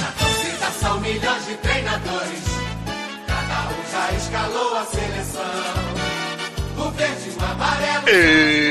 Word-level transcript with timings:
Na 0.00 0.10
torcida 0.18 0.70
são 0.80 1.00
milhões 1.00 1.46
de 1.46 1.54
treinadores, 1.56 2.44
cada 3.26 3.68
um 3.68 3.82
já 3.90 4.12
escalou 4.16 4.76
a 4.76 4.84
seleção. 4.84 5.42
O 6.76 6.90
verde 6.90 7.30
e 7.30 7.32
o 7.32 7.44
amarelo. 7.44 8.08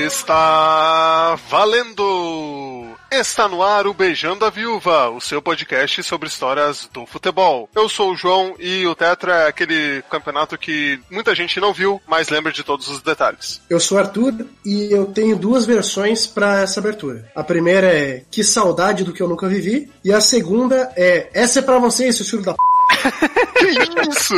Está 0.08 1.36
valendo! 1.50 2.87
Está 3.10 3.48
no 3.48 3.64
ar 3.64 3.88
o 3.88 3.94
Beijando 3.94 4.44
a 4.44 4.50
Viúva, 4.50 5.10
o 5.10 5.22
seu 5.22 5.42
podcast 5.42 6.04
sobre 6.04 6.28
histórias 6.28 6.90
do 6.94 7.06
futebol. 7.06 7.70
Eu 7.74 7.88
sou 7.88 8.12
o 8.12 8.16
João 8.16 8.56
e 8.60 8.86
o 8.86 8.94
Tetra 8.94 9.44
é 9.44 9.48
aquele 9.48 10.04
campeonato 10.10 10.58
que 10.58 11.00
muita 11.10 11.34
gente 11.34 11.60
não 11.60 11.74
viu, 11.74 12.02
mas 12.06 12.28
lembra 12.28 12.52
de 12.52 12.64
todos 12.64 12.90
os 12.90 13.02
detalhes. 13.02 13.62
Eu 13.70 13.80
sou 13.80 13.98
o 13.98 14.02
Arthur 14.02 14.46
e 14.66 14.92
eu 14.92 15.06
tenho 15.06 15.38
duas 15.38 15.66
versões 15.66 16.28
para 16.28 16.62
essa 16.62 16.82
abertura. 16.82 17.32
A 17.34 17.44
primeira 17.44 17.88
é 17.88 18.24
Que 18.30 18.44
saudade 18.44 19.06
do 19.06 19.14
que 19.14 19.22
eu 19.22 19.30
nunca 19.30 19.48
vivi, 19.48 19.90
e 20.04 20.12
a 20.12 20.20
segunda 20.20 20.92
é 20.96 21.30
Essa 21.34 21.60
é 21.60 21.62
pra 21.62 21.80
você, 21.80 22.12
seu 22.12 22.26
filho 22.26 22.44
da 22.44 22.54
p. 22.54 22.77
Que 23.58 24.10
isso? 24.10 24.36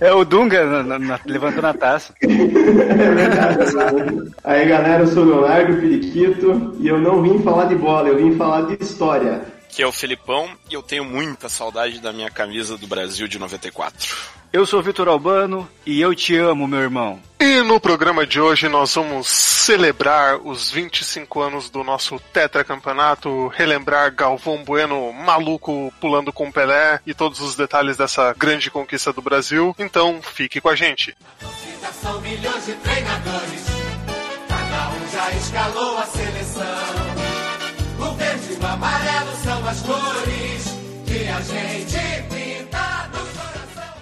É, 0.00 0.06
é 0.08 0.12
o 0.12 0.24
Dunga 0.24 0.82
na- 0.82 0.98
na- 0.98 1.20
levantando 1.26 1.66
a 1.66 1.74
taça. 1.74 2.12
É 2.22 2.26
verdade. 2.26 4.30
Aí 4.44 4.66
galera, 4.68 5.02
eu 5.02 5.06
sou 5.06 5.24
o 5.24 5.28
Leonardo 5.28 5.76
Periquito 5.80 6.74
e 6.78 6.88
eu 6.88 6.98
não 7.00 7.22
vim 7.22 7.38
falar 7.42 7.66
de 7.66 7.74
bola, 7.74 8.08
eu 8.08 8.16
vim 8.16 8.36
falar 8.36 8.62
de 8.66 8.82
história. 8.82 9.42
Que 9.76 9.82
é 9.82 9.86
o 9.86 9.92
Felipão, 9.92 10.48
e 10.70 10.74
eu 10.74 10.82
tenho 10.82 11.04
muita 11.04 11.50
saudade 11.50 12.00
da 12.00 12.10
minha 12.10 12.30
camisa 12.30 12.78
do 12.78 12.86
Brasil 12.86 13.28
de 13.28 13.38
94. 13.38 14.16
Eu 14.50 14.64
sou 14.64 14.80
o 14.80 14.82
Vitor 14.82 15.06
Albano 15.06 15.68
e 15.84 16.00
eu 16.00 16.14
te 16.14 16.34
amo, 16.34 16.66
meu 16.66 16.80
irmão. 16.80 17.20
E 17.38 17.60
no 17.60 17.78
programa 17.78 18.26
de 18.26 18.40
hoje 18.40 18.70
nós 18.70 18.94
vamos 18.94 19.28
celebrar 19.28 20.38
os 20.38 20.70
25 20.70 21.42
anos 21.42 21.68
do 21.68 21.84
nosso 21.84 22.18
tetracampeonato, 22.32 23.48
relembrar 23.48 24.14
Galvão 24.14 24.64
Bueno 24.64 25.12
maluco 25.12 25.92
pulando 26.00 26.32
com 26.32 26.50
Pelé 26.50 26.98
e 27.06 27.12
todos 27.12 27.40
os 27.40 27.54
detalhes 27.54 27.98
dessa 27.98 28.32
grande 28.32 28.70
conquista 28.70 29.12
do 29.12 29.20
Brasil. 29.20 29.76
Então 29.78 30.22
fique 30.22 30.58
com 30.58 30.70
a 30.70 30.74
gente. 30.74 31.14
torcida 31.38 31.92
são 32.00 32.18
milhões 32.22 32.64
de 32.64 32.72
treinadores, 32.76 33.66
cada 34.48 34.88
um 34.88 35.10
já 35.12 35.32
escalou 35.32 35.98
a 35.98 36.06
seleção. 36.06 37.15
Amarelo 38.72 39.34
são 39.44 39.66
as 39.68 39.80
cores 39.80 40.76
que 41.06 41.28
a 41.28 41.40
gente 41.40 42.22
pinta 42.28 43.08
no 43.12 43.22
coração. 43.36 43.94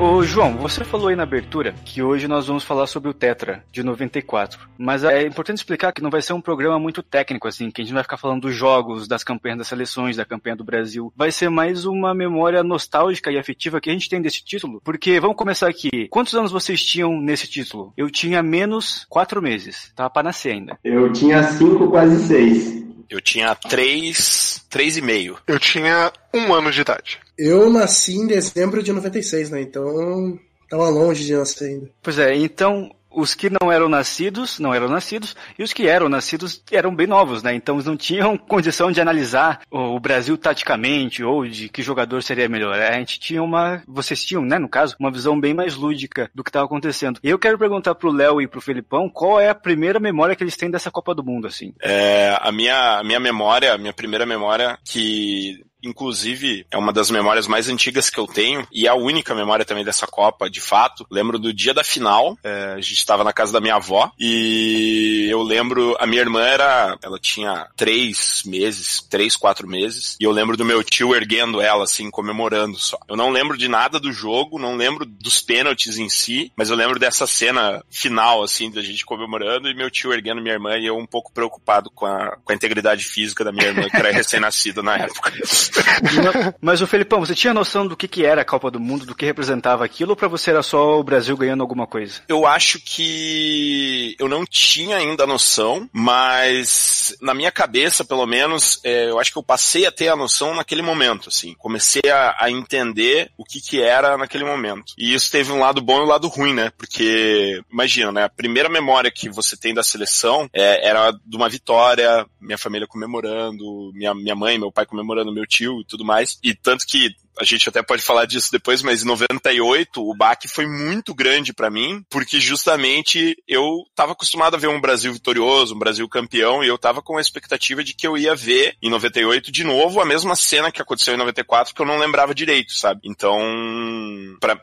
Ô 0.00 0.22
João, 0.24 0.56
você 0.56 0.82
falou 0.84 1.08
aí 1.08 1.16
na 1.16 1.22
abertura 1.22 1.72
que 1.84 2.02
hoje 2.02 2.26
nós 2.26 2.48
vamos 2.48 2.64
falar 2.64 2.86
sobre 2.86 3.08
o 3.08 3.14
Tetra 3.14 3.64
de 3.70 3.82
94. 3.82 4.58
Mas 4.76 5.04
é 5.04 5.24
importante 5.24 5.58
explicar 5.58 5.92
que 5.92 6.02
não 6.02 6.10
vai 6.10 6.20
ser 6.20 6.32
um 6.32 6.40
programa 6.40 6.78
muito 6.78 7.02
técnico, 7.02 7.46
assim, 7.46 7.70
que 7.70 7.80
a 7.80 7.84
gente 7.84 7.92
não 7.92 7.98
vai 7.98 8.02
ficar 8.02 8.16
falando 8.16 8.42
dos 8.42 8.54
jogos, 8.54 9.06
das 9.06 9.22
campanhas 9.22 9.58
das 9.58 9.68
seleções, 9.68 10.16
da 10.16 10.24
campanha 10.24 10.56
do 10.56 10.64
Brasil. 10.64 11.12
Vai 11.16 11.30
ser 11.30 11.48
mais 11.48 11.84
uma 11.84 12.12
memória 12.12 12.62
nostálgica 12.64 13.30
e 13.30 13.38
afetiva 13.38 13.80
que 13.80 13.88
a 13.88 13.92
gente 13.92 14.08
tem 14.08 14.20
desse 14.20 14.44
título. 14.44 14.80
Porque, 14.84 15.20
vamos 15.20 15.36
começar 15.36 15.68
aqui. 15.68 16.08
Quantos 16.08 16.34
anos 16.34 16.50
vocês 16.50 16.82
tinham 16.82 17.20
nesse 17.20 17.48
título? 17.48 17.92
Eu 17.96 18.10
tinha 18.10 18.42
menos 18.42 19.06
quatro 19.08 19.40
meses. 19.40 19.92
Tava 19.94 20.10
pra 20.10 20.24
nascer 20.24 20.52
ainda. 20.52 20.78
Eu 20.82 21.12
tinha 21.12 21.42
cinco, 21.44 21.88
quase 21.88 22.18
seis. 22.26 22.83
Eu 23.14 23.20
tinha 23.20 23.54
três, 23.54 24.60
três 24.68 24.96
e 24.96 25.00
meio. 25.00 25.38
Eu 25.46 25.60
tinha 25.60 26.12
um 26.34 26.52
ano 26.52 26.72
de 26.72 26.80
idade. 26.80 27.20
Eu 27.38 27.70
nasci 27.70 28.16
em 28.16 28.26
dezembro 28.26 28.82
de 28.82 28.92
96, 28.92 29.50
né? 29.50 29.62
Então 29.62 30.36
tava 30.68 30.88
longe 30.88 31.24
de 31.24 31.32
nascer 31.32 31.68
ainda. 31.68 31.90
Pois 32.02 32.18
é, 32.18 32.34
então 32.34 32.90
os 33.14 33.34
que 33.34 33.50
não 33.50 33.70
eram 33.70 33.88
nascidos, 33.88 34.58
não 34.58 34.74
eram 34.74 34.88
nascidos, 34.88 35.36
e 35.58 35.62
os 35.62 35.72
que 35.72 35.86
eram 35.88 36.08
nascidos 36.08 36.62
eram 36.70 36.94
bem 36.94 37.06
novos, 37.06 37.42
né? 37.42 37.54
Então 37.54 37.76
eles 37.76 37.86
não 37.86 37.96
tinham 37.96 38.36
condição 38.38 38.90
de 38.90 39.00
analisar 39.00 39.60
o 39.70 39.98
Brasil 39.98 40.36
taticamente 40.36 41.22
ou 41.22 41.46
de 41.46 41.68
que 41.68 41.82
jogador 41.82 42.22
seria 42.22 42.48
melhor. 42.48 42.78
A 42.78 42.92
gente 42.92 43.18
tinha 43.18 43.42
uma, 43.42 43.82
vocês 43.86 44.24
tinham, 44.24 44.44
né, 44.44 44.58
no 44.58 44.68
caso, 44.68 44.96
uma 44.98 45.10
visão 45.10 45.38
bem 45.38 45.54
mais 45.54 45.74
lúdica 45.74 46.30
do 46.34 46.42
que 46.42 46.50
estava 46.50 46.66
acontecendo. 46.66 47.20
Eu 47.22 47.38
quero 47.38 47.58
perguntar 47.58 47.94
pro 47.94 48.12
Léo 48.12 48.40
e 48.40 48.48
pro 48.48 48.60
Felipão 48.60 49.08
qual 49.08 49.40
é 49.40 49.48
a 49.48 49.54
primeira 49.54 50.00
memória 50.00 50.34
que 50.34 50.42
eles 50.42 50.56
têm 50.56 50.70
dessa 50.70 50.90
Copa 50.90 51.14
do 51.14 51.24
Mundo, 51.24 51.46
assim. 51.46 51.72
É, 51.82 52.36
a 52.40 52.50
minha, 52.52 52.98
a 52.98 53.04
minha 53.04 53.20
memória, 53.20 53.72
a 53.72 53.78
minha 53.78 53.92
primeira 53.92 54.26
memória, 54.26 54.78
que 54.84 55.64
inclusive 55.84 56.66
é 56.70 56.76
uma 56.76 56.92
das 56.92 57.10
memórias 57.10 57.46
mais 57.46 57.68
antigas 57.68 58.10
que 58.10 58.18
eu 58.18 58.26
tenho 58.26 58.66
e 58.72 58.86
é 58.86 58.90
a 58.90 58.94
única 58.94 59.34
memória 59.34 59.64
também 59.64 59.84
dessa 59.84 60.06
Copa, 60.06 60.48
de 60.48 60.60
fato. 60.60 61.06
Lembro 61.10 61.38
do 61.38 61.52
dia 61.52 61.74
da 61.74 61.84
final, 61.84 62.36
é, 62.42 62.74
a 62.76 62.80
gente 62.80 62.94
estava 62.94 63.24
na 63.24 63.32
casa 63.32 63.52
da 63.52 63.60
minha 63.60 63.76
avó 63.76 64.10
e 64.18 65.26
eu 65.30 65.42
lembro, 65.42 65.96
a 65.98 66.06
minha 66.06 66.20
irmã 66.20 66.42
era, 66.42 66.96
ela 67.02 67.18
tinha 67.18 67.68
três 67.76 68.42
meses, 68.44 69.00
três, 69.08 69.36
quatro 69.36 69.68
meses, 69.68 70.16
e 70.20 70.24
eu 70.24 70.30
lembro 70.30 70.56
do 70.56 70.64
meu 70.64 70.82
tio 70.82 71.14
erguendo 71.14 71.60
ela, 71.60 71.84
assim, 71.84 72.10
comemorando 72.10 72.78
só. 72.78 72.98
Eu 73.08 73.16
não 73.16 73.30
lembro 73.30 73.56
de 73.56 73.68
nada 73.68 73.98
do 73.98 74.12
jogo, 74.12 74.58
não 74.58 74.76
lembro 74.76 75.04
dos 75.04 75.40
pênaltis 75.40 75.98
em 75.98 76.08
si, 76.08 76.52
mas 76.56 76.70
eu 76.70 76.76
lembro 76.76 76.98
dessa 76.98 77.26
cena 77.26 77.82
final, 77.90 78.42
assim, 78.42 78.70
da 78.70 78.82
gente 78.82 79.04
comemorando 79.04 79.68
e 79.68 79.74
meu 79.74 79.90
tio 79.90 80.12
erguendo 80.12 80.40
minha 80.40 80.54
irmã 80.54 80.76
e 80.76 80.86
eu 80.86 80.96
um 80.96 81.06
pouco 81.06 81.32
preocupado 81.32 81.90
com 81.90 82.06
a, 82.06 82.36
com 82.44 82.52
a 82.52 82.54
integridade 82.54 83.04
física 83.04 83.44
da 83.44 83.52
minha 83.52 83.66
irmã, 83.66 83.88
que 83.88 83.96
era 83.96 84.12
recém-nascida 84.12 84.82
na 84.82 84.96
época. 84.96 85.32
Mas 86.60 86.80
o 86.80 86.86
Felipão, 86.86 87.20
você 87.20 87.34
tinha 87.34 87.54
noção 87.54 87.86
do 87.86 87.96
que, 87.96 88.08
que 88.08 88.24
era 88.24 88.42
a 88.42 88.44
Copa 88.44 88.70
do 88.70 88.80
Mundo, 88.80 89.06
do 89.06 89.14
que 89.14 89.24
representava 89.24 89.84
aquilo, 89.84 90.10
ou 90.10 90.16
pra 90.16 90.28
você 90.28 90.50
era 90.50 90.62
só 90.62 90.98
o 90.98 91.04
Brasil 91.04 91.36
ganhando 91.36 91.62
alguma 91.62 91.86
coisa? 91.86 92.22
Eu 92.28 92.46
acho 92.46 92.80
que 92.80 94.14
eu 94.18 94.28
não 94.28 94.44
tinha 94.44 94.96
ainda 94.96 95.24
a 95.24 95.26
noção, 95.26 95.88
mas 95.92 97.16
na 97.20 97.34
minha 97.34 97.50
cabeça, 97.50 98.04
pelo 98.04 98.26
menos, 98.26 98.80
é, 98.84 99.10
eu 99.10 99.18
acho 99.18 99.32
que 99.32 99.38
eu 99.38 99.42
passei 99.42 99.86
a 99.86 99.92
ter 99.92 100.08
a 100.08 100.16
noção 100.16 100.54
naquele 100.54 100.82
momento, 100.82 101.28
assim. 101.28 101.54
Comecei 101.58 102.02
a, 102.10 102.36
a 102.38 102.50
entender 102.50 103.30
o 103.36 103.44
que 103.44 103.60
que 103.60 103.80
era 103.80 104.16
naquele 104.16 104.44
momento. 104.44 104.94
E 104.98 105.14
isso 105.14 105.30
teve 105.30 105.52
um 105.52 105.60
lado 105.60 105.80
bom 105.80 106.00
e 106.00 106.04
um 106.04 106.08
lado 106.08 106.28
ruim, 106.28 106.54
né? 106.54 106.70
Porque, 106.76 107.60
imagina, 107.70 108.12
né? 108.12 108.24
A 108.24 108.28
primeira 108.28 108.68
memória 108.68 109.10
que 109.10 109.28
você 109.28 109.56
tem 109.56 109.74
da 109.74 109.82
seleção 109.82 110.48
é, 110.52 110.88
era 110.88 111.10
de 111.24 111.36
uma 111.36 111.48
vitória, 111.48 112.26
minha 112.40 112.58
família 112.58 112.86
comemorando, 112.86 113.90
minha, 113.94 114.14
minha 114.14 114.34
mãe, 114.34 114.58
meu 114.58 114.72
pai 114.72 114.86
comemorando, 114.86 115.32
meu 115.32 115.46
tio 115.46 115.63
e 115.80 115.84
tudo 115.84 116.04
mais. 116.04 116.38
E 116.42 116.54
tanto 116.54 116.86
que 116.86 117.14
a 117.38 117.44
gente 117.44 117.68
até 117.68 117.82
pode 117.82 118.02
falar 118.02 118.26
disso 118.26 118.50
depois, 118.52 118.82
mas 118.82 119.02
em 119.02 119.06
98 119.06 120.00
o 120.00 120.14
baque 120.16 120.46
foi 120.46 120.66
muito 120.66 121.14
grande 121.14 121.52
pra 121.52 121.70
mim, 121.70 122.04
porque 122.08 122.38
justamente 122.38 123.36
eu 123.48 123.82
tava 123.94 124.12
acostumado 124.12 124.54
a 124.54 124.58
ver 124.58 124.68
um 124.68 124.80
Brasil 124.80 125.12
vitorioso, 125.12 125.74
um 125.74 125.78
Brasil 125.78 126.08
campeão, 126.08 126.62
e 126.62 126.68
eu 126.68 126.78
tava 126.78 127.02
com 127.02 127.16
a 127.16 127.20
expectativa 127.20 127.82
de 127.82 127.94
que 127.94 128.06
eu 128.06 128.16
ia 128.16 128.34
ver 128.34 128.76
em 128.82 128.90
98 128.90 129.50
de 129.50 129.64
novo 129.64 130.00
a 130.00 130.06
mesma 130.06 130.36
cena 130.36 130.70
que 130.70 130.80
aconteceu 130.80 131.14
em 131.14 131.18
94 131.18 131.74
que 131.74 131.82
eu 131.82 131.86
não 131.86 131.98
lembrava 131.98 132.34
direito, 132.34 132.72
sabe? 132.72 133.00
Então, 133.04 133.40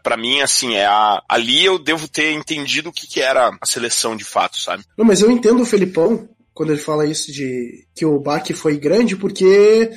pra 0.01 0.17
mim, 0.17 0.41
assim, 0.41 0.75
é 0.75 0.85
a, 0.85 1.21
ali 1.27 1.65
eu 1.65 1.77
devo 1.77 2.07
ter 2.07 2.31
entendido 2.31 2.89
o 2.89 2.93
que, 2.93 3.07
que 3.07 3.21
era 3.21 3.51
a 3.59 3.65
seleção 3.65 4.15
de 4.15 4.23
fato, 4.23 4.57
sabe? 4.57 4.83
Não, 4.97 5.05
mas 5.05 5.21
eu 5.21 5.29
entendo 5.29 5.61
o 5.61 5.65
Felipão 5.65 6.29
quando 6.53 6.71
ele 6.71 6.81
fala 6.81 7.05
isso 7.05 7.31
de 7.31 7.85
que 7.95 8.05
o 8.05 8.19
baque 8.19 8.53
foi 8.53 8.77
grande, 8.77 9.15
porque 9.15 9.89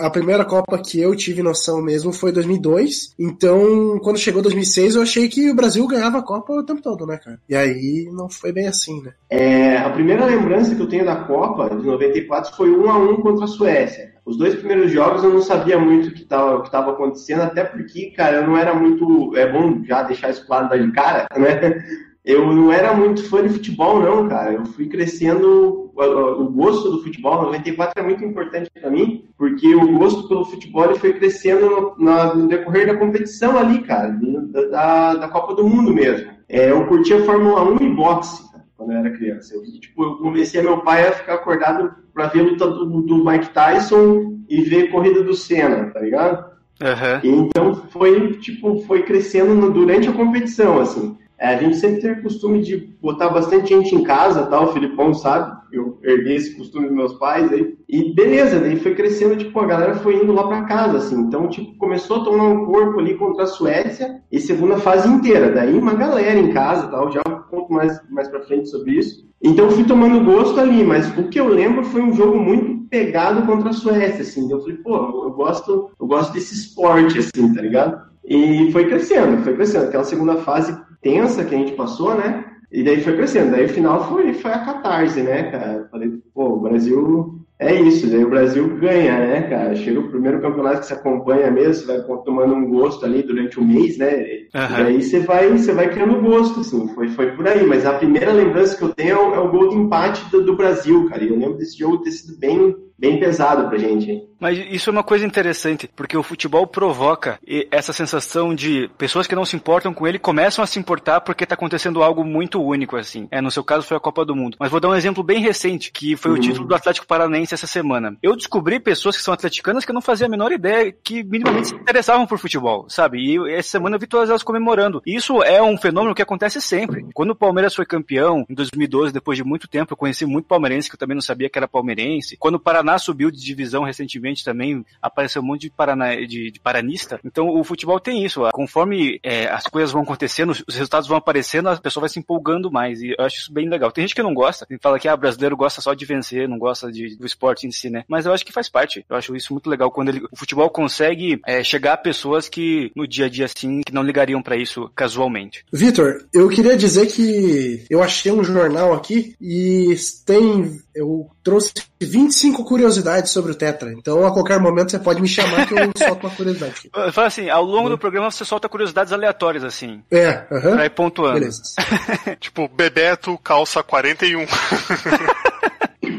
a 0.00 0.10
primeira 0.10 0.44
Copa 0.44 0.78
que 0.78 1.00
eu 1.00 1.14
tive 1.14 1.42
noção 1.42 1.80
mesmo 1.80 2.12
foi 2.12 2.32
2002. 2.32 3.14
Então, 3.18 3.98
quando 4.02 4.18
chegou 4.18 4.42
2006, 4.42 4.96
eu 4.96 5.02
achei 5.02 5.28
que 5.28 5.50
o 5.50 5.54
Brasil 5.54 5.86
ganhava 5.86 6.18
a 6.18 6.22
Copa 6.22 6.52
o 6.52 6.64
tempo 6.64 6.82
todo, 6.82 7.06
né, 7.06 7.16
cara? 7.16 7.40
E 7.48 7.54
aí 7.54 8.08
não 8.12 8.28
foi 8.28 8.52
bem 8.52 8.66
assim, 8.66 9.02
né? 9.02 9.12
É, 9.30 9.76
a 9.76 9.90
primeira 9.90 10.24
lembrança 10.24 10.74
que 10.74 10.82
eu 10.82 10.88
tenho 10.88 11.04
da 11.04 11.16
Copa 11.16 11.70
de 11.70 11.86
94 11.86 12.56
foi 12.56 12.70
1 12.70 12.90
a 12.90 12.98
1 12.98 13.16
contra 13.16 13.44
a 13.44 13.48
Suécia. 13.48 14.14
Os 14.24 14.36
dois 14.36 14.54
primeiros 14.56 14.92
jogos 14.92 15.24
eu 15.24 15.32
não 15.32 15.40
sabia 15.40 15.78
muito 15.78 16.08
o 16.08 16.12
que 16.12 16.22
estava 16.22 16.90
acontecendo, 16.90 17.42
até 17.42 17.64
porque, 17.64 18.10
cara, 18.10 18.38
eu 18.38 18.46
não 18.46 18.58
era 18.58 18.74
muito. 18.74 19.34
É 19.36 19.50
bom 19.50 19.82
já 19.84 20.02
deixar 20.02 20.30
isso 20.30 20.46
claro 20.46 20.68
de 20.68 20.92
cara, 20.92 21.26
né? 21.38 21.82
Eu 22.24 22.52
não 22.54 22.70
era 22.70 22.92
muito 22.92 23.26
fã 23.26 23.42
de 23.42 23.48
futebol, 23.48 24.00
não, 24.02 24.28
cara. 24.28 24.52
Eu 24.52 24.66
fui 24.66 24.86
crescendo. 24.86 25.90
O 25.96 26.44
gosto 26.50 26.90
do 26.90 27.02
futebol, 27.02 27.42
94 27.42 27.94
é 27.96 28.06
muito 28.06 28.24
importante 28.24 28.70
para 28.70 28.90
mim, 28.90 29.27
porque 29.38 29.72
o 29.74 29.96
gosto 29.96 30.28
pelo 30.28 30.44
futebol 30.44 30.94
foi 30.96 31.12
crescendo 31.12 31.94
no, 31.96 32.04
na- 32.04 32.34
no 32.34 32.48
decorrer 32.48 32.86
da 32.88 32.96
competição 32.96 33.56
ali, 33.56 33.78
cara, 33.82 34.08
da, 34.50 34.62
da, 34.66 35.14
da 35.14 35.28
Copa 35.28 35.54
do 35.54 35.66
Mundo 35.66 35.94
mesmo. 35.94 36.30
É, 36.48 36.70
eu 36.72 36.84
curtia 36.86 37.24
Fórmula 37.24 37.62
1 37.62 37.76
e 37.82 37.94
boxe, 37.94 38.50
cara, 38.50 38.64
quando 38.76 38.92
eu 38.92 38.98
era 38.98 39.10
criança. 39.16 39.54
Eu, 39.54 39.62
tipo, 39.80 40.02
eu 40.02 40.16
comecei 40.16 40.60
meu 40.60 40.78
pai 40.78 41.06
a 41.06 41.12
ficar 41.12 41.34
acordado 41.34 41.94
para 42.12 42.26
ver 42.26 42.40
a 42.40 42.42
luta 42.42 42.66
do, 42.68 43.00
do 43.02 43.24
Mike 43.24 43.50
Tyson 43.50 44.38
e 44.48 44.60
ver 44.62 44.88
a 44.88 44.90
corrida 44.90 45.22
do 45.22 45.34
Senna, 45.34 45.86
tá 45.90 46.00
ligado? 46.00 46.44
Aham. 46.82 47.20
Então 47.22 47.74
foi 47.90 48.32
tipo 48.38 48.80
foi 48.86 49.02
crescendo 49.02 49.54
no- 49.54 49.70
durante 49.70 50.08
a 50.08 50.12
competição 50.12 50.80
assim. 50.80 51.16
É, 51.40 51.54
a 51.54 51.56
gente 51.56 51.76
sempre 51.76 52.00
tem 52.00 52.12
o 52.12 52.22
costume 52.22 52.60
de 52.62 52.76
botar 53.00 53.28
bastante 53.28 53.68
gente 53.68 53.94
em 53.94 54.02
casa, 54.02 54.46
tal, 54.46 54.64
o 54.64 54.72
Filipão 54.72 55.14
sabe, 55.14 55.56
eu 55.72 55.98
herdei 56.02 56.34
esse 56.34 56.56
costume 56.56 56.88
dos 56.88 56.96
meus 56.96 57.14
pais 57.14 57.52
aí. 57.52 57.76
E 57.88 58.12
beleza, 58.12 58.58
daí 58.58 58.76
foi 58.76 58.94
crescendo, 58.94 59.36
tipo, 59.36 59.58
a 59.60 59.66
galera 59.66 59.94
foi 59.94 60.16
indo 60.16 60.32
lá 60.32 60.48
para 60.48 60.64
casa, 60.64 60.98
assim. 60.98 61.16
Então, 61.20 61.48
tipo, 61.48 61.76
começou 61.78 62.16
a 62.16 62.24
tomar 62.24 62.48
um 62.48 62.66
corpo 62.66 62.98
ali 62.98 63.14
contra 63.14 63.44
a 63.44 63.46
Suécia 63.46 64.20
e 64.32 64.40
segunda 64.40 64.78
fase 64.78 65.08
inteira. 65.08 65.52
Daí 65.52 65.78
uma 65.78 65.94
galera 65.94 66.38
em 66.38 66.52
casa, 66.52 66.88
tal, 66.88 67.12
já 67.12 67.22
conto 67.22 67.72
mais, 67.72 68.00
mais 68.10 68.28
pra 68.28 68.42
frente 68.42 68.68
sobre 68.68 68.92
isso. 68.98 69.28
Então 69.42 69.70
fui 69.70 69.84
tomando 69.84 70.24
gosto 70.24 70.58
ali, 70.58 70.82
mas 70.82 71.16
o 71.16 71.28
que 71.28 71.38
eu 71.38 71.46
lembro 71.46 71.84
foi 71.84 72.02
um 72.02 72.12
jogo 72.12 72.38
muito 72.38 72.88
pegado 72.88 73.46
contra 73.46 73.70
a 73.70 73.72
Suécia, 73.72 74.22
assim. 74.22 74.50
Eu 74.50 74.60
falei, 74.60 74.76
pô, 74.76 74.96
eu 75.24 75.30
gosto, 75.30 75.90
eu 76.00 76.06
gosto 76.06 76.32
desse 76.32 76.54
esporte, 76.54 77.18
assim, 77.18 77.54
tá 77.54 77.62
ligado? 77.62 78.08
E 78.24 78.70
foi 78.72 78.86
crescendo, 78.86 79.42
foi 79.42 79.54
crescendo. 79.54 79.86
Aquela 79.86 80.04
segunda 80.04 80.36
fase 80.38 80.76
tensa 81.00 81.44
que 81.44 81.54
a 81.54 81.58
gente 81.58 81.72
passou, 81.72 82.14
né? 82.14 82.44
E 82.70 82.82
daí 82.82 83.00
foi 83.00 83.16
crescendo. 83.16 83.52
Daí 83.52 83.64
o 83.64 83.70
final 83.70 84.08
foi, 84.08 84.32
foi 84.34 84.52
a 84.52 84.64
catarse, 84.64 85.22
né, 85.22 85.50
cara? 85.50 85.88
Falei, 85.90 86.10
pô, 86.34 86.54
o 86.54 86.60
Brasil 86.60 87.38
é 87.58 87.74
isso, 87.74 88.08
daí 88.08 88.24
o 88.24 88.30
Brasil 88.30 88.68
ganha, 88.76 89.18
né, 89.18 89.42
cara? 89.42 89.74
Chega 89.74 89.98
o 89.98 90.08
primeiro 90.08 90.40
campeonato 90.40 90.80
que 90.80 90.86
você 90.86 90.94
acompanha 90.94 91.50
mesmo, 91.50 91.86
você 91.86 91.86
vai 91.86 92.18
tomando 92.24 92.54
um 92.54 92.70
gosto 92.70 93.04
ali 93.04 93.22
durante 93.22 93.58
o 93.58 93.62
um 93.62 93.66
mês, 93.66 93.98
né? 93.98 94.14
Uhum. 94.54 94.78
E 94.78 94.86
aí 94.86 95.02
você 95.02 95.18
vai, 95.18 95.48
você 95.50 95.72
vai 95.72 95.90
criando 95.90 96.20
gosto, 96.20 96.60
assim, 96.60 96.86
foi, 96.94 97.08
foi 97.08 97.32
por 97.32 97.48
aí. 97.48 97.66
Mas 97.66 97.84
a 97.84 97.94
primeira 97.94 98.32
lembrança 98.32 98.76
que 98.76 98.84
eu 98.84 98.94
tenho 98.94 99.16
é 99.16 99.18
o, 99.18 99.34
é 99.34 99.40
o 99.40 99.50
gol 99.50 99.70
de 99.70 99.76
empate 99.76 100.30
do, 100.30 100.44
do 100.44 100.56
Brasil, 100.56 101.08
cara. 101.08 101.24
E 101.24 101.28
eu 101.28 101.36
lembro 101.36 101.58
desse 101.58 101.76
jogo 101.76 101.98
ter 101.98 102.12
sido 102.12 102.38
bem, 102.38 102.76
bem 102.98 103.20
pesado 103.20 103.68
pra 103.68 103.78
gente. 103.78 104.26
Mas 104.40 104.58
isso 104.70 104.90
é 104.90 104.92
uma 104.92 105.02
coisa 105.02 105.26
interessante, 105.26 105.88
porque 105.94 106.16
o 106.16 106.22
futebol 106.22 106.66
provoca 106.66 107.38
essa 107.70 107.92
sensação 107.92 108.54
de 108.54 108.88
pessoas 108.96 109.26
que 109.26 109.34
não 109.34 109.44
se 109.44 109.56
importam 109.56 109.92
com 109.92 110.06
ele 110.06 110.18
começam 110.18 110.62
a 110.62 110.66
se 110.66 110.78
importar 110.78 111.20
porque 111.20 111.44
está 111.44 111.54
acontecendo 111.54 112.02
algo 112.02 112.24
muito 112.24 112.62
único, 112.62 112.96
assim. 112.96 113.26
É, 113.30 113.40
no 113.40 113.50
seu 113.50 113.64
caso 113.64 113.86
foi 113.86 113.96
a 113.96 114.00
Copa 114.00 114.24
do 114.24 114.34
Mundo. 114.34 114.56
Mas 114.60 114.70
vou 114.70 114.80
dar 114.80 114.88
um 114.88 114.94
exemplo 114.94 115.22
bem 115.22 115.40
recente, 115.40 115.90
que 115.90 116.16
foi 116.16 116.32
uhum. 116.32 116.36
o 116.36 116.40
título 116.40 116.68
do 116.68 116.74
Atlético 116.74 117.06
Paranaense 117.06 117.54
essa 117.54 117.66
semana. 117.66 118.16
Eu 118.22 118.36
descobri 118.36 118.78
pessoas 118.78 119.16
que 119.16 119.22
são 119.22 119.34
atleticanas 119.34 119.84
que 119.84 119.90
eu 119.90 119.94
não 119.94 120.00
fazia 120.00 120.26
a 120.26 120.30
menor 120.30 120.52
ideia 120.52 120.92
que 120.92 121.22
minimamente 121.24 121.68
se 121.68 121.74
interessavam 121.74 122.26
por 122.26 122.38
futebol, 122.38 122.86
sabe? 122.88 123.18
E 123.18 123.52
essa 123.52 123.70
semana 123.70 123.96
eu 123.96 124.00
vi 124.00 124.06
todas 124.06 124.30
elas 124.30 124.42
comemorando. 124.42 125.02
Isso 125.06 125.42
é 125.42 125.62
um 125.62 125.76
fenômeno 125.76 126.14
que 126.14 126.22
acontece 126.22 126.60
sempre. 126.60 127.06
Quando 127.12 127.30
o 127.30 127.36
Palmeiras 127.36 127.74
foi 127.74 127.84
campeão, 127.84 128.44
em 128.48 128.54
2012, 128.54 129.12
depois 129.12 129.36
de 129.36 129.44
muito 129.44 129.68
tempo, 129.68 129.92
eu 129.92 129.96
conheci 129.96 130.24
muito 130.24 130.46
palmeirense 130.46 130.88
que 130.88 130.94
eu 130.94 130.98
também 130.98 131.14
não 131.14 131.22
sabia 131.22 131.50
que 131.50 131.58
era 131.58 131.68
palmeirense. 131.68 132.36
Quando 132.36 132.54
o 132.54 132.60
Paraná 132.60 132.87
Paraná 132.88 132.98
subiu 132.98 133.30
de 133.30 133.38
divisão 133.38 133.84
recentemente 133.84 134.42
também, 134.42 134.84
apareceu 135.02 135.42
um 135.42 135.44
monte 135.44 135.62
de, 135.62 135.70
Paraná, 135.70 136.14
de, 136.14 136.50
de 136.50 136.58
paranista. 136.60 137.20
Então 137.22 137.48
o 137.48 137.62
futebol 137.62 138.00
tem 138.00 138.24
isso. 138.24 138.42
Conforme 138.52 139.20
é, 139.22 139.46
as 139.46 139.64
coisas 139.64 139.92
vão 139.92 140.02
acontecendo, 140.02 140.50
os 140.66 140.74
resultados 140.74 141.06
vão 141.06 141.18
aparecendo, 141.18 141.68
a 141.68 141.76
pessoa 141.76 142.02
vai 142.02 142.08
se 142.08 142.18
empolgando 142.18 142.70
mais. 142.70 143.02
E 143.02 143.14
eu 143.18 143.24
acho 143.24 143.36
isso 143.36 143.52
bem 143.52 143.68
legal. 143.68 143.92
Tem 143.92 144.02
gente 144.04 144.14
que 144.14 144.22
não 144.22 144.32
gosta, 144.32 144.64
tem 144.64 144.78
fala 144.80 144.98
que 144.98 145.06
ah, 145.06 145.16
brasileiro 145.16 145.56
gosta 145.56 145.82
só 145.82 145.92
de 145.92 146.06
vencer, 146.06 146.48
não 146.48 146.58
gosta 146.58 146.90
de, 146.90 147.16
do 147.16 147.26
esporte 147.26 147.66
em 147.66 147.70
si, 147.70 147.90
né? 147.90 148.04
Mas 148.08 148.24
eu 148.24 148.32
acho 148.32 148.44
que 148.44 148.52
faz 148.52 148.68
parte. 148.68 149.04
Eu 149.08 149.16
acho 149.16 149.36
isso 149.36 149.52
muito 149.52 149.68
legal 149.68 149.90
quando 149.90 150.08
ele, 150.08 150.22
o 150.32 150.36
futebol 150.36 150.70
consegue 150.70 151.40
é, 151.46 151.62
chegar 151.62 151.94
a 151.94 151.98
pessoas 151.98 152.48
que 152.48 152.90
no 152.96 153.06
dia 153.06 153.26
a 153.26 153.28
dia 153.28 153.44
assim, 153.44 153.82
que 153.84 153.92
não 153.92 154.02
ligariam 154.02 154.42
para 154.42 154.56
isso 154.56 154.90
casualmente. 154.94 155.64
Vitor, 155.72 156.24
eu 156.32 156.48
queria 156.48 156.76
dizer 156.76 157.06
que 157.06 157.84
eu 157.90 158.02
achei 158.02 158.32
um 158.32 158.44
jornal 158.44 158.94
aqui 158.94 159.34
e 159.40 159.94
tem 160.24 160.80
eu 160.98 161.30
trouxe 161.42 161.72
25 162.00 162.64
curiosidades 162.64 163.30
sobre 163.30 163.52
o 163.52 163.54
Tetra. 163.54 163.92
Então, 163.92 164.26
a 164.26 164.32
qualquer 164.32 164.58
momento, 164.58 164.90
você 164.90 164.98
pode 164.98 165.22
me 165.22 165.28
chamar 165.28 165.66
que 165.66 165.74
eu 165.74 165.92
solto 165.96 166.26
uma 166.26 166.34
curiosidade. 166.34 166.90
Fala 167.12 167.26
assim, 167.28 167.48
ao 167.48 167.64
longo 167.64 167.88
do 167.88 167.96
programa 167.96 168.30
você 168.30 168.44
solta 168.44 168.68
curiosidades 168.68 169.12
aleatórias, 169.12 169.62
assim. 169.62 170.02
É, 170.10 170.26
aham. 170.26 170.46
Uh 170.50 170.60
-huh. 170.60 170.74
Pra 170.74 170.86
ir 170.86 170.90
pontuando. 170.90 171.38
Beleza. 171.38 171.62
tipo, 172.40 172.68
Bebeto, 172.68 173.38
calça 173.38 173.82
41. 173.82 174.46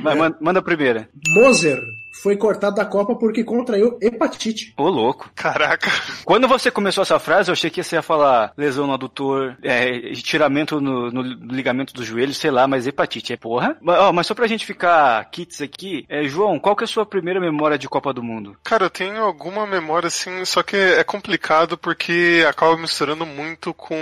Vai, 0.01 0.15
manda, 0.15 0.37
manda 0.39 0.59
a 0.59 0.63
primeira. 0.63 1.09
Moser 1.35 1.79
foi 2.11 2.35
cortado 2.35 2.75
da 2.75 2.85
Copa 2.85 3.15
porque 3.15 3.43
contraiu 3.43 3.97
hepatite. 4.01 4.73
Ô, 4.77 4.89
louco. 4.89 5.29
Caraca. 5.35 5.89
Quando 6.25 6.47
você 6.47 6.69
começou 6.71 7.01
essa 7.01 7.19
frase, 7.19 7.49
eu 7.49 7.53
achei 7.53 7.69
que 7.69 7.83
você 7.83 7.95
ia 7.95 8.01
falar 8.01 8.51
lesão 8.57 8.87
no 8.87 8.93
adutor, 8.93 9.55
é, 9.63 10.11
tiramento 10.13 10.81
no, 10.81 11.11
no, 11.11 11.21
ligamento 11.21 11.93
do 11.93 12.03
joelho, 12.03 12.33
sei 12.33 12.51
lá, 12.51 12.67
mas 12.67 12.87
hepatite 12.87 13.33
é 13.33 13.37
porra. 13.37 13.77
Mas, 13.81 13.99
ó, 13.99 14.11
mas 14.11 14.27
só 14.27 14.33
pra 14.33 14.47
gente 14.47 14.65
ficar 14.65 15.23
kits 15.31 15.61
aqui, 15.61 16.05
é, 16.09 16.23
João, 16.23 16.59
qual 16.59 16.75
que 16.75 16.83
é 16.83 16.85
a 16.85 16.87
sua 16.87 17.05
primeira 17.05 17.39
memória 17.39 17.77
de 17.77 17.89
Copa 17.89 18.13
do 18.13 18.23
Mundo? 18.23 18.57
Cara, 18.63 18.85
eu 18.85 18.89
tenho 18.89 19.21
alguma 19.23 19.65
memória 19.65 20.07
assim, 20.07 20.43
só 20.45 20.63
que 20.63 20.75
é 20.75 21.03
complicado 21.03 21.77
porque 21.77 22.45
acaba 22.47 22.77
misturando 22.77 23.25
muito 23.25 23.73
com 23.73 23.95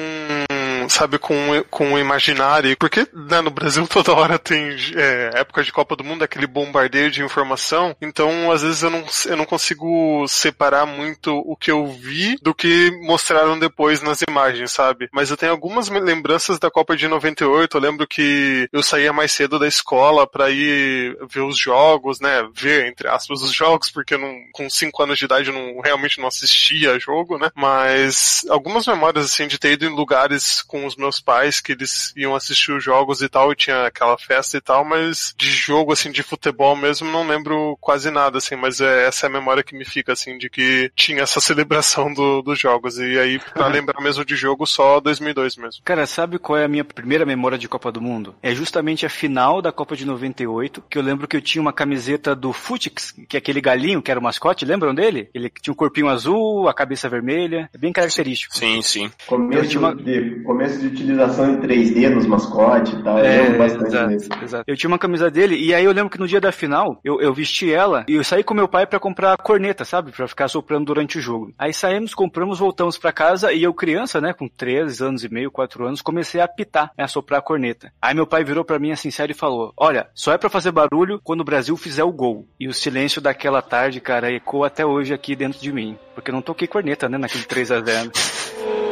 sabe, 0.89 1.18
com, 1.18 1.63
com 1.69 1.94
o 1.94 2.00
imaginário. 2.00 2.75
Porque 2.78 3.07
né, 3.13 3.42
no 3.42 3.51
Brasil 3.51 3.86
toda 3.88 4.13
hora 4.13 4.39
tem 4.39 4.75
é, 4.95 5.31
época 5.36 5.63
de 5.63 5.72
Copa 5.72 5.95
do 5.95 6.04
Mundo, 6.04 6.24
aquele 6.24 6.48
bombardeio 6.48 7.12
de 7.12 7.24
informação. 7.24 7.95
Então, 8.01 8.51
às 8.51 8.62
vezes 8.62 8.84
eu 8.84 8.89
não, 8.89 9.06
eu 9.25 9.38
não 9.38 9.45
consigo 9.45 10.25
separar 10.28 10.86
muito 10.86 11.34
o 11.45 11.56
que 11.56 11.72
eu 11.72 11.88
vi 11.88 12.38
do 12.42 12.54
que 12.54 12.92
mostraram 13.04 13.57
depois 13.57 14.01
nas 14.01 14.22
imagens, 14.22 14.72
sabe? 14.72 15.10
Mas 15.12 15.30
eu 15.30 15.38
tenho 15.38 15.51
algumas 15.51 15.89
lembranças 15.89 16.60
da 16.60 16.72
Copa 16.72 16.95
de 16.95 17.07
98. 17.07 17.78
Eu 17.78 17.81
lembro 17.81 18.07
que 18.07 18.68
eu 18.72 18.84
saía 18.84 19.13
mais 19.13 19.31
cedo 19.31 19.60
da 19.60 19.68
escola 19.68 20.28
para 20.28 20.50
ir 20.50 21.18
ver 21.30 21.42
os 21.42 21.57
jogos, 21.57 22.19
né? 22.19 22.48
Ver, 22.54 22.88
entre 22.88 23.07
aspas, 23.07 23.42
os 23.42 23.54
jogos, 23.54 23.89
porque 23.89 24.13
eu 24.13 24.19
não, 24.19 24.36
com 24.51 24.69
5 24.69 25.04
anos 25.04 25.19
de 25.19 25.25
idade 25.25 25.50
eu 25.50 25.54
não, 25.54 25.81
realmente 25.81 26.19
não 26.19 26.28
assistia 26.28 27.00
jogo, 27.00 27.38
né? 27.38 27.50
Mas 27.56 28.45
algumas 28.50 28.86
memórias, 28.86 29.25
assim, 29.25 29.48
de 29.48 29.57
ter 29.57 29.74
ido 29.74 29.86
em 29.86 29.95
lugares 29.95 30.62
com 30.62 30.76
os 30.85 30.95
meus 30.95 31.19
pais 31.19 31.59
que 31.59 31.71
eles 31.71 32.13
iam 32.15 32.35
assistir 32.35 32.71
os 32.71 32.83
jogos 32.83 33.21
e 33.21 33.29
tal, 33.29 33.51
e 33.51 33.56
tinha 33.56 33.85
aquela 33.85 34.18
festa 34.18 34.57
e 34.57 34.62
tal, 34.62 34.83
mas 34.83 35.33
de 35.38 35.50
jogo, 35.50 35.94
assim, 35.94 36.12
de 36.12 36.24
futebol 36.24 36.75
mesmo, 36.75 37.09
não 37.12 37.27
lembro 37.27 37.77
quase 37.79 38.12
nada, 38.12 38.38
assim, 38.38 38.56
mas 38.56 38.79
é, 38.81 39.07
essa 39.07 39.25
é 39.25 39.29
a 39.29 39.31
memória 39.31 39.63
que 39.63 39.77
me 39.77 39.85
fica, 39.85 40.13
assim, 40.13 40.38
de 40.38 40.50
que 40.50 40.91
tinha 40.95 41.24
essa 41.24 41.39
celebração 41.39 42.13
do, 42.13 42.41
dos 42.41 42.59
jogos. 42.59 42.97
E 42.97 43.18
aí, 43.18 43.39
pra 43.39 43.68
lembrar 43.68 44.01
mesmo 44.01 44.25
de 44.25 44.35
jogo, 44.35 44.65
só 44.65 45.00
2002 45.00 45.57
mesmo. 45.57 45.81
Cara, 45.83 46.06
sabe 46.06 46.38
qual 46.39 46.57
é 46.57 46.65
a 46.65 46.68
minha 46.68 46.83
primeira 46.83 47.25
memória 47.25 47.57
de 47.57 47.68
Copa 47.68 47.91
do 47.91 48.01
Mundo? 48.01 48.35
É 48.41 48.53
justamente 48.53 49.06
a 49.06 49.09
final 49.09 49.62
da 49.62 49.71
Copa 49.71 49.95
de 49.95 50.06
98, 50.06 50.83
que 50.89 50.97
eu 50.97 51.01
lembro 51.01 51.27
que 51.27 51.38
eu 51.38 51.41
tinha 51.41 51.62
uma 51.62 51.74
camiseta 51.74 52.35
do 52.35 52.51
Futix, 52.53 53.13
que 53.27 53.38
é 53.38 53.39
aquele 53.39 53.62
galinho 53.62 54.01
que 54.01 54.12
era 54.12 54.19
o 54.19 54.24
mascote, 54.24 54.65
lembram 54.65 54.94
dele? 54.94 55.29
Ele 55.33 55.50
tinha 55.50 55.71
um 55.71 55.75
corpinho 55.75 56.09
azul, 56.09 56.68
a 56.68 56.74
cabeça 56.74 57.09
vermelha, 57.09 57.69
é 57.74 57.77
bem 57.77 57.94
característico. 57.94 58.56
Sim, 58.56 58.81
sim. 58.81 59.12
Começo, 59.25 59.79
uma... 59.79 59.95
de, 59.95 60.41
começo 60.57 60.80
de 60.80 60.88
utilização 60.88 61.51
em 61.51 61.57
3D 61.59 62.09
nos 62.09 62.25
mascotes 62.25 62.94
e 62.94 63.04
tal, 63.04 63.19
é, 63.19 63.56
bastante 63.56 63.86
exato, 63.86 64.44
exato. 64.44 64.63
Eu 64.65 64.75
tinha 64.75 64.88
uma 64.88 64.98
camisa 64.98 65.30
dele, 65.30 65.56
e 65.56 65.71
aí 65.71 65.86
eu 65.86 65.92
lembro 65.92 66.09
que 66.09 66.19
no 66.19 66.27
dia 66.27 66.42
da 66.42 66.51
final, 66.51 67.00
eu, 67.04 67.21
eu 67.21 67.31
vesti 67.31 67.71
ela, 67.71 68.04
e 68.07 68.15
eu 68.15 68.24
saí 68.24 68.44
com 68.44 68.56
meu 68.56 68.68
pai 68.68 68.88
para 68.88 69.00
comprar 69.00 69.38
corneta, 69.38 69.86
sabe? 69.86 70.12
para 70.12 70.27
ficar 70.27 70.48
soprando 70.48 70.86
durante 70.86 71.20
o 71.20 71.22
jogo. 71.22 71.53
Aí 71.60 71.72
saímos, 71.72 72.15
compramos, 72.15 72.58
voltamos 72.58 72.98
para 72.98 73.12
casa, 73.12 73.53
e 73.53 73.62
eu 73.62 73.74
criança, 73.74 74.20
né, 74.20 74.34
com 74.34 74.48
3 74.48 75.00
anos 75.00 75.24
e 75.24 75.32
meio, 75.32 75.51
4 75.51 75.86
anos, 75.86 76.01
comecei 76.01 76.41
a 76.41 76.46
apitar, 76.46 76.91
né, 76.98 77.03
a 77.03 77.08
soprar 77.08 77.38
a 77.38 77.43
corneta. 77.43 77.93
Aí 78.01 78.15
meu 78.15 78.25
pai 78.25 78.43
virou 78.43 78.65
para 78.65 78.79
mim 78.79 78.91
assim, 78.91 79.12
sério, 79.12 79.34
e 79.34 79.38
falou, 79.38 79.72
olha, 79.77 80.08
só 80.15 80.34
é 80.34 80.39
para 80.39 80.50
fazer 80.50 80.72
barulho 80.72 81.22
quando 81.24 81.41
o 81.41 81.46
Brasil 81.46 81.77
fizer 81.77 82.03
o 82.03 82.12
gol. 82.12 82.48
E 82.60 82.67
o 82.67 82.74
silêncio 82.74 83.22
daquela 83.22 83.62
tarde, 83.62 84.01
cara, 84.01 84.32
ecoa 84.32 84.65
até 84.65 84.84
hoje 84.84 85.13
aqui 85.13 85.36
dentro 85.36 85.60
de 85.60 85.72
mim. 85.72 85.96
Porque 86.15 86.32
eu 86.32 86.36
não 86.36 86.41
toquei 86.41 86.67
corneta, 86.67 87.08
né, 87.08 87.20
naquele 87.20 87.43
3 87.43 87.72
a 87.72 87.82
0 87.82 88.12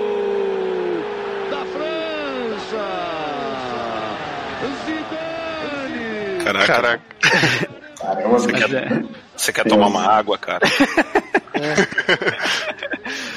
Caraca. 6.45 6.65
Caraca. 6.67 7.01
Caramba, 7.99 8.39
você 8.39 8.53
quer, 8.53 8.73
é. 8.73 9.03
você 9.35 9.51
quer 9.51 9.65
tomar 9.65 9.87
uma 9.87 10.05
água, 10.05 10.37
cara? 10.37 10.67
É. 11.53 11.75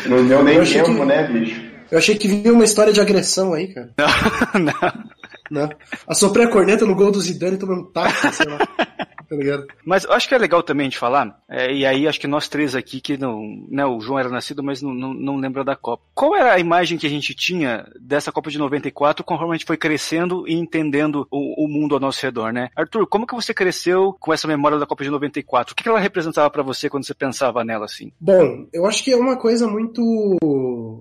Não 0.08 0.26
deu 0.26 0.42
nem 0.42 0.62
tempo, 0.64 0.94
que, 0.94 1.04
né, 1.04 1.26
bicho? 1.26 1.68
Eu 1.90 1.98
achei 1.98 2.16
que 2.16 2.28
vinha 2.28 2.52
uma 2.52 2.64
história 2.64 2.92
de 2.92 3.00
agressão 3.00 3.54
aí, 3.54 3.68
cara. 3.68 3.90
Não, 4.54 4.64
não. 4.64 5.08
Não. 5.50 5.70
Assoprei 6.06 6.44
a 6.44 6.50
corneta 6.50 6.84
no 6.84 6.94
gol 6.94 7.10
do 7.10 7.20
Zidane 7.20 7.56
tomando 7.56 7.80
um 7.80 7.90
taco, 7.90 8.32
sei 8.32 8.46
lá 8.46 8.58
tá 9.28 9.36
ligado? 9.36 9.66
Mas 9.84 10.04
eu 10.04 10.12
acho 10.12 10.28
que 10.28 10.34
é 10.34 10.38
legal 10.38 10.62
também 10.62 10.86
a 10.86 10.90
gente 10.90 10.98
falar, 10.98 11.40
é, 11.48 11.72
e 11.72 11.84
aí 11.84 12.06
acho 12.08 12.20
que 12.20 12.26
nós 12.26 12.48
três 12.48 12.74
aqui, 12.74 13.00
que 13.00 13.16
não, 13.16 13.66
né, 13.68 13.84
o 13.84 14.00
João 14.00 14.18
era 14.18 14.28
nascido, 14.28 14.62
mas 14.62 14.82
não, 14.82 14.92
não, 14.92 15.14
não 15.14 15.36
lembra 15.36 15.64
da 15.64 15.76
Copa. 15.76 16.02
Qual 16.14 16.34
era 16.34 16.54
a 16.54 16.58
imagem 16.58 16.98
que 16.98 17.06
a 17.06 17.10
gente 17.10 17.34
tinha 17.34 17.86
dessa 18.00 18.32
Copa 18.32 18.50
de 18.50 18.58
94 18.58 19.24
conforme 19.24 19.54
a 19.54 19.56
gente 19.56 19.66
foi 19.66 19.76
crescendo 19.76 20.46
e 20.48 20.54
entendendo 20.54 21.26
o, 21.30 21.64
o 21.64 21.68
mundo 21.68 21.94
ao 21.94 22.00
nosso 22.00 22.22
redor, 22.22 22.52
né? 22.52 22.70
Arthur, 22.74 23.06
como 23.06 23.26
que 23.26 23.34
você 23.34 23.52
cresceu 23.52 24.16
com 24.18 24.32
essa 24.32 24.48
memória 24.48 24.78
da 24.78 24.86
Copa 24.86 25.04
de 25.04 25.10
94? 25.10 25.72
O 25.72 25.76
que, 25.76 25.82
que 25.82 25.88
ela 25.88 26.00
representava 26.00 26.50
para 26.50 26.62
você 26.62 26.88
quando 26.88 27.06
você 27.06 27.14
pensava 27.14 27.64
nela 27.64 27.84
assim? 27.84 28.12
Bom, 28.20 28.66
eu 28.72 28.86
acho 28.86 29.04
que 29.04 29.12
é 29.12 29.16
uma 29.16 29.36
coisa 29.36 29.66
muito 29.66 30.28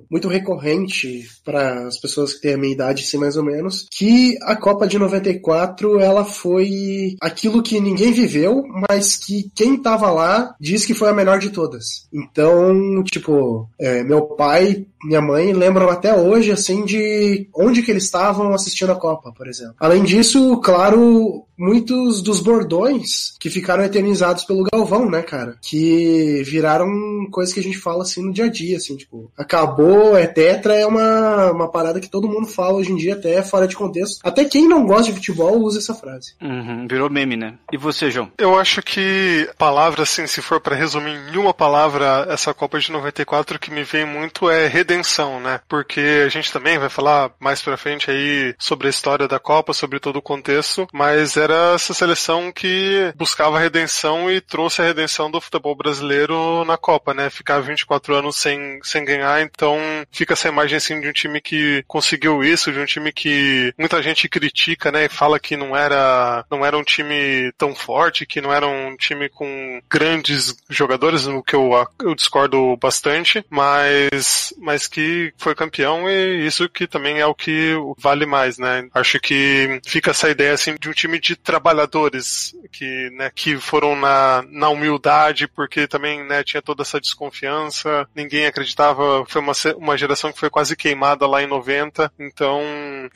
muito 0.09 0.27
recorrente 0.27 1.27
para 1.43 1.87
as 1.87 1.99
pessoas 1.99 2.33
que 2.33 2.41
têm 2.41 2.53
a 2.53 2.57
minha 2.57 2.73
idade, 2.73 3.03
assim, 3.03 3.17
mais 3.17 3.35
ou 3.35 3.43
menos, 3.43 3.87
que 3.91 4.37
a 4.43 4.55
Copa 4.55 4.87
de 4.87 4.97
94 4.97 5.99
ela 5.99 6.23
foi 6.23 7.15
aquilo 7.21 7.63
que 7.63 7.79
ninguém 7.79 8.11
viveu, 8.21 8.63
mas 8.89 9.15
que 9.15 9.51
quem 9.53 9.77
tava 9.77 10.09
lá 10.09 10.55
diz 10.59 10.85
que 10.85 10.93
foi 10.93 11.09
a 11.09 11.13
melhor 11.13 11.39
de 11.39 11.49
todas. 11.49 12.07
Então, 12.11 13.03
tipo, 13.03 13.69
é, 13.79 14.03
meu 14.03 14.23
pai 14.23 14.85
minha 15.03 15.21
mãe 15.21 15.53
lembram 15.53 15.89
até 15.89 16.13
hoje, 16.13 16.51
assim, 16.51 16.85
de 16.85 17.47
onde 17.55 17.81
que 17.81 17.91
eles 17.91 18.05
estavam 18.05 18.53
assistindo 18.53 18.91
a 18.91 18.95
Copa, 18.95 19.31
por 19.31 19.47
exemplo. 19.47 19.75
Além 19.79 20.03
disso, 20.03 20.57
claro, 20.57 21.45
muitos 21.57 22.21
dos 22.21 22.39
bordões 22.39 23.35
que 23.39 23.49
ficaram 23.49 23.83
eternizados 23.83 24.43
pelo 24.43 24.65
Galvão, 24.71 25.09
né, 25.09 25.21
cara? 25.21 25.57
Que 25.61 26.43
viraram 26.45 27.27
coisas 27.31 27.53
que 27.53 27.59
a 27.59 27.63
gente 27.63 27.77
fala 27.77 28.03
assim 28.03 28.23
no 28.23 28.31
dia 28.31 28.45
a 28.45 28.49
dia, 28.49 28.77
assim, 28.77 28.95
tipo, 28.95 29.31
acabou, 29.37 30.15
é 30.15 30.27
tetra, 30.27 30.75
é 30.75 30.85
uma, 30.85 31.51
uma 31.51 31.71
parada 31.71 31.99
que 31.99 32.09
todo 32.09 32.29
mundo 32.29 32.47
fala 32.47 32.77
hoje 32.77 32.91
em 32.91 32.95
dia, 32.95 33.13
até 33.13 33.41
fora 33.41 33.67
de 33.67 33.75
contexto. 33.75 34.19
Até 34.23 34.45
quem 34.45 34.67
não 34.67 34.85
gosta 34.85 35.05
de 35.05 35.13
futebol 35.13 35.57
usa 35.59 35.79
essa 35.79 35.93
frase. 35.93 36.35
Uhum, 36.41 36.87
virou 36.87 37.09
meme, 37.09 37.35
né? 37.35 37.55
E 37.71 37.77
você, 37.77 38.11
João? 38.11 38.31
Eu 38.37 38.57
acho 38.57 38.81
que 38.81 39.49
palavra, 39.57 40.03
assim, 40.03 40.27
se 40.27 40.41
for 40.41 40.59
para 40.59 40.75
resumir 40.75 41.17
em 41.33 41.37
uma 41.37 41.53
palavra 41.53 42.27
essa 42.29 42.53
Copa 42.53 42.79
de 42.79 42.91
94, 42.91 43.59
que 43.59 43.71
me 43.71 43.83
vem 43.83 44.05
muito 44.05 44.49
é 44.49 44.67
redenção, 44.87 45.41
né? 45.41 45.59
Porque 45.67 46.23
a 46.25 46.29
gente 46.29 46.51
também 46.51 46.77
vai 46.77 46.87
falar 46.87 47.31
mais 47.39 47.61
pra 47.61 47.75
frente 47.75 48.09
aí 48.09 48.55
sobre 48.57 48.87
a 48.87 48.89
história 48.89 49.27
da 49.27 49.37
Copa, 49.37 49.73
sobre 49.73 49.99
todo 49.99 50.17
o 50.17 50.21
contexto, 50.21 50.87
mas 50.93 51.35
era 51.35 51.73
essa 51.75 51.93
seleção 51.93 52.51
que 52.53 53.11
buscava 53.17 53.57
a 53.57 53.59
redenção 53.59 54.31
e 54.31 54.39
trouxe 54.39 54.81
a 54.81 54.85
redenção 54.85 55.29
do 55.29 55.41
futebol 55.41 55.75
brasileiro 55.75 56.63
na 56.63 56.77
Copa, 56.77 57.13
né? 57.13 57.29
Ficar 57.29 57.59
24 57.59 58.15
anos 58.15 58.37
sem, 58.37 58.79
sem 58.81 59.03
ganhar, 59.03 59.41
então 59.41 59.77
fica 60.09 60.33
essa 60.33 60.47
imagem 60.47 60.77
assim 60.77 61.01
de 61.01 61.09
um 61.09 61.13
time 61.13 61.41
que 61.41 61.83
conseguiu 61.85 62.41
isso, 62.43 62.71
de 62.71 62.79
um 62.79 62.85
time 62.85 63.11
que 63.11 63.73
muita 63.77 64.01
gente 64.01 64.29
critica, 64.29 64.91
né? 64.91 65.05
E 65.05 65.09
fala 65.09 65.39
que 65.39 65.57
não 65.57 65.75
era, 65.75 66.45
não 66.49 66.65
era 66.65 66.77
um 66.77 66.83
time 66.83 67.51
tão 67.57 67.75
forte, 67.75 68.25
que 68.25 68.39
não 68.39 68.53
era 68.53 68.65
um 68.65 68.95
time 68.95 69.27
com 69.27 69.81
grandes 69.89 70.55
jogadores, 70.69 71.25
no 71.25 71.43
que 71.43 71.55
eu, 71.55 71.71
eu 71.99 72.15
discordo 72.15 72.77
bastante, 72.77 73.43
mas, 73.49 74.53
mas 74.57 74.76
que 74.85 75.33
foi 75.37 75.55
campeão 75.55 76.09
e 76.09 76.45
isso 76.45 76.67
que 76.67 76.85
também 76.85 77.19
é 77.19 77.25
o 77.25 77.33
que 77.33 77.73
vale 77.97 78.25
mais, 78.25 78.57
né? 78.57 78.87
Acho 78.93 79.19
que 79.19 79.79
fica 79.85 80.11
essa 80.11 80.29
ideia 80.29 80.53
assim 80.53 80.75
de 80.79 80.89
um 80.89 80.93
time 80.93 81.19
de 81.19 81.35
trabalhadores 81.35 82.53
que, 82.71 83.09
né, 83.11 83.31
que 83.33 83.57
foram 83.57 83.95
na, 83.95 84.43
na 84.49 84.69
humildade, 84.69 85.47
porque 85.47 85.87
também, 85.87 86.23
né, 86.25 86.43
tinha 86.43 86.61
toda 86.61 86.81
essa 86.81 86.99
desconfiança, 86.99 88.07
ninguém 88.15 88.45
acreditava, 88.45 89.25
foi 89.27 89.41
uma, 89.41 89.53
uma 89.77 89.97
geração 89.97 90.31
que 90.31 90.39
foi 90.39 90.49
quase 90.49 90.75
queimada 90.75 91.25
lá 91.25 91.41
em 91.41 91.47
90, 91.47 92.11
então 92.19 92.61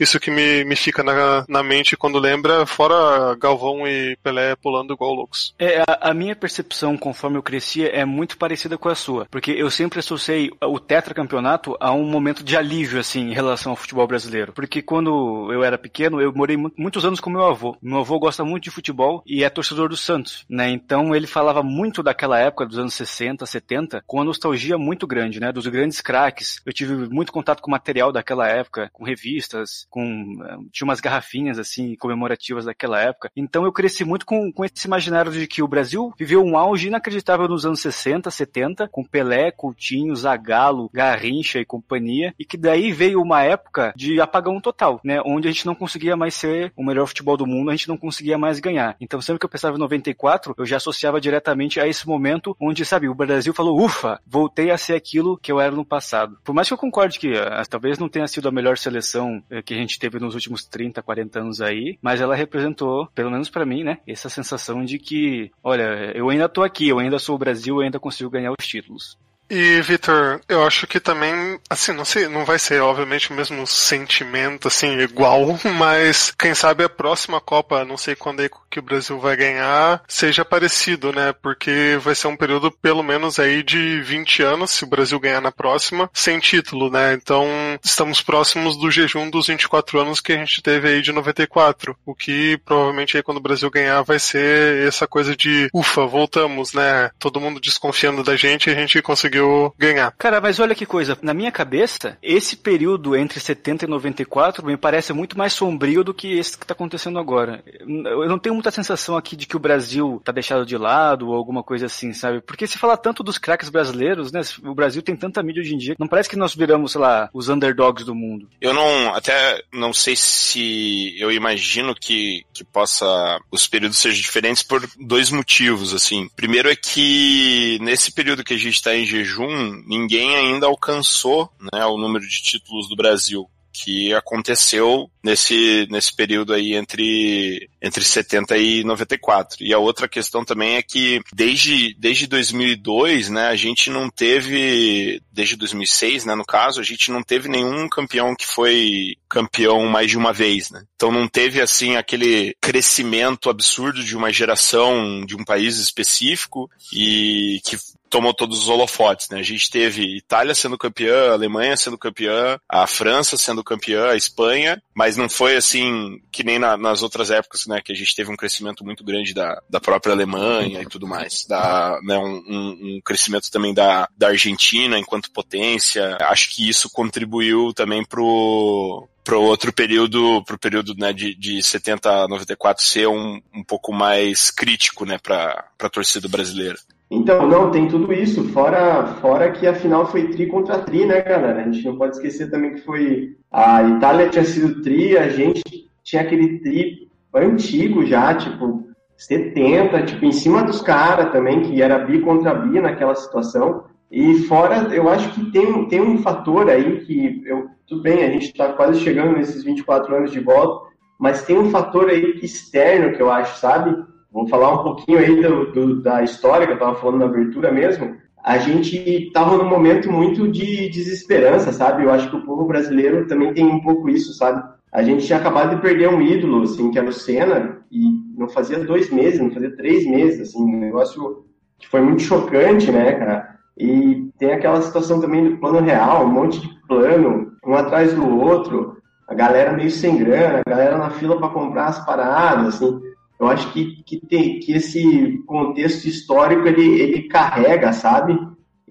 isso 0.00 0.18
que 0.18 0.30
me, 0.30 0.64
me 0.64 0.76
fica 0.76 1.02
na, 1.02 1.44
na 1.48 1.62
mente 1.62 1.96
quando 1.96 2.18
lembra, 2.18 2.64
fora 2.66 3.36
Galvão 3.36 3.86
e 3.86 4.16
Pelé 4.22 4.56
pulando 4.56 4.94
igual 4.94 5.12
loucos. 5.12 5.54
É, 5.58 5.80
a, 5.80 6.10
a 6.10 6.14
minha 6.14 6.34
percepção 6.34 6.96
conforme 6.96 7.36
eu 7.36 7.42
crescia 7.42 7.88
é 7.88 8.04
muito 8.04 8.38
parecida 8.38 8.78
com 8.78 8.88
a 8.88 8.94
sua, 8.94 9.26
porque 9.30 9.50
eu 9.50 9.70
sempre 9.70 9.98
associei 9.98 10.50
o 10.62 10.78
tetracampeonato 10.78 11.51
a 11.80 11.92
um 11.92 12.04
momento 12.04 12.42
de 12.44 12.56
alívio, 12.56 13.00
assim, 13.00 13.30
em 13.30 13.34
relação 13.34 13.72
ao 13.72 13.76
futebol 13.76 14.06
brasileiro, 14.06 14.52
porque 14.52 14.82
quando 14.82 15.52
eu 15.52 15.62
era 15.64 15.78
pequeno, 15.78 16.20
eu 16.20 16.32
morei 16.32 16.56
muitos 16.56 17.04
anos 17.04 17.20
com 17.20 17.30
meu 17.30 17.44
avô. 17.44 17.76
Meu 17.82 17.98
avô 17.98 18.18
gosta 18.18 18.44
muito 18.44 18.64
de 18.64 18.70
futebol 18.70 19.22
e 19.26 19.44
é 19.44 19.50
torcedor 19.50 19.88
do 19.88 19.96
Santos, 19.96 20.44
né? 20.48 20.70
Então 20.70 21.14
ele 21.14 21.26
falava 21.26 21.62
muito 21.62 22.02
daquela 22.02 22.38
época, 22.38 22.66
dos 22.66 22.78
anos 22.78 22.94
60, 22.94 23.44
70, 23.44 24.02
com 24.06 24.18
uma 24.18 24.24
nostalgia 24.24 24.78
muito 24.78 25.06
grande, 25.06 25.40
né? 25.40 25.52
Dos 25.52 25.66
grandes 25.66 26.00
craques. 26.00 26.60
Eu 26.64 26.72
tive 26.72 27.08
muito 27.08 27.32
contato 27.32 27.60
com 27.60 27.70
material 27.70 28.12
daquela 28.12 28.48
época, 28.48 28.90
com 28.92 29.04
revistas, 29.04 29.86
com 29.90 30.02
eh, 30.44 30.56
tinha 30.72 30.86
umas 30.86 31.00
garrafinhas 31.00 31.58
assim 31.58 31.94
comemorativas 31.96 32.64
daquela 32.64 33.00
época. 33.00 33.30
Então 33.36 33.64
eu 33.64 33.72
cresci 33.72 34.04
muito 34.04 34.26
com, 34.26 34.52
com 34.52 34.64
esse 34.64 34.86
imaginário 34.86 35.32
de 35.32 35.46
que 35.46 35.62
o 35.62 35.68
Brasil 35.68 36.12
viveu 36.18 36.42
um 36.42 36.56
auge 36.56 36.88
inacreditável 36.88 37.48
nos 37.48 37.66
anos 37.66 37.80
60, 37.80 38.30
70, 38.30 38.88
com 38.88 39.04
Pelé, 39.04 39.50
Coutinho, 39.50 40.14
Zagallo, 40.16 40.90
Garrincha 40.92 41.41
e 41.42 41.64
companhia, 41.64 42.34
e 42.38 42.44
que 42.44 42.56
daí 42.56 42.92
veio 42.92 43.20
uma 43.20 43.42
época 43.42 43.92
de 43.96 44.20
apagão 44.20 44.60
total, 44.60 45.00
né? 45.04 45.20
Onde 45.24 45.48
a 45.48 45.50
gente 45.50 45.66
não 45.66 45.74
conseguia 45.74 46.16
mais 46.16 46.34
ser 46.34 46.72
o 46.76 46.84
melhor 46.84 47.06
futebol 47.06 47.36
do 47.36 47.46
mundo, 47.46 47.70
a 47.70 47.76
gente 47.76 47.88
não 47.88 47.96
conseguia 47.96 48.38
mais 48.38 48.58
ganhar. 48.58 48.96
Então 49.00 49.20
sempre 49.20 49.40
que 49.40 49.46
eu 49.46 49.50
pensava 49.50 49.76
em 49.76 49.80
94, 49.80 50.54
eu 50.56 50.66
já 50.66 50.76
associava 50.76 51.20
diretamente 51.20 51.80
a 51.80 51.86
esse 51.86 52.06
momento 52.06 52.56
onde, 52.60 52.84
sabe, 52.84 53.08
o 53.08 53.14
Brasil 53.14 53.54
falou, 53.54 53.80
ufa, 53.80 54.20
voltei 54.26 54.70
a 54.70 54.78
ser 54.78 54.94
aquilo 54.94 55.36
que 55.36 55.50
eu 55.50 55.60
era 55.60 55.74
no 55.74 55.84
passado. 55.84 56.38
Por 56.44 56.54
mais 56.54 56.68
que 56.68 56.74
eu 56.74 56.78
concorde 56.78 57.18
que 57.18 57.32
uh, 57.32 57.68
talvez 57.68 57.98
não 57.98 58.08
tenha 58.08 58.26
sido 58.26 58.48
a 58.48 58.52
melhor 58.52 58.78
seleção 58.78 59.42
uh, 59.50 59.62
que 59.62 59.74
a 59.74 59.76
gente 59.76 59.98
teve 59.98 60.18
nos 60.18 60.34
últimos 60.34 60.64
30, 60.64 61.02
40 61.02 61.40
anos 61.40 61.60
aí, 61.60 61.98
mas 62.00 62.20
ela 62.20 62.34
representou, 62.34 63.08
pelo 63.14 63.30
menos 63.30 63.50
para 63.50 63.66
mim, 63.66 63.84
né, 63.84 63.98
essa 64.06 64.28
sensação 64.28 64.84
de 64.84 64.98
que, 64.98 65.50
olha, 65.62 66.12
eu 66.14 66.28
ainda 66.28 66.48
tô 66.48 66.62
aqui, 66.62 66.88
eu 66.88 66.98
ainda 66.98 67.18
sou 67.18 67.36
o 67.36 67.38
Brasil, 67.38 67.76
eu 67.76 67.82
ainda 67.82 68.00
consigo 68.00 68.30
ganhar 68.30 68.52
os 68.52 68.66
títulos. 68.66 69.16
E, 69.54 69.82
Vitor, 69.82 70.40
eu 70.48 70.64
acho 70.66 70.86
que 70.86 70.98
também, 70.98 71.60
assim, 71.68 71.92
não 71.92 72.06
sei, 72.06 72.26
não 72.26 72.42
vai 72.42 72.58
ser 72.58 72.80
obviamente 72.80 73.30
o 73.30 73.34
mesmo 73.34 73.66
sentimento, 73.66 74.66
assim, 74.66 74.98
igual, 75.00 75.58
mas 75.76 76.32
quem 76.38 76.54
sabe 76.54 76.84
a 76.84 76.88
próxima 76.88 77.38
Copa, 77.38 77.84
não 77.84 77.98
sei 77.98 78.16
quando 78.16 78.40
é 78.40 78.48
que 78.70 78.78
o 78.78 78.82
Brasil 78.82 79.20
vai 79.20 79.36
ganhar, 79.36 80.02
seja 80.08 80.42
parecido, 80.42 81.12
né? 81.12 81.34
Porque 81.34 81.98
vai 82.00 82.14
ser 82.14 82.28
um 82.28 82.36
período 82.36 82.70
pelo 82.70 83.02
menos 83.02 83.38
aí 83.38 83.62
de 83.62 84.00
20 84.00 84.42
anos, 84.42 84.70
se 84.70 84.84
o 84.84 84.86
Brasil 84.86 85.20
ganhar 85.20 85.42
na 85.42 85.52
próxima, 85.52 86.08
sem 86.14 86.40
título, 86.40 86.90
né? 86.90 87.12
Então, 87.12 87.46
estamos 87.84 88.22
próximos 88.22 88.78
do 88.78 88.90
jejum 88.90 89.28
dos 89.28 89.48
24 89.48 90.00
anos 90.00 90.20
que 90.22 90.32
a 90.32 90.38
gente 90.38 90.62
teve 90.62 90.88
aí 90.88 91.02
de 91.02 91.12
94, 91.12 91.94
o 92.06 92.14
que 92.14 92.58
provavelmente 92.64 93.18
aí 93.18 93.22
quando 93.22 93.36
o 93.36 93.42
Brasil 93.42 93.70
ganhar 93.70 94.00
vai 94.00 94.18
ser 94.18 94.88
essa 94.88 95.06
coisa 95.06 95.36
de, 95.36 95.68
ufa, 95.74 96.06
voltamos, 96.06 96.72
né? 96.72 97.10
Todo 97.18 97.38
mundo 97.38 97.60
desconfiando 97.60 98.22
da 98.22 98.34
gente 98.34 98.70
e 98.70 98.72
a 98.72 98.76
gente 98.76 99.02
conseguiu 99.02 99.41
conseguiu 99.42 99.74
ganhar. 99.78 100.12
Cara, 100.12 100.40
mas 100.40 100.58
olha 100.60 100.74
que 100.74 100.86
coisa, 100.86 101.18
na 101.22 101.34
minha 101.34 101.50
cabeça, 101.50 102.16
esse 102.22 102.56
período 102.56 103.16
entre 103.16 103.40
70 103.40 103.84
e 103.84 103.88
94 103.88 104.64
me 104.64 104.76
parece 104.76 105.12
muito 105.12 105.36
mais 105.36 105.52
sombrio 105.52 106.04
do 106.04 106.14
que 106.14 106.38
esse 106.38 106.56
que 106.56 106.66
tá 106.66 106.72
acontecendo 106.72 107.18
agora. 107.18 107.62
Eu 107.80 108.28
não 108.28 108.38
tenho 108.38 108.54
muita 108.54 108.70
sensação 108.70 109.16
aqui 109.16 109.36
de 109.36 109.46
que 109.46 109.56
o 109.56 109.60
Brasil 109.60 110.20
tá 110.24 110.32
deixado 110.32 110.64
de 110.64 110.76
lado 110.76 111.28
ou 111.28 111.34
alguma 111.34 111.62
coisa 111.62 111.86
assim, 111.86 112.12
sabe? 112.12 112.40
Porque 112.40 112.66
se 112.66 112.78
fala 112.78 112.96
tanto 112.96 113.22
dos 113.22 113.38
craques 113.38 113.68
brasileiros, 113.68 114.32
né? 114.32 114.40
O 114.64 114.74
Brasil 114.74 115.02
tem 115.02 115.16
tanta 115.16 115.42
mídia 115.42 115.60
hoje 115.60 115.74
em 115.74 115.78
dia, 115.78 115.96
não 115.98 116.08
parece 116.08 116.28
que 116.28 116.36
nós 116.36 116.54
viramos, 116.54 116.92
sei 116.92 117.00
lá, 117.00 117.28
os 117.32 117.48
underdogs 117.48 118.04
do 118.04 118.14
mundo. 118.14 118.48
Eu 118.60 118.74
não, 118.74 119.14
até 119.14 119.62
não 119.72 119.92
sei 119.92 120.14
se 120.16 121.14
eu 121.18 121.30
imagino 121.30 121.94
que, 121.94 122.44
que 122.52 122.64
possa, 122.64 123.40
os 123.50 123.66
períodos 123.66 123.98
sejam 123.98 124.20
diferentes 124.20 124.62
por 124.62 124.86
dois 124.98 125.30
motivos, 125.30 125.94
assim. 125.94 126.28
Primeiro 126.36 126.70
é 126.70 126.76
que 126.76 127.78
nesse 127.80 128.12
período 128.12 128.44
que 128.44 128.54
a 128.54 128.58
gente 128.58 128.74
está 128.74 128.94
em 128.94 129.04
jejum, 129.04 129.31
jejum, 129.32 129.82
ninguém 129.86 130.36
ainda 130.36 130.66
alcançou 130.66 131.50
né, 131.72 131.84
o 131.86 131.96
número 131.96 132.26
de 132.26 132.42
títulos 132.42 132.88
do 132.88 132.96
Brasil 132.96 133.48
que 133.72 134.12
aconteceu 134.12 135.10
nesse, 135.24 135.86
nesse 135.90 136.14
período 136.14 136.52
aí 136.52 136.74
entre, 136.74 137.70
entre 137.82 138.04
70 138.04 138.56
e 138.56 138.84
94. 138.84 139.58
E 139.60 139.74
a 139.74 139.78
outra 139.78 140.08
questão 140.08 140.44
também 140.44 140.76
é 140.76 140.82
que 140.82 141.20
desde, 141.34 141.94
desde 141.98 142.28
2002, 142.28 143.28
né, 143.28 143.48
a 143.48 143.56
gente 143.56 143.90
não 143.90 144.08
teve, 144.08 145.20
desde 145.32 145.56
2006, 145.56 146.24
né, 146.24 146.34
no 146.34 146.44
caso, 146.44 146.80
a 146.80 146.84
gente 146.84 147.10
não 147.10 147.22
teve 147.22 147.48
nenhum 147.48 147.88
campeão 147.88 148.36
que 148.36 148.46
foi 148.46 149.16
campeão 149.28 149.86
mais 149.86 150.10
de 150.10 150.16
uma 150.16 150.32
vez, 150.32 150.70
né. 150.70 150.84
Então 150.94 151.10
não 151.10 151.26
teve, 151.26 151.60
assim, 151.60 151.96
aquele 151.96 152.54
crescimento 152.60 153.50
absurdo 153.50 154.04
de 154.04 154.16
uma 154.16 154.32
geração 154.32 155.24
de 155.26 155.34
um 155.34 155.44
país 155.44 155.78
específico 155.78 156.70
e 156.92 157.60
que 157.64 157.76
tomou 158.12 158.34
todos 158.34 158.58
os 158.58 158.68
holofotes, 158.68 159.30
né? 159.30 159.38
A 159.38 159.42
gente 159.42 159.70
teve 159.70 160.18
Itália 160.18 160.54
sendo 160.54 160.76
campeã, 160.76 161.32
Alemanha 161.32 161.74
sendo 161.78 161.96
campeã, 161.96 162.58
a 162.68 162.86
França 162.86 163.38
sendo 163.38 163.64
campeã, 163.64 164.10
a 164.10 164.16
Espanha, 164.16 164.80
mas 164.94 165.16
não 165.16 165.30
foi 165.30 165.56
assim 165.56 166.20
que 166.30 166.44
nem 166.44 166.58
na, 166.58 166.76
nas 166.76 167.02
outras 167.02 167.30
épocas, 167.30 167.66
né? 167.72 167.80
Que 167.82 167.92
a 167.92 167.96
gente 167.96 168.14
teve 168.14 168.30
um 168.30 168.36
crescimento 168.36 168.84
muito 168.84 169.02
grande 169.02 169.32
da, 169.34 169.60
da 169.68 169.80
própria 169.80 170.12
Alemanha 170.12 170.82
e 170.82 170.86
tudo 170.86 171.06
mais, 171.06 171.46
da, 171.46 171.98
né, 172.02 172.18
um, 172.18 172.42
um, 172.48 173.00
crescimento 173.04 173.50
também 173.50 173.72
da, 173.72 174.08
da 174.16 174.28
Argentina 174.28 174.98
enquanto 174.98 175.32
potência. 175.32 176.16
Acho 176.20 176.54
que 176.54 176.68
isso 176.68 176.90
contribuiu 176.92 177.72
também 177.72 178.04
pro, 178.04 179.08
para 179.24 179.38
outro 179.38 179.72
período, 179.72 180.42
para 180.44 180.56
o 180.56 180.58
período 180.58 180.94
né, 180.98 181.12
de, 181.12 181.34
de 181.34 181.62
70 181.62 182.24
a 182.24 182.28
94 182.28 182.84
ser 182.84 183.08
um, 183.08 183.40
um 183.54 183.64
pouco 183.64 183.92
mais 183.92 184.50
crítico 184.50 185.04
né, 185.04 185.18
para 185.18 185.64
a 185.80 185.88
torcida 185.88 186.28
brasileira. 186.28 186.76
Então, 187.10 187.46
não, 187.46 187.70
tem 187.70 187.88
tudo 187.88 188.10
isso, 188.10 188.42
fora, 188.48 189.06
fora 189.20 189.52
que 189.52 189.66
a 189.66 189.74
final 189.74 190.10
foi 190.10 190.28
tri 190.28 190.46
contra 190.46 190.78
tri, 190.78 191.04
né, 191.04 191.20
galera? 191.20 191.60
A 191.60 191.70
gente 191.70 191.84
não 191.84 191.98
pode 191.98 192.16
esquecer 192.16 192.50
também 192.50 192.74
que 192.74 192.80
foi. 192.80 193.36
A 193.50 193.82
Itália 193.82 194.30
tinha 194.30 194.44
sido 194.44 194.80
tri, 194.80 195.18
a 195.18 195.28
gente 195.28 195.62
tinha 196.02 196.22
aquele 196.22 196.60
tri 196.60 197.11
antigo 197.34 198.04
já, 198.04 198.34
tipo, 198.34 198.86
70, 199.16 200.02
tipo, 200.02 200.24
em 200.24 200.32
cima 200.32 200.62
dos 200.62 200.80
caras 200.80 201.30
também, 201.32 201.62
que 201.62 201.80
era 201.80 201.98
bi 201.98 202.20
contra 202.20 202.54
bi 202.54 202.80
naquela 202.80 203.14
situação. 203.14 203.84
E 204.10 204.40
fora, 204.40 204.94
eu 204.94 205.08
acho 205.08 205.32
que 205.32 205.50
tem, 205.50 205.86
tem 205.88 206.00
um 206.00 206.18
fator 206.18 206.68
aí 206.68 207.00
que, 207.00 207.42
eu, 207.46 207.68
tudo 207.86 208.02
bem, 208.02 208.24
a 208.24 208.30
gente 208.30 208.46
está 208.46 208.72
quase 208.72 209.00
chegando 209.00 209.36
nesses 209.36 209.64
24 209.64 210.14
anos 210.14 210.32
de 210.32 210.40
volta, 210.40 210.90
mas 211.18 211.44
tem 211.44 211.58
um 211.58 211.70
fator 211.70 212.10
aí 212.10 212.40
externo 212.42 213.14
que 213.14 213.22
eu 213.22 213.30
acho, 213.30 213.58
sabe? 213.58 213.96
Vou 214.30 214.48
falar 214.48 214.80
um 214.80 214.82
pouquinho 214.82 215.18
aí 215.18 215.40
do, 215.40 215.72
do, 215.72 216.02
da 216.02 216.22
história 216.22 216.66
que 216.66 216.72
eu 216.72 216.76
estava 216.76 216.96
falando 216.96 217.20
na 217.20 217.26
abertura 217.26 217.70
mesmo. 217.70 218.16
a 218.42 218.58
gente 218.58 218.96
estava 218.96 219.56
num 219.56 219.68
momento 219.68 220.10
muito 220.10 220.48
de 220.48 220.88
desesperança, 220.88 221.72
sabe? 221.72 222.02
Eu 222.02 222.10
acho 222.10 222.28
que 222.28 222.36
o 222.36 222.44
povo 222.44 222.64
brasileiro 222.64 223.26
também 223.26 223.54
tem 223.54 223.64
um 223.64 223.80
pouco 223.80 224.08
isso, 224.08 224.34
sabe? 224.34 224.62
A 224.92 225.02
gente 225.02 225.26
tinha 225.26 225.38
acabado 225.38 225.74
de 225.74 225.80
perder 225.80 226.08
um 226.10 226.20
ídolo, 226.20 226.62
assim, 226.62 226.90
que 226.90 226.98
era 226.98 227.08
o 227.08 227.12
Senna, 227.12 227.78
e 227.90 228.12
não 228.36 228.48
fazia 228.48 228.78
dois 228.78 229.10
meses, 229.10 229.40
não 229.40 229.50
fazia 229.50 229.74
três 229.74 230.06
meses, 230.06 230.50
assim, 230.50 230.62
um 230.62 230.78
negócio 230.78 231.46
que 231.78 231.88
foi 231.88 232.02
muito 232.02 232.22
chocante, 232.22 232.92
né, 232.92 233.12
cara? 233.12 233.56
E 233.76 234.30
tem 234.38 234.52
aquela 234.52 234.82
situação 234.82 235.20
também 235.20 235.48
do 235.48 235.56
plano 235.58 235.80
real, 235.80 236.24
um 236.26 236.32
monte 236.32 236.60
de 236.60 236.68
plano, 236.86 237.52
um 237.66 237.74
atrás 237.74 238.12
do 238.12 238.38
outro, 238.38 238.98
a 239.26 239.34
galera 239.34 239.72
meio 239.72 239.90
sem 239.90 240.18
grana, 240.18 240.60
a 240.64 240.70
galera 240.70 240.98
na 240.98 241.10
fila 241.10 241.38
para 241.38 241.48
comprar 241.48 241.86
as 241.86 242.04
paradas, 242.04 242.74
assim. 242.74 243.00
Eu 243.40 243.48
acho 243.48 243.72
que, 243.72 244.02
que, 244.04 244.20
tem, 244.26 244.60
que 244.60 244.72
esse 244.72 245.42
contexto 245.46 246.04
histórico 246.06 246.68
ele, 246.68 247.00
ele 247.00 247.28
carrega, 247.28 247.92
sabe? 247.92 248.38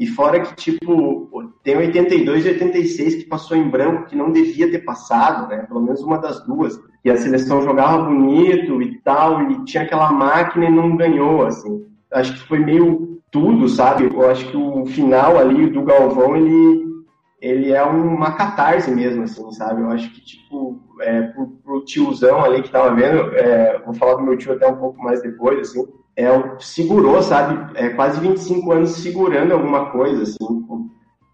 E 0.01 0.07
fora 0.07 0.39
que, 0.39 0.55
tipo, 0.55 1.53
tem 1.61 1.77
82 1.77 2.43
e 2.43 2.49
86 2.49 3.15
que 3.17 3.25
passou 3.25 3.55
em 3.55 3.69
branco, 3.69 4.07
que 4.07 4.15
não 4.15 4.31
devia 4.31 4.71
ter 4.71 4.79
passado, 4.79 5.47
né? 5.47 5.57
Pelo 5.67 5.79
menos 5.79 6.01
uma 6.01 6.17
das 6.17 6.43
duas. 6.43 6.81
E 7.05 7.11
a 7.11 7.17
seleção 7.17 7.61
jogava 7.61 8.05
bonito 8.05 8.81
e 8.81 8.99
tal, 9.01 9.43
e 9.43 9.63
tinha 9.63 9.83
aquela 9.83 10.11
máquina 10.11 10.65
e 10.65 10.71
não 10.71 10.97
ganhou, 10.97 11.45
assim. 11.45 11.85
Acho 12.11 12.33
que 12.33 12.47
foi 12.47 12.57
meio 12.57 13.21
tudo, 13.29 13.69
sabe? 13.69 14.05
Eu 14.05 14.27
acho 14.27 14.49
que 14.49 14.57
o 14.57 14.87
final 14.87 15.37
ali 15.37 15.69
do 15.69 15.83
Galvão, 15.83 16.35
ele, 16.35 16.83
ele 17.39 17.71
é 17.71 17.83
uma 17.83 18.31
catarse 18.31 18.89
mesmo, 18.89 19.21
assim, 19.21 19.51
sabe? 19.51 19.83
Eu 19.83 19.91
acho 19.91 20.11
que, 20.15 20.21
tipo, 20.25 20.81
é, 21.01 21.21
pro, 21.27 21.45
pro 21.63 21.85
tiozão 21.85 22.43
ali 22.43 22.63
que 22.63 22.71
tava 22.71 22.95
vendo, 22.95 23.35
é, 23.35 23.79
vou 23.85 23.93
falar 23.93 24.15
do 24.15 24.23
meu 24.23 24.35
tio 24.35 24.53
até 24.53 24.67
um 24.67 24.77
pouco 24.77 24.99
mais 25.03 25.21
depois, 25.21 25.59
assim, 25.59 25.85
é, 26.15 26.27
segurou, 26.59 27.21
sabe? 27.21 27.71
É, 27.79 27.89
quase 27.89 28.19
25 28.19 28.71
anos 28.71 28.91
segurando 28.91 29.53
alguma 29.53 29.91
coisa, 29.91 30.23
assim, 30.23 30.61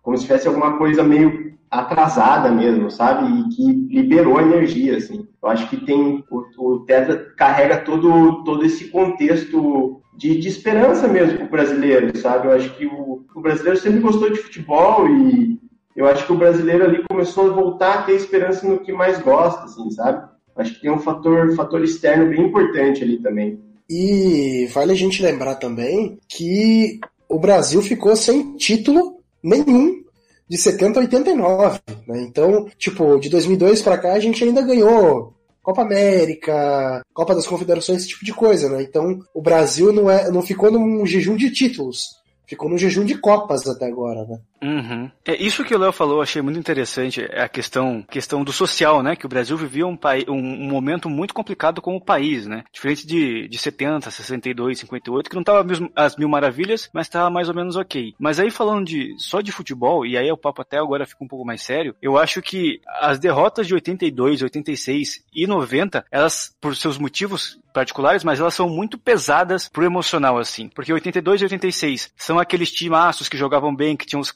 como 0.01 0.17
se 0.17 0.23
tivesse 0.23 0.47
alguma 0.47 0.77
coisa 0.77 1.03
meio 1.03 1.47
atrasada 1.69 2.49
mesmo, 2.49 2.89
sabe? 2.89 3.27
E 3.27 3.49
que 3.49 3.71
liberou 3.95 4.39
energia, 4.39 4.97
assim. 4.97 5.27
Eu 5.41 5.49
acho 5.49 5.69
que 5.69 5.77
tem, 5.77 6.23
o, 6.31 6.43
o 6.57 6.79
Tetra 6.85 7.33
carrega 7.35 7.77
todo, 7.77 8.43
todo 8.43 8.65
esse 8.65 8.89
contexto 8.89 10.01
de, 10.15 10.39
de 10.39 10.47
esperança 10.47 11.07
mesmo 11.07 11.37
pro 11.37 11.49
brasileiro, 11.49 12.17
sabe? 12.17 12.47
Eu 12.47 12.51
acho 12.53 12.75
que 12.75 12.85
o, 12.85 13.25
o 13.35 13.41
brasileiro 13.41 13.77
sempre 13.77 13.99
gostou 13.99 14.29
de 14.29 14.39
futebol 14.39 15.07
e 15.07 15.59
eu 15.95 16.05
acho 16.05 16.25
que 16.25 16.31
o 16.31 16.37
brasileiro 16.37 16.85
ali 16.85 17.03
começou 17.09 17.47
a 17.47 17.53
voltar 17.53 17.99
a 17.99 18.01
ter 18.03 18.13
esperança 18.13 18.67
no 18.67 18.79
que 18.79 18.93
mais 18.93 19.19
gosta, 19.19 19.65
assim, 19.65 19.89
sabe? 19.91 20.27
Acho 20.55 20.73
que 20.73 20.81
tem 20.81 20.91
um 20.91 20.99
fator, 20.99 21.53
fator 21.55 21.83
externo 21.83 22.29
bem 22.29 22.47
importante 22.47 23.03
ali 23.03 23.17
também. 23.17 23.59
E 23.89 24.67
vale 24.73 24.91
a 24.91 24.95
gente 24.95 25.21
lembrar 25.21 25.55
também 25.55 26.19
que 26.27 26.99
o 27.29 27.39
Brasil 27.39 27.81
ficou 27.81 28.15
sem 28.15 28.55
título 28.57 29.21
nenhum 29.41 30.03
de 30.49 30.57
70 30.57 30.99
a 30.99 31.01
89, 31.03 31.79
né? 32.07 32.21
Então, 32.21 32.67
tipo, 32.77 33.19
de 33.19 33.29
2002 33.29 33.81
para 33.81 33.97
cá 33.97 34.13
a 34.13 34.19
gente 34.19 34.43
ainda 34.43 34.61
ganhou 34.61 35.33
Copa 35.61 35.81
América, 35.81 37.03
Copa 37.13 37.35
das 37.35 37.47
Confederações, 37.47 37.99
esse 37.99 38.09
tipo 38.09 38.23
de 38.23 38.33
coisa, 38.33 38.69
né? 38.69 38.81
Então, 38.81 39.19
o 39.33 39.41
Brasil 39.41 39.91
não 39.91 40.09
é 40.09 40.29
não 40.31 40.41
ficou 40.41 40.71
num 40.71 41.05
jejum 41.05 41.35
de 41.35 41.51
títulos 41.51 42.17
ficou 42.47 42.69
no 42.69 42.77
jejum 42.77 43.03
de 43.03 43.17
Copas 43.17 43.67
até 43.67 43.85
agora, 43.85 44.25
né? 44.25 44.39
Uhum. 44.61 45.09
É 45.25 45.35
isso 45.41 45.63
que 45.63 45.75
o 45.75 45.77
Léo 45.77 45.91
falou, 45.91 46.21
achei 46.21 46.41
muito 46.41 46.59
interessante, 46.59 47.21
é 47.29 47.43
a 47.43 47.49
questão, 47.49 48.03
questão 48.09 48.43
do 48.43 48.51
social, 48.51 49.03
né? 49.03 49.15
Que 49.15 49.25
o 49.25 49.29
Brasil 49.29 49.57
vivia 49.57 49.85
um, 49.85 49.97
um, 50.29 50.67
momento 50.67 51.09
muito 51.09 51.33
complicado 51.33 51.81
como 51.81 52.03
país, 52.03 52.47
né? 52.47 52.63
Diferente 52.71 53.05
de, 53.05 53.47
de 53.47 53.57
70, 53.57 54.09
62, 54.09 54.79
58, 54.79 55.29
que 55.29 55.35
não 55.35 55.43
tava 55.43 55.65
as 55.95 56.15
mil 56.15 56.29
maravilhas, 56.29 56.89
mas 56.93 57.09
tava 57.09 57.29
mais 57.29 57.49
ou 57.49 57.55
menos 57.55 57.75
ok. 57.75 58.13
Mas 58.19 58.39
aí 58.39 58.49
falando 58.49 58.85
de 58.85 59.15
só 59.17 59.41
de 59.41 59.51
futebol, 59.51 60.05
e 60.05 60.17
aí 60.17 60.31
o 60.31 60.37
papo 60.37 60.61
até 60.61 60.77
agora 60.77 61.05
fica 61.05 61.23
um 61.23 61.27
pouco 61.27 61.45
mais 61.45 61.61
sério, 61.61 61.95
eu 62.01 62.17
acho 62.17 62.41
que 62.41 62.81
as 62.99 63.19
derrotas 63.19 63.67
de 63.67 63.73
82, 63.73 64.41
86 64.41 65.23
e 65.33 65.47
90, 65.47 66.05
elas, 66.11 66.55
por 66.59 66.75
seus 66.75 66.97
motivos 66.97 67.59
particulares, 67.77 68.23
mas 68.23 68.39
elas 68.39 68.55
são 68.55 68.67
muito 68.67 68.97
pesadas 68.97 69.69
pro 69.69 69.85
emocional, 69.85 70.39
assim. 70.39 70.67
Porque 70.69 70.91
82 70.91 71.41
e 71.41 71.43
86 71.45 72.11
são 72.17 72.39
aqueles 72.39 72.71
timaços 72.71 73.29
que 73.29 73.37
jogavam 73.37 73.75
bem, 73.75 73.95
que 73.95 74.05
tinham 74.05 74.19
os 74.19 74.31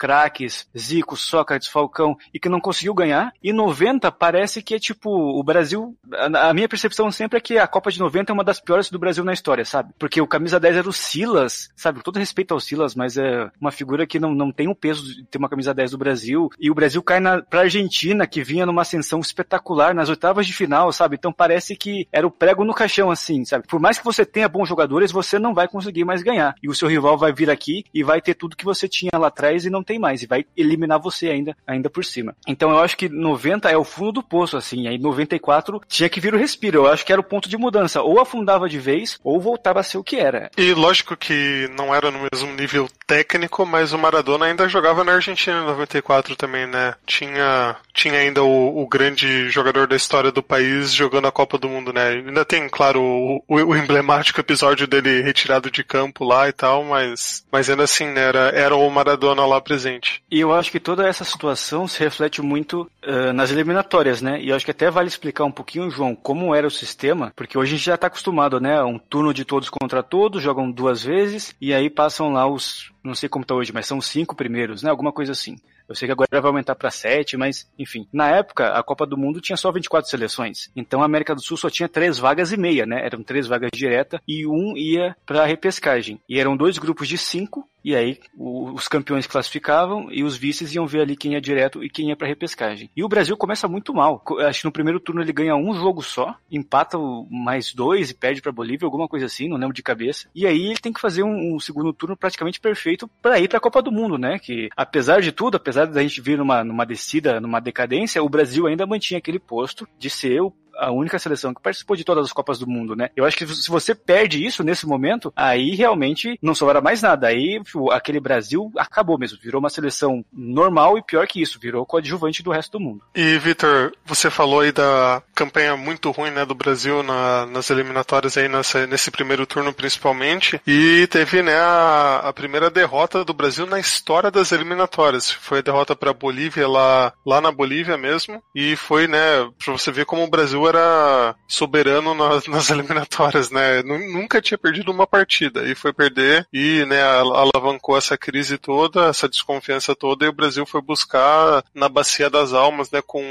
Zico, 0.77 1.15
Sócrates, 1.15 1.67
Falcão, 1.67 2.17
e 2.33 2.39
que 2.39 2.49
não 2.49 2.59
conseguiu 2.59 2.93
ganhar. 2.93 3.33
E 3.43 3.53
90 3.53 4.11
parece 4.11 4.61
que 4.61 4.75
é 4.75 4.79
tipo, 4.79 5.09
o 5.09 5.43
Brasil, 5.43 5.95
a, 6.13 6.49
a 6.49 6.53
minha 6.53 6.69
percepção 6.69 7.11
sempre 7.11 7.37
é 7.37 7.41
que 7.41 7.57
a 7.57 7.67
Copa 7.67 7.91
de 7.91 7.99
90 7.99 8.31
é 8.31 8.33
uma 8.33 8.43
das 8.43 8.59
piores 8.59 8.89
do 8.89 8.99
Brasil 8.99 9.23
na 9.23 9.33
história, 9.33 9.65
sabe? 9.65 9.93
Porque 9.97 10.21
o 10.21 10.27
camisa 10.27 10.59
10 10.59 10.77
era 10.77 10.89
o 10.89 10.93
Silas, 10.93 11.69
sabe? 11.75 11.99
Com 11.99 12.03
todo 12.03 12.19
respeito 12.19 12.53
ao 12.53 12.59
Silas, 12.59 12.95
mas 12.95 13.17
é 13.17 13.49
uma 13.59 13.71
figura 13.71 14.05
que 14.05 14.19
não, 14.19 14.33
não 14.33 14.51
tem 14.51 14.67
o 14.67 14.75
peso 14.75 15.03
de 15.03 15.23
ter 15.25 15.37
uma 15.37 15.49
camisa 15.49 15.73
10 15.73 15.91
do 15.91 15.97
Brasil. 15.97 16.49
E 16.59 16.69
o 16.69 16.75
Brasil 16.75 17.01
cai 17.01 17.19
na, 17.19 17.41
pra 17.41 17.61
Argentina, 17.61 18.27
que 18.27 18.43
vinha 18.43 18.65
numa 18.65 18.81
ascensão 18.81 19.19
espetacular 19.19 19.93
nas 19.93 20.09
oitavas 20.09 20.45
de 20.45 20.53
final, 20.53 20.91
sabe? 20.91 21.15
Então 21.15 21.31
parece 21.31 21.75
que 21.75 22.07
era 22.11 22.25
o 22.25 22.31
prego 22.31 22.63
no 22.63 22.73
caixão, 22.73 23.11
assim, 23.11 23.45
sabe? 23.45 23.67
Por 23.67 23.79
mais 23.79 23.97
que 23.97 24.05
você 24.05 24.25
tenha 24.25 24.49
bons 24.49 24.67
jogadores, 24.67 25.11
você 25.11 25.39
não 25.39 25.53
vai 25.53 25.67
conseguir 25.67 26.05
mais 26.05 26.21
ganhar. 26.21 26.55
E 26.61 26.69
o 26.69 26.75
seu 26.75 26.87
rival 26.87 27.17
vai 27.17 27.31
vir 27.31 27.49
aqui 27.49 27.83
e 27.93 28.03
vai 28.03 28.21
ter 28.21 28.33
tudo 28.33 28.55
que 28.55 28.65
você 28.65 28.87
tinha 28.87 29.11
lá 29.17 29.27
atrás 29.27 29.65
e 29.65 29.69
não 29.69 29.83
tem 29.83 29.99
mais. 30.01 30.21
E 30.21 30.27
vai 30.27 30.45
eliminar 30.57 30.99
você 30.99 31.29
ainda, 31.29 31.55
ainda 31.65 31.89
por 31.89 32.03
cima. 32.03 32.35
Então 32.47 32.71
eu 32.71 32.79
acho 32.79 32.97
que 32.97 33.07
90 33.07 33.69
é 33.69 33.77
o 33.77 33.83
fundo 33.83 34.11
do 34.13 34.23
poço, 34.23 34.57
assim. 34.57 34.87
Aí 34.87 34.97
94 34.97 35.81
tinha 35.87 36.09
que 36.09 36.19
vir 36.19 36.33
o 36.33 36.37
respiro. 36.37 36.79
Eu 36.79 36.87
acho 36.87 37.05
que 37.05 37.13
era 37.13 37.21
o 37.21 37.23
ponto 37.23 37.47
de 37.47 37.57
mudança. 37.57 38.01
Ou 38.01 38.19
afundava 38.19 38.67
de 38.67 38.79
vez, 38.79 39.19
ou 39.23 39.39
voltava 39.39 39.79
a 39.79 39.83
ser 39.83 39.97
o 39.97 40.03
que 40.03 40.17
era. 40.17 40.49
E 40.57 40.73
lógico 40.73 41.15
que 41.15 41.69
não 41.77 41.93
era 41.93 42.11
no 42.11 42.27
mesmo 42.31 42.51
nível 42.53 42.89
técnico, 43.05 43.65
mas 43.65 43.93
o 43.93 43.97
Maradona 43.97 44.45
ainda 44.45 44.67
jogava 44.67 45.03
na 45.03 45.13
Argentina 45.13 45.61
em 45.61 45.65
94 45.65 46.35
também, 46.35 46.65
né? 46.65 46.95
Tinha, 47.05 47.75
tinha 47.93 48.19
ainda 48.19 48.43
o, 48.43 48.81
o 48.81 48.87
grande 48.87 49.49
jogador 49.49 49.87
da 49.87 49.95
história 49.95 50.31
do 50.31 50.41
país 50.41 50.93
jogando 50.93 51.27
a 51.27 51.31
Copa 51.31 51.57
do 51.57 51.69
Mundo, 51.69 51.93
né? 51.93 52.09
Ainda 52.09 52.45
tem, 52.45 52.67
claro, 52.69 53.01
o, 53.01 53.43
o, 53.47 53.75
emblemático 53.75 54.39
episódio 54.39 54.87
dele 54.87 55.21
retirado 55.21 55.69
de 55.69 55.83
campo 55.83 56.23
lá 56.23 56.47
e 56.47 56.53
tal, 56.53 56.83
mas, 56.83 57.45
mas 57.51 57.69
ainda 57.69 57.83
assim, 57.83 58.07
né, 58.07 58.21
era, 58.21 58.49
era 58.49 58.75
o 58.75 58.89
Maradona 58.89 59.45
lá 59.45 59.59
presente. 59.61 59.90
E 60.29 60.39
eu 60.39 60.53
acho 60.53 60.71
que 60.71 60.79
toda 60.79 61.07
essa 61.07 61.23
situação 61.23 61.87
se 61.87 61.99
reflete 61.99 62.41
muito 62.41 62.89
uh, 63.05 63.33
nas 63.33 63.51
eliminatórias, 63.51 64.21
né? 64.21 64.41
E 64.41 64.49
eu 64.49 64.55
acho 64.55 64.65
que 64.65 64.71
até 64.71 64.89
vale 64.89 65.07
explicar 65.07 65.43
um 65.43 65.51
pouquinho, 65.51 65.89
João, 65.89 66.15
como 66.15 66.53
era 66.55 66.67
o 66.67 66.71
sistema, 66.71 67.31
porque 67.35 67.57
hoje 67.57 67.73
a 67.73 67.77
gente 67.77 67.85
já 67.85 67.95
está 67.95 68.07
acostumado, 68.07 68.59
né? 68.59 68.81
Um 68.83 68.97
turno 68.97 69.33
de 69.33 69.45
todos 69.45 69.69
contra 69.69 70.03
todos, 70.03 70.41
jogam 70.41 70.71
duas 70.71 71.03
vezes, 71.03 71.55
e 71.59 71.73
aí 71.73 71.89
passam 71.89 72.31
lá 72.31 72.47
os, 72.47 72.91
não 73.03 73.15
sei 73.15 73.27
como 73.27 73.45
tá 73.45 73.55
hoje, 73.55 73.73
mas 73.73 73.87
são 73.87 74.01
cinco 74.01 74.35
primeiros, 74.35 74.83
né? 74.83 74.89
Alguma 74.89 75.11
coisa 75.11 75.31
assim. 75.31 75.55
Eu 75.91 75.95
sei 75.95 76.07
que 76.07 76.13
agora 76.13 76.29
vai 76.31 76.49
aumentar 76.49 76.73
para 76.73 76.89
7, 76.89 77.35
mas 77.35 77.69
enfim. 77.77 78.07
Na 78.13 78.29
época, 78.29 78.69
a 78.69 78.81
Copa 78.81 79.05
do 79.05 79.17
Mundo 79.17 79.41
tinha 79.41 79.57
só 79.57 79.69
24 79.73 80.09
seleções. 80.09 80.71
Então 80.73 81.01
a 81.01 81.05
América 81.05 81.35
do 81.35 81.43
Sul 81.43 81.57
só 81.57 81.69
tinha 81.69 81.89
três 81.89 82.17
vagas 82.17 82.53
e 82.53 82.57
meia, 82.57 82.85
né? 82.85 83.05
Eram 83.05 83.21
três 83.21 83.45
vagas 83.45 83.71
direta 83.73 84.21
e 84.25 84.47
um 84.47 84.77
ia 84.77 85.17
para 85.25 85.45
repescagem. 85.45 86.21
E 86.29 86.39
eram 86.39 86.55
dois 86.55 86.77
grupos 86.77 87.09
de 87.09 87.17
cinco 87.17 87.67
e 87.83 87.95
aí 87.95 88.19
os 88.37 88.87
campeões 88.87 89.27
classificavam 89.27 90.11
e 90.11 90.23
os 90.23 90.37
vices 90.37 90.73
iam 90.73 90.85
ver 90.85 91.01
ali 91.01 91.15
quem 91.15 91.33
ia 91.33 91.41
direto 91.41 91.83
e 91.83 91.89
quem 91.89 92.09
ia 92.09 92.15
para 92.15 92.27
repescagem. 92.27 92.89
E 92.95 93.03
o 93.03 93.09
Brasil 93.09 93.35
começa 93.37 93.67
muito 93.67 93.93
mal. 93.93 94.23
Acho 94.39 94.61
que 94.61 94.65
no 94.65 94.71
primeiro 94.71 94.99
turno 94.99 95.21
ele 95.21 95.33
ganha 95.33 95.55
um 95.55 95.73
jogo 95.73 96.01
só, 96.01 96.35
empata 96.49 96.97
mais 97.29 97.73
dois 97.73 98.09
e 98.09 98.13
perde 98.13 98.41
para 98.41 98.51
Bolívia, 98.51 98.85
alguma 98.85 99.07
coisa 99.07 99.25
assim, 99.25 99.47
não 99.47 99.57
lembro 99.57 99.73
de 99.73 99.83
cabeça. 99.83 100.29
E 100.35 100.45
aí 100.45 100.67
ele 100.67 100.79
tem 100.79 100.93
que 100.93 101.01
fazer 101.01 101.23
um, 101.23 101.55
um 101.55 101.59
segundo 101.59 101.93
turno 101.93 102.15
praticamente 102.15 102.59
perfeito 102.59 103.09
para 103.21 103.39
ir 103.39 103.47
para 103.47 103.57
a 103.57 103.61
Copa 103.61 103.81
do 103.81 103.91
Mundo, 103.91 104.17
né? 104.17 104.39
Que 104.39 104.69
apesar 104.75 105.21
de 105.21 105.31
tudo, 105.31 105.57
apesar 105.57 105.85
da 105.85 106.01
gente 106.01 106.21
vir 106.21 106.37
numa, 106.37 106.63
numa 106.63 106.85
descida, 106.85 107.39
numa 107.39 107.59
decadência, 107.59 108.23
o 108.23 108.29
Brasil 108.29 108.67
ainda 108.67 108.85
mantinha 108.85 109.17
aquele 109.17 109.39
posto 109.39 109.87
de 109.97 110.09
ser 110.09 110.41
o 110.41 110.53
a 110.81 110.91
única 110.91 111.19
seleção 111.19 111.53
que 111.53 111.61
participou 111.61 111.95
de 111.95 112.03
todas 112.03 112.25
as 112.25 112.33
Copas 112.33 112.57
do 112.57 112.67
Mundo, 112.67 112.95
né? 112.95 113.09
Eu 113.15 113.23
acho 113.23 113.37
que 113.37 113.45
se 113.45 113.69
você 113.69 113.93
perde 113.93 114.43
isso 114.43 114.63
nesse 114.63 114.87
momento, 114.87 115.31
aí 115.35 115.75
realmente 115.75 116.39
não 116.41 116.55
sobra 116.55 116.81
mais 116.81 117.01
nada. 117.01 117.27
Aí 117.27 117.61
aquele 117.91 118.19
Brasil 118.19 118.71
acabou 118.75 119.17
mesmo, 119.17 119.37
virou 119.41 119.59
uma 119.59 119.69
seleção 119.69 120.25
normal 120.33 120.97
e 120.97 121.03
pior 121.03 121.27
que 121.27 121.41
isso, 121.41 121.59
virou 121.59 121.85
coadjuvante 121.85 122.41
do 122.41 122.51
resto 122.51 122.71
do 122.71 122.79
mundo. 122.79 123.01
E 123.13 123.37
Vitor, 123.37 123.93
você 124.05 124.29
falou 124.29 124.61
aí 124.61 124.71
da 124.71 125.21
campanha 125.35 125.77
muito 125.77 126.09
ruim, 126.09 126.31
né, 126.31 126.45
do 126.45 126.55
Brasil 126.55 127.03
na, 127.03 127.45
nas 127.45 127.69
eliminatórias 127.69 128.37
aí 128.37 128.49
nessa, 128.49 128.87
nesse 128.87 129.11
primeiro 129.11 129.45
turno 129.45 129.73
principalmente, 129.73 130.59
e 130.65 131.07
teve, 131.07 131.43
né, 131.43 131.59
a, 131.59 132.21
a 132.25 132.33
primeira 132.33 132.69
derrota 132.69 133.23
do 133.23 133.33
Brasil 133.33 133.65
na 133.65 133.79
história 133.79 134.31
das 134.31 134.51
eliminatórias. 134.51 135.29
Foi 135.29 135.59
a 135.59 135.63
derrota 135.63 135.95
para 135.95 136.09
a 136.11 136.13
Bolívia 136.13 136.67
lá, 136.67 137.13
lá 137.25 137.39
na 137.39 137.51
Bolívia 137.51 137.97
mesmo, 137.97 138.41
e 138.55 138.75
foi, 138.75 139.07
né, 139.07 139.49
para 139.63 139.73
você 139.73 139.91
ver 139.91 140.05
como 140.05 140.23
o 140.23 140.29
Brasil 140.29 140.70
era 140.71 141.35
soberano 141.47 142.13
nas, 142.13 142.47
nas 142.47 142.69
eliminatórias, 142.69 143.51
né? 143.51 143.83
Nunca 143.83 144.41
tinha 144.41 144.57
perdido 144.57 144.91
uma 144.91 145.05
partida 145.05 145.63
e 145.63 145.75
foi 145.75 145.93
perder 145.93 146.47
e, 146.51 146.85
né, 146.85 147.01
alavancou 147.01 147.97
essa 147.97 148.17
crise 148.17 148.57
toda, 148.57 149.07
essa 149.07 149.27
desconfiança 149.27 149.95
toda 149.95 150.25
e 150.25 150.29
o 150.29 150.33
Brasil 150.33 150.65
foi 150.65 150.81
buscar 150.81 151.63
na 151.73 151.89
bacia 151.89 152.29
das 152.29 152.53
almas, 152.53 152.89
né, 152.91 153.01
com, 153.05 153.23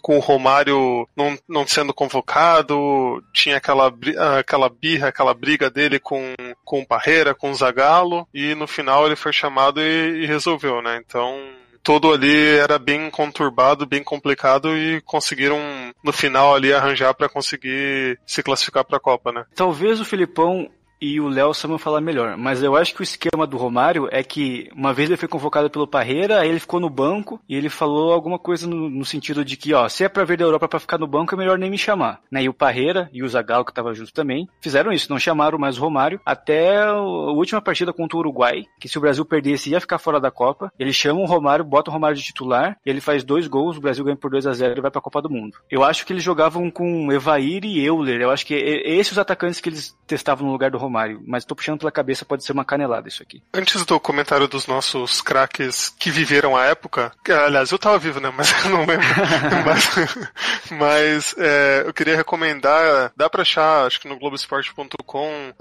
com 0.00 0.16
o 0.16 0.20
Romário 0.20 1.08
não, 1.16 1.38
não 1.48 1.66
sendo 1.66 1.94
convocado, 1.94 3.22
tinha 3.32 3.56
aquela, 3.56 3.92
aquela 4.38 4.68
birra, 4.68 5.08
aquela 5.08 5.34
briga 5.34 5.70
dele 5.70 5.98
com, 5.98 6.34
com 6.64 6.80
o 6.80 6.86
Parreira, 6.86 7.34
com 7.34 7.50
o 7.50 7.54
Zagallo 7.54 8.26
e 8.32 8.54
no 8.54 8.66
final 8.66 9.06
ele 9.06 9.16
foi 9.16 9.32
chamado 9.32 9.80
e, 9.80 10.22
e 10.22 10.26
resolveu, 10.26 10.82
né? 10.82 11.02
Então 11.04 11.61
todo 11.82 12.12
ali 12.12 12.56
era 12.56 12.78
bem 12.78 13.10
conturbado, 13.10 13.86
bem 13.86 14.02
complicado 14.02 14.76
e 14.76 15.00
conseguiram 15.02 15.58
no 16.02 16.12
final 16.12 16.54
ali 16.54 16.72
arranjar 16.72 17.14
para 17.14 17.28
conseguir 17.28 18.18
se 18.26 18.42
classificar 18.42 18.84
para 18.84 18.96
a 18.96 19.00
Copa, 19.00 19.32
né? 19.32 19.44
Talvez 19.54 20.00
o 20.00 20.04
Filipão 20.04 20.70
e 21.02 21.20
o 21.20 21.28
Léo 21.28 21.52
sabem 21.52 21.76
falar 21.78 22.00
melhor. 22.00 22.36
Mas 22.36 22.62
eu 22.62 22.76
acho 22.76 22.94
que 22.94 23.00
o 23.00 23.02
esquema 23.02 23.44
do 23.44 23.56
Romário 23.56 24.08
é 24.12 24.22
que 24.22 24.70
uma 24.74 24.94
vez 24.94 25.08
ele 25.08 25.16
foi 25.16 25.28
convocado 25.28 25.68
pelo 25.68 25.86
Parreira, 25.86 26.40
aí 26.40 26.48
ele 26.48 26.60
ficou 26.60 26.78
no 26.78 26.88
banco 26.88 27.40
e 27.48 27.56
ele 27.56 27.68
falou 27.68 28.12
alguma 28.12 28.38
coisa 28.38 28.68
no, 28.68 28.88
no 28.88 29.04
sentido 29.04 29.44
de 29.44 29.56
que, 29.56 29.74
ó, 29.74 29.88
se 29.88 30.04
é 30.04 30.08
pra 30.08 30.24
ver 30.24 30.36
da 30.36 30.44
Europa 30.44 30.68
para 30.68 30.80
ficar 30.80 30.98
no 30.98 31.06
banco, 31.06 31.34
é 31.34 31.38
melhor 31.38 31.58
nem 31.58 31.70
me 31.70 31.78
chamar. 31.78 32.20
Né? 32.30 32.44
E 32.44 32.48
o 32.48 32.54
Parreira 32.54 33.10
e 33.12 33.22
o 33.22 33.28
Zagallo, 33.28 33.64
que 33.64 33.72
tava 33.72 33.94
junto 33.94 34.12
também, 34.12 34.48
fizeram 34.60 34.92
isso, 34.92 35.10
não 35.10 35.18
chamaram 35.18 35.58
mais 35.58 35.76
o 35.76 35.80
Romário 35.80 36.20
até 36.24 36.82
a 36.82 37.00
última 37.00 37.60
partida 37.60 37.92
contra 37.92 38.16
o 38.16 38.20
Uruguai, 38.20 38.64
que 38.78 38.88
se 38.88 38.98
o 38.98 39.00
Brasil 39.00 39.24
perdesse 39.24 39.70
ia 39.70 39.80
ficar 39.80 39.98
fora 39.98 40.20
da 40.20 40.30
Copa. 40.30 40.72
Eles 40.78 40.94
chamam 40.94 41.24
o 41.24 41.26
Romário, 41.26 41.64
botam 41.64 41.90
o 41.90 41.94
Romário 41.94 42.16
de 42.16 42.22
titular, 42.22 42.76
ele 42.84 43.00
faz 43.00 43.24
dois 43.24 43.46
gols, 43.46 43.76
o 43.76 43.80
Brasil 43.80 44.04
ganha 44.04 44.16
por 44.16 44.30
2 44.30 44.46
a 44.46 44.52
0 44.52 44.78
e 44.78 44.80
vai 44.80 44.90
pra 44.90 45.00
Copa 45.00 45.20
do 45.20 45.30
Mundo. 45.30 45.58
Eu 45.70 45.82
acho 45.82 46.06
que 46.06 46.12
eles 46.12 46.22
jogavam 46.22 46.70
com 46.70 47.10
Evair 47.12 47.64
e 47.64 47.84
Euler, 47.84 48.20
eu 48.20 48.30
acho 48.30 48.46
que 48.46 48.54
esses 48.54 49.12
os 49.12 49.18
atacantes 49.18 49.60
que 49.60 49.68
eles 49.68 49.96
testavam 50.06 50.46
no 50.46 50.52
lugar 50.52 50.70
do 50.70 50.78
Romário, 50.78 50.91
mas 51.26 51.44
tô 51.44 51.54
puxando 51.54 51.78
pela 51.78 51.92
cabeça, 51.92 52.24
pode 52.24 52.44
ser 52.44 52.52
uma 52.52 52.64
canelada 52.64 53.08
isso 53.08 53.22
aqui. 53.22 53.42
Antes 53.52 53.84
do 53.84 53.98
comentário 53.98 54.46
dos 54.46 54.66
nossos 54.66 55.20
craques 55.20 55.94
que 55.98 56.10
viveram 56.10 56.56
a 56.56 56.64
época, 56.64 57.12
aliás, 57.28 57.70
eu 57.70 57.78
tava 57.78 57.98
vivo, 57.98 58.20
né, 58.20 58.32
mas 58.36 58.52
eu 58.64 58.70
não 58.70 58.86
lembro. 58.86 59.06
mas, 59.66 60.70
mas 60.70 61.34
é, 61.38 61.84
eu 61.86 61.92
queria 61.92 62.16
recomendar, 62.16 63.12
dá 63.16 63.28
pra 63.28 63.42
achar, 63.42 63.86
acho 63.86 64.00
que 64.00 64.08
no 64.08 64.18
Globoesporte.com, 64.18 65.52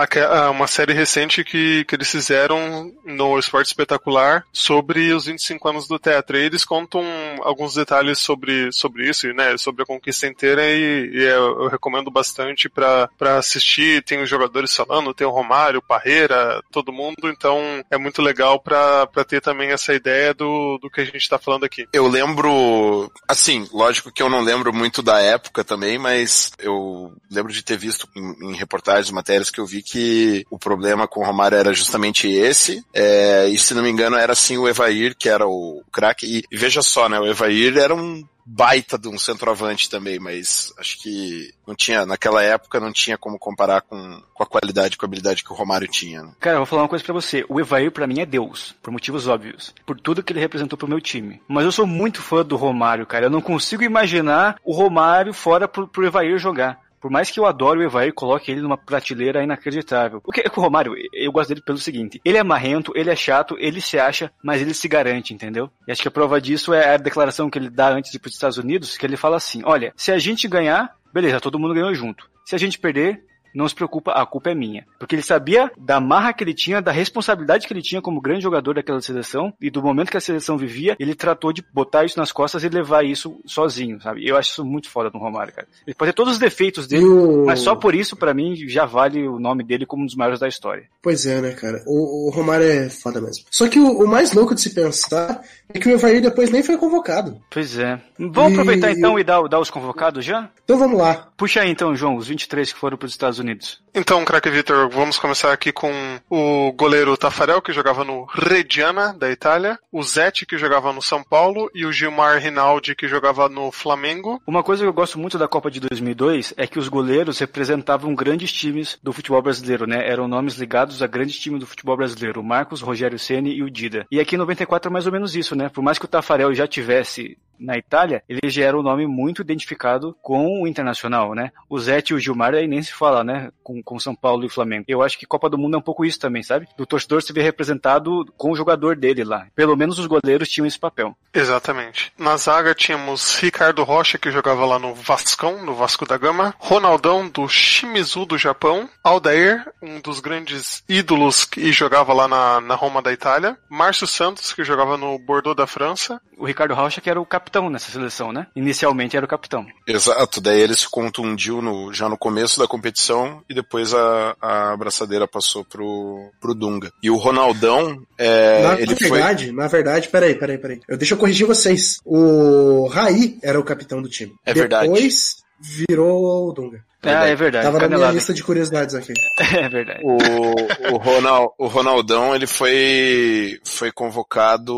uma 0.52 0.68
série 0.68 0.94
recente 0.94 1.44
que, 1.44 1.86
que 1.86 1.96
eles 1.96 2.12
fizeram 2.12 2.92
no 3.06 3.38
Esporte 3.40 3.68
Espetacular 3.68 4.46
sobre 4.52 5.14
os 5.14 5.26
25 5.26 5.68
anos 5.68 5.88
do 5.88 6.00
Tetra. 6.00 6.38
E 6.38 6.44
eles 6.44 6.66
contam 6.66 7.04
alguns 7.42 7.74
detalhes 7.74 8.20
sobre, 8.20 8.72
sobre 8.72 9.10
isso, 9.10 9.32
né, 9.34 9.58
sobre 9.58 9.84
a 9.84 9.86
conquista 9.86 10.28
inteira 10.28 10.64
e, 10.66 11.12
e 11.14 11.24
eu, 11.24 11.64
eu 11.64 11.68
recomendo 11.68 12.12
bastante 12.12 12.70
para 12.70 13.10
assistir. 13.38 14.04
Tem 14.04 14.22
os 14.22 14.30
jogadores 14.30 14.76
falando, 14.76 15.14
tem 15.22 15.28
o 15.28 15.32
Romário, 15.32 15.84
Parreira, 15.84 16.64
todo 16.72 16.92
mundo, 16.92 17.30
então 17.30 17.60
é 17.92 17.98
muito 17.98 18.24
legal 18.24 18.60
para 18.60 19.08
ter 19.28 19.40
também 19.40 19.70
essa 19.70 19.94
ideia 19.94 20.34
do, 20.34 20.80
do 20.80 20.90
que 20.90 21.00
a 21.00 21.06
gente 21.06 21.18
está 21.18 21.38
falando 21.38 21.64
aqui. 21.64 21.86
Eu 21.94 22.08
lembro, 22.08 23.12
assim, 23.28 23.68
lógico 23.72 24.12
que 24.12 24.24
eu 24.24 24.30
não 24.30 24.42
lembro 24.42 24.74
muito 24.74 25.04
da 25.04 25.20
época 25.22 25.64
também, 25.64 26.00
mas 26.00 26.52
eu 26.58 27.14
lembro 27.30 27.54
de 27.54 27.62
ter 27.62 27.78
visto 27.78 28.10
em, 28.16 28.50
em 28.50 28.56
reportagens, 28.56 29.12
matérias 29.12 29.52
que 29.52 29.60
eu 29.60 29.66
vi 29.66 29.84
que 29.84 30.44
o 30.50 30.58
problema 30.58 31.08
com 31.08 31.20
o 31.20 31.26
Romário 31.26 31.58
era 31.58 31.72
justamente 31.72 32.28
esse, 32.28 32.84
é, 32.92 33.48
e 33.48 33.60
se 33.60 33.76
não 33.76 33.84
me 33.84 33.92
engano 33.92 34.16
era 34.16 34.34
assim 34.34 34.58
o 34.58 34.68
Evair, 34.68 35.16
que 35.16 35.30
era 35.30 35.46
o 35.46 35.84
craque, 35.92 36.26
e, 36.26 36.44
e 36.52 36.58
veja 36.58 36.82
só, 36.82 37.08
né, 37.08 37.20
o 37.20 37.28
Evair 37.28 37.78
era 37.78 37.94
um 37.94 38.24
baita 38.46 38.98
de 38.98 39.08
um 39.08 39.18
centroavante 39.18 39.90
também, 39.90 40.20
mas 40.20 40.74
acho 40.78 41.02
que 41.02 41.54
não 41.68 41.76
tinha, 41.76 42.06
naquela 42.06 42.44
época 42.44 42.80
não 42.80 42.92
tinha 42.92 43.18
como 43.18 43.40
comparar 43.40 43.82
com, 43.82 44.22
com 44.34 44.44
a 44.44 44.46
qualidade, 44.46 44.98
com 44.98 45.06
a 45.06 45.08
habilidade 45.08 45.44
que 45.44 45.52
o 45.52 45.56
Romário 45.56 45.88
tinha. 45.88 46.24
Né? 46.24 46.32
Cara, 46.40 46.56
eu 46.56 46.60
vou 46.60 46.66
falar 46.66 46.84
uma 46.84 46.90
coisa 46.90 47.04
para 47.04 47.14
você. 47.14 47.46
O 47.48 47.60
Evair 47.60 47.92
para 47.92 48.08
mim 48.08 48.20
é 48.20 48.26
Deus, 48.26 48.76
por 48.82 48.92
motivos 48.92 49.28
óbvios, 49.28 49.74
por 49.86 50.00
tudo 50.00 50.24
que 50.24 50.34
ele 50.34 50.40
representou 50.40 50.78
pro 50.78 50.88
meu 50.88 51.02
time. 51.02 51.42
Mas 51.48 51.66
eu 51.66 51.72
sou 51.72 51.86
muito 51.86 52.22
fã 52.22 52.44
do 52.44 52.56
Romário, 52.56 53.06
cara. 53.06 53.26
Eu 53.26 53.30
não 53.30 53.42
consigo 53.42 53.84
imaginar 53.84 54.58
o 54.64 54.74
Romário 54.74 55.34
fora 55.34 55.68
pro, 55.68 55.88
pro 55.88 56.06
Evair 56.06 56.38
jogar. 56.38 56.80
Por 57.02 57.10
mais 57.10 57.32
que 57.32 57.40
eu 57.40 57.46
adore 57.46 57.80
o 57.80 57.84
Evair, 57.84 58.14
coloque 58.14 58.52
ele 58.52 58.62
numa 58.62 58.78
prateleira 58.78 59.44
inacreditável. 59.44 60.22
O 60.24 60.32
que 60.32 60.44
o 60.56 60.62
Romário, 60.62 60.94
eu 61.12 61.32
gosto 61.32 61.50
dele 61.50 61.62
pelo 61.66 61.80
seguinte: 61.80 62.22
ele 62.24 62.38
é 62.38 62.44
marrento, 62.44 62.94
ele 62.96 63.10
é 63.10 63.16
chato, 63.16 63.56
ele 63.60 63.82
se 63.82 63.98
acha, 63.98 64.32
mas 64.44 64.62
ele 64.62 64.74
se 64.74 64.88
garante, 64.88 65.34
entendeu? 65.34 65.70
E 65.88 65.92
acho 65.92 66.02
que 66.02 66.08
a 66.08 66.12
prova 66.12 66.40
disso 66.40 66.74
é 66.74 66.94
a 66.94 66.98
declaração 66.98 67.50
que 67.50 67.58
ele 67.58 67.70
dá 67.70 67.90
antes 67.90 68.12
de 68.12 68.18
ir 68.18 68.20
para 68.20 68.30
os 68.30 68.36
Estados 68.36 68.58
Unidos, 68.58 68.98
que 68.98 69.06
ele 69.06 69.18
fala 69.18 69.38
assim: 69.38 69.62
olha, 69.66 69.92
se 69.96 70.12
a 70.12 70.20
gente 70.20 70.48
ganhar, 70.48 70.96
beleza, 71.12 71.42
todo 71.42 71.58
mundo 71.60 71.74
ganhou 71.74 71.94
junto. 71.96 72.30
Se 72.46 72.56
a 72.56 72.60
gente 72.60 72.78
perder, 72.78 73.24
não 73.54 73.68
se 73.68 73.76
preocupa, 73.76 74.12
a 74.12 74.26
culpa 74.26 74.52
é 74.52 74.56
minha. 74.56 74.86
Porque 75.00 75.16
ele 75.16 75.22
sabia 75.22 75.72
da 75.78 76.00
marra 76.00 76.34
que 76.34 76.44
ele 76.44 76.54
tinha, 76.54 76.82
da 76.82 76.92
responsabilidade 76.92 77.68
que 77.68 77.74
ele 77.74 77.82
tinha 77.82 78.02
como 78.02 78.22
grande 78.22 78.44
jogador 78.44 78.76
daquela 78.76 79.02
seleção 79.02 79.54
e 79.60 79.70
do 79.70 79.82
momento 79.82 80.12
que 80.12 80.18
a 80.18 80.22
seleção 80.22 80.58
vivia, 80.58 80.96
ele 81.00 81.16
tratou 81.16 81.52
de 81.54 81.64
botar 81.74 82.06
isso 82.06 82.20
nas 82.20 82.32
costas 82.32 82.64
e 82.64 82.70
levar 82.70 83.04
isso 83.04 83.40
sozinho, 83.46 84.02
sabe? 84.02 84.28
Eu 84.28 84.38
acho 84.38 84.52
isso 84.52 84.66
muito 84.66 84.90
foda 84.90 85.10
no 85.14 85.20
Romário, 85.20 85.54
cara. 85.54 85.68
Ele 85.86 85.96
pode 85.96 86.12
ter 86.12 86.16
todos 86.16 86.34
os 86.34 86.40
defeitos 86.40 86.88
dele, 86.88 87.06
o... 87.06 87.46
mas 87.46 87.60
só 87.60 87.76
por 87.76 87.96
isso, 87.96 88.16
para 88.16 88.34
mim, 88.34 88.56
já 88.68 88.86
vale 88.86 89.28
o 89.28 89.40
nome 89.40 89.64
dele 89.64 89.86
como 89.86 90.04
um 90.04 90.06
dos 90.06 90.16
maiores 90.16 90.40
da 90.40 90.48
história. 90.48 90.84
Pois 91.02 91.26
é, 91.26 91.42
né, 91.42 91.52
cara? 91.52 91.82
O, 91.88 92.28
o 92.28 92.30
Romário 92.32 92.66
é 92.66 92.90
foda 92.90 93.20
mesmo. 93.20 93.46
Só 93.50 93.68
que 93.68 93.80
o, 93.80 94.04
o, 94.04 94.08
mais 94.08 94.34
louco 94.34 94.54
de 94.54 94.62
se 94.62 94.74
pensar 94.74 95.42
é 95.74 95.80
que 95.80 95.88
o 95.88 95.92
Evair 95.92 96.22
depois 96.22 96.50
nem 96.52 96.64
foi 96.64 96.78
convocado. 96.78 97.42
Pois 97.50 97.78
é. 97.78 98.00
Vamos 98.18 98.52
e... 98.52 98.54
aproveitar 98.54 98.92
então 98.92 99.18
e 99.18 99.24
dar, 99.24 99.42
dar 99.48 99.60
os 99.60 99.70
convocados 99.70 100.24
já? 100.24 100.50
Então 100.64 100.78
vamos 100.78 100.98
lá. 100.98 101.28
Puxa 101.36 101.62
aí 101.62 101.72
então, 101.72 101.96
João, 101.96 102.16
os 102.16 102.28
23 102.28 102.72
que 102.72 102.80
foram 102.80 102.98
para 102.98 103.06
os 103.06 103.12
Estados 103.12 103.40
Unidos. 103.42 103.82
Então, 103.94 104.24
craque 104.24 104.50
Vitor, 104.50 104.90
vamos 104.90 105.20
começar 105.20 105.52
aqui 105.52 105.70
com 105.74 105.92
o 106.30 106.72
goleiro 106.72 107.18
Tafarel, 107.18 107.62
que 107.62 107.74
jogava 107.74 108.06
no 108.06 108.24
Reggiana, 108.24 109.14
da 109.14 109.30
Itália, 109.30 109.78
o 109.92 110.02
Zete, 110.02 110.46
que 110.46 110.58
jogava 110.58 110.94
no 110.94 111.02
São 111.02 111.22
Paulo, 111.22 111.70
e 111.76 111.86
o 111.86 111.92
Gilmar 111.92 112.40
Rinaldi, 112.40 112.96
que 112.96 113.10
jogava 113.10 113.50
no 113.50 113.70
Flamengo. 113.70 114.42
Uma 114.48 114.64
coisa 114.64 114.84
que 114.84 114.88
eu 114.88 114.94
gosto 114.94 115.20
muito 115.20 115.38
da 115.38 115.48
Copa 115.48 115.70
de 115.70 115.82
2002 115.82 116.54
é 116.56 116.66
que 116.66 116.80
os 116.80 116.88
goleiros 116.88 117.38
representavam 117.40 118.16
grandes 118.16 118.54
times 118.54 118.98
do 119.04 119.12
futebol 119.12 119.42
brasileiro, 119.42 119.86
né? 119.86 120.08
Eram 120.10 120.26
nomes 120.26 120.56
ligados 120.56 121.04
a 121.04 121.08
grandes 121.08 121.38
times 121.38 121.60
do 121.60 121.68
futebol 121.68 121.98
brasileiro, 121.98 122.40
o 122.40 122.44
Marcos, 122.44 122.80
Rogério 122.80 123.20
Ceni 123.20 123.54
e 123.54 123.62
o 123.62 123.70
Dida. 123.70 124.08
E 124.10 124.22
aqui 124.22 124.36
em 124.36 124.40
94 124.40 124.90
é 124.90 124.94
mais 124.94 125.06
ou 125.06 125.12
menos 125.12 125.36
isso, 125.36 125.54
né? 125.54 125.68
Por 125.68 125.84
mais 125.84 126.00
que 126.00 126.06
o 126.06 126.08
Tafarel 126.08 126.54
já 126.54 126.66
tivesse 126.66 127.38
na 127.62 127.78
Itália, 127.78 128.24
ele 128.28 128.50
já 128.50 128.64
era 128.64 128.78
um 128.78 128.82
nome 128.82 129.06
muito 129.06 129.42
identificado 129.42 130.16
com 130.22 130.62
o 130.62 130.68
internacional, 130.68 131.36
né? 131.36 131.52
O 131.70 131.78
Zete 131.80 132.12
e 132.12 132.16
o 132.16 132.20
Gilmar 132.20 132.56
aí 132.56 132.68
nem 132.68 132.82
se 132.82 132.92
fala, 132.92 133.24
né? 133.32 133.52
Com, 133.64 133.82
com 133.84 134.00
São 134.00 134.16
Paulo 134.16 134.46
e 134.46 134.50
Flamengo. 134.50 134.86
Eu 134.88 135.02
acho 135.02 135.18
que 135.18 135.26
Copa 135.26 135.50
do 135.50 135.58
Mundo 135.58 135.76
é 135.76 135.78
um 135.78 135.84
pouco 135.84 136.04
isso 136.04 136.20
também, 136.20 136.44
sabe? 136.44 136.68
Do 136.78 136.86
torcedor 136.86 137.22
se 137.22 137.34
ver 137.34 137.44
representado 137.44 138.26
com 138.38 138.52
o 138.52 138.56
jogador 138.56 138.96
dele 138.96 139.24
lá. 139.24 139.48
Pelo 139.56 139.76
menos 139.76 140.00
os 140.00 140.08
goleiros 140.08 140.50
tinham 140.50 140.66
esse 140.66 140.80
papel. 140.80 141.16
Exatamente. 141.34 142.12
Na 142.18 142.36
zaga 142.38 142.74
tínhamos 142.74 143.38
Ricardo 143.38 143.84
Rocha, 143.84 144.18
que 144.18 144.32
jogava 144.32 144.66
lá 144.66 144.80
no 144.80 144.94
Vascão, 144.94 145.64
no 145.64 145.76
Vasco 145.76 146.06
da 146.06 146.18
Gama, 146.18 146.54
Ronaldão 146.58 147.28
do 147.28 147.48
Shimizu 147.48 148.26
do 148.26 148.38
Japão, 148.38 148.90
Aldair, 149.04 149.66
um 149.82 150.00
dos 150.02 150.20
grandes 150.20 150.84
ídolos 150.88 151.46
que 151.46 151.72
jogava 151.72 152.14
lá 152.14 152.28
na, 152.28 152.62
na 152.62 152.76
Roma 152.76 153.02
da 153.02 153.14
Itália, 153.14 153.58
Márcio 153.70 154.08
Santos, 154.08 154.54
que 154.54 154.64
jogava 154.64 154.98
no 154.98 155.18
Bordeaux 155.20 155.56
da 155.56 155.68
França. 155.68 156.20
O 156.38 156.46
Ricardo 156.46 156.74
Rocha, 156.74 157.02
que 157.02 157.10
era 157.10 157.22
o 157.22 157.26
capitão 157.26 157.52
capitão 157.52 157.70
nessa 157.70 157.92
seleção, 157.92 158.32
né? 158.32 158.48
Inicialmente 158.56 159.18
era 159.18 159.26
o 159.26 159.30
capitão. 159.30 159.66
Exato, 159.86 160.40
daí 160.40 160.60
ele 160.60 160.76
se 160.76 160.90
contundiu 160.90 161.62
no, 161.62 161.94
já 161.94 162.08
no 162.08 162.18
começo 162.18 162.60
da 162.60 162.68
competição 162.68 163.21
e 163.50 163.54
depois 163.54 163.94
a, 163.94 164.36
a 164.42 164.74
abraçadeira 164.74 165.28
passou 165.28 165.64
pro, 165.64 166.30
pro 166.40 166.56
Dunga. 166.56 166.92
E 167.02 167.10
o 167.10 167.18
Ronaldão, 167.18 168.06
é, 168.18 168.64
na 168.64 168.74
ele 168.80 168.96
verdade, 168.96 169.46
foi... 169.46 169.56
Na 169.56 169.68
verdade, 169.68 170.08
peraí, 170.10 170.36
peraí, 170.36 170.58
peraí. 170.58 170.82
Eu, 170.88 170.98
deixa 170.98 171.14
eu 171.14 171.18
corrigir 171.18 171.48
vocês. 171.48 172.00
O 172.06 172.88
Raí 172.88 173.38
era 173.42 173.60
o 173.60 173.64
capitão 173.64 174.02
do 174.02 174.10
time. 174.10 174.34
É 174.46 174.54
verdade. 174.54 174.88
Depois 174.88 175.44
virou 175.60 176.50
o 176.50 176.54
Dunga. 176.54 176.84
Ah, 177.04 177.28
é 177.28 177.36
verdade. 177.36 177.66
Tava 177.66 177.80
Canelada. 177.80 178.06
na 178.06 178.12
minha 178.12 178.20
lista 178.20 178.34
de 178.34 178.44
curiosidades 178.44 178.96
aqui. 178.96 179.14
É 179.52 179.68
verdade. 179.68 180.02
O, 180.04 180.94
o, 180.94 180.98
Ronald, 180.98 181.52
o 181.58 181.68
Ronaldão, 181.68 182.34
ele 182.34 182.48
foi, 182.48 183.60
foi 183.64 183.92
convocado. 183.92 184.74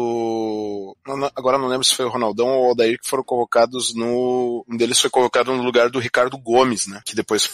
agora 1.35 1.57
não 1.57 1.67
lembro 1.67 1.85
se 1.85 1.95
foi 1.95 2.05
o 2.05 2.09
Ronaldão 2.09 2.47
ou 2.47 2.65
o 2.65 2.69
Aldair 2.69 2.99
que 2.99 3.07
foram 3.07 3.23
convocados 3.23 3.93
no. 3.93 4.65
Um 4.67 4.75
deles 4.75 4.99
foi 4.99 5.09
colocado 5.09 5.53
no 5.53 5.63
lugar 5.63 5.89
do 5.89 5.99
Ricardo 5.99 6.37
Gomes, 6.37 6.87
né? 6.87 7.01
Que 7.05 7.15
depois 7.15 7.49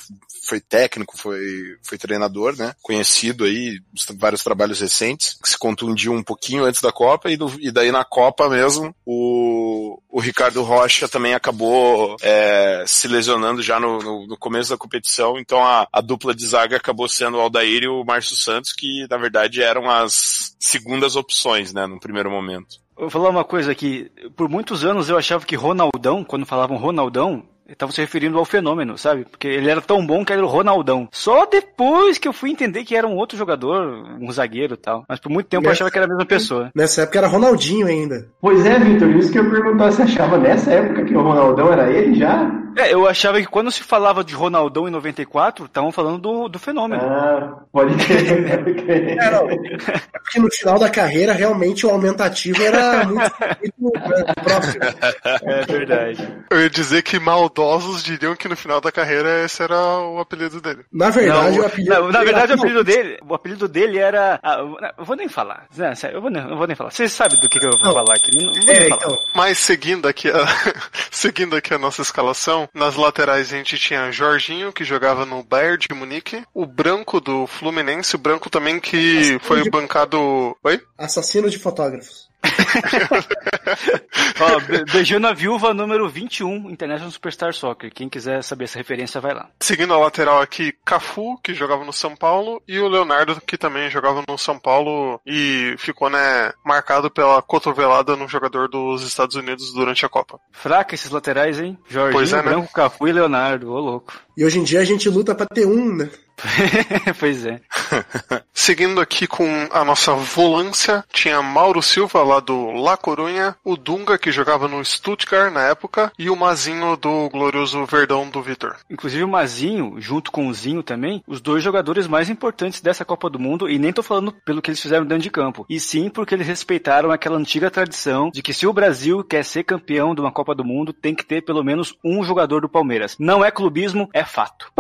foi 0.50 0.60
técnico, 0.60 1.16
foi, 1.16 1.78
foi 1.84 1.98
treinador, 1.98 2.56
né? 2.58 2.74
Conhecido 2.82 3.44
aí, 3.44 3.80
vários 4.16 4.44
trabalhos 4.44 4.80
recentes, 4.80 5.38
que 5.42 5.50
se 5.50 5.58
contundiu 5.58 6.12
um 6.12 6.24
pouquinho 6.24 6.64
antes 6.64 6.82
da 6.82 6.92
Copa, 6.92 7.30
e, 7.30 7.38
do, 7.38 7.52
e 7.60 7.72
daí 7.72 7.92
na 7.92 8.04
Copa 8.04 8.50
mesmo, 8.50 8.94
o, 9.06 10.02
o 10.10 10.20
Ricardo 10.20 10.64
Rocha 10.64 11.08
também 11.08 11.36
acabou 11.36 12.16
é, 12.22 12.84
se 12.88 13.08
lesionando 13.08 13.62
já 13.62 13.80
no, 13.80 14.00
no, 14.00 14.28
no 14.28 14.38
começo 14.38 14.59
começo 14.60 14.70
da 14.70 14.78
competição, 14.78 15.40
então 15.40 15.64
a, 15.64 15.88
a 15.92 16.02
dupla 16.02 16.36
de 16.36 16.46
zaga 16.46 16.76
acabou 16.76 17.08
sendo 17.08 17.38
o 17.38 17.42
Aldair 17.42 17.84
e 17.84 17.88
o 17.88 18.04
Márcio 18.04 18.36
Santos, 18.36 18.74
que 18.74 19.08
na 19.10 19.18
verdade 19.18 19.62
eram 19.62 19.90
as 19.90 20.56
segundas 20.60 21.16
opções, 21.16 21.74
né, 21.74 21.88
no 21.88 22.00
primeiro 22.00 22.30
momento. 22.30 22.78
vou 22.98 23.10
falar 23.10 23.30
uma 23.30 23.46
coisa 23.46 23.72
aqui, 23.72 24.12
por 24.36 24.50
muitos 24.50 24.84
anos 24.84 25.10
eu 25.10 25.18
achava 25.18 25.46
que 25.46 25.56
Ronaldão, 25.56 26.24
quando 26.24 26.46
falavam 26.46 26.78
Ronaldão, 26.78 27.44
estavam 27.72 27.94
se 27.94 28.02
referindo 28.02 28.38
ao 28.38 28.46
fenômeno, 28.46 28.98
sabe? 28.98 29.26
Porque 29.26 29.48
ele 29.48 29.70
era 29.70 29.82
tão 29.82 30.06
bom 30.06 30.24
que 30.24 30.34
era 30.34 30.44
o 30.44 30.48
Ronaldão. 30.48 31.08
Só 31.12 31.46
depois 31.46 32.18
que 32.18 32.28
eu 32.28 32.34
fui 32.34 32.52
entender 32.52 32.84
que 32.84 32.96
era 32.96 33.08
um 33.08 33.16
outro 33.16 33.38
jogador, 33.38 34.06
um 34.20 34.32
zagueiro 34.32 34.74
e 34.74 34.78
tal. 34.78 35.06
Mas 35.08 35.20
por 35.20 35.30
muito 35.30 35.48
tempo 35.48 35.68
eu 35.68 35.72
achava 35.72 35.92
que 35.92 35.98
era 35.98 36.06
a 36.06 36.10
mesma 36.10 36.26
pessoa. 36.26 36.72
Nessa 36.76 37.04
época 37.04 37.20
era 37.20 37.28
Ronaldinho 37.28 37.88
ainda. 37.88 38.28
Pois 38.42 38.66
é, 38.66 38.80
Vitor, 38.80 39.10
isso 39.12 39.32
que 39.32 39.40
eu 39.40 39.50
perguntar, 39.50 39.92
você 39.92 40.04
achava 40.04 40.38
nessa 40.38 40.72
época 40.72 41.06
que 41.06 41.16
o 41.16 41.22
Ronaldão 41.22 41.72
era 41.72 41.92
ele 41.92 42.16
já? 42.16 42.50
É, 42.78 42.94
eu 42.94 43.08
achava 43.08 43.42
que 43.42 43.48
quando 43.48 43.72
se 43.72 43.84
falava 43.84 44.24
de 44.24 44.34
Ronaldão 44.34 44.88
em 44.88 44.92
94, 44.92 45.66
estavam 45.66 45.92
falando 45.92 46.20
do, 46.20 46.48
do 46.48 46.60
fenômeno. 46.60 47.02
Ah, 47.04 47.60
pode 47.72 47.96
crer. 48.06 49.18
É, 49.20 49.32
não. 49.32 49.50
É 49.50 50.20
porque 50.20 50.40
no 50.40 50.52
final 50.52 50.80
da 50.80 50.90
carreira, 50.90 51.34
realmente, 51.34 51.86
o 51.86 51.90
aumentativo 51.90 52.62
era 52.62 53.06
muito, 53.06 53.32
muito 53.78 54.00
né, 54.10 54.24
próximo. 54.44 54.84
É 55.24 55.66
verdade. 55.66 56.28
Eu 56.50 56.62
ia 56.62 56.70
dizer 56.70 57.02
que 57.02 57.20
maldosos 57.60 58.04
diriam 58.04 58.36
que 58.36 58.48
no 58.48 58.56
final 58.56 58.80
da 58.82 58.92
carreira 58.92 59.44
esse 59.44 59.62
era 59.62 59.76
o 60.00 60.20
apelido 60.20 60.62
dele. 60.62 60.86
Na 60.92 61.10
verdade, 61.10 61.58
Não, 61.58 61.64
o 61.64 61.66
apelido 61.68 61.90
não, 61.94 62.02
na 62.08 62.20
dele 62.20 62.26
verdade, 62.26 62.52
o 62.52 62.54
era- 62.54 62.62
apelido 62.62 62.84
dele, 62.84 63.20
o 63.28 63.34
apelido 63.34 63.68
dele 63.68 63.98
era. 63.98 64.40
ah, 64.42 64.58
eu 64.98 65.06
vou 65.06 65.16
nem 65.16 65.28
falar. 65.28 65.68
Eu 66.12 66.22
vou 66.22 66.30
nem, 66.30 66.42
eu 66.42 66.58
vou 66.58 66.68
nem 66.68 66.76
falar. 66.76 66.92
Vocês 66.92 67.12
sabem 67.12 67.40
do 67.40 67.50
que, 67.50 67.60
que 67.60 67.66
eu 67.66 67.72
vou 67.72 67.80
Não. 67.82 67.94
falar 67.94 68.16
aqui. 68.16 68.32
Não, 68.38 68.46
não 68.54 68.62
vou 68.62 68.74
É, 68.74 68.90
falar. 68.90 69.02
então. 69.04 69.20
Mas 69.36 69.58
seguindo 69.58 70.08
aqui, 70.08 70.30
a, 70.30 70.34
seguindo 71.12 71.56
aqui 71.56 71.74
a 71.74 71.78
nossa 71.78 72.02
escalação, 72.02 72.68
nas 72.74 72.96
laterais 72.96 73.52
a 73.54 73.58
gente 73.58 73.78
tinha 73.78 74.12
Jorginho, 74.12 74.72
que 74.74 74.84
jogava 74.84 75.26
no 75.26 75.44
Bayern 75.44 75.78
de 75.78 75.94
Munique, 75.94 76.44
o 76.54 76.66
Branco 76.66 77.20
do 77.20 77.46
Fluminense, 77.48 78.16
o 78.16 78.20
Branco 78.20 78.50
também 78.50 78.80
que 78.80 79.38
foi 79.42 79.70
bancado... 79.70 80.56
Oi? 80.64 80.82
Assassino 80.98 81.50
de 81.50 81.58
fotógrafos. 81.60 82.29
Ó, 84.40 84.60
be- 84.62 84.86
beijando 84.92 85.28
a 85.28 85.34
viúva 85.34 85.74
número 85.74 86.08
21, 86.10 86.70
International 86.70 87.12
Superstar 87.12 87.54
Soccer. 87.54 87.92
Quem 87.94 88.08
quiser 88.10 88.44
saber 88.44 88.66
essa 88.66 88.78
referência, 88.78 89.20
vai 89.22 89.34
lá. 89.34 89.50
Seguindo 89.60 89.94
a 89.94 89.98
lateral 89.98 90.42
aqui, 90.42 90.74
Cafu, 90.86 91.38
que 91.44 91.54
jogava 91.54 91.84
no 91.84 91.92
São 91.94 92.16
Paulo, 92.16 92.62
e 92.68 92.80
o 92.80 92.88
Leonardo, 92.88 93.40
que 93.46 93.58
também 93.58 93.90
jogava 93.90 94.24
no 94.28 94.38
São 94.38 94.58
Paulo 94.58 95.20
e 95.26 95.76
ficou, 95.78 96.10
né, 96.10 96.52
marcado 96.66 97.10
pela 97.12 97.42
cotovelada 97.42 98.16
no 98.16 98.28
jogador 98.28 98.68
dos 98.70 99.04
Estados 99.06 99.36
Unidos 99.36 99.74
durante 99.74 100.06
a 100.06 100.10
Copa. 100.10 100.40
Fraca 100.52 100.96
esses 100.96 101.12
laterais, 101.12 101.60
hein? 101.60 101.78
Jorginho, 101.88 102.14
Pois 102.14 102.34
é, 102.34 102.38
né? 102.38 102.44
Branco, 102.44 102.74
Cafu 102.74 103.08
e 103.08 103.12
Leonardo. 103.12 103.72
Ô, 103.72 103.80
louco. 103.80 104.14
E 104.38 104.46
hoje 104.46 104.60
em 104.60 104.64
dia 104.64 104.80
a 104.80 104.86
gente 104.86 105.10
luta 105.10 105.36
pra 105.36 105.46
ter 105.46 105.66
um, 105.66 105.94
né? 105.96 106.10
pois 107.20 107.46
é. 107.46 107.60
Seguindo 108.54 109.02
aqui 109.02 109.28
com 109.28 109.48
a 109.72 109.84
nossa 109.84 110.14
volância, 110.14 111.04
tinha 111.12 111.42
Mauro 111.42 111.82
Silva 111.82 112.24
lá 112.24 112.40
do 112.40 112.72
La 112.72 112.98
Corunha, 112.98 113.56
o 113.64 113.76
Dunga 113.76 114.18
que 114.18 114.32
jogava 114.32 114.68
no 114.68 114.84
Stuttgart 114.84 115.52
na 115.52 115.64
época 115.64 116.12
e 116.18 116.30
o 116.30 116.36
Mazinho 116.36 116.96
do 116.98 117.30
glorioso 117.30 117.86
Verdão 117.86 118.30
do 118.30 118.42
Vitor. 118.42 118.76
Inclusive 118.90 119.24
o 119.24 119.28
Mazinho, 119.28 119.96
junto 120.00 120.32
com 120.32 120.48
o 120.48 120.54
Zinho 120.54 120.84
também, 120.84 121.24
os 121.28 121.42
dois 121.42 121.64
jogadores 121.64 122.08
mais 122.08 122.30
importantes 122.30 122.82
dessa 122.82 123.06
Copa 123.06 123.30
do 123.30 123.40
Mundo, 123.40 123.70
e 123.70 123.80
nem 123.80 123.94
tô 123.94 124.04
falando 124.04 124.32
pelo 124.46 124.62
que 124.62 124.70
eles 124.70 124.82
fizeram 124.82 125.06
dentro 125.06 125.24
de 125.24 125.30
campo, 125.30 125.66
e 125.70 125.80
sim 125.80 126.10
porque 126.10 126.34
eles 126.36 126.48
respeitaram 126.48 127.12
aquela 127.12 127.38
antiga 127.38 127.72
tradição 127.72 128.30
de 128.30 128.42
que 128.42 128.54
se 128.54 128.68
o 128.68 128.74
Brasil 128.74 129.24
quer 129.24 129.44
ser 129.44 129.64
campeão 129.64 130.14
de 130.14 130.22
uma 130.22 130.32
Copa 130.32 130.54
do 130.54 130.66
Mundo, 130.66 130.94
tem 130.94 131.16
que 131.16 131.26
ter 131.26 131.42
pelo 131.42 131.64
menos 131.64 131.96
um 132.04 132.24
jogador 132.24 132.62
do 132.62 132.70
Palmeiras. 132.70 133.16
Não 133.20 133.44
é 133.44 133.52
clubismo, 133.52 134.10
é 134.14 134.24
fato. 134.24 134.72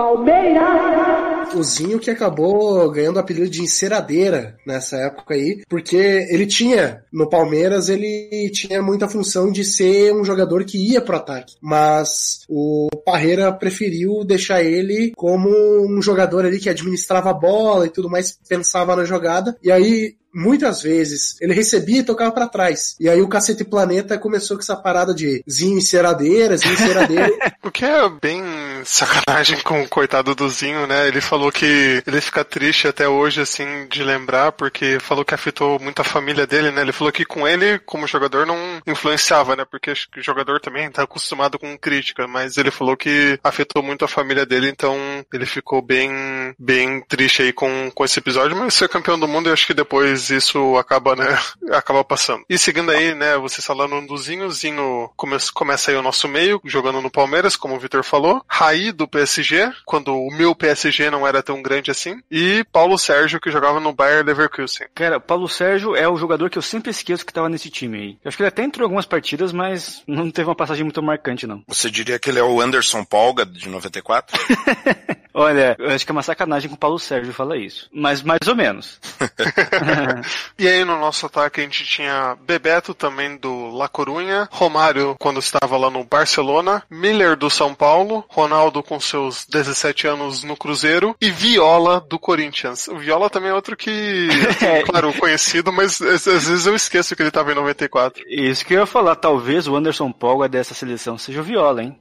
O 1.55 1.63
Zinho 1.63 1.99
que 1.99 2.11
acabou 2.11 2.89
ganhando 2.91 3.17
o 3.17 3.19
apelido 3.19 3.49
de 3.49 3.61
enceradeira 3.61 4.57
nessa 4.65 4.97
época 4.97 5.33
aí, 5.33 5.63
porque 5.67 5.97
ele 6.29 6.45
tinha, 6.45 7.03
no 7.11 7.27
Palmeiras, 7.27 7.89
ele 7.89 8.49
tinha 8.51 8.81
muita 8.81 9.09
função 9.09 9.51
de 9.51 9.63
ser 9.63 10.13
um 10.13 10.23
jogador 10.23 10.63
que 10.63 10.77
ia 10.77 11.01
pro 11.01 11.17
ataque. 11.17 11.55
Mas 11.61 12.41
o 12.47 12.87
Parreira 13.03 13.51
preferiu 13.51 14.23
deixar 14.23 14.63
ele 14.63 15.11
como 15.15 15.49
um 15.49 16.01
jogador 16.01 16.45
ali 16.45 16.59
que 16.59 16.69
administrava 16.69 17.31
a 17.31 17.33
bola 17.33 17.87
e 17.87 17.89
tudo 17.89 18.09
mais, 18.09 18.37
pensava 18.47 18.95
na 18.95 19.05
jogada. 19.05 19.57
E 19.63 19.71
aí, 19.71 20.15
muitas 20.33 20.81
vezes 20.81 21.35
ele 21.41 21.53
recebia 21.53 21.99
e 21.99 22.03
tocava 22.03 22.31
pra 22.31 22.47
trás. 22.47 22.95
E 22.99 23.09
aí 23.09 23.21
o 23.21 23.27
Cacete 23.27 23.63
Planeta 23.63 24.17
começou 24.17 24.57
com 24.57 24.63
essa 24.63 24.75
parada 24.75 25.13
de 25.13 25.43
Zinho 25.49 25.77
enceradeira, 25.77 26.57
Zinho 26.57 26.73
enceradeira. 26.73 27.29
O 27.61 27.71
que 27.71 27.83
é 27.83 28.09
bem 28.09 28.41
sacanagem 28.85 29.59
com 29.59 29.83
o 29.83 29.87
coitado 29.87 30.33
do 30.33 30.49
Zinho, 30.49 30.87
né? 30.87 31.07
Ele 31.07 31.19
falou 31.19 31.51
que 31.51 32.01
ele 32.07 32.21
fica 32.21 32.43
triste 32.43 32.87
até 32.87 33.07
hoje, 33.07 33.41
assim, 33.41 33.85
de 33.89 34.01
lembrar, 34.01 34.53
porque 34.53 34.97
falou 34.99 35.25
que 35.25 35.33
afetou 35.33 35.77
muito 35.77 36.01
a 36.01 36.05
família 36.05 36.47
dele, 36.47 36.71
né? 36.71 36.81
Ele 36.81 36.93
falou 36.93 37.11
que 37.11 37.25
com 37.25 37.47
ele, 37.47 37.77
como 37.79 38.07
jogador, 38.07 38.45
não 38.45 38.81
influenciava, 38.87 39.55
né? 39.55 39.65
Porque 39.69 39.91
o 39.91 40.21
jogador 40.21 40.59
também 40.61 40.89
tá 40.89 41.03
acostumado 41.03 41.59
com 41.59 41.77
crítica, 41.77 42.27
mas 42.27 42.57
ele 42.57 42.71
falou 42.71 42.95
que 42.95 43.37
afetou 43.43 43.83
muito 43.83 44.05
a 44.05 44.07
família 44.07 44.45
dele, 44.45 44.69
então 44.69 44.97
ele 45.33 45.45
ficou 45.45 45.81
bem, 45.81 46.09
bem 46.57 47.01
triste 47.07 47.41
aí 47.41 47.53
com, 47.53 47.91
com 47.93 48.05
esse 48.05 48.19
episódio, 48.19 48.57
mas 48.57 48.73
ser 48.73 48.89
campeão 48.89 49.19
do 49.19 49.27
mundo, 49.27 49.49
eu 49.49 49.53
acho 49.53 49.67
que 49.67 49.73
depois 49.73 50.18
isso 50.29 50.77
acaba, 50.77 51.15
né? 51.15 51.37
Acaba 51.71 52.03
passando. 52.03 52.43
E 52.49 52.57
seguindo 52.57 52.91
aí, 52.91 53.13
né? 53.13 53.37
Vocês 53.37 53.65
falando 53.65 54.05
do 54.05 54.17
Zinho, 54.17 54.49
Zinho 54.49 55.09
come, 55.15 55.37
começa 55.53 55.91
aí 55.91 55.97
o 55.97 56.01
nosso 56.01 56.27
meio, 56.27 56.59
jogando 56.65 57.01
no 57.01 57.11
Palmeiras, 57.11 57.55
como 57.55 57.75
o 57.75 57.79
Vitor 57.79 58.03
falou. 58.03 58.43
Raí 58.47 58.91
do 58.91 59.07
PSG, 59.07 59.71
quando 59.85 60.15
o 60.15 60.31
meu 60.31 60.55
PSG 60.55 61.09
não 61.09 61.27
era 61.27 61.43
tão 61.43 61.61
grande 61.61 61.91
assim. 61.91 62.19
E 62.29 62.65
Paulo 62.71 62.97
Sérgio, 62.97 63.39
que 63.39 63.51
jogava 63.51 63.79
no 63.79 63.93
Bayer 63.93 64.25
Leverkusen. 64.25 64.87
Cara, 64.95 65.19
Paulo 65.19 65.47
Sérgio 65.47 65.95
é 65.95 66.07
o 66.07 66.17
jogador 66.17 66.49
que 66.49 66.57
eu 66.57 66.61
sempre 66.61 66.91
esqueço 66.91 67.25
que 67.25 67.33
tava 67.33 67.49
nesse 67.49 67.69
time 67.69 67.97
aí. 67.97 68.09
Eu 68.23 68.29
acho 68.29 68.37
que 68.37 68.43
ele 68.43 68.49
até 68.49 68.63
entrou 68.63 68.83
em 68.83 68.87
algumas 68.87 69.05
partidas, 69.05 69.53
mas 69.53 70.03
não 70.07 70.31
teve 70.31 70.49
uma 70.49 70.55
passagem 70.55 70.83
muito 70.83 71.01
marcante, 71.03 71.45
não. 71.45 71.63
Você 71.67 71.89
diria 71.89 72.17
que 72.17 72.29
ele 72.29 72.39
é 72.39 72.43
o 72.43 72.59
Anderson 72.59 73.03
Polga 73.03 73.45
de 73.45 73.69
94? 73.69 74.39
Olha, 75.33 75.75
eu 75.79 75.89
acho 75.91 76.05
que 76.05 76.11
é 76.11 76.13
uma 76.13 76.23
sacanagem 76.23 76.69
com 76.69 76.75
o 76.75 76.79
Paulo 76.79 76.99
Sérgio 76.99 77.33
falar 77.33 77.57
isso. 77.57 77.87
Mas 77.93 78.21
mais 78.21 78.47
ou 78.47 78.55
menos. 78.55 78.99
E 80.57 80.67
aí 80.67 80.83
no 80.83 80.97
nosso 80.99 81.25
ataque 81.25 81.61
a 81.61 81.63
gente 81.63 81.85
tinha 81.85 82.37
Bebeto 82.41 82.93
também 82.93 83.37
do 83.37 83.69
La 83.75 83.87
Corunha, 83.87 84.47
Romário 84.51 85.15
quando 85.19 85.39
estava 85.39 85.77
lá 85.77 85.89
no 85.89 86.03
Barcelona, 86.03 86.83
Miller 86.89 87.35
do 87.35 87.49
São 87.49 87.73
Paulo, 87.73 88.23
Ronaldo 88.29 88.81
com 88.81 88.99
seus 88.99 89.45
17 89.45 90.07
anos 90.07 90.43
no 90.43 90.55
Cruzeiro 90.55 91.15
e 91.21 91.29
Viola 91.29 91.99
do 92.09 92.17
Corinthians. 92.17 92.87
O 92.87 92.97
Viola 92.97 93.29
também 93.29 93.51
é 93.51 93.53
outro 93.53 93.75
que, 93.75 94.27
É. 94.61 94.83
claro, 94.83 95.13
conhecido, 95.13 95.71
mas 95.71 96.01
às 96.01 96.27
às 96.27 96.47
vezes 96.47 96.65
eu 96.65 96.75
esqueço 96.75 97.15
que 97.15 97.21
ele 97.21 97.29
estava 97.29 97.51
em 97.51 97.55
94. 97.55 98.23
Isso 98.27 98.65
que 98.65 98.73
eu 98.73 98.79
ia 98.79 98.85
falar, 98.85 99.15
talvez 99.15 99.67
o 99.67 99.75
Anderson 99.75 100.11
Polga 100.11 100.47
dessa 100.47 100.73
seleção 100.73 101.17
seja 101.17 101.41
o 101.41 101.43
Viola, 101.43 101.83
hein? 101.83 101.99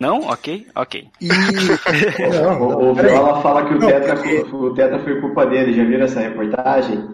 Não? 0.00 0.20
Ok? 0.20 0.66
Ok. 0.74 1.06
E. 1.20 1.28
Não, 1.28 2.62
O, 2.62 2.70
não, 2.70 2.92
o 2.92 2.94
peraí. 2.96 3.10
Viola 3.12 3.42
fala 3.42 3.66
que 3.66 3.74
o 3.74 3.78
Não, 3.78 3.86
tetra, 3.86 4.16
porque- 4.16 4.46
o 4.50 4.74
tetra 4.74 4.98
foi 5.00 5.20
culpa 5.20 5.44
dele, 5.46 5.74
já 5.74 5.84
viram 5.84 6.04
essa 6.06 6.20
reportagem? 6.20 7.06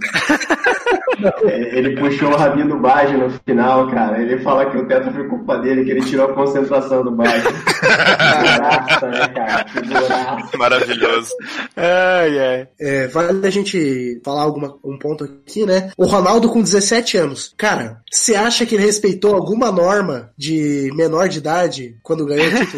Ele 1.49 1.97
puxou 1.97 2.31
o 2.31 2.37
rabinho 2.37 2.69
do 2.69 2.79
Baggio 2.79 3.19
no 3.19 3.31
final, 3.45 3.91
cara. 3.91 4.21
Ele 4.23 4.39
fala 4.39 4.67
que 4.71 4.77
o 4.77 4.87
tetra 4.87 5.11
foi 5.13 5.27
culpa 5.29 5.59
dele, 5.59 5.85
que 5.85 5.91
ele 5.91 6.03
tirou 6.03 6.31
a 6.31 6.35
concentração 6.35 7.03
do 7.03 7.11
Baggio. 7.11 7.51
Graça, 7.81 9.07
né, 9.09 9.29
cara? 9.29 9.65
Que. 10.51 10.57
Maravilhoso. 10.59 11.31
Ai, 11.77 12.39
ai. 12.39 12.69
É, 12.79 13.09
vale 13.09 13.47
a 13.47 13.51
gente 13.51 14.21
falar 14.25 14.43
alguma, 14.43 14.77
um 14.85 14.99
ponto 14.99 15.25
aqui, 15.25 15.65
né? 15.67 15.91
O 15.97 16.07
Ronaldo 16.07 16.49
com 16.51 16.61
17 16.63 17.17
anos. 17.17 17.55
Cara, 17.57 18.01
você 18.11 18.35
acha 18.35 18.65
que 18.67 18.75
ele 18.75 18.85
respeitou 18.87 19.35
alguma 19.35 19.73
norma 19.73 20.31
de 20.37 20.91
menor 20.95 21.29
de 21.29 21.39
idade 21.39 21.97
quando 22.03 22.27
ganhou 22.27 22.47
o 22.47 22.51
título? 22.51 22.76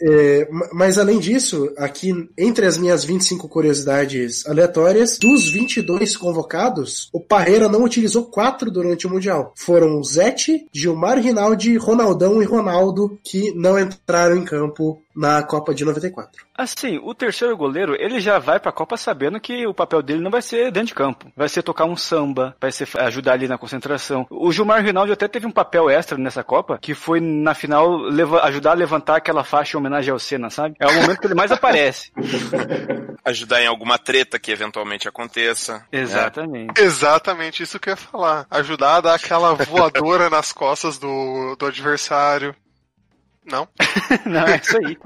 É, 0.00 0.48
ma- 0.50 0.68
mas 0.72 0.98
além 0.98 1.18
disso, 1.18 1.72
aqui 1.76 2.12
entre 2.36 2.66
as 2.66 2.76
minhas 2.78 3.04
25 3.04 3.48
curiosidades 3.48 4.46
aleatórias, 4.46 5.18
dos 5.18 5.48
22 5.50 6.16
convocados, 6.16 7.08
o 7.12 7.20
Parreira 7.20 7.68
não 7.68 7.84
utilizou 7.84 8.24
quatro 8.24 8.70
durante 8.70 9.06
o 9.06 9.10
Mundial. 9.10 9.52
Foram 9.56 10.02
Zete, 10.02 10.66
Gilmar 10.72 11.18
Rinaldi, 11.18 11.76
Ronaldão 11.76 12.42
e 12.42 12.44
Ronaldo 12.44 13.18
que 13.24 13.52
não 13.54 13.78
entraram 13.78 14.36
em 14.36 14.44
campo 14.44 15.00
na 15.16 15.42
Copa 15.42 15.74
de 15.74 15.84
94. 15.84 16.44
Assim, 16.54 16.98
o 17.02 17.14
terceiro 17.14 17.56
goleiro, 17.56 17.96
ele 17.98 18.20
já 18.20 18.38
vai 18.38 18.60
pra 18.60 18.70
Copa 18.72 18.96
sabendo 18.96 19.40
que 19.40 19.66
o 19.66 19.72
papel 19.74 20.02
dele 20.02 20.20
não 20.22 20.30
vai 20.30 20.42
ser 20.42 20.70
dentro 20.70 20.88
de 20.88 20.94
campo. 20.94 21.32
Vai 21.36 21.48
ser 21.48 21.62
tocar 21.62 21.84
um 21.86 21.96
samba, 21.96 22.54
vai 22.60 22.70
ser 22.70 22.86
ajudar 22.98 23.32
ali 23.32 23.48
na 23.48 23.56
concentração. 23.58 24.26
O 24.30 24.52
Gilmar 24.52 24.82
Rinaldi 24.84 25.12
até 25.12 25.26
teve 25.26 25.46
um 25.46 25.50
papel 25.50 25.88
extra 25.88 26.18
nessa 26.18 26.44
Copa, 26.44 26.78
que 26.80 26.94
foi 26.94 27.20
na 27.20 27.54
final 27.54 27.96
leva- 27.96 28.42
ajudar 28.44 28.72
a 28.72 28.74
levantar 28.74 29.16
aquela 29.16 29.42
faixa 29.42 29.76
em 29.76 29.80
homenagem 29.80 30.12
ao 30.12 30.18
Senna, 30.18 30.50
sabe? 30.50 30.74
É 30.78 30.86
o 30.86 30.94
momento 30.94 31.18
que 31.20 31.26
ele 31.26 31.34
mais 31.34 31.50
aparece. 31.50 32.12
Ajudar 33.24 33.60
em 33.60 33.66
alguma 33.66 33.98
treta 33.98 34.38
que 34.38 34.52
eventualmente 34.52 35.08
aconteça. 35.08 35.84
Exatamente. 35.90 36.80
Exatamente 36.80 37.62
isso 37.62 37.80
que 37.80 37.88
eu 37.88 37.92
ia 37.92 37.96
falar. 37.96 38.46
Ajudar 38.50 38.96
a 38.96 39.00
dar 39.00 39.14
aquela 39.14 39.52
voadora 39.54 40.30
nas 40.30 40.52
costas 40.52 40.96
do, 40.98 41.56
do 41.58 41.66
adversário. 41.66 42.54
Não? 43.46 43.68
Não, 44.26 44.46
é 44.46 44.56
isso 44.56 44.76
aí. 44.84 44.98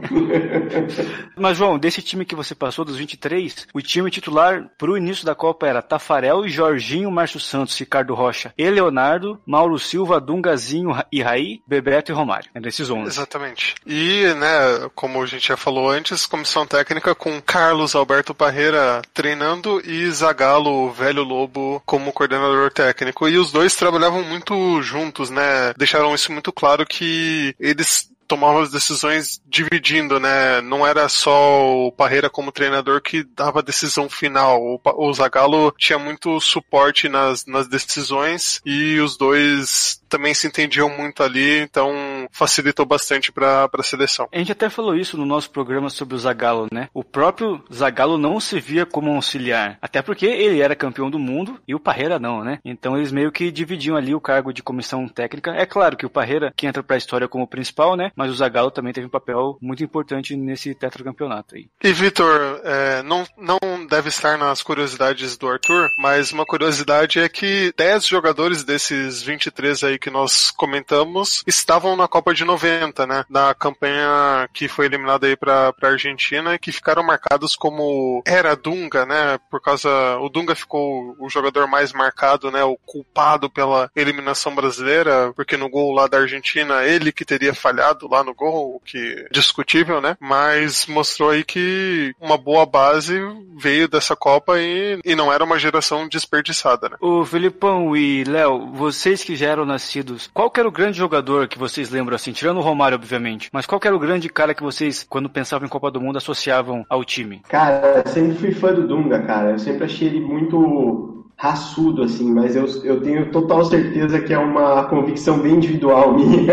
Mas, 1.37 1.59
João, 1.59 1.79
desse 1.79 2.03
time 2.03 2.25
que 2.25 2.35
você 2.35 2.55
passou, 2.55 2.85
dos 2.85 2.97
23, 2.97 3.69
o 3.75 3.83
time 3.83 4.11
titular 4.11 4.71
pro 4.79 4.97
início 4.97 5.25
da 5.25 5.35
Copa 5.35 5.67
era 5.67 5.83
Tafarel, 5.83 6.49
Jorginho, 6.49 7.11
Márcio 7.11 7.41
Santos, 7.41 7.79
Ricardo 7.79 8.15
Rocha 8.15 8.53
e 8.57 8.69
Leonardo, 8.69 9.41
Mauro 9.47 9.79
Silva, 9.79 10.21
Dungazinho 10.21 10.91
e 11.13 11.23
Raí, 11.23 11.61
Bebeto 11.67 12.13
e 12.13 12.15
Romário. 12.15 12.51
É 12.55 12.61
desses 12.61 12.89
11. 12.89 13.09
Exatamente. 13.09 13.75
E, 13.87 14.33
né, 14.35 14.89
como 14.95 15.23
a 15.23 15.27
gente 15.27 15.49
já 15.49 15.57
falou 15.57 15.91
antes, 15.91 16.27
comissão 16.27 16.67
técnica 16.67 17.15
com 17.15 17.41
Carlos 17.41 17.95
Alberto 17.95 18.35
Parreira 18.35 19.03
treinando 19.13 19.81
e 19.85 20.11
Zagalo, 20.11 20.91
velho 20.93 21.23
lobo, 21.23 21.83
como 21.85 22.13
coordenador 22.13 22.73
técnico. 22.73 23.29
E 23.29 23.39
os 23.39 23.53
dois 23.53 23.75
trabalhavam 23.75 24.23
muito 24.23 24.81
juntos, 24.83 25.31
né? 25.31 25.73
Deixaram 25.77 26.15
isso 26.15 26.33
muito 26.33 26.53
claro 26.53 26.87
que 26.87 27.55
eles 27.59 28.10
tomavam 28.31 28.63
as 28.63 28.71
decisões 28.71 29.43
dividindo, 29.45 30.21
né? 30.21 30.61
Não 30.61 30.87
era 30.87 31.09
só 31.09 31.67
o 31.89 31.91
Parreira 31.91 32.31
como 32.31 32.53
treinador 32.53 33.03
que 33.03 33.25
dava 33.25 33.59
a 33.59 33.63
decisão 33.63 34.09
final. 34.09 34.63
O, 34.63 34.81
o 34.85 35.13
Zagallo 35.13 35.75
tinha 35.77 35.99
muito 35.99 36.41
suporte 36.41 37.09
nas, 37.09 37.45
nas 37.45 37.67
decisões 37.67 38.61
e 38.65 39.01
os 39.01 39.17
dois 39.17 40.00
também 40.11 40.35
se 40.35 40.47
entendiam 40.47 40.91
muito 40.91 41.23
ali, 41.23 41.61
então 41.61 42.29
facilitou 42.33 42.85
bastante 42.85 43.33
para 43.33 43.71
a 43.73 43.83
seleção. 43.83 44.29
A 44.33 44.39
gente 44.39 44.53
até 44.53 44.69
falou 44.69 44.97
isso 44.97 45.17
no 45.17 45.25
nosso 45.25 45.51
programa 45.51 45.89
sobre 45.89 46.15
o 46.15 46.19
Zagallo, 46.19 46.67
né? 46.73 46.89
O 46.93 47.05
próprio 47.05 47.63
Zagallo 47.73 48.19
não 48.19 48.41
se 48.41 48.61
via 48.61 48.85
como 48.85 49.15
auxiliar, 49.15 49.79
até 49.81 50.03
porque 50.03 50.27
ele 50.27 50.61
era 50.61 50.75
campeão 50.75 51.09
do 51.09 51.19
mundo 51.19 51.61
e 51.67 51.75
o 51.75 51.81
Parreira 51.81 52.19
não, 52.19 52.43
né? 52.45 52.59
Então 52.65 52.97
eles 52.97 53.13
meio 53.13 53.31
que 53.31 53.51
dividiam 53.51 53.97
ali 53.97 54.15
o 54.15 54.21
cargo 54.21 54.53
de 54.53 54.63
comissão 54.63 55.09
técnica. 55.09 55.53
É 55.53 55.65
claro 55.65 55.97
que 55.97 56.05
o 56.05 56.11
Parreira 56.11 56.53
que 56.57 56.67
entra 56.67 56.83
para 56.83 56.97
a 56.97 56.99
história 56.99 57.29
como 57.29 57.47
principal, 57.47 57.97
né? 57.97 58.11
Mas 58.17 58.31
o 58.31 58.35
Zagallo 58.35 58.71
também 58.71 58.93
teve 58.93 59.07
um 59.07 59.11
papel 59.11 59.57
muito 59.63 59.85
importante 59.85 60.37
nesse 60.37 60.75
tetracampeonato 60.75 61.55
aí. 61.55 61.69
E 61.83 61.93
Vitor, 61.93 62.61
é, 62.65 63.03
não, 63.03 63.25
não 63.39 63.59
deve 63.87 64.09
estar 64.09 64.37
nas 64.37 64.63
curiosidades 64.63 65.37
do 65.37 65.49
Arthur, 65.49 65.89
mas 65.97 66.33
uma 66.33 66.45
curiosidade 66.45 67.21
é 67.21 67.29
que 67.29 67.73
10 67.77 68.07
jogadores 68.07 68.65
desses 68.65 69.23
23 69.23 69.85
aí 69.85 69.99
que 70.01 70.11
nós 70.11 70.51
comentamos 70.51 71.45
estavam 71.47 71.95
na 71.95 72.09
Copa 72.09 72.35
de 72.35 72.45
90, 72.45 73.07
né? 73.07 73.25
Na 73.29 73.55
campanha 73.55 74.49
que 74.53 74.67
foi 74.67 74.87
eliminada 74.87 75.27
aí 75.27 75.37
pra, 75.37 75.73
pra 75.73 75.91
Argentina 75.91 76.59
que 76.59 76.73
ficaram 76.73 77.03
marcados 77.03 77.55
como 77.55 78.23
era 78.27 78.57
Dunga, 78.57 79.07
né? 79.07 79.39
Por 79.51 79.61
causa. 79.61 79.89
O 80.21 80.29
Dunga 80.29 80.55
ficou 80.55 81.15
o 81.19 81.29
jogador 81.29 81.67
mais 81.67 81.93
marcado, 81.93 82.51
né? 82.51 82.65
O 82.65 82.77
culpado 82.77 83.51
pela 83.51 83.91
eliminação 83.95 84.55
brasileira, 84.55 85.33
porque 85.37 85.57
no 85.57 85.69
gol 85.69 85.93
lá 85.93 86.07
da 86.07 86.19
Argentina 86.19 86.83
ele 86.85 87.13
que 87.13 87.25
teria 87.25 87.55
falhado 87.55 88.09
lá 88.09 88.25
no 88.25 88.35
gol, 88.35 88.77
o 88.77 88.81
que 88.81 88.99
é 88.99 89.29
discutível, 89.31 90.01
né? 90.01 90.17
Mas 90.19 90.87
mostrou 90.87 91.31
aí 91.31 91.45
que 91.45 92.15
uma 92.21 92.39
boa 92.39 92.65
base 92.65 93.21
veio 93.57 93.89
dessa 93.89 94.17
Copa 94.17 94.59
e, 94.59 94.99
e 95.05 95.15
não 95.15 95.33
era 95.33 95.45
uma 95.45 95.59
geração 95.59 96.09
desperdiçada, 96.09 96.89
né? 96.89 96.97
O 97.01 97.25
Filipão 97.25 97.97
e 97.97 98.25
Léo, 98.25 98.71
vocês 98.73 99.23
que 99.23 99.37
já 99.37 99.49
eram 99.49 99.65
nascidos, 99.65 99.90
qual 100.33 100.51
que 100.51 100.61
era 100.61 100.69
o 100.69 100.73
grande 100.73 100.99
jogador 100.99 101.49
que 101.49 101.59
vocês 101.59 101.91
lembram 101.91 102.17
assim, 102.17 102.33
tirando 102.33 102.59
o 102.59 102.63
Romário, 102.63 102.97
obviamente, 102.97 103.49
mas 103.53 103.67
qual 103.67 103.81
que 103.81 103.87
era 103.87 103.97
o 103.97 104.01
grande 104.01 104.29
cara 104.29 104.55
que 104.55 104.63
vocês, 104.63 105.07
quando 105.09 105.29
pensavam 105.29 105.67
em 105.67 105.71
Copa 105.71 105.91
do 105.91 106.01
Mundo, 106.01 106.19
associavam 106.19 106.85
ao 106.89 107.05
time? 107.05 107.43
Cara, 107.49 108.03
eu 108.05 108.13
sempre 108.13 108.37
fui 108.37 108.53
fã 108.53 108.73
do 108.73 108.87
Dunga, 108.87 109.21
cara. 109.23 109.53
Eu 109.53 109.59
sempre 109.59 109.85
achei 109.85 110.09
ele 110.09 110.21
muito 110.21 111.10
raçudo, 111.41 112.03
assim, 112.03 112.31
mas 112.31 112.55
eu, 112.55 112.67
eu 112.85 113.01
tenho 113.01 113.31
total 113.33 113.65
certeza 113.65 114.21
que 114.21 114.31
é 114.31 114.39
uma 114.39 114.85
convicção 114.85 115.39
bem 115.39 115.55
individual 115.55 116.13
minha. 116.13 116.53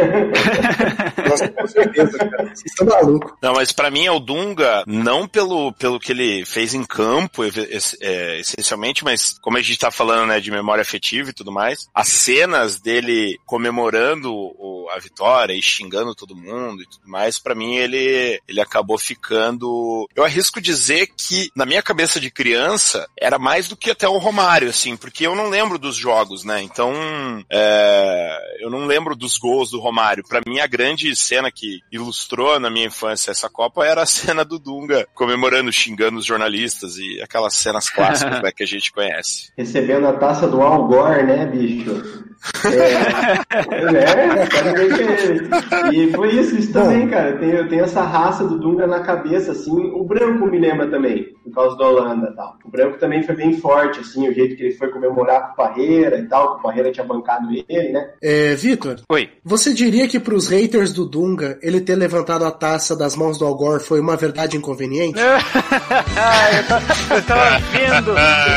Nossa, 1.30 1.50
com 1.50 1.68
certeza, 1.68 2.18
cara. 2.18 2.44
Vocês 2.46 2.72
estão 2.72 2.88
malucos. 2.88 3.34
Não, 3.42 3.54
mas 3.54 3.74
para 3.74 3.92
mim 3.92 4.06
é 4.06 4.12
o 4.12 4.20
Dunga, 4.20 4.86
não 4.88 5.28
pelo, 5.28 5.74
pelo 5.74 6.00
que 6.00 6.14
ele 6.14 6.46
fez 6.46 6.74
em 6.74 6.86
campo, 6.86 7.44
é, 7.44 8.40
essencialmente, 8.40 9.04
mas 9.04 9.38
como 9.42 9.58
a 9.58 9.62
gente 9.62 9.78
tá 9.78 9.92
falando, 9.92 10.30
né, 10.30 10.40
de 10.40 10.50
memória 10.50 10.84
afetiva 10.84 11.32
e 11.32 11.34
tudo 11.34 11.52
mais, 11.52 11.90
as 11.94 12.08
cenas 12.08 12.80
dele 12.80 13.38
comemorando 13.46 14.34
o, 14.34 14.88
a 14.96 15.00
vitória 15.00 15.54
e 15.54 15.62
xingando 15.62 16.16
todo 16.16 16.34
mundo 16.34 16.82
e 16.82 16.88
tudo 16.88 17.10
mais, 17.10 17.38
para 17.38 17.54
mim 17.54 17.76
ele, 17.76 18.40
ele 18.48 18.62
acabou 18.62 18.98
ficando, 18.98 20.08
eu 20.16 20.24
arrisco 20.24 20.62
dizer 20.62 21.10
que 21.18 21.52
na 21.54 21.66
minha 21.66 21.84
cabeça 21.84 22.22
de 22.22 22.32
criança 22.32 23.06
era 23.20 23.38
mais 23.38 23.68
do 23.68 23.76
que 23.76 23.92
até 23.92 24.08
o 24.08 24.18
Romário, 24.18 24.77
assim, 24.78 24.96
porque 24.96 25.26
eu 25.26 25.36
não 25.36 25.50
lembro 25.50 25.80
dos 25.80 25.96
jogos, 25.96 26.44
né? 26.44 26.62
Então, 26.62 26.94
é, 27.52 28.58
eu 28.60 28.70
não 28.70 28.86
lembro 28.86 29.16
dos 29.16 29.38
gols 29.38 29.72
do 29.72 29.80
Romário. 29.80 30.24
Para 30.28 30.42
mim, 30.46 30.60
a 30.60 30.68
grande 30.68 31.14
cena 31.16 31.52
que 31.52 31.82
ilustrou 31.92 32.60
na 32.60 32.70
minha 32.70 32.86
infância 32.86 33.32
essa 33.32 33.50
Copa 33.50 33.84
era 33.84 34.04
a 34.04 34.06
cena 34.06 34.46
do 34.46 34.60
Dunga 34.60 35.08
comemorando, 35.16 35.74
xingando 35.74 36.20
os 36.20 36.26
jornalistas 36.26 36.98
e 36.98 37.20
aquelas 37.22 37.56
cenas 37.56 37.90
clássicas 37.90 38.42
né, 38.42 38.52
que 38.52 38.64
a 38.64 38.68
gente 38.68 38.92
conhece. 38.92 39.52
Recebendo 39.58 40.08
a 40.08 40.14
taça 40.14 40.48
do 40.48 40.62
Al 40.62 40.88
Gore, 40.88 41.24
né, 41.24 41.46
bicho? 41.48 42.28
É, 42.66 42.94
é, 43.66 44.74
ver 44.74 44.94
que 44.96 45.04
é. 45.04 45.94
E 45.94 46.12
foi 46.14 46.36
isso, 46.36 46.56
isso 46.56 46.72
também, 46.72 47.08
cara. 47.08 47.32
Eu 47.32 47.40
tenho, 47.40 47.56
eu 47.56 47.68
tenho 47.68 47.84
essa 47.84 48.04
raça 48.04 48.48
do 48.48 48.60
Dunga 48.60 48.86
na 48.86 49.02
cabeça, 49.02 49.52
assim. 49.52 49.92
O 49.92 50.04
branco 50.04 50.46
me 50.46 50.60
lembra 50.60 50.88
também, 50.88 51.34
por 51.44 51.54
causa 51.54 51.78
da 51.78 51.88
Holanda 51.88 52.34
tal. 52.36 52.58
O 52.64 52.70
branco 52.70 53.00
também 53.00 53.24
foi 53.24 53.36
bem 53.36 53.54
forte, 53.60 54.00
assim, 54.00 54.28
o 54.28 54.34
jeito 54.34 54.56
que 54.56 54.64
ele 54.64 54.67
foi 54.74 54.90
comemorar 54.90 55.48
com 55.48 55.54
o 55.54 55.56
Parreira 55.56 56.18
e 56.20 56.28
tal, 56.28 56.54
que 56.54 56.60
o 56.60 56.64
Parreira 56.64 56.92
tinha 56.92 57.06
bancado 57.06 57.48
ele, 57.52 57.92
né? 57.92 58.10
É, 58.22 58.56
Vitor. 58.56 59.02
Oi. 59.10 59.30
Você 59.44 59.74
diria 59.74 60.08
que 60.08 60.20
pros 60.20 60.50
haters 60.50 60.94
do 60.94 61.06
Dunga, 61.06 61.58
ele 61.62 61.82
ter 61.82 61.96
levantado 61.96 62.46
a 62.46 62.52
taça 62.52 62.96
das 62.96 63.16
mãos 63.16 63.38
do 63.38 63.46
Algor 63.46 63.80
foi 63.80 64.00
uma 64.00 64.16
verdade 64.16 64.58
inconveniente? 64.58 65.20
ah, 65.22 66.58
eu, 66.58 66.68
tava, 66.68 67.16
eu 67.16 67.22
tava 67.24 67.60
vendo, 67.72 68.12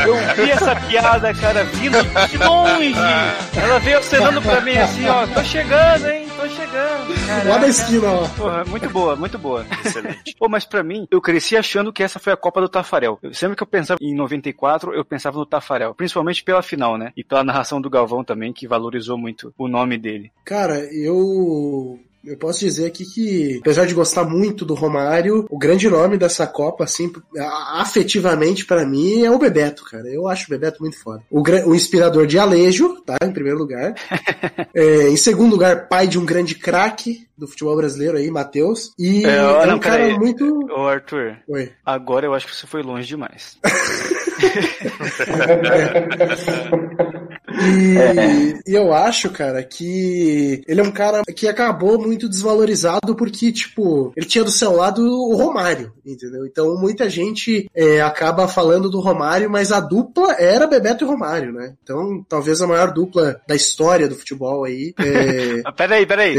eu 0.07 0.35
vi 0.35 0.51
essa 0.51 0.75
piada, 0.75 1.33
cara, 1.33 1.63
vindo 1.65 1.97
de 2.29 2.37
longe. 2.37 2.95
Ela 3.61 3.79
veio 3.79 3.99
acenando 3.99 4.41
pra 4.41 4.61
mim 4.61 4.77
assim, 4.77 5.07
ó, 5.07 5.27
tô 5.27 5.43
chegando, 5.43 6.07
hein? 6.07 6.30
Chegando. 6.55 7.27
Caraca. 7.27 7.49
Lá 7.49 7.57
da 7.57 7.67
esquina, 7.67 8.11
ó. 8.11 8.27
Porra, 8.29 8.65
muito 8.65 8.89
boa, 8.89 9.15
muito 9.15 9.37
boa. 9.37 9.65
Excelente. 9.85 10.35
Pô, 10.37 10.49
mas 10.49 10.65
pra 10.65 10.83
mim, 10.83 11.07
eu 11.09 11.21
cresci 11.21 11.55
achando 11.57 11.91
que 11.93 12.03
essa 12.03 12.19
foi 12.19 12.33
a 12.33 12.37
Copa 12.37 12.61
do 12.61 12.69
Tafarel. 12.69 13.19
Eu, 13.21 13.33
sempre 13.33 13.55
que 13.55 13.63
eu 13.63 13.67
pensava 13.67 13.99
em 14.01 14.15
94, 14.15 14.93
eu 14.93 15.05
pensava 15.05 15.37
no 15.37 15.45
Tafarel. 15.45 15.95
Principalmente 15.95 16.43
pela 16.43 16.61
final, 16.61 16.97
né? 16.97 17.11
E 17.15 17.23
pela 17.23 17.43
narração 17.43 17.81
do 17.81 17.89
Galvão 17.89 18.23
também, 18.23 18.53
que 18.53 18.67
valorizou 18.67 19.17
muito 19.17 19.53
o 19.57 19.67
nome 19.67 19.97
dele. 19.97 20.31
Cara, 20.45 20.79
eu 20.93 21.99
eu 22.23 22.37
posso 22.37 22.59
dizer 22.59 22.85
aqui 22.85 23.05
que, 23.05 23.57
apesar 23.61 23.85
de 23.85 23.93
gostar 23.93 24.25
muito 24.25 24.63
do 24.63 24.73
Romário, 24.73 25.45
o 25.49 25.57
grande 25.57 25.89
nome 25.89 26.17
dessa 26.17 26.45
Copa, 26.45 26.83
assim, 26.83 27.11
afetivamente 27.73 28.65
para 28.65 28.85
mim, 28.85 29.23
é 29.23 29.31
o 29.31 29.39
Bebeto, 29.39 29.83
cara. 29.83 30.07
Eu 30.07 30.27
acho 30.27 30.45
o 30.45 30.49
Bebeto 30.49 30.81
muito 30.81 30.99
foda. 30.99 31.23
O, 31.29 31.41
o 31.41 31.75
inspirador 31.75 32.27
de 32.27 32.37
Alejo, 32.37 33.01
tá? 33.01 33.17
Em 33.23 33.31
primeiro 33.31 33.57
lugar. 33.57 33.95
é, 34.73 35.09
em 35.09 35.17
segundo 35.17 35.51
lugar, 35.51 35.87
pai 35.87 36.07
de 36.07 36.19
um 36.19 36.25
grande 36.25 36.55
craque 36.55 37.27
do 37.37 37.47
futebol 37.47 37.75
brasileiro 37.75 38.17
aí, 38.17 38.29
Matheus. 38.29 38.93
E 38.99 39.25
é, 39.25 39.37
é 39.37 39.43
um 39.43 39.65
não, 39.65 39.79
cara 39.79 40.03
aí. 40.03 40.17
muito. 40.17 40.45
Ô, 40.71 40.87
Arthur. 40.87 41.37
Oi. 41.47 41.71
Agora 41.83 42.25
eu 42.25 42.33
acho 42.33 42.45
que 42.45 42.55
você 42.55 42.67
foi 42.67 42.83
longe 42.83 43.07
demais. 43.07 43.57
e, 47.59 48.71
e, 48.71 48.73
eu 48.73 48.93
acho, 48.93 49.29
cara, 49.29 49.63
que 49.63 50.61
ele 50.67 50.81
é 50.81 50.83
um 50.83 50.91
cara 50.91 51.21
que 51.35 51.47
acabou 51.47 51.99
muito 51.99 52.29
desvalorizado 52.29 53.15
porque, 53.15 53.51
tipo, 53.51 54.11
ele 54.15 54.25
tinha 54.25 54.43
do 54.43 54.51
seu 54.51 54.71
lado 54.71 55.01
o 55.01 55.35
Romário, 55.35 55.93
entendeu? 56.05 56.45
Então 56.45 56.75
muita 56.77 57.09
gente 57.09 57.69
é, 57.75 58.01
acaba 58.01 58.47
falando 58.47 58.89
do 58.89 58.99
Romário, 58.99 59.49
mas 59.49 59.71
a 59.71 59.79
dupla 59.79 60.33
era 60.33 60.67
Bebeto 60.67 61.03
e 61.03 61.07
Romário, 61.07 61.51
né? 61.53 61.73
Então 61.83 62.23
talvez 62.27 62.61
a 62.61 62.67
maior 62.67 62.93
dupla 62.93 63.41
da 63.47 63.55
história 63.55 64.07
do 64.07 64.15
futebol 64.15 64.63
aí. 64.63 64.93
É... 64.99 65.61
peraí, 65.75 66.05
peraí. 66.05 66.35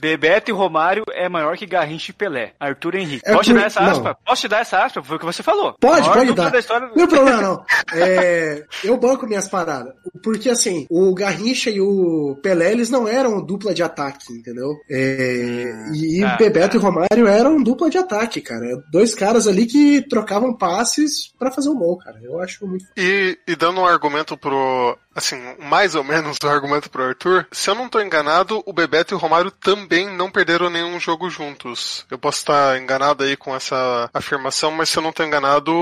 Bebeto 0.00 0.50
e 0.50 0.54
Romário 0.54 1.04
é 1.12 1.28
maior 1.28 1.56
que 1.56 1.66
Garrincha 1.66 2.10
e 2.10 2.14
Pelé. 2.14 2.52
Arthur 2.58 2.96
Henrique. 2.96 3.22
É 3.24 3.32
Posso 3.32 3.50
por... 3.50 3.54
te 3.54 3.60
dar 3.60 3.66
essa 3.66 3.80
aspa? 3.80 4.08
Não. 4.08 4.16
Posso 4.24 4.40
te 4.40 4.48
dar 4.48 4.60
essa 4.60 4.84
aspa? 4.84 5.02
Foi 5.02 5.16
o 5.16 5.18
que 5.18 5.24
você 5.24 5.42
falou. 5.42 5.74
Pode, 5.80 6.08
pode 6.08 6.32
dar. 6.34 6.54
História... 6.56 6.90
Não 6.94 7.06
problema, 7.08 7.42
não. 7.42 7.64
É, 7.92 8.64
eu 8.84 8.96
banco 8.96 9.26
minhas 9.26 9.48
paradas. 9.48 9.94
Porque, 10.22 10.48
assim, 10.56 10.86
o 10.90 11.14
Garrincha 11.14 11.70
e 11.70 11.80
o 11.80 12.36
Pelé, 12.42 12.72
eles 12.72 12.90
não 12.90 13.06
eram 13.06 13.44
dupla 13.44 13.72
de 13.72 13.82
ataque, 13.82 14.32
entendeu? 14.32 14.74
É, 14.90 15.64
e 15.94 16.22
ah, 16.22 16.36
Bebeto 16.36 16.76
ah. 16.76 16.80
e 16.80 16.82
Romário 16.82 17.26
eram 17.26 17.62
dupla 17.62 17.88
de 17.88 17.98
ataque, 17.98 18.40
cara. 18.40 18.82
Dois 18.90 19.14
caras 19.14 19.46
ali 19.46 19.66
que 19.66 20.02
trocavam 20.08 20.56
passes 20.56 21.32
para 21.38 21.50
fazer 21.50 21.68
o 21.68 21.72
um 21.72 21.78
gol, 21.78 21.98
cara. 21.98 22.18
Eu 22.22 22.40
acho 22.40 22.66
muito. 22.66 22.86
E, 22.96 23.38
e 23.46 23.56
dando 23.56 23.80
um 23.80 23.86
argumento 23.86 24.36
pro 24.36 24.98
assim, 25.16 25.36
mais 25.58 25.94
ou 25.94 26.04
menos 26.04 26.36
o 26.44 26.48
argumento 26.48 26.90
pro 26.90 27.02
Arthur. 27.02 27.46
Se 27.50 27.70
eu 27.70 27.74
não 27.74 27.88
tô 27.88 28.00
enganado, 28.00 28.62
o 28.66 28.72
Bebeto 28.72 29.14
e 29.14 29.16
o 29.16 29.18
Romário 29.18 29.50
também 29.50 30.08
não 30.14 30.30
perderam 30.30 30.68
nenhum 30.68 31.00
jogo 31.00 31.30
juntos. 31.30 32.04
Eu 32.10 32.18
posso 32.18 32.38
estar 32.38 32.80
enganado 32.80 33.24
aí 33.24 33.36
com 33.36 33.56
essa 33.56 34.10
afirmação, 34.12 34.70
mas 34.70 34.90
se 34.90 34.98
eu 34.98 35.02
não 35.02 35.12
tô 35.12 35.24
enganado, 35.24 35.72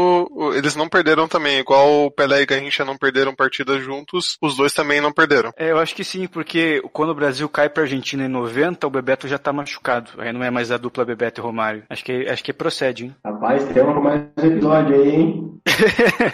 eles 0.54 0.76
não 0.76 0.88
perderam 0.88 1.26
também. 1.26 1.58
Igual 1.58 2.06
o 2.06 2.10
Pelé 2.10 2.42
e 2.42 2.46
Garrincha 2.46 2.84
não 2.84 2.96
perderam 2.96 3.34
partidas 3.34 3.82
juntos, 3.82 4.36
os 4.40 4.56
dois 4.56 4.72
também 4.72 5.00
não 5.00 5.12
perderam. 5.12 5.52
É, 5.56 5.72
eu 5.72 5.78
acho 5.78 5.94
que 5.94 6.04
sim, 6.04 6.26
porque 6.26 6.80
quando 6.92 7.10
o 7.10 7.14
Brasil 7.14 7.48
cai 7.48 7.68
pra 7.68 7.82
Argentina 7.82 8.24
em 8.24 8.28
90, 8.28 8.86
o 8.86 8.90
Bebeto 8.90 9.26
já 9.26 9.38
tá 9.38 9.52
machucado. 9.52 10.12
Aí 10.18 10.32
não 10.32 10.44
é 10.44 10.50
mais 10.50 10.70
a 10.70 10.76
dupla 10.76 11.04
Bebeto 11.04 11.40
e 11.40 11.42
Romário. 11.42 11.82
Acho 11.90 12.04
que, 12.04 12.28
acho 12.28 12.44
que 12.44 12.52
procede, 12.52 13.06
hein? 13.06 13.16
Rapaz, 13.24 13.64
temos 13.72 14.02
mais 14.02 14.22
episódio 14.38 14.94
aí, 14.94 15.08
hein? 15.10 15.60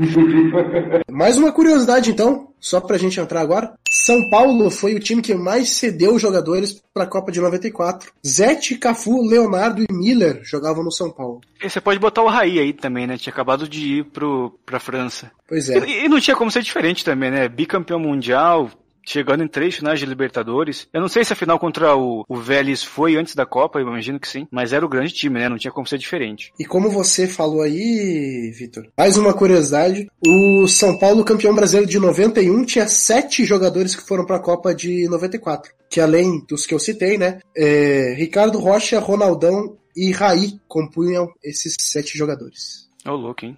Mais 1.10 1.36
uma 1.36 1.52
curiosidade, 1.52 2.10
então, 2.10 2.49
só 2.60 2.80
pra 2.80 2.98
gente 2.98 3.18
entrar 3.18 3.40
agora. 3.40 3.72
São 3.88 4.28
Paulo 4.28 4.70
foi 4.70 4.94
o 4.94 5.00
time 5.00 5.22
que 5.22 5.34
mais 5.34 5.70
cedeu 5.70 6.18
jogadores 6.18 6.82
para 6.92 7.04
a 7.04 7.06
Copa 7.06 7.32
de 7.32 7.40
94. 7.40 8.12
Zete, 8.26 8.76
Cafu, 8.76 9.26
Leonardo 9.26 9.82
e 9.82 9.92
Miller 9.92 10.40
jogavam 10.44 10.84
no 10.84 10.92
São 10.92 11.10
Paulo. 11.10 11.40
E 11.62 11.68
você 11.68 11.80
pode 11.80 11.98
botar 11.98 12.22
o 12.22 12.28
Raí 12.28 12.58
aí 12.58 12.72
também, 12.72 13.06
né? 13.06 13.16
Tinha 13.16 13.32
acabado 13.32 13.68
de 13.68 13.98
ir 13.98 14.04
pro, 14.04 14.58
pra 14.64 14.78
França. 14.78 15.30
Pois 15.48 15.68
é. 15.68 15.78
E, 15.78 16.04
e 16.04 16.08
não 16.08 16.20
tinha 16.20 16.36
como 16.36 16.50
ser 16.50 16.62
diferente 16.62 17.04
também, 17.04 17.30
né? 17.30 17.48
Bicampeão 17.48 17.98
mundial, 17.98 18.70
chegando 19.06 19.42
em 19.42 19.48
três 19.48 19.76
finais 19.76 19.98
de 19.98 20.06
Libertadores. 20.06 20.88
Eu 20.92 21.00
não 21.00 21.08
sei 21.08 21.24
se 21.24 21.32
a 21.32 21.36
final 21.36 21.58
contra 21.58 21.96
o, 21.96 22.24
o 22.28 22.36
Vélez 22.36 22.82
foi 22.82 23.16
antes 23.16 23.34
da 23.34 23.46
Copa, 23.46 23.78
eu 23.78 23.86
imagino 23.86 24.20
que 24.20 24.28
sim, 24.28 24.46
mas 24.50 24.72
era 24.72 24.84
o 24.84 24.88
grande 24.88 25.12
time, 25.12 25.38
né? 25.38 25.48
Não 25.48 25.58
tinha 25.58 25.72
como 25.72 25.86
ser 25.86 25.98
diferente. 25.98 26.52
E 26.58 26.64
como 26.64 26.90
você 26.90 27.26
falou 27.26 27.62
aí, 27.62 28.52
Vitor, 28.56 28.86
mais 28.96 29.16
uma 29.16 29.34
curiosidade: 29.34 30.08
o 30.26 30.66
São 30.68 30.98
Paulo, 30.98 31.24
campeão 31.24 31.54
brasileiro 31.54 31.90
de 31.90 31.98
91, 31.98 32.64
tinha 32.64 32.88
sete 32.88 33.44
jogadores 33.44 33.94
que 33.94 34.06
foram 34.06 34.24
para 34.24 34.36
a 34.36 34.40
Copa 34.42 34.74
de 34.74 35.08
94. 35.08 35.72
Que 35.88 36.00
além 36.00 36.44
dos 36.48 36.66
que 36.66 36.74
eu 36.74 36.78
citei, 36.78 37.18
né? 37.18 37.40
É, 37.56 38.14
Ricardo 38.16 38.58
Rocha, 38.58 39.00
Ronaldão 39.00 39.76
e 39.96 40.12
Raí 40.12 40.60
compunham 40.68 41.28
esses 41.42 41.74
sete 41.78 42.16
jogadores. 42.16 42.88
Ô, 43.06 43.10
oh, 43.10 43.16
louco, 43.16 43.44
hein? 43.44 43.56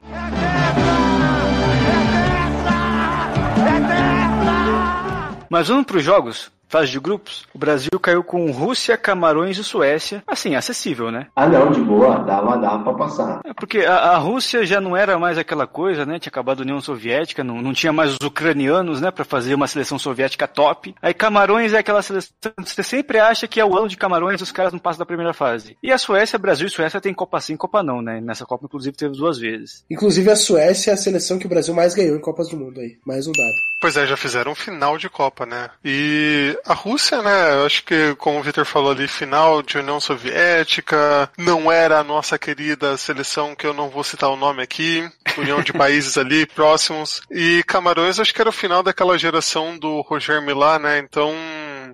Mas 5.53 5.69
vamos 5.69 5.85
para 5.85 5.99
os 5.99 6.03
jogos? 6.03 6.51
Fase 6.73 6.91
de 6.91 6.99
grupos, 6.99 7.45
o 7.55 7.59
Brasil 7.59 8.01
caiu 8.01 8.25
com 8.25 8.51
Rússia, 8.51 8.97
Camarões 8.97 9.59
e 9.59 9.65
Suécia. 9.65 10.25
Assim, 10.27 10.55
acessível, 10.55 11.11
né? 11.11 11.27
Ah, 11.37 11.47
não, 11.47 11.71
de 11.71 11.83
boa, 11.83 12.21
dava, 12.21 12.57
dava 12.57 12.83
pra 12.83 12.95
passar. 12.95 13.41
É 13.45 13.53
porque 13.53 13.81
a, 13.81 13.95
a, 13.95 14.17
Rússia 14.17 14.65
já 14.65 14.81
não 14.81 14.97
era 14.97 15.19
mais 15.19 15.37
aquela 15.37 15.67
coisa, 15.67 16.07
né? 16.07 16.19
Tinha 16.19 16.31
acabado 16.31 16.61
a 16.61 16.63
União 16.63 16.81
Soviética, 16.81 17.45
não, 17.45 17.61
não 17.61 17.75
tinha 17.75 17.93
mais 17.93 18.13
os 18.13 18.27
ucranianos, 18.27 19.03
né? 19.03 19.11
Pra 19.11 19.25
fazer 19.25 19.55
uma 19.55 19.67
seleção 19.67 19.99
soviética 19.99 20.49
top. 20.49 20.95
Aí 21.03 21.13
Camarões 21.13 21.75
é 21.75 21.79
aquela 21.79 22.01
seleção. 22.01 22.33
Você 22.59 22.83
sempre 22.83 23.19
acha 23.19 23.47
que 23.47 23.61
é 23.61 23.65
o 23.65 23.77
ano 23.77 23.89
de 23.89 23.99
Camarões 23.99 24.41
os 24.41 24.51
caras 24.51 24.73
não 24.73 24.81
passam 24.81 25.01
da 25.01 25.07
primeira 25.07 25.35
fase. 25.35 25.77
E 25.83 25.93
a 25.93 25.99
Suécia, 25.99 26.39
Brasil 26.39 26.67
e 26.67 26.71
Suécia 26.71 27.01
tem 27.01 27.13
Copa 27.13 27.39
sim, 27.39 27.55
Copa 27.55 27.83
não, 27.83 28.01
né? 28.01 28.19
Nessa 28.21 28.47
Copa, 28.47 28.65
inclusive, 28.65 28.97
teve 28.97 29.15
duas 29.15 29.39
vezes. 29.39 29.85
Inclusive, 29.91 30.31
a 30.31 30.37
Suécia 30.37 30.91
é 30.91 30.95
a 30.95 30.97
seleção 30.97 31.39
que 31.39 31.47
o 31.47 31.51
Brasil 31.51 31.75
mais 31.75 31.95
ganhou 31.95 32.17
em 32.17 32.21
Copas 32.21 32.49
do 32.49 32.57
Mundo 32.57 32.81
aí. 32.81 32.97
Mais 33.05 33.27
um 33.27 33.33
dado. 33.33 33.73
Pois 33.83 33.97
é, 33.97 34.07
já 34.07 34.17
fizeram 34.17 34.53
um 34.53 34.55
final 34.55 34.97
de 34.97 35.11
Copa, 35.11 35.45
né? 35.45 35.69
E 35.85 36.57
a 36.65 36.75
Rússia, 36.75 37.23
né? 37.23 37.55
Eu 37.55 37.67
acho 37.67 37.85
que, 37.85 38.15
como 38.17 38.39
o 38.39 38.43
Victor 38.43 38.65
falou 38.65 38.91
ali, 38.93 39.09
final 39.09 39.63
de 39.63 39.79
União 39.79 40.01
Soviética, 40.01 41.31
não 41.37 41.71
era 41.71 41.99
a 41.99 42.05
nossa 42.05 42.39
querida 42.39 42.97
seleção, 42.97 43.55
que 43.55 43.67
eu 43.67 43.75
não 43.75 43.89
vou 43.89 44.05
citar 44.05 44.31
o 44.31 44.37
nome 44.37 44.63
aqui, 44.63 45.09
União 45.37 45.63
de 45.63 45.73
Países 45.75 46.17
ali 46.17 46.47
próximos. 46.47 47.21
E 47.31 47.63
Camarões, 47.67 48.21
acho 48.21 48.35
que 48.35 48.41
era 48.41 48.51
o 48.51 48.53
final 48.53 48.83
daquela 48.83 49.19
geração 49.19 49.79
do 49.79 50.01
Roger 50.03 50.41
Milá, 50.43 50.79
né? 50.79 50.99
Então, 50.99 51.35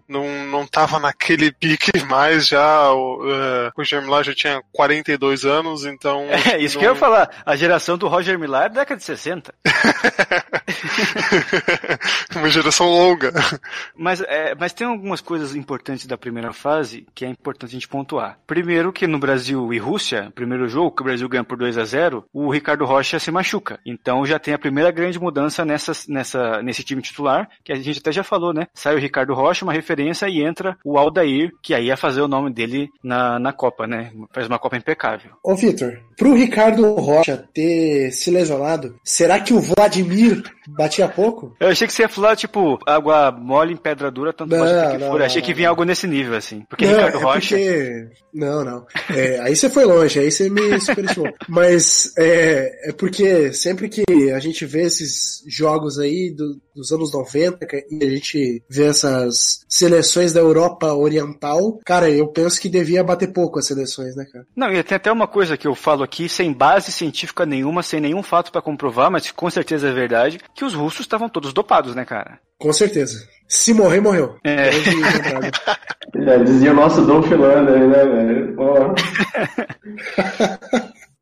não, 0.09 0.47
não 0.47 0.67
tava 0.67 0.99
naquele 0.99 1.53
pique 1.53 2.03
mais 2.07 2.49
já. 2.49 2.91
O 2.93 3.23
uh, 3.23 3.71
Roger 3.77 4.03
Milá 4.03 4.23
já 4.23 4.35
tinha 4.35 4.63
42 4.73 5.45
anos, 5.45 5.85
então. 5.85 6.27
É, 6.49 6.59
isso 6.59 6.77
não... 6.77 6.81
que 6.81 6.87
eu 6.87 6.93
ia 6.93 6.99
falar. 6.99 7.43
A 7.45 7.57
geração 7.57 7.99
do 7.99 8.09
Roger 8.09 8.39
Milá 8.39 8.65
é 8.65 8.69
da 8.69 8.81
década 8.81 8.99
de 8.99 9.05
60. 9.05 9.55
Uma 12.35 12.49
geração 12.49 12.89
longa. 12.89 13.33
Mas, 13.95 14.21
é, 14.23 14.55
mas 14.55 14.73
tem 14.73 14.87
algumas 14.87 15.21
coisas 15.21 15.55
importantes 15.55 16.07
da 16.07 16.17
primeira 16.17 16.53
fase 16.53 17.07
que 17.15 17.25
é 17.25 17.29
importante 17.29 17.71
a 17.71 17.73
gente 17.73 17.89
pontuar. 17.89 18.39
Primeiro 18.47 18.93
que 18.93 19.07
no 19.07 19.19
Brasil 19.19 19.73
e 19.73 19.79
Rússia, 19.79 20.33
primeiro 20.35 20.69
jogo, 20.69 20.95
que 20.95 21.03
o 21.03 21.05
Brasil 21.05 21.29
ganha 21.29 21.45
por 21.45 21.59
2 21.59 21.77
a 21.77 21.85
0 21.85 22.25
o 22.33 22.51
Ricardo 22.51 22.85
Rocha 22.85 23.19
se 23.19 23.31
machuca. 23.31 23.79
Então 23.85 24.25
já 24.25 24.39
tem 24.39 24.55
a 24.55 24.59
primeira 24.59 24.91
grande 24.91 25.19
mudança 25.19 25.65
nessa, 25.65 25.93
nessa, 26.09 26.63
nesse 26.63 26.85
time 26.85 27.03
titular, 27.03 27.49
que 27.65 27.73
a 27.73 27.77
gente 27.77 27.99
até 27.99 28.13
já 28.13 28.23
falou, 28.23 28.55
né? 28.55 28.67
Sai 28.73 28.95
o 28.95 28.99
Ricardo 28.99 29.35
Rocha, 29.35 29.65
uma 29.65 29.73
referência, 29.73 29.98
e 30.29 30.43
entra 30.43 30.77
o 30.85 30.99
Aldair, 30.99 31.53
que 31.63 31.75
aí 31.75 31.87
ia 31.87 31.97
fazer 31.97 32.21
o 32.21 32.29
nome 32.29 32.53
dele 32.53 32.89
na, 33.03 33.39
na 33.39 33.53
Copa, 33.53 33.87
né? 33.87 34.13
Faz 34.33 34.47
uma 34.47 34.59
Copa 34.59 34.77
impecável. 34.77 35.33
Ô, 35.43 35.55
Vitor, 35.55 35.99
pro 36.17 36.35
Ricardo 36.35 36.95
Rocha 36.95 37.45
ter 37.53 38.11
se 38.13 38.31
lesionado, 38.31 38.97
será 39.05 39.41
que 39.41 39.55
o 39.55 39.61
Vladimir 39.61 40.43
batia 40.77 41.09
pouco? 41.09 41.55
Eu 41.61 41.69
achei 41.69 41.87
que 41.87 41.93
você 41.93 42.03
ia 42.03 42.09
falar, 42.09 42.37
tipo, 42.37 42.79
água 42.87 43.31
mole 43.31 43.73
em 43.73 43.77
pedra 43.77 44.11
dura, 44.11 44.33
tanto 44.33 44.51
não, 44.51 44.59
pode 44.59 44.99
que 44.99 45.05
for. 45.05 45.23
Achei 45.23 45.43
que 45.43 45.55
vinha 45.55 45.69
algo 45.69 45.85
nesse 45.85 46.07
nível, 46.07 46.37
assim. 46.37 46.64
Porque 46.69 46.87
não, 46.87 46.95
Ricardo 46.95 47.19
é 47.19 47.23
Rocha. 47.23 47.57
Porque... 47.57 48.09
Não, 48.33 48.64
não. 48.64 48.87
É, 49.11 49.41
aí 49.41 49.57
você 49.57 49.71
foi 49.71 49.85
longe, 49.85 50.19
aí 50.19 50.31
você 50.31 50.49
me 50.51 50.79
superestimou. 50.81 51.33
Mas 51.49 52.12
é, 52.19 52.91
é 52.91 52.93
porque 52.93 53.53
sempre 53.53 53.89
que 53.89 54.05
a 54.33 54.39
gente 54.39 54.64
vê 54.66 54.83
esses 54.83 55.43
jogos 55.47 55.99
aí 55.99 56.33
do, 56.35 56.61
dos 56.75 56.93
anos 56.93 57.12
90 57.12 57.66
e 57.91 58.05
a 58.05 58.11
gente 58.11 58.62
vê 58.69 58.87
essas 58.87 59.64
seleções 59.69 60.33
da 60.33 60.41
Europa 60.41 60.93
Oriental, 60.93 61.81
cara, 61.85 62.09
eu 62.11 62.29
penso 62.29 62.61
que 62.61 62.69
devia 62.69 63.03
bater 63.03 63.33
pouco 63.33 63.59
as 63.59 63.66
seleções, 63.66 64.14
né, 64.14 64.25
cara? 64.31 64.47
Não, 64.55 64.73
e 64.73 64.83
tem 64.83 64.97
até 64.97 65.11
uma 65.11 65.27
coisa 65.27 65.57
que 65.57 65.66
eu 65.66 65.75
falo 65.75 66.03
aqui, 66.03 66.29
sem 66.29 66.53
base 66.53 66.93
científica 66.93 67.45
nenhuma, 67.45 67.83
sem 67.83 68.01
nenhum 68.01 68.23
fato 68.23 68.53
para 68.53 68.62
comprovar, 68.62 69.11
mas 69.11 69.31
com 69.31 69.51
certeza 69.51 69.89
é 69.89 69.93
verdade, 69.93 70.39
que 70.59 70.65
os 70.65 70.75
russos 70.75 71.03
estavam 71.03 71.29
todos 71.29 71.53
dopados, 71.53 71.95
né, 71.95 72.05
cara? 72.05 72.41
Com 72.59 72.73
certeza. 72.73 73.29
Se 73.47 73.73
morrer, 73.73 74.01
morreu. 74.01 74.37
É. 74.43 74.73
Já 76.17 76.37
dizia 76.43 76.73
o 76.73 76.75
nosso 76.75 77.07
Dolph 77.07 77.31
Lander, 77.31 77.87
né, 77.87 78.05
velho? 78.05 78.55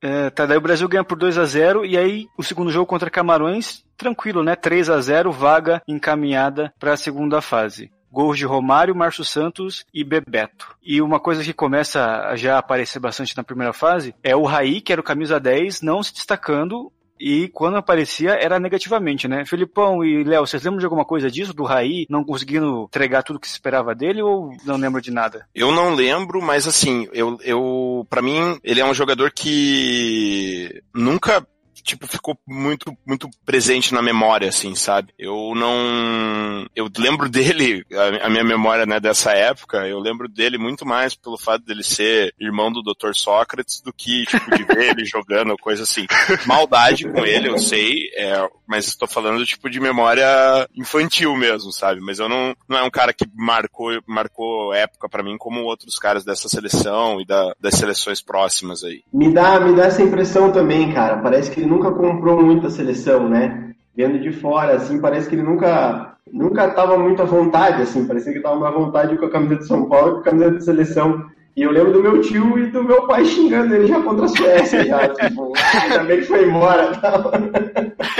É, 0.02 0.28
tá, 0.30 0.44
daí 0.46 0.58
o 0.58 0.60
Brasil 0.60 0.88
ganha 0.88 1.02
por 1.02 1.18
2 1.18 1.38
a 1.38 1.46
0 1.46 1.84
e 1.84 1.96
aí 1.96 2.26
o 2.38 2.42
segundo 2.42 2.70
jogo 2.70 2.86
contra 2.86 3.10
Camarões, 3.10 3.82
tranquilo, 3.96 4.44
né? 4.44 4.54
3 4.54 4.90
a 4.90 5.00
0 5.00 5.32
vaga 5.32 5.82
encaminhada 5.88 6.72
para 6.78 6.92
a 6.92 6.96
segunda 6.96 7.40
fase 7.40 7.90
gols 8.16 8.38
de 8.38 8.46
Romário, 8.46 8.96
Márcio 8.96 9.22
Santos 9.22 9.84
e 9.92 10.02
Bebeto. 10.02 10.74
E 10.82 11.02
uma 11.02 11.20
coisa 11.20 11.44
que 11.44 11.52
começa 11.52 12.02
a 12.02 12.34
já 12.34 12.56
aparecer 12.56 12.98
bastante 12.98 13.36
na 13.36 13.44
primeira 13.44 13.74
fase 13.74 14.14
é 14.22 14.34
o 14.34 14.44
Raí, 14.44 14.80
que 14.80 14.90
era 14.90 15.02
o 15.02 15.04
camisa 15.04 15.38
10, 15.38 15.82
não 15.82 16.02
se 16.02 16.14
destacando 16.14 16.90
e 17.18 17.48
quando 17.48 17.76
aparecia 17.76 18.32
era 18.32 18.60
negativamente, 18.60 19.26
né? 19.26 19.44
Filipão 19.44 20.04
e 20.04 20.22
Léo, 20.24 20.46
vocês 20.46 20.62
lembram 20.62 20.78
de 20.78 20.84
alguma 20.84 21.04
coisa 21.04 21.30
disso? 21.30 21.54
Do 21.54 21.64
Raí 21.64 22.06
não 22.08 22.24
conseguindo 22.24 22.84
entregar 22.84 23.22
tudo 23.22 23.40
que 23.40 23.48
se 23.48 23.54
esperava 23.54 23.94
dele 23.94 24.22
ou 24.22 24.50
não 24.64 24.76
lembro 24.76 25.00
de 25.00 25.10
nada? 25.10 25.46
Eu 25.54 25.72
não 25.72 25.94
lembro, 25.94 26.42
mas 26.42 26.66
assim, 26.66 27.08
eu, 27.12 27.38
eu 27.42 28.06
para 28.08 28.22
mim, 28.22 28.58
ele 28.62 28.80
é 28.80 28.84
um 28.84 28.94
jogador 28.94 29.30
que 29.30 30.82
nunca 30.94 31.46
tipo, 31.86 32.06
ficou 32.06 32.36
muito, 32.46 32.94
muito 33.06 33.30
presente 33.44 33.94
na 33.94 34.02
memória, 34.02 34.48
assim, 34.48 34.74
sabe? 34.74 35.14
Eu 35.18 35.52
não. 35.54 36.66
Eu 36.74 36.90
lembro 36.98 37.28
dele, 37.30 37.84
a, 38.22 38.28
minha 38.28 38.44
memória, 38.44 38.84
né, 38.84 38.98
dessa 38.98 39.32
época, 39.32 39.86
eu 39.86 39.98
lembro 39.98 40.28
dele 40.28 40.58
muito 40.58 40.84
mais 40.84 41.14
pelo 41.14 41.38
fato 41.38 41.64
dele 41.64 41.82
ser 41.82 42.34
irmão 42.38 42.70
do 42.72 42.82
Dr. 42.82 43.14
Sócrates 43.14 43.80
do 43.80 43.92
que, 43.92 44.26
tipo, 44.26 44.50
de 44.56 44.64
ver 44.64 44.90
ele 44.90 45.04
jogando, 45.06 45.56
coisa 45.56 45.84
assim. 45.84 46.06
Maldade 46.44 47.08
com 47.08 47.24
ele, 47.24 47.48
eu 47.48 47.58
sei, 47.58 48.10
é, 48.16 48.46
mas 48.66 48.88
estou 48.88 49.06
falando, 49.06 49.44
tipo, 49.46 49.70
de 49.70 49.78
memória 49.78 50.26
infantil 50.74 51.36
mesmo, 51.36 51.72
sabe? 51.72 52.00
Mas 52.00 52.18
eu 52.18 52.28
não, 52.28 52.54
não 52.68 52.78
é 52.78 52.82
um 52.82 52.90
cara 52.90 53.12
que 53.12 53.24
marcou, 53.34 53.90
marcou 54.06 54.74
época 54.74 55.08
para 55.08 55.22
mim 55.22 55.38
como 55.38 55.62
outros 55.62 55.98
caras 55.98 56.24
dessa 56.24 56.48
seleção 56.48 57.20
e 57.20 57.26
da, 57.26 57.54
das 57.60 57.74
seleções 57.74 58.20
próximas 58.20 58.82
aí. 58.82 59.02
Me 59.12 59.32
dá, 59.32 59.60
me 59.60 59.76
dá 59.76 59.86
essa 59.86 60.02
impressão 60.02 60.50
também, 60.50 60.92
cara. 60.92 61.18
Parece 61.18 61.50
que 61.50 61.60
ele 61.60 61.75
nunca 61.76 61.92
comprou 61.92 62.42
muita 62.42 62.70
seleção, 62.70 63.28
né? 63.28 63.70
Vendo 63.94 64.18
de 64.18 64.32
fora, 64.32 64.74
assim, 64.74 65.00
parece 65.00 65.28
que 65.28 65.34
ele 65.34 65.42
nunca 65.42 66.14
nunca 66.32 66.66
estava 66.66 66.98
muito 66.98 67.22
à 67.22 67.24
vontade, 67.24 67.82
assim, 67.82 68.04
parecia 68.04 68.32
que 68.32 68.38
estava 68.38 68.66
à 68.66 68.70
vontade 68.70 69.16
com 69.16 69.26
a 69.26 69.30
camisa 69.30 69.56
de 69.56 69.66
São 69.66 69.88
Paulo 69.88 70.08
e 70.08 70.12
com 70.14 70.20
a 70.20 70.24
camisa 70.24 70.50
de 70.50 70.64
seleção. 70.64 71.24
E 71.56 71.62
eu 71.62 71.70
lembro 71.70 71.92
do 71.92 72.02
meu 72.02 72.20
tio 72.20 72.58
e 72.58 72.66
do 72.66 72.84
meu 72.84 73.06
pai 73.06 73.24
xingando 73.24 73.74
ele 73.74 73.86
já 73.86 74.02
contra 74.02 74.26
a 74.26 74.28
Suécia, 74.28 74.84
já, 74.84 75.08
tipo, 75.14 75.52
ainda 75.82 76.04
bem 76.04 76.18
que 76.18 76.26
foi 76.26 76.44
embora 76.44 76.94
tal. 76.98 77.32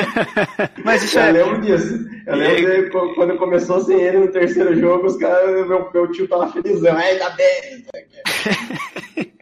Mas 0.85 1.03
isso 1.03 1.19
eu 1.19 1.23
é... 1.23 1.33
lembro 1.33 1.61
disso. 1.61 2.07
Eu 2.27 2.37
lembro 2.37 2.85
de, 2.85 3.15
quando 3.15 3.37
começou 3.37 3.81
sem 3.81 4.01
ele 4.01 4.19
no 4.19 4.29
terceiro 4.29 4.75
jogo, 4.79 5.07
os 5.07 5.17
caras, 5.17 5.67
meu, 5.67 5.91
meu 5.93 6.11
tio 6.13 6.29
tava 6.29 6.49
felizão, 6.49 6.97
ainda 6.97 7.29
bem. 7.31 9.27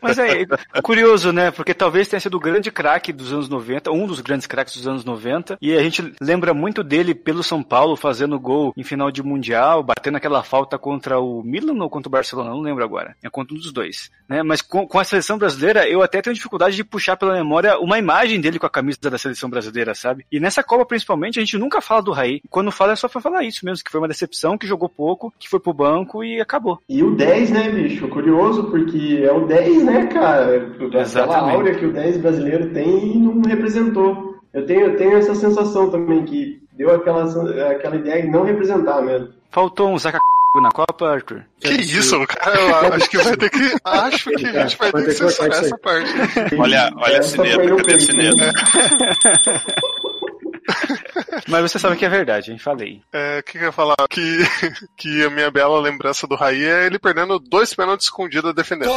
Mas 0.00 0.18
é 0.18 0.46
curioso, 0.82 1.32
né? 1.32 1.50
Porque 1.50 1.74
talvez 1.74 2.08
tenha 2.08 2.20
sido 2.20 2.36
o 2.36 2.40
grande 2.40 2.70
craque 2.70 3.12
dos 3.12 3.32
anos 3.32 3.48
90, 3.48 3.90
um 3.90 4.06
dos 4.06 4.20
grandes 4.20 4.46
craques 4.46 4.76
dos 4.76 4.86
anos 4.86 5.04
90, 5.04 5.58
e 5.60 5.76
a 5.76 5.82
gente 5.82 6.14
lembra 6.20 6.54
muito 6.54 6.82
dele 6.82 7.14
pelo 7.14 7.42
São 7.42 7.62
Paulo, 7.62 7.96
fazendo 7.96 8.38
gol 8.38 8.72
em 8.76 8.82
final 8.82 9.10
de 9.10 9.22
Mundial, 9.22 9.82
batendo 9.82 10.16
aquela 10.16 10.42
falta 10.42 10.78
contra 10.78 11.20
o 11.20 11.42
Milan 11.42 11.82
ou 11.82 11.90
contra 11.90 12.08
o 12.08 12.12
Barcelona, 12.12 12.50
não 12.50 12.60
lembro 12.60 12.84
agora. 12.84 13.16
É 13.22 13.30
contra 13.30 13.54
um 13.54 13.58
dos 13.58 13.72
dois. 13.72 14.10
Né? 14.28 14.42
Mas 14.42 14.62
com, 14.62 14.86
com 14.86 14.98
a 14.98 15.04
seleção 15.04 15.38
brasileira, 15.38 15.88
eu 15.88 16.02
até 16.02 16.20
tenho 16.20 16.34
dificuldade 16.34 16.76
de 16.76 16.84
puxar 16.84 17.16
pela 17.16 17.34
memória 17.34 17.78
uma 17.78 17.98
imagem 17.98 18.40
dele 18.40 18.58
com 18.58 18.66
a 18.66 18.70
camisa 18.70 18.98
da 19.02 19.18
seleção 19.18 19.48
brasileira, 19.48 19.94
sabe? 19.94 20.26
E 20.30 20.40
nessa 20.40 20.62
Copa, 20.62 20.86
principalmente, 20.86 21.38
a 21.38 21.42
gente 21.42 21.58
nunca 21.58 21.80
fala 21.80 22.02
do 22.02 22.12
Raí. 22.12 22.40
Quando 22.48 22.70
fala 22.70 22.92
é 22.92 22.96
só 22.96 23.08
pra 23.08 23.20
falar 23.20 23.44
isso 23.44 23.64
mesmo, 23.64 23.84
que 23.84 23.90
foi 23.90 24.00
uma 24.00 24.08
decepção, 24.08 24.56
que 24.56 24.66
jogou 24.66 24.88
pouco, 24.88 25.32
que 25.38 25.48
foi 25.48 25.60
pro 25.60 25.72
banco 25.72 26.24
e 26.24 26.40
acabou. 26.40 26.80
E 26.88 27.02
o 27.02 27.14
10, 27.14 27.50
né, 27.50 27.70
bicho? 27.70 28.08
Curioso, 28.08 28.64
porque 28.64 29.22
é 29.22 29.32
o 29.32 29.46
10, 29.52 29.84
né, 29.84 30.06
cara? 30.06 30.56
Exatamente. 30.56 31.18
Aquela 31.18 31.52
áurea 31.52 31.74
que 31.74 31.86
o 31.86 31.92
10 31.92 32.16
brasileiro 32.18 32.70
tem 32.72 33.14
e 33.14 33.18
não 33.18 33.42
representou. 33.42 34.36
Eu 34.52 34.66
tenho, 34.66 34.80
eu 34.82 34.96
tenho 34.96 35.16
essa 35.16 35.34
sensação 35.34 35.90
também, 35.90 36.24
que 36.24 36.60
deu 36.72 36.94
aquela, 36.94 37.24
aquela 37.70 37.96
ideia 37.96 38.22
de 38.22 38.28
não 38.28 38.44
representar 38.44 39.02
mesmo. 39.02 39.28
Faltou 39.50 39.90
um 39.90 39.98
Zaca 39.98 40.18
na 40.60 40.70
Copa, 40.70 41.08
Arthur? 41.08 41.44
Que 41.60 41.72
isso, 41.72 42.18
cara? 42.26 42.60
Eu 42.60 42.94
acho 42.94 43.10
que 43.10 43.18
vai 43.18 43.36
ter 43.36 43.50
que. 43.50 43.76
Acho 43.84 44.30
que 44.30 44.46
a 44.46 44.66
gente 44.66 44.78
vai 44.78 44.92
ter 44.92 45.04
que 45.04 45.10
censurar 45.12 45.58
essa 45.58 45.78
parte. 45.78 46.10
Olha, 46.58 46.90
olha 46.96 47.18
a 47.18 47.22
cineta, 47.22 47.76
cadê 47.76 47.94
a 47.94 48.00
cineta? 48.00 48.52
Mas 51.48 51.70
você 51.70 51.78
sabe 51.78 51.96
que 51.96 52.04
é 52.04 52.08
verdade, 52.08 52.52
hein? 52.52 52.58
Falei. 52.58 53.00
É, 53.12 53.38
o 53.38 53.42
que, 53.42 53.52
que 53.52 53.58
eu 53.58 53.62
ia 53.64 53.72
falar? 53.72 53.94
Que, 54.10 54.20
que 54.96 55.24
a 55.24 55.30
minha 55.30 55.50
bela 55.50 55.80
lembrança 55.80 56.26
do 56.26 56.34
Raí 56.34 56.64
é 56.64 56.86
ele 56.86 56.98
perdendo 56.98 57.38
dois 57.38 57.74
pênaltis 57.74 58.06
escondidos 58.06 58.54
defendendo. 58.54 58.88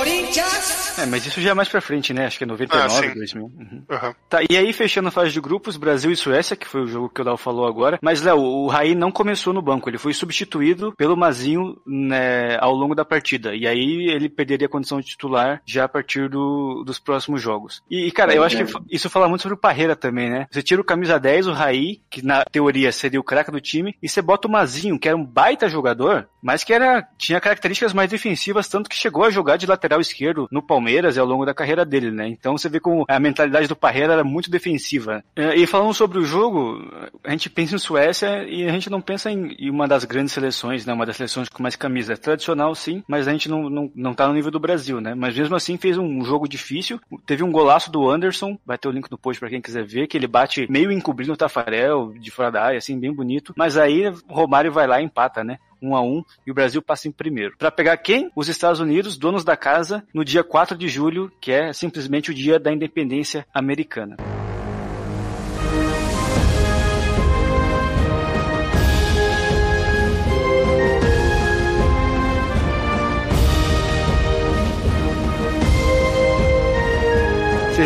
É, 0.98 1.06
mas 1.06 1.26
isso 1.26 1.42
já 1.42 1.52
é 1.52 1.54
mais 1.54 1.68
pra 1.70 1.82
frente, 1.82 2.14
né? 2.14 2.26
Acho 2.26 2.38
que 2.38 2.44
é 2.44 2.48
99, 2.48 2.86
Ah, 2.86 2.90
sim. 2.90 3.14
2000. 3.14 3.44
Uhum. 3.46 3.84
Uhum. 3.90 4.14
Tá, 4.30 4.40
e 4.50 4.58
aí 4.58 4.72
fechando 4.74 5.08
a 5.08 5.12
fase 5.12 5.32
de 5.32 5.42
grupos, 5.42 5.78
Brasil 5.78 6.12
e 6.12 6.16
Suécia, 6.16 6.56
que 6.56 6.68
foi 6.68 6.82
o 6.82 6.88
jogo 6.88 7.10
que 7.10 7.22
o 7.22 7.26
Léo 7.26 7.38
falou 7.38 7.68
agora. 7.68 8.00
Mas, 8.02 8.22
Léo, 8.22 8.38
o 8.40 8.68
Raí 8.68 8.96
não 8.96 9.12
começou 9.12 9.54
no 9.54 9.62
banco, 9.62 9.90
ele 9.90 9.98
foi 9.98 10.14
substituído 10.14 10.94
pelo 10.98 11.18
Mazinho 11.18 11.76
né, 11.86 12.58
ao 12.60 12.74
longo 12.74 12.96
da 12.96 13.06
partida. 13.06 13.56
E 13.56 13.68
aí 13.68 14.10
ele 14.10 14.30
perderia 14.30 14.68
a 14.68 14.70
condição 14.70 15.00
de 15.00 15.08
titular 15.08 15.62
já 15.66 15.86
a 15.86 15.90
partir 15.90 16.30
do- 16.30 16.84
dos 16.86 17.00
próximos 17.00 17.42
jogos. 17.42 17.82
E, 17.90 18.08
e, 18.08 18.12
cara, 18.12 18.34
eu 18.34 18.44
acho 18.44 18.58
que 18.58 18.66
fa- 18.66 18.82
isso 18.90 19.10
fala 19.10 19.28
muito 19.28 19.42
sobre 19.42 19.56
o 19.56 19.60
Parreira 19.60 19.96
também, 19.96 20.30
né? 20.30 20.48
Você 20.52 20.62
tira 20.64 20.82
o 20.82 20.86
camisa 20.86 21.20
10, 21.20 21.48
o 21.48 21.54
Raí, 21.54 22.02
que 22.16 22.26
na 22.26 22.46
teoria 22.46 22.94
seria 22.94 23.20
o 23.20 23.24
craque 23.24 23.52
do 23.52 23.60
time, 23.60 23.94
e 24.02 24.08
você 24.08 24.22
bota 24.22 24.48
o 24.48 24.52
Mazinho, 24.52 24.98
que 24.98 25.10
era 25.10 25.18
um 25.18 25.26
baita 25.26 25.68
jogador, 25.68 26.30
mas 26.42 26.64
que 26.64 26.72
era 26.72 27.06
tinha 27.18 27.42
características 27.42 27.92
mais 27.92 28.10
defensivas, 28.10 28.70
tanto 28.70 28.90
que 28.90 28.96
chegou 28.96 29.26
a 29.26 29.30
jogar 29.30 29.58
de 29.58 29.66
lateral 29.66 30.00
esquerdo 30.00 30.48
no 30.50 30.62
Palmeiras 30.62 31.18
ao 31.18 31.26
longo 31.26 31.46
da 31.46 31.54
carreira 31.54 31.84
dele, 31.84 32.12
né? 32.12 32.30
Então 32.30 32.58
você 32.58 32.70
vê 32.70 32.80
como 32.80 33.04
a 33.10 33.20
mentalidade 33.20 33.68
do 33.68 33.76
Parreira 33.76 34.14
era 34.14 34.24
muito 34.24 34.50
defensiva. 34.50 35.24
É, 35.36 35.56
E 35.58 35.68
falando 35.68 35.94
sobre 35.94 36.18
o 36.18 36.24
jogo, 36.24 36.82
a 37.22 37.32
gente 37.32 37.50
pensa 37.50 37.76
em 37.76 37.80
Suécia 37.80 38.46
e 38.48 38.66
a 38.66 38.72
gente 38.72 38.90
não 38.90 39.02
pensa 39.02 39.30
em 39.30 39.70
uma 39.70 39.88
das 39.88 40.06
grandes 40.06 40.32
seleções, 40.32 40.86
né? 40.86 40.94
Uma 40.94 41.06
das 41.06 41.18
seleções 41.18 41.50
com 41.50 41.62
mais 41.62 41.76
camisa. 41.76 42.14
É 42.14 42.16
tradicional, 42.16 42.74
sim, 42.76 43.04
mas 43.08 43.28
a 43.28 43.32
gente 43.32 43.50
não, 43.50 43.70
não, 43.70 43.92
não 43.94 44.14
tá 44.14 44.28
no 44.28 44.34
nível 44.34 44.52
do 44.52 44.60
Brasil, 44.60 45.02
né? 45.02 45.14
Mas 45.14 45.38
mesmo 45.38 45.56
assim 45.56 45.76
fez 45.78 45.98
um 45.98 46.24
jogo 46.24 46.48
difícil. 46.48 47.00
Teve 47.26 47.44
um 47.44 47.52
golaço 47.52 47.92
do 47.92 48.10
Anderson, 48.10 48.58
vai 48.66 48.78
ter 48.78 48.88
o 48.88 48.92
link 48.92 49.12
no 49.12 49.18
post 49.18 49.40
pra 49.40 49.50
quem 49.50 49.62
quiser 49.62 49.84
ver, 49.84 50.08
que 50.08 50.18
ele 50.18 50.28
bate 50.28 50.66
meio 50.70 50.92
encobrindo 50.92 51.34
o 51.34 51.38
Tafarel, 51.38 51.95
de 52.20 52.32
fora 52.32 52.52
da 52.52 52.64
área, 52.64 52.78
assim, 52.78 53.00
bem 53.00 53.14
bonito. 53.14 53.54
Mas 53.56 53.78
aí 53.78 54.12
Romário 54.28 54.72
vai 54.72 54.88
lá 54.88 55.02
e 55.02 55.06
empata, 55.06 55.44
né? 55.44 55.58
um 55.82 55.96
a 55.96 56.02
um 56.02 56.24
e 56.46 56.52
o 56.52 56.54
Brasil 56.54 56.82
passa 56.82 57.08
em 57.08 57.12
primeiro. 57.12 57.56
Para 57.58 57.70
pegar 57.70 57.98
quem? 57.98 58.32
Os 58.36 58.48
Estados 58.48 58.80
Unidos, 58.80 59.18
donos 59.18 59.44
da 59.44 59.56
casa, 59.56 60.04
no 60.14 60.26
dia 60.26 60.44
4 60.44 60.78
de 60.78 60.88
julho, 60.88 61.32
que 61.40 61.52
é 61.52 61.72
simplesmente 61.74 62.32
o 62.32 62.34
dia 62.34 62.60
da 62.60 62.74
independência 62.74 63.46
americana. 63.54 64.16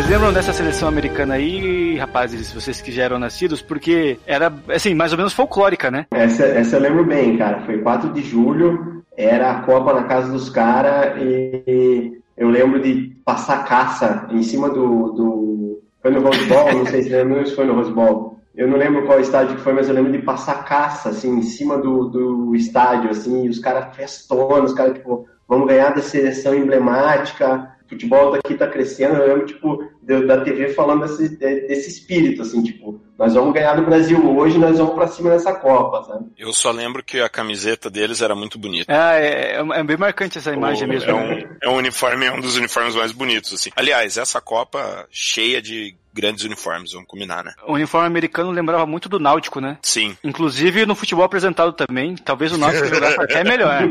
Vocês 0.00 0.12
lembram 0.12 0.32
dessa 0.32 0.54
seleção 0.54 0.88
americana 0.88 1.34
aí, 1.34 1.98
rapazes, 1.98 2.54
vocês 2.54 2.80
que 2.80 2.90
já 2.90 3.02
eram 3.02 3.18
nascidos? 3.18 3.60
Porque 3.60 4.16
era, 4.26 4.50
assim, 4.70 4.94
mais 4.94 5.12
ou 5.12 5.18
menos 5.18 5.34
folclórica, 5.34 5.90
né? 5.90 6.06
Essa, 6.12 6.46
essa 6.46 6.76
eu 6.76 6.80
lembro 6.80 7.04
bem, 7.04 7.36
cara. 7.36 7.60
Foi 7.66 7.76
4 7.82 8.10
de 8.14 8.22
julho, 8.22 9.04
era 9.14 9.50
a 9.50 9.60
Copa 9.60 9.92
na 9.92 10.04
casa 10.04 10.32
dos 10.32 10.48
caras 10.48 11.20
e 11.20 12.18
eu 12.34 12.48
lembro 12.48 12.80
de 12.80 13.14
passar 13.26 13.66
caça 13.66 14.26
em 14.30 14.42
cima 14.42 14.70
do. 14.70 15.12
do... 15.12 15.82
Foi 16.00 16.10
no 16.10 16.22
Rose 16.22 16.46
Bowl, 16.46 16.72
não 16.72 16.86
sei 16.86 17.02
se 17.02 17.10
lembra 17.10 17.44
se 17.44 17.54
foi 17.54 17.66
no 17.66 17.74
Rose 17.74 17.92
Bowl. 17.92 18.38
Eu 18.56 18.68
não 18.68 18.78
lembro 18.78 19.04
qual 19.04 19.20
estádio 19.20 19.56
que 19.56 19.62
foi, 19.62 19.74
mas 19.74 19.86
eu 19.86 19.94
lembro 19.94 20.12
de 20.12 20.20
passar 20.20 20.64
caça, 20.64 21.10
assim, 21.10 21.30
em 21.30 21.42
cima 21.42 21.76
do, 21.76 22.08
do 22.08 22.56
estádio, 22.56 23.10
assim, 23.10 23.44
e 23.44 23.50
os 23.50 23.58
caras 23.58 23.94
festonos, 23.94 24.70
os 24.70 24.76
caras, 24.76 24.94
tipo, 24.94 25.28
vamos 25.46 25.68
ganhar 25.68 25.90
da 25.90 26.00
seleção 26.00 26.54
emblemática, 26.54 27.68
futebol 27.90 28.32
daqui 28.32 28.54
tá 28.54 28.66
crescendo, 28.66 29.16
eu 29.16 29.26
lembro, 29.28 29.46
tipo, 29.46 29.84
da 30.02 30.40
TV 30.42 30.72
falando 30.72 31.02
desse, 31.02 31.28
de- 31.28 31.60
desse 31.66 31.90
espírito, 31.90 32.42
assim, 32.42 32.62
tipo, 32.62 33.00
nós 33.18 33.34
vamos 33.34 33.52
ganhar 33.52 33.74
do 33.74 33.82
Brasil 33.84 34.18
hoje, 34.36 34.56
nós 34.58 34.78
vamos 34.78 34.94
pra 34.94 35.06
cima 35.08 35.30
dessa 35.30 35.52
Copa, 35.52 36.02
sabe? 36.04 36.26
Eu 36.38 36.52
só 36.54 36.70
lembro 36.70 37.02
que 37.04 37.20
a 37.20 37.28
camiseta 37.28 37.90
deles 37.90 38.22
era 38.22 38.34
muito 38.34 38.58
bonita. 38.58 38.86
Ah, 38.88 39.14
é, 39.16 39.56
é 39.60 39.82
bem 39.84 39.96
marcante 39.98 40.38
essa 40.38 40.52
imagem 40.52 40.86
O- 40.86 40.90
mesmo. 40.90 41.10
É 41.10 41.14
um, 41.14 41.56
é 41.62 41.68
um 41.68 41.76
uniforme, 41.76 42.24
é 42.26 42.32
um 42.32 42.40
dos 42.40 42.56
uniformes 42.56 42.94
mais 42.94 43.12
bonitos, 43.12 43.52
assim. 43.52 43.70
Aliás, 43.76 44.16
essa 44.16 44.40
Copa 44.40 45.06
cheia 45.10 45.60
de 45.60 45.94
grandes 46.12 46.44
uniformes, 46.44 46.92
vamos 46.92 47.08
combinar, 47.08 47.44
né? 47.44 47.52
O 47.66 47.74
uniforme 47.74 48.06
americano 48.06 48.50
lembrava 48.50 48.86
muito 48.86 49.08
do 49.08 49.18
Náutico, 49.18 49.60
né? 49.60 49.78
Sim. 49.82 50.16
Inclusive 50.22 50.84
no 50.86 50.94
futebol 50.94 51.24
apresentado 51.24 51.72
também, 51.72 52.14
talvez 52.16 52.52
o 52.52 52.58
Náutico 52.58 52.86
jogasse 52.88 53.20
até 53.20 53.42
melhor. 53.44 53.82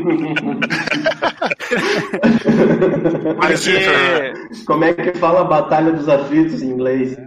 Mas, 3.38 3.64
Porque 3.64 3.78
Vitor, 3.78 4.64
Como 4.66 4.84
é 4.84 4.92
que 4.94 5.12
fala 5.18 5.40
a 5.40 5.44
Batalha 5.44 5.92
dos 5.92 6.08
Aflitos 6.08 6.62
em 6.62 6.68
inglês? 6.70 7.16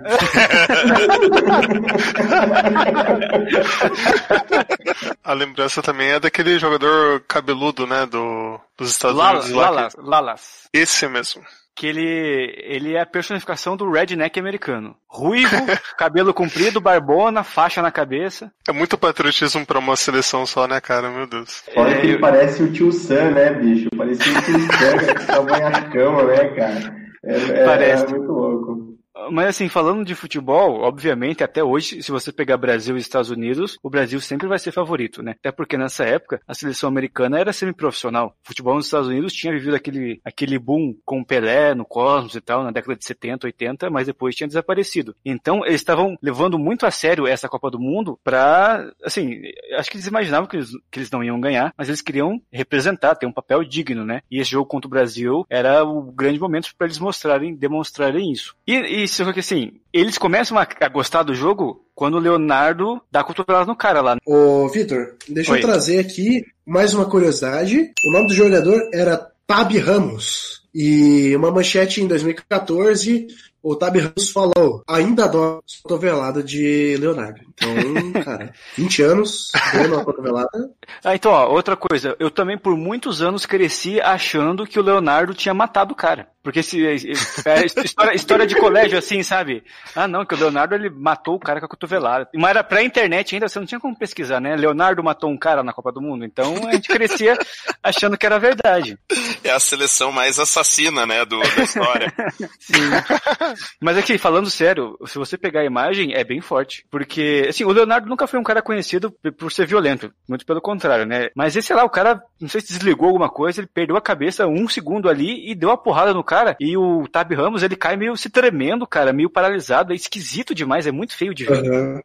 a 5.23 5.33
lembrança 5.33 5.81
também 5.81 6.09
é 6.09 6.19
daquele 6.19 6.59
jogador 6.59 7.21
cabeludo, 7.27 7.87
né, 7.87 8.05
do, 8.05 8.59
dos 8.77 8.91
Estados 8.91 9.17
Lalas, 9.17 9.45
Unidos. 9.45 9.61
Lalas, 9.61 9.95
Lalas. 9.97 10.67
Esse 10.73 11.07
mesmo. 11.07 11.41
Que 11.75 11.87
ele, 11.87 12.53
ele 12.63 12.93
é 12.95 13.01
a 13.01 13.05
personificação 13.05 13.75
do 13.75 13.89
redneck 13.91 14.39
americano. 14.39 14.95
Ruivo, 15.09 15.55
cabelo 15.97 16.31
comprido, 16.33 16.79
barbona, 16.79 17.43
faixa 17.43 17.81
na 17.81 17.91
cabeça. 17.91 18.51
É 18.69 18.71
muito 18.71 18.95
patriotismo 18.97 19.65
pra 19.65 19.79
uma 19.79 19.95
seleção 19.95 20.45
só, 20.45 20.67
né, 20.67 20.79
cara? 20.79 21.09
Meu 21.09 21.25
Deus. 21.25 21.63
Olha 21.75 21.95
É, 21.95 21.99
que 21.99 22.05
ele 22.07 22.15
eu- 22.15 22.19
parece 22.21 22.61
o 22.61 22.71
tio 22.71 22.91
Sam, 22.91 23.31
né, 23.31 23.51
bicho? 23.53 23.89
Parecia 23.97 24.31
o 24.31 24.41
tio 24.43 24.59
Sam, 24.59 24.97
que 25.15 25.25
tava 25.25 25.57
em 25.57 25.63
a 25.63 25.81
cama, 25.89 26.23
né, 26.25 26.47
cara? 26.49 26.95
É, 27.25 27.35
é- 27.35 27.65
Parece. 27.65 28.05
é 28.05 28.07
muito 28.09 28.31
louco. 28.31 28.92
Mas 29.31 29.47
assim, 29.47 29.69
falando 29.69 30.05
de 30.05 30.15
futebol, 30.15 30.81
obviamente, 30.81 31.43
até 31.43 31.63
hoje, 31.63 32.01
se 32.01 32.11
você 32.11 32.31
pegar 32.31 32.57
Brasil 32.57 32.95
e 32.97 32.99
Estados 32.99 33.29
Unidos, 33.29 33.77
o 33.81 33.89
Brasil 33.89 34.19
sempre 34.19 34.47
vai 34.47 34.59
ser 34.59 34.71
favorito, 34.71 35.21
né? 35.21 35.35
Até 35.39 35.51
porque 35.51 35.77
nessa 35.77 36.03
época, 36.03 36.41
a 36.47 36.53
seleção 36.53 36.89
americana 36.89 37.39
era 37.39 37.53
semiprofissional. 37.53 38.35
O 38.43 38.47
futebol 38.47 38.75
nos 38.75 38.85
Estados 38.85 39.07
Unidos 39.07 39.33
tinha 39.33 39.53
vivido 39.53 39.75
aquele, 39.75 40.19
aquele 40.23 40.59
boom 40.59 40.95
com 41.05 41.21
o 41.21 41.25
Pelé 41.25 41.73
no 41.73 41.85
Cosmos 41.85 42.35
e 42.35 42.41
tal, 42.41 42.63
na 42.63 42.71
década 42.71 42.95
de 42.95 43.05
70, 43.05 43.47
80, 43.47 43.89
mas 43.89 44.07
depois 44.07 44.35
tinha 44.35 44.47
desaparecido. 44.47 45.15
Então, 45.23 45.65
eles 45.65 45.81
estavam 45.81 46.15
levando 46.21 46.57
muito 46.57 46.85
a 46.85 46.91
sério 46.91 47.27
essa 47.27 47.49
Copa 47.49 47.69
do 47.69 47.79
Mundo 47.79 48.19
pra, 48.23 48.91
assim, 49.03 49.41
acho 49.77 49.89
que 49.89 49.97
eles 49.97 50.07
imaginavam 50.07 50.47
que 50.47 50.57
eles, 50.57 50.71
que 50.91 50.99
eles 50.99 51.11
não 51.11 51.23
iam 51.23 51.39
ganhar, 51.39 51.73
mas 51.77 51.87
eles 51.87 52.01
queriam 52.01 52.41
representar, 52.51 53.15
ter 53.15 53.25
um 53.25 53.33
papel 53.33 53.63
digno, 53.63 54.05
né? 54.05 54.21
E 54.29 54.39
esse 54.39 54.51
jogo 54.51 54.67
contra 54.67 54.87
o 54.87 54.89
Brasil 54.89 55.45
era 55.49 55.83
o 55.83 56.11
grande 56.11 56.39
momento 56.39 56.69
para 56.77 56.87
eles 56.87 56.99
mostrarem, 56.99 57.55
demonstrarem 57.55 58.31
isso. 58.31 58.55
E, 58.67 58.73
e 58.73 59.07
só 59.13 59.31
que 59.31 59.39
assim, 59.39 59.73
eles 59.91 60.17
começam 60.17 60.57
a, 60.57 60.67
a 60.81 60.89
gostar 60.89 61.23
do 61.23 61.35
jogo 61.35 61.85
quando 61.93 62.15
o 62.15 62.19
Leonardo 62.19 63.01
dá 63.11 63.23
cotovelada 63.23 63.65
no 63.65 63.75
cara 63.75 64.01
lá. 64.01 64.17
Ô, 64.25 64.67
Vitor, 64.69 65.15
deixa 65.27 65.51
Oi. 65.51 65.59
eu 65.59 65.61
trazer 65.61 65.99
aqui 65.99 66.43
mais 66.65 66.93
uma 66.93 67.05
curiosidade. 67.05 67.91
O 68.05 68.11
nome 68.11 68.27
do 68.27 68.33
jogador 68.33 68.89
era 68.93 69.17
Tab 69.45 69.71
Ramos. 69.77 70.63
E 70.73 71.35
uma 71.35 71.51
manchete 71.51 72.01
em 72.01 72.07
2014 72.07 73.27
o 73.63 73.77
Tabi 73.77 73.99
Ramos 73.99 74.29
falou, 74.29 74.83
ainda 74.85 75.23
adoro 75.23 75.63
cotovelada 75.81 76.43
de 76.43 76.97
Leonardo. 76.99 77.39
Então, 77.53 78.11
cara, 78.21 78.53
20 78.75 79.01
anos, 79.03 79.51
dando 79.71 79.95
uma 79.95 80.03
cotovelada. 80.03 80.69
Ah, 81.01 81.15
então, 81.15 81.31
ó, 81.31 81.49
outra 81.49 81.77
coisa. 81.77 82.13
Eu 82.19 82.29
também, 82.29 82.57
por 82.57 82.75
muitos 82.75 83.21
anos, 83.21 83.45
cresci 83.45 84.01
achando 84.01 84.67
que 84.67 84.77
o 84.77 84.83
Leonardo 84.83 85.33
tinha 85.33 85.53
matado 85.53 85.93
o 85.93 85.95
cara. 85.95 86.27
Porque 86.43 86.61
se, 86.61 86.85
é, 86.85 86.93
história, 86.93 88.13
história 88.13 88.45
de 88.45 88.53
colégio, 88.55 88.97
assim, 88.97 89.23
sabe? 89.23 89.63
Ah, 89.95 90.09
não, 90.09 90.25
que 90.25 90.35
o 90.35 90.37
Leonardo 90.37 90.75
ele 90.75 90.89
matou 90.89 91.35
o 91.35 91.39
cara 91.39 91.61
com 91.61 91.65
a 91.65 91.69
cotovelada. 91.69 92.27
Mas 92.35 92.49
era 92.49 92.61
pré-internet 92.61 93.33
ainda, 93.33 93.47
você 93.47 93.59
não 93.59 93.65
tinha 93.65 93.79
como 93.79 93.97
pesquisar, 93.97 94.41
né? 94.41 94.53
Leonardo 94.57 95.01
matou 95.01 95.29
um 95.29 95.37
cara 95.37 95.63
na 95.63 95.71
Copa 95.71 95.89
do 95.89 96.01
Mundo. 96.01 96.25
Então 96.25 96.67
a 96.67 96.73
gente 96.73 96.89
crescia 96.89 97.37
achando 97.81 98.17
que 98.17 98.25
era 98.25 98.37
verdade. 98.39 98.97
É 99.41 99.51
a 99.51 99.59
seleção 99.59 100.11
mais 100.11 100.37
assassina, 100.37 101.05
né, 101.05 101.23
do, 101.23 101.39
da 101.39 101.63
história. 101.63 102.13
Sim. 102.59 103.52
Mas 103.81 103.97
aqui, 103.97 104.17
falando 104.17 104.49
sério, 104.49 104.97
se 105.05 105.17
você 105.17 105.37
pegar 105.37 105.61
a 105.61 105.65
imagem, 105.65 106.13
é 106.13 106.23
bem 106.23 106.41
forte. 106.41 106.85
Porque, 106.89 107.45
assim, 107.49 107.63
o 107.63 107.71
Leonardo 107.71 108.07
nunca 108.07 108.27
foi 108.27 108.39
um 108.39 108.43
cara 108.43 108.61
conhecido 108.61 109.13
por 109.37 109.51
ser 109.51 109.65
violento. 109.65 110.11
Muito 110.27 110.45
pelo 110.45 110.61
contrário, 110.61 111.05
né? 111.05 111.29
Mas 111.35 111.55
esse 111.55 111.73
lá, 111.73 111.83
o 111.83 111.89
cara, 111.89 112.21
não 112.39 112.49
sei 112.49 112.61
se 112.61 112.73
desligou 112.73 113.07
alguma 113.07 113.29
coisa, 113.29 113.61
ele 113.61 113.69
perdeu 113.73 113.95
a 113.95 114.01
cabeça 114.01 114.47
um 114.47 114.67
segundo 114.67 115.09
ali 115.09 115.49
e 115.49 115.55
deu 115.55 115.71
a 115.71 115.77
porrada 115.77 116.13
no 116.13 116.23
cara. 116.23 116.55
E 116.59 116.77
o 116.77 117.07
Tab 117.07 117.31
Ramos, 117.33 117.63
ele 117.63 117.75
cai 117.75 117.95
meio 117.95 118.15
se 118.15 118.29
tremendo, 118.29 118.87
cara, 118.87 119.13
meio 119.13 119.29
paralisado. 119.29 119.93
É 119.93 119.95
esquisito 119.95 120.55
demais, 120.55 120.87
é 120.87 120.91
muito 120.91 121.15
feio 121.15 121.33
de 121.33 121.45
ver. 121.45 121.61
Uhum. 121.63 121.99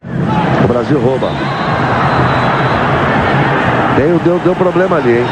O 0.65 0.69
Brasil 0.69 0.99
rouba. 0.99 1.29
Deu, 3.97 4.19
deu, 4.21 4.39
deu 4.41 4.55
problema 4.55 4.97
ali, 4.97 5.19
hein? 5.19 5.27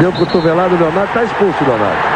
Deu 0.00 0.12
cotovelado, 0.12 0.74
o 0.74 0.78
Leonardo 0.78 1.12
tá 1.12 1.22
expulso, 1.22 1.64
Leonardo. 1.64 2.13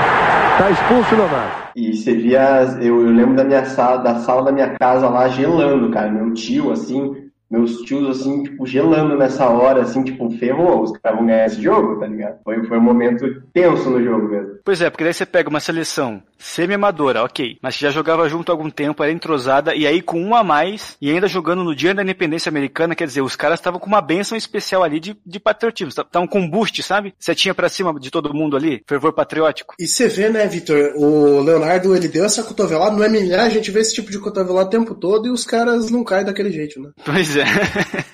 Tá 0.59 0.73
expulso, 0.73 1.15
Leonardo. 1.15 1.69
E 1.77 1.97
você 1.97 2.15
via, 2.15 2.63
eu, 2.81 3.07
eu 3.07 3.13
lembro 3.13 3.37
da 3.37 3.45
minha 3.45 3.65
sala, 3.65 3.99
da 3.99 4.17
sala 4.17 4.43
da 4.43 4.51
minha 4.51 4.77
casa 4.77 5.09
lá 5.09 5.29
gelando, 5.29 5.89
cara. 5.93 6.11
Meu 6.11 6.35
tio, 6.35 6.73
assim, 6.73 7.28
meus 7.51 7.79
tios, 7.83 8.21
assim, 8.21 8.43
tipo, 8.43 8.67
gelando 8.67 9.17
nessa 9.17 9.49
hora, 9.49 9.83
assim, 9.83 10.03
tipo, 10.03 10.31
ferrou, 10.39 10.83
os 10.83 10.93
caras 10.99 11.19
vão 11.19 11.27
ganhar 11.27 11.47
esse 11.47 11.63
jogo, 11.63 11.99
tá 11.99 12.07
ligado? 12.07 12.39
Foi, 12.45 12.63
foi 12.67 12.79
um 12.79 12.83
momento 12.83 13.43
tenso 13.53 13.91
no 13.91 14.03
jogo 14.03 14.29
mesmo. 14.29 14.59
Pois 14.65 14.81
é, 14.81 14.91
porque 14.91 15.05
daí 15.05 15.15
você 15.15 15.25
pega 15.25 15.49
uma 15.49 15.61
seleção 15.61 16.23
semi-amadora, 16.39 17.25
ok, 17.25 17.59
mas 17.61 17.77
que 17.77 17.83
já 17.83 17.91
jogava 17.91 18.29
junto 18.29 18.51
há 18.51 18.55
algum 18.55 18.71
tempo, 18.71 19.03
era 19.03 19.13
entrosada, 19.13 19.75
e 19.75 19.87
aí 19.87 20.01
com 20.01 20.21
um 20.21 20.35
a 20.35 20.45
mais, 20.45 20.97
e 21.01 21.11
ainda 21.11 21.27
jogando 21.27 21.65
no 21.65 21.75
dia 21.75 21.95
da 21.95 22.03
independência 22.03 22.49
americana, 22.49 22.95
quer 22.95 23.07
dizer, 23.07 23.23
os 23.23 23.35
caras 23.35 23.59
estavam 23.59 23.81
com 23.81 23.87
uma 23.87 24.01
benção 24.01 24.37
especial 24.37 24.85
ali 24.85 25.01
de, 25.01 25.17
de 25.27 25.41
patriotismo, 25.41 25.89
estavam 25.89 26.29
com 26.29 26.49
boost, 26.49 26.83
sabe? 26.83 27.15
Você 27.19 27.35
tinha 27.35 27.55
pra 27.55 27.69
cima 27.69 27.99
de 27.99 28.11
todo 28.11 28.35
mundo 28.35 28.57
ali, 28.57 28.83
fervor 28.87 29.13
patriótico. 29.13 29.75
E 29.79 29.87
você 29.87 30.07
vê, 30.07 30.29
né, 30.29 30.47
Vitor, 30.47 30.93
o 30.97 31.41
Leonardo, 31.41 31.95
ele 31.95 32.09
deu 32.09 32.25
essa 32.25 32.43
cotovelada, 32.43 32.97
no 32.97 32.99
MMA 32.99 33.43
a 33.43 33.49
gente 33.49 33.71
vê 33.71 33.81
esse 33.81 33.95
tipo 33.95 34.11
de 34.11 34.19
cotovelada 34.19 34.69
o 34.69 34.71
tempo 34.71 34.95
todo 34.95 35.27
e 35.27 35.31
os 35.31 35.45
caras 35.45 35.91
não 35.91 36.05
caem 36.05 36.25
daquele 36.25 36.53
jeito, 36.53 36.81
né? 36.81 36.91
Pois 37.05 37.37
é. 37.37 37.38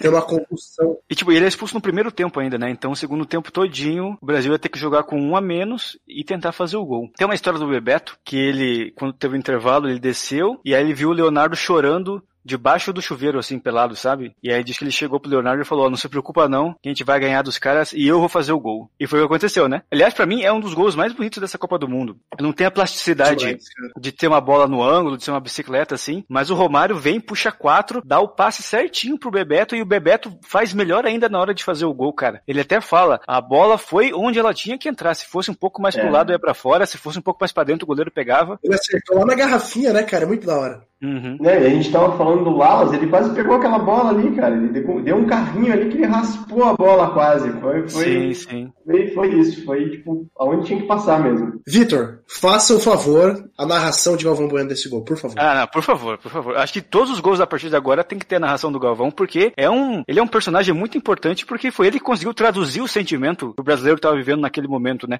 Tem 0.00 0.10
uma 0.10 0.22
concussão. 0.22 0.98
E 1.08 1.14
tipo, 1.14 1.32
ele 1.32 1.44
é 1.44 1.48
expulso 1.48 1.74
no 1.74 1.80
primeiro 1.80 2.10
tempo 2.10 2.38
ainda, 2.40 2.58
né? 2.58 2.70
Então, 2.70 2.92
o 2.92 2.96
segundo 2.96 3.26
tempo 3.26 3.52
todinho, 3.52 4.18
o 4.20 4.26
Brasil 4.26 4.52
ia 4.52 4.58
ter 4.58 4.68
que 4.68 4.78
jogar 4.78 5.04
com 5.04 5.20
um 5.20 5.36
a 5.36 5.40
menos 5.40 5.98
e 6.08 6.24
tentar 6.24 6.52
fazer 6.52 6.76
o 6.76 6.84
gol. 6.84 7.10
Tem 7.16 7.26
uma 7.26 7.34
história 7.34 7.58
do 7.58 7.68
Bebeto, 7.68 8.18
que 8.24 8.36
ele, 8.36 8.92
quando 8.92 9.12
teve 9.12 9.34
o 9.34 9.38
intervalo, 9.38 9.88
ele 9.88 9.98
desceu 9.98 10.60
e 10.64 10.74
aí 10.74 10.82
ele 10.82 10.94
viu 10.94 11.10
o 11.10 11.14
Leonardo 11.14 11.56
chorando 11.56 12.22
debaixo 12.44 12.92
do 12.92 13.02
chuveiro, 13.02 13.38
assim, 13.38 13.58
pelado, 13.58 13.96
sabe? 13.96 14.34
E 14.42 14.52
aí 14.52 14.62
diz 14.62 14.76
que 14.78 14.84
ele 14.84 14.90
chegou 14.90 15.18
pro 15.18 15.30
Leonardo 15.30 15.62
e 15.62 15.66
falou, 15.66 15.86
ó, 15.86 15.90
não 15.90 15.96
se 15.96 16.08
preocupa 16.08 16.48
não, 16.48 16.74
que 16.82 16.88
a 16.88 16.92
gente 16.92 17.04
vai 17.04 17.18
ganhar 17.18 17.42
dos 17.42 17.58
caras 17.58 17.92
e 17.92 18.06
eu 18.06 18.20
vou 18.20 18.28
fazer 18.28 18.52
o 18.52 18.60
gol. 18.60 18.90
E 18.98 19.06
foi 19.06 19.18
o 19.18 19.22
que 19.22 19.26
aconteceu, 19.26 19.68
né? 19.68 19.82
Aliás, 19.90 20.12
pra 20.14 20.26
mim, 20.26 20.42
é 20.42 20.52
um 20.52 20.60
dos 20.60 20.74
gols 20.74 20.94
mais 20.94 21.12
bonitos 21.12 21.40
dessa 21.40 21.58
Copa 21.58 21.78
do 21.78 21.88
Mundo. 21.88 22.16
Não 22.40 22.52
tem 22.52 22.66
a 22.66 22.70
plasticidade 22.70 23.36
Demais, 23.46 23.64
de 23.98 24.12
ter 24.12 24.28
uma 24.28 24.40
bola 24.40 24.66
no 24.66 24.82
ângulo, 24.82 25.16
de 25.16 25.24
ser 25.24 25.30
uma 25.30 25.40
bicicleta, 25.40 25.94
assim, 25.94 26.24
mas 26.28 26.50
o 26.50 26.54
Romário 26.54 26.96
vem, 26.96 27.20
puxa 27.20 27.50
quatro, 27.50 28.02
dá 28.04 28.20
o 28.20 28.28
passe 28.28 28.62
certinho 28.62 29.18
pro 29.18 29.30
Bebeto 29.30 29.74
e 29.74 29.82
o 29.82 29.86
Bebeto 29.86 30.36
faz 30.42 30.72
melhor 30.74 31.06
ainda 31.06 31.28
na 31.28 31.38
hora 31.38 31.54
de 31.54 31.64
fazer 31.64 31.86
o 31.86 31.94
gol, 31.94 32.12
cara. 32.12 32.42
Ele 32.46 32.60
até 32.60 32.80
fala, 32.80 33.20
a 33.26 33.40
bola 33.40 33.78
foi 33.78 34.12
onde 34.12 34.38
ela 34.38 34.52
tinha 34.52 34.78
que 34.78 34.88
entrar, 34.88 35.14
se 35.14 35.26
fosse 35.26 35.50
um 35.50 35.54
pouco 35.54 35.80
mais 35.80 35.94
pro 35.94 36.06
É. 36.06 36.10
lado 36.10 36.32
ia 36.32 36.38
pra 36.38 36.54
fora, 36.54 36.86
se 36.86 36.98
fosse 36.98 37.18
um 37.18 37.22
pouco 37.22 37.38
mais 37.40 37.52
pra 37.52 37.64
dentro 37.64 37.84
o 37.84 37.86
goleiro 37.86 38.10
pegava. 38.10 38.58
Ele 38.62 38.74
acertou 38.74 39.18
lá 39.18 39.24
na 39.26 39.34
garrafinha, 39.34 39.92
né, 39.92 40.02
cara? 40.02 40.24
É 40.24 40.26
muito 40.26 40.46
da 40.46 40.58
hora. 40.58 40.82
Uhum. 41.04 41.36
Né? 41.38 41.62
E 41.62 41.66
a 41.66 41.70
gente 41.70 41.92
tava 41.92 42.16
falando 42.16 42.44
do 42.44 42.56
Wallace, 42.56 42.96
ele 42.96 43.08
quase 43.08 43.34
pegou 43.34 43.56
aquela 43.56 43.78
bola 43.78 44.10
ali, 44.10 44.30
cara. 44.32 44.56
Ele 44.56 44.68
deu 44.68 45.16
um 45.16 45.26
carrinho 45.26 45.72
ali 45.72 45.90
que 45.90 45.98
ele 45.98 46.06
raspou 46.06 46.64
a 46.64 46.74
bola 46.74 47.10
quase. 47.10 47.50
Foi, 47.60 47.88
foi, 47.88 48.04
Sim, 48.04 48.34
sim. 48.34 48.72
foi, 48.86 49.08
foi 49.08 49.28
isso. 49.34 49.64
Foi, 49.64 49.90
tipo, 49.90 50.26
aonde 50.38 50.66
tinha 50.66 50.80
que 50.80 50.86
passar 50.86 51.20
mesmo. 51.20 51.60
Vitor, 51.66 52.20
faça 52.26 52.74
o 52.74 52.80
favor, 52.80 53.44
a 53.58 53.66
narração 53.66 54.16
de 54.16 54.24
Galvão 54.24 54.48
Bueno 54.48 54.68
desse 54.68 54.88
gol, 54.88 55.02
por 55.02 55.18
favor. 55.18 55.38
Ah, 55.38 55.60
não, 55.60 55.66
por 55.66 55.82
favor, 55.82 56.18
por 56.18 56.30
favor. 56.30 56.56
Acho 56.56 56.72
que 56.72 56.80
todos 56.80 57.10
os 57.10 57.20
gols 57.20 57.38
da 57.38 57.46
partida 57.46 57.70
de 57.70 57.76
agora 57.76 58.02
tem 58.02 58.18
que 58.18 58.26
ter 58.26 58.36
a 58.36 58.40
narração 58.40 58.72
do 58.72 58.80
Galvão, 58.80 59.10
porque 59.10 59.52
é 59.56 59.68
um, 59.68 60.02
ele 60.08 60.18
é 60.18 60.22
um 60.22 60.26
personagem 60.26 60.74
muito 60.74 60.96
importante, 60.96 61.44
porque 61.44 61.70
foi 61.70 61.88
ele 61.88 61.98
que 61.98 62.04
conseguiu 62.04 62.32
traduzir 62.32 62.80
o 62.80 62.88
sentimento 62.88 63.52
que 63.54 63.60
o 63.60 63.64
brasileiro 63.64 63.96
estava 63.96 64.16
vivendo 64.16 64.40
naquele 64.40 64.68
momento, 64.68 65.08
né? 65.08 65.18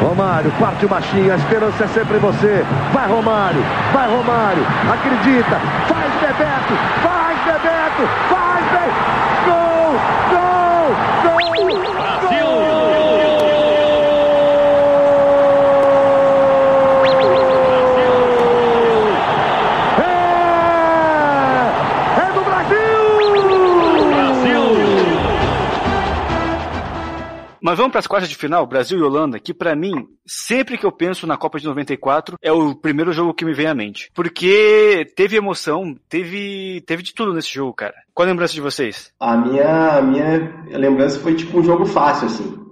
Romário, 0.00 0.52
parte 0.60 0.86
o 0.86 0.88
machinho, 0.88 1.32
a 1.32 1.36
esperança 1.36 1.84
é 1.84 1.88
sempre 1.88 2.18
você. 2.18 2.64
Vai, 2.92 3.08
Romário, 3.08 3.62
vai, 3.92 4.08
Romário, 4.08 4.64
acredita, 4.92 5.60
faz 5.88 6.12
Bebeto, 6.20 6.74
faz 7.02 7.38
Bebeto, 7.44 8.08
faz 8.28 8.37
vamos 27.78 27.92
para 27.92 28.00
as 28.00 28.06
quartas 28.08 28.28
de 28.28 28.34
final, 28.34 28.66
Brasil 28.66 28.98
e 28.98 29.02
Holanda, 29.02 29.38
que 29.38 29.54
pra 29.54 29.76
mim, 29.76 30.08
sempre 30.26 30.76
que 30.76 30.84
eu 30.84 30.90
penso 30.90 31.28
na 31.28 31.36
Copa 31.36 31.60
de 31.60 31.66
94, 31.66 32.36
é 32.42 32.52
o 32.52 32.74
primeiro 32.74 33.12
jogo 33.12 33.32
que 33.32 33.44
me 33.44 33.54
vem 33.54 33.68
à 33.68 33.74
mente. 33.74 34.10
Porque 34.12 35.06
teve 35.14 35.36
emoção, 35.36 35.94
teve, 36.08 36.82
teve 36.86 37.04
de 37.04 37.14
tudo 37.14 37.32
nesse 37.32 37.54
jogo, 37.54 37.72
cara. 37.72 37.94
Qual 38.12 38.26
a 38.26 38.30
lembrança 38.30 38.52
de 38.52 38.60
vocês? 38.60 39.12
A 39.20 39.36
minha, 39.36 39.98
a 39.98 40.02
minha 40.02 40.64
lembrança 40.76 41.20
foi 41.20 41.36
tipo 41.36 41.60
um 41.60 41.62
jogo 41.62 41.86
fácil, 41.86 42.26
assim. 42.26 42.68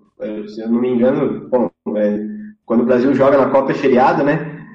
Se 0.48 0.60
eu 0.60 0.68
não 0.68 0.80
me 0.80 0.88
engano, 0.88 1.48
bom, 1.48 1.70
é, 1.96 2.18
quando 2.64 2.80
o 2.82 2.86
Brasil 2.86 3.14
joga 3.14 3.38
na 3.38 3.50
Copa 3.50 3.70
é 3.70 3.74
feriado, 3.74 4.24
né? 4.24 4.66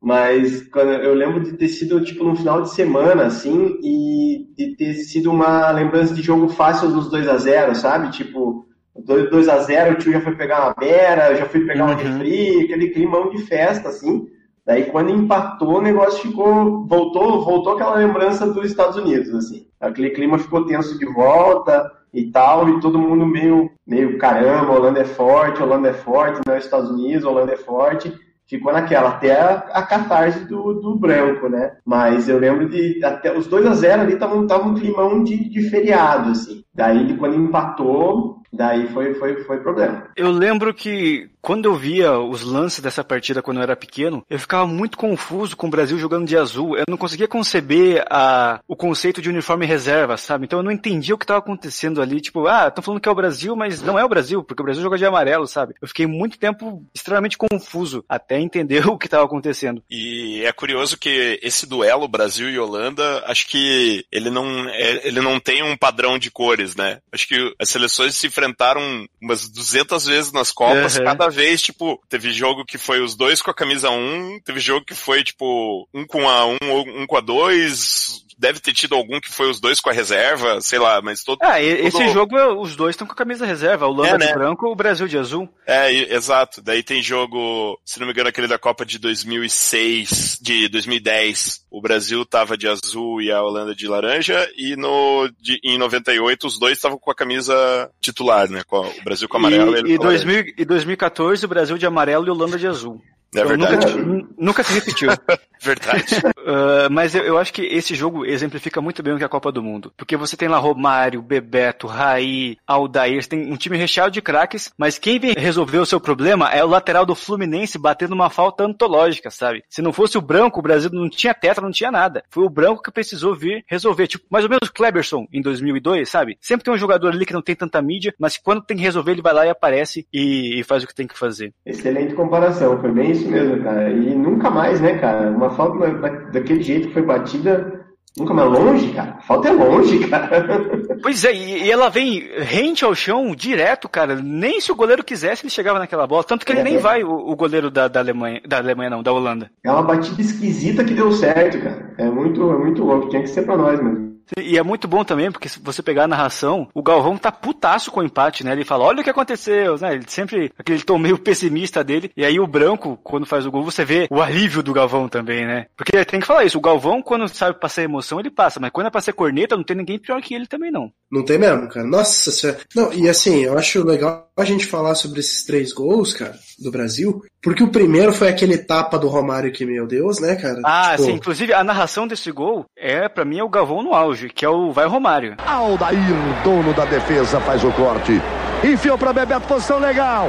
Mas 0.00 0.62
quando, 0.68 0.92
eu 0.92 1.14
lembro 1.14 1.42
de 1.42 1.54
ter 1.54 1.68
sido 1.68 2.00
tipo 2.02 2.22
no 2.22 2.36
final 2.36 2.62
de 2.62 2.70
semana, 2.70 3.24
assim, 3.24 3.76
e 3.82 4.46
de 4.56 4.76
ter 4.76 4.94
sido 4.94 5.30
uma 5.32 5.70
lembrança 5.72 6.14
de 6.14 6.22
jogo 6.22 6.48
fácil 6.48 6.92
dos 6.92 7.10
2 7.10 7.28
a 7.28 7.36
0 7.36 7.74
sabe? 7.74 8.10
Tipo, 8.12 8.69
2 9.04 9.48
a 9.48 9.58
0 9.58 9.92
o 9.92 9.94
tio 9.96 10.12
já 10.12 10.20
foi 10.20 10.34
pegar 10.34 10.64
uma 10.66 10.74
beira, 10.78 11.34
já 11.36 11.46
fui 11.46 11.64
pegar 11.66 11.84
um 11.86 11.90
Uhum. 11.90 11.96
refri, 11.96 12.64
aquele 12.64 12.88
climão 12.90 13.30
de 13.30 13.38
festa, 13.38 13.88
assim. 13.88 14.26
Daí 14.66 14.84
quando 14.84 15.10
empatou, 15.10 15.78
o 15.78 15.82
negócio 15.82 16.22
ficou. 16.22 16.86
Voltou, 16.86 17.44
voltou 17.44 17.74
aquela 17.74 17.96
lembrança 17.96 18.46
dos 18.46 18.66
Estados 18.66 18.96
Unidos, 18.96 19.34
assim. 19.34 19.66
Aquele 19.80 20.10
clima 20.10 20.38
ficou 20.38 20.64
tenso 20.66 20.98
de 20.98 21.06
volta 21.06 21.90
e 22.12 22.30
tal, 22.30 22.68
e 22.68 22.80
todo 22.80 22.98
mundo 22.98 23.24
meio, 23.24 23.70
meio 23.86 24.18
caramba, 24.18 24.72
Holanda 24.72 25.00
é 25.00 25.04
forte, 25.04 25.62
Holanda 25.62 25.88
é 25.88 25.92
forte, 25.92 26.40
não 26.46 26.54
é 26.54 26.58
Estados 26.58 26.90
Unidos, 26.90 27.24
Holanda 27.24 27.52
é 27.52 27.56
forte. 27.56 28.12
Ficou 28.46 28.72
naquela, 28.72 29.10
até 29.10 29.32
a, 29.40 29.54
a 29.72 29.82
catarse 29.82 30.44
do, 30.44 30.74
do 30.74 30.96
branco, 30.96 31.48
né? 31.48 31.76
Mas 31.84 32.28
eu 32.28 32.36
lembro 32.38 32.68
de. 32.68 33.02
Até 33.04 33.36
os 33.36 33.46
2 33.46 33.64
a 33.64 33.74
0 33.74 34.02
ali 34.02 34.14
estavam 34.14 34.40
um 34.40 34.74
climão 34.74 35.22
de, 35.22 35.48
de 35.48 35.70
feriado, 35.70 36.30
assim. 36.30 36.64
Daí 36.74 37.16
quando 37.16 37.36
empatou, 37.36 38.39
daí 38.52 38.88
foi, 38.88 39.14
foi, 39.14 39.44
foi 39.44 39.58
problema. 39.60 40.08
Eu 40.16 40.30
lembro 40.30 40.72
que 40.74 41.30
quando 41.40 41.66
eu 41.66 41.74
via 41.74 42.18
os 42.18 42.42
lances 42.42 42.80
dessa 42.80 43.02
partida 43.02 43.42
quando 43.42 43.58
eu 43.58 43.62
era 43.62 43.76
pequeno, 43.76 44.24
eu 44.28 44.38
ficava 44.38 44.66
muito 44.66 44.98
confuso 44.98 45.56
com 45.56 45.66
o 45.66 45.70
Brasil 45.70 45.98
jogando 45.98 46.26
de 46.26 46.36
azul. 46.36 46.76
Eu 46.76 46.84
não 46.88 46.96
conseguia 46.98 47.26
conceber 47.28 48.04
a, 48.10 48.60
o 48.68 48.76
conceito 48.76 49.22
de 49.22 49.30
uniforme 49.30 49.64
reserva, 49.66 50.16
sabe? 50.16 50.44
Então 50.44 50.58
eu 50.58 50.62
não 50.62 50.70
entendia 50.70 51.14
o 51.14 51.18
que 51.18 51.24
estava 51.24 51.38
acontecendo 51.38 52.02
ali. 52.02 52.20
Tipo, 52.20 52.46
ah, 52.46 52.68
estão 52.68 52.82
falando 52.82 53.00
que 53.00 53.08
é 53.08 53.12
o 53.12 53.14
Brasil, 53.14 53.56
mas 53.56 53.80
não 53.80 53.98
é 53.98 54.04
o 54.04 54.08
Brasil, 54.08 54.42
porque 54.44 54.62
o 54.62 54.64
Brasil 54.64 54.82
joga 54.82 54.98
de 54.98 55.06
amarelo, 55.06 55.46
sabe? 55.46 55.74
Eu 55.80 55.88
fiquei 55.88 56.06
muito 56.06 56.38
tempo 56.38 56.84
extremamente 56.94 57.38
confuso 57.38 58.04
até 58.08 58.38
entender 58.38 58.86
o 58.88 58.98
que 58.98 59.06
estava 59.06 59.24
acontecendo. 59.24 59.82
E 59.90 60.42
é 60.44 60.52
curioso 60.52 60.98
que 60.98 61.38
esse 61.42 61.66
duelo 61.66 62.06
Brasil 62.08 62.50
e 62.50 62.58
Holanda, 62.58 63.24
acho 63.26 63.48
que 63.48 64.04
ele 64.12 64.30
não, 64.30 64.68
é- 64.68 65.06
ele 65.06 65.20
não 65.20 65.40
tem 65.40 65.62
um 65.62 65.76
padrão 65.76 66.18
de 66.18 66.30
cores, 66.30 66.76
né? 66.76 66.98
Acho 67.12 67.26
que 67.26 67.54
as 67.58 67.68
seleções 67.68 68.14
se 68.14 68.28
enfrentaram 68.40 69.06
umas 69.20 69.48
200 69.48 70.06
vezes 70.06 70.32
nas 70.32 70.50
Copas, 70.52 70.96
Uhum. 70.96 71.04
cada 71.04 71.28
vez, 71.28 71.62
tipo, 71.62 72.00
teve 72.08 72.32
jogo 72.32 72.64
que 72.64 72.78
foi 72.78 73.00
os 73.02 73.14
dois 73.14 73.40
com 73.42 73.50
a 73.50 73.54
camisa 73.54 73.90
1, 73.90 74.40
teve 74.44 74.60
jogo 74.60 74.84
que 74.84 74.94
foi, 74.94 75.22
tipo, 75.22 75.88
um 75.94 76.06
com 76.06 76.28
a 76.28 76.46
1, 76.46 76.56
um 76.62 77.06
com 77.06 77.16
a 77.16 77.20
2, 77.20 78.24
deve 78.40 78.58
ter 78.58 78.72
tido 78.72 78.94
algum 78.94 79.20
que 79.20 79.30
foi 79.30 79.50
os 79.50 79.60
dois 79.60 79.78
com 79.80 79.90
a 79.90 79.92
reserva, 79.92 80.60
sei 80.62 80.78
lá, 80.78 81.00
mas 81.02 81.22
todo. 81.22 81.38
Ah, 81.42 81.60
e- 81.60 81.86
esse 81.86 81.90
todo- 81.98 82.08
jogo, 82.12 82.36
os 82.60 82.74
dois 82.74 82.94
estão 82.94 83.06
com 83.06 83.12
a 83.12 83.16
camisa 83.16 83.44
reserva. 83.44 83.84
A 83.84 83.88
Holanda 83.88 84.08
É, 84.14 84.18
de 84.18 84.24
né? 84.26 84.32
branco, 84.32 84.66
o 84.66 84.74
Brasil 84.74 85.06
de 85.06 85.18
azul. 85.18 85.48
É, 85.66 85.92
exato. 86.14 86.62
Daí 86.62 86.82
tem 86.82 87.02
jogo, 87.02 87.78
se 87.84 88.00
não 88.00 88.06
me 88.06 88.12
engano, 88.12 88.28
aquele 88.30 88.48
da 88.48 88.58
Copa 88.58 88.84
de 88.84 88.98
2006, 88.98 90.38
de 90.40 90.68
2010. 90.68 91.60
O 91.70 91.80
Brasil 91.80 92.24
tava 92.24 92.56
de 92.56 92.66
azul 92.66 93.20
e 93.22 93.30
a 93.30 93.42
Holanda 93.42 93.74
de 93.74 93.86
laranja, 93.86 94.48
e 94.56 94.74
no, 94.76 95.28
de, 95.40 95.60
em 95.62 95.78
98 95.78 96.46
os 96.46 96.58
dois 96.58 96.78
estavam 96.78 96.98
com 96.98 97.10
a 97.10 97.14
camisa 97.14 97.90
titular, 98.00 98.48
né? 98.48 98.62
Com 98.66 98.76
a- 98.76 98.88
o 98.88 99.04
Brasil 99.04 99.28
com 99.28 99.36
amarelo 99.36 99.76
e, 99.76 99.90
e, 99.90 99.94
e, 99.94 99.96
com 99.98 100.04
laranja. 100.04 100.24
2000, 100.24 100.54
e 100.56 100.64
2014, 100.64 101.44
o 101.44 101.48
Brasil 101.48 101.76
de 101.78 101.86
amarelo 101.86 102.26
e 102.26 102.30
Holanda 102.30 102.58
de 102.58 102.66
azul. 102.66 103.00
É 103.34 103.38
Então, 103.40 103.48
verdade. 103.48 103.86
Nunca, 103.96 103.96
nu- 103.96 104.28
nunca 104.38 104.62
se 104.62 104.72
repetiu. 104.72 105.08
Verdade. 105.62 106.16
Uh, 106.38 106.88
mas 106.90 107.14
eu, 107.14 107.22
eu 107.22 107.36
acho 107.36 107.52
que 107.52 107.60
esse 107.60 107.94
jogo 107.94 108.24
exemplifica 108.24 108.80
muito 108.80 109.02
bem 109.02 109.12
o 109.12 109.18
que 109.18 109.22
é 109.22 109.26
a 109.26 109.28
Copa 109.28 109.52
do 109.52 109.62
Mundo. 109.62 109.92
Porque 109.94 110.16
você 110.16 110.34
tem 110.34 110.48
lá 110.48 110.56
Romário, 110.56 111.20
Bebeto, 111.20 111.86
Raí, 111.86 112.56
Aldair, 112.66 113.22
você 113.22 113.28
tem 113.28 113.52
um 113.52 113.56
time 113.58 113.76
recheado 113.76 114.10
de 114.10 114.22
craques, 114.22 114.72
mas 114.78 114.98
quem 114.98 115.18
vem 115.20 115.34
resolver 115.36 115.76
o 115.76 115.84
seu 115.84 116.00
problema 116.00 116.48
é 116.50 116.64
o 116.64 116.68
lateral 116.68 117.04
do 117.04 117.14
Fluminense 117.14 117.78
batendo 117.78 118.14
uma 118.14 118.30
falta 118.30 118.64
antológica, 118.64 119.30
sabe? 119.30 119.62
Se 119.68 119.82
não 119.82 119.92
fosse 119.92 120.16
o 120.16 120.22
branco, 120.22 120.60
o 120.60 120.62
Brasil 120.62 120.88
não 120.90 121.10
tinha 121.10 121.34
tetra, 121.34 121.62
não 121.62 121.70
tinha 121.70 121.90
nada. 121.90 122.24
Foi 122.30 122.42
o 122.44 122.48
branco 122.50 122.82
que 122.82 122.90
precisou 122.90 123.34
vir 123.36 123.62
resolver. 123.68 124.06
Tipo, 124.06 124.24
mais 124.30 124.44
ou 124.46 124.48
menos 124.50 124.66
o 124.66 124.72
Kleberson 124.72 125.26
em 125.30 125.42
2002, 125.42 126.08
sabe? 126.08 126.38
Sempre 126.40 126.64
tem 126.64 126.72
um 126.72 126.78
jogador 126.78 127.08
ali 127.12 127.26
que 127.26 127.34
não 127.34 127.42
tem 127.42 127.54
tanta 127.54 127.82
mídia, 127.82 128.14
mas 128.18 128.38
quando 128.38 128.62
tem 128.64 128.78
que 128.78 128.82
resolver, 128.82 129.12
ele 129.12 129.20
vai 129.22 129.34
lá 129.34 129.44
e 129.44 129.50
aparece 129.50 130.06
e, 130.10 130.58
e 130.58 130.64
faz 130.64 130.82
o 130.82 130.86
que 130.86 130.94
tem 130.94 131.06
que 131.06 131.18
fazer. 131.18 131.52
Excelente 131.66 132.14
comparação, 132.14 132.80
foi 132.80 132.90
bem 132.90 133.14
isso 133.20 133.30
mesmo, 133.30 133.62
cara. 133.62 133.90
E 133.90 134.14
nunca 134.14 134.50
mais, 134.50 134.80
né, 134.80 134.98
cara? 134.98 135.30
Uma 135.30 135.50
falta 135.50 135.78
da- 135.78 136.08
da- 136.08 136.18
daquele 136.30 136.62
jeito 136.62 136.88
que 136.88 136.94
foi 136.94 137.02
batida, 137.02 137.80
nunca 138.18 138.34
mais 138.34 138.50
longe, 138.50 138.92
cara. 138.92 139.16
A 139.18 139.22
falta 139.22 139.48
é 139.48 139.52
longe, 139.52 139.98
cara. 140.08 140.60
Pois 141.02 141.24
é, 141.24 141.34
e, 141.34 141.70
ela 141.70 141.88
vem 141.88 142.28
rente 142.38 142.84
ao 142.84 142.94
chão 142.94 143.34
direto, 143.34 143.88
cara. 143.88 144.16
Nem 144.16 144.60
se 144.60 144.70
o 144.72 144.76
goleiro 144.76 145.04
quisesse, 145.04 145.44
ele 145.44 145.50
chegava 145.50 145.78
naquela 145.78 146.06
bola. 146.06 146.24
Tanto 146.24 146.44
que 146.44 146.52
ele 146.52 146.60
É. 146.60 146.64
nem 146.64 146.78
vai, 146.78 147.02
o, 147.04 147.10
o 147.10 147.36
goleiro 147.36 147.70
da, 147.70 147.88
da 147.88 148.00
Alemanha. 148.00 148.40
Da 148.46 148.58
Alemanha 148.58 148.90
não, 148.90 149.02
da 149.02 149.12
Holanda. 149.12 149.50
É 149.64 149.70
uma 149.70 149.82
batida 149.82 150.20
esquisita 150.20 150.84
que 150.84 150.94
deu 150.94 151.10
certo, 151.12 151.60
cara. 151.62 151.94
É 151.98 152.04
muito, 152.10 152.42
é 152.50 152.56
muito 152.58 152.84
louco. 152.84 153.08
Tinha 153.08 153.22
que 153.22 153.28
ser 153.30 153.42
pra 153.42 153.56
nós 153.56 153.80
mesmo. 153.82 154.09
E 154.38 154.58
é 154.58 154.62
muito 154.62 154.86
bom 154.86 155.04
também, 155.04 155.30
porque 155.30 155.48
se 155.48 155.60
você 155.60 155.82
pegar 155.82 156.04
a 156.04 156.08
narração, 156.08 156.68
o 156.74 156.82
Galvão 156.82 157.16
tá 157.16 157.32
putaço 157.32 157.90
com 157.90 158.00
o 158.00 158.04
empate, 158.04 158.44
né? 158.44 158.52
Ele 158.52 158.64
fala, 158.64 158.84
olha 158.84 159.00
o 159.00 159.04
que 159.04 159.10
aconteceu, 159.10 159.76
né? 159.78 159.94
Ele 159.94 160.04
sempre, 160.06 160.52
aquele 160.58 160.82
tom 160.82 160.98
meio 160.98 161.18
pessimista 161.18 161.82
dele. 161.82 162.10
E 162.16 162.24
aí 162.24 162.38
o 162.38 162.46
branco, 162.46 162.98
quando 163.02 163.26
faz 163.26 163.46
o 163.46 163.50
gol, 163.50 163.64
você 163.64 163.84
vê 163.84 164.06
o 164.10 164.20
alívio 164.20 164.62
do 164.62 164.72
Galvão 164.72 165.08
também, 165.08 165.46
né? 165.46 165.66
Porque 165.76 166.04
tem 166.04 166.20
que 166.20 166.26
falar 166.26 166.44
isso, 166.44 166.58
o 166.58 166.62
Galvão, 166.62 167.02
quando 167.02 167.28
sabe 167.28 167.58
passar 167.58 167.82
emoção, 167.82 168.20
ele 168.20 168.30
passa. 168.30 168.60
Mas 168.60 168.70
quando 168.70 168.86
é 168.86 168.90
pra 168.90 169.00
ser 169.00 169.12
corneta, 169.12 169.56
não 169.56 169.64
tem 169.64 169.76
ninguém 169.76 169.98
pior 169.98 170.20
que 170.20 170.34
ele 170.34 170.46
também, 170.46 170.70
não. 170.70 170.92
Não 171.10 171.24
tem 171.24 171.38
mesmo, 171.38 171.68
cara. 171.68 171.86
Nossa 171.86 172.30
senhora. 172.30 172.60
Não, 172.74 172.92
e 172.92 173.08
assim, 173.08 173.44
eu 173.44 173.58
acho 173.58 173.84
legal 173.84 174.29
a 174.42 174.46
gente 174.46 174.66
falar 174.66 174.94
sobre 174.94 175.20
esses 175.20 175.44
três 175.44 175.72
gols, 175.72 176.12
cara, 176.14 176.34
do 176.58 176.70
Brasil, 176.70 177.22
porque 177.42 177.62
o 177.62 177.68
primeiro 177.68 178.12
foi 178.12 178.28
aquele 178.28 178.58
tapa 178.58 178.98
do 178.98 179.08
Romário 179.08 179.52
que, 179.52 179.64
meu 179.64 179.86
Deus, 179.86 180.20
né, 180.20 180.34
cara? 180.36 180.60
Ah, 180.64 180.92
Tipo, 180.92 181.04
sim. 181.04 181.12
Inclusive, 181.12 181.52
a 181.54 181.64
narração 181.64 182.06
desse 182.06 182.30
gol 182.30 182.64
é, 182.76 183.08
pra 183.08 183.24
mim, 183.24 183.38
é 183.38 183.44
o 183.44 183.48
Galvão 183.48 183.82
no 183.82 183.94
auge, 183.94 184.28
que 184.28 184.44
é 184.44 184.48
o 184.48 184.70
Vai 184.72 184.86
Romário. 184.86 185.36
Aldair, 185.46 185.98
dono 186.44 186.72
da 186.74 186.84
defesa, 186.84 187.40
faz 187.40 187.64
o 187.64 187.70
corte. 187.72 188.20
Enfiou 188.64 188.98
pra 188.98 189.12
Bebeto, 189.12 189.46
posição 189.46 189.78
legal. 189.78 190.28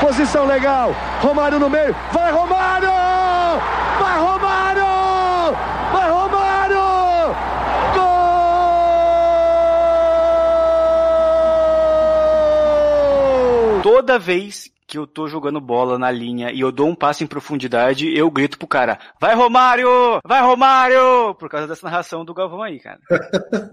Posição 0.00 0.46
legal. 0.46 0.94
Romário 1.20 1.58
no 1.58 1.68
meio. 1.70 1.94
Vai 2.12 2.30
Romário! 2.32 2.88
Toda 13.86 14.18
vez 14.18 14.68
que 14.84 14.98
eu 14.98 15.06
tô 15.06 15.28
jogando 15.28 15.60
bola 15.60 15.96
na 15.96 16.10
linha 16.10 16.50
e 16.50 16.58
eu 16.58 16.72
dou 16.72 16.88
um 16.88 16.94
passe 16.94 17.22
em 17.22 17.26
profundidade, 17.28 18.12
eu 18.18 18.28
grito 18.28 18.58
pro 18.58 18.66
cara, 18.66 18.98
vai 19.20 19.32
Romário! 19.32 19.88
Vai 20.26 20.42
Romário! 20.42 21.36
Por 21.36 21.48
causa 21.48 21.68
dessa 21.68 21.86
narração 21.86 22.24
do 22.24 22.34
Galvão 22.34 22.64
aí, 22.64 22.80
cara. 22.80 22.98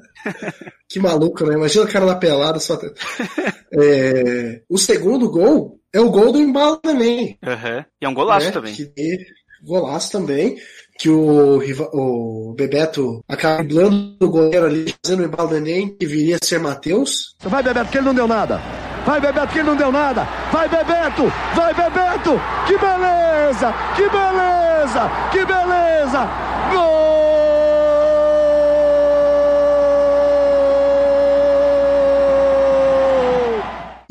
Que 0.87 0.99
maluco, 0.99 1.43
né? 1.47 1.55
Imagina 1.55 1.85
o 1.85 1.91
cara 1.91 2.05
na 2.05 2.13
pelada 2.13 2.59
só. 2.59 2.77
É, 3.73 4.61
O 4.69 4.77
segundo 4.77 5.31
gol 5.31 5.79
é 5.91 5.99
o 5.99 6.11
gol 6.11 6.31
do 6.31 6.39
embalo 6.39 6.77
também. 6.77 7.39
Aham. 7.43 7.83
E 7.99 8.05
é 8.05 8.07
um 8.07 8.13
golaço 8.13 8.45
né? 8.45 8.51
também. 8.51 8.75
Que 8.75 9.17
golaço 9.63 10.11
também. 10.11 10.57
Que 10.99 11.09
o, 11.09 11.59
o 11.91 12.53
Bebeto 12.53 13.23
acaba 13.27 13.63
driblando 13.63 14.15
o 14.21 14.29
goleiro 14.29 14.67
ali, 14.67 14.93
fazendo 15.03 15.21
o 15.21 15.25
embalo 15.25 15.49
do 15.49 15.57
Enem, 15.57 15.97
que 15.97 16.05
viria 16.05 16.37
a 16.39 16.45
ser 16.45 16.59
Matheus. 16.59 17.35
Vai 17.39 17.63
Bebeto, 17.63 17.89
que 17.89 17.97
ele 17.97 18.05
não 18.05 18.13
deu 18.13 18.27
nada. 18.27 18.61
Vai 19.05 19.19
Bebeto, 19.19 19.47
que 19.53 19.63
não 19.63 19.75
deu 19.75 19.91
nada. 19.91 20.27
Vai 20.51 20.67
Bebeto! 20.69 21.31
Vai 21.53 21.73
Bebeto! 21.73 22.39
Que 22.65 22.77
beleza! 22.77 23.73
Que 23.95 24.09
beleza! 24.09 25.11
Que 25.31 25.45
beleza! 25.45 26.29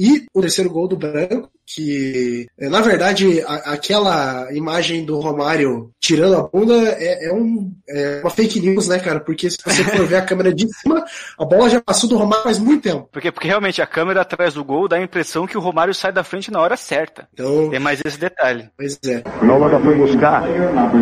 E 0.05 0.25
o 0.35 0.41
terceiro 0.41 0.69
gol 0.71 0.89
do 0.89 0.97
Branco, 0.97 1.49
que 1.65 2.47
é, 2.59 2.69
na 2.69 2.81
verdade 2.81 3.41
a- 3.47 3.73
aquela 3.73 4.53
imagem 4.53 5.05
do 5.05 5.21
Romário 5.21 5.91
tirando 6.01 6.35
a 6.37 6.43
bunda 6.49 6.75
é, 6.75 7.29
é 7.29 7.33
um, 7.33 7.71
é 7.89 8.21
uma 8.21 8.31
fake 8.31 8.59
news, 8.59 8.89
né, 8.89 8.99
cara? 8.99 9.21
Porque 9.21 9.49
se 9.49 9.59
você 9.65 9.85
for 9.85 10.05
ver 10.07 10.17
a 10.17 10.23
câmera 10.23 10.53
de 10.53 10.67
cima, 10.81 11.05
a 11.39 11.45
bola 11.45 11.71
já 11.71 11.81
passou 11.81 12.11
do 12.11 12.17
Romário 12.17 12.43
faz 12.43 12.59
muito 12.59 12.83
tempo. 12.83 13.09
Porque, 13.13 13.31
porque 13.31 13.47
realmente 13.47 13.81
a 13.81 13.87
câmera 13.87 14.23
atrás 14.23 14.55
do 14.55 14.65
gol 14.65 14.89
dá 14.89 14.97
a 14.97 15.03
impressão 15.03 15.47
que 15.47 15.57
o 15.57 15.61
Romário 15.61 15.95
sai 15.95 16.11
da 16.13 16.25
frente 16.25 16.51
na 16.51 16.59
hora 16.61 16.77
certa. 16.77 17.29
Então, 17.33 17.71
Tem 17.71 17.79
mais 17.79 18.01
esse 18.05 18.19
detalhe. 18.19 18.69
pois 18.77 18.99
é. 19.07 19.23
A 19.25 19.53
Holanda 19.55 19.79
foi 19.79 19.95
buscar 19.95 20.43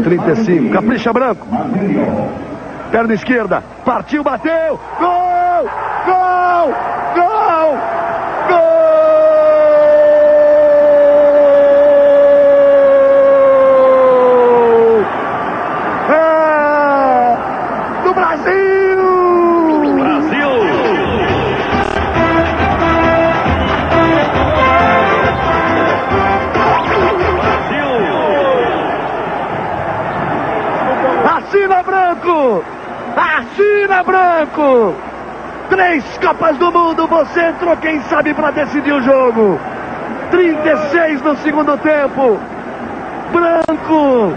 35. 0.05 0.73
Capricha 0.75 1.11
Branco. 1.13 1.47
Perna 2.91 3.15
esquerda. 3.15 3.61
Partiu, 3.85 4.23
bateu. 4.23 4.79
Gol! 4.99 5.65
Gol! 6.07 6.75
Gol! 7.15 7.20
Gol! 8.51 8.59
É 16.11 17.37
do 18.03 18.13
Brasil! 18.15 19.01
Brasil! 19.95 20.51
Assina 31.25 31.83
Branco! 31.85 32.65
Assina 33.17 34.03
Branco! 34.03 35.10
Três 35.71 36.19
Copas 36.19 36.57
do 36.59 36.73
Mundo, 36.73 37.07
você 37.07 37.41
entrou, 37.43 37.77
quem 37.77 38.01
sabe, 38.03 38.35
para 38.35 38.51
decidir 38.51 38.93
o 38.93 39.01
jogo. 39.01 39.59
36 40.33 41.23
no 41.23 41.37
segundo 41.37 41.79
tempo. 41.79 42.39
Branco! 43.33 44.35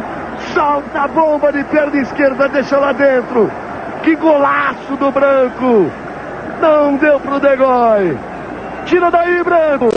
Solta 0.54 1.02
a 1.02 1.08
bomba 1.08 1.52
de 1.52 1.64
perna 1.64 2.00
esquerda, 2.02 2.48
deixa 2.50 2.78
lá 2.78 2.92
dentro. 2.92 3.52
Que 4.04 4.16
golaço 4.16 4.96
do 4.96 5.12
Branco! 5.12 5.92
Não 6.62 6.96
deu 6.98 7.20
pro 7.20 7.40
Degói. 7.40 8.16
Tira 8.86 9.10
daí, 9.10 9.44
Branco! 9.44 9.90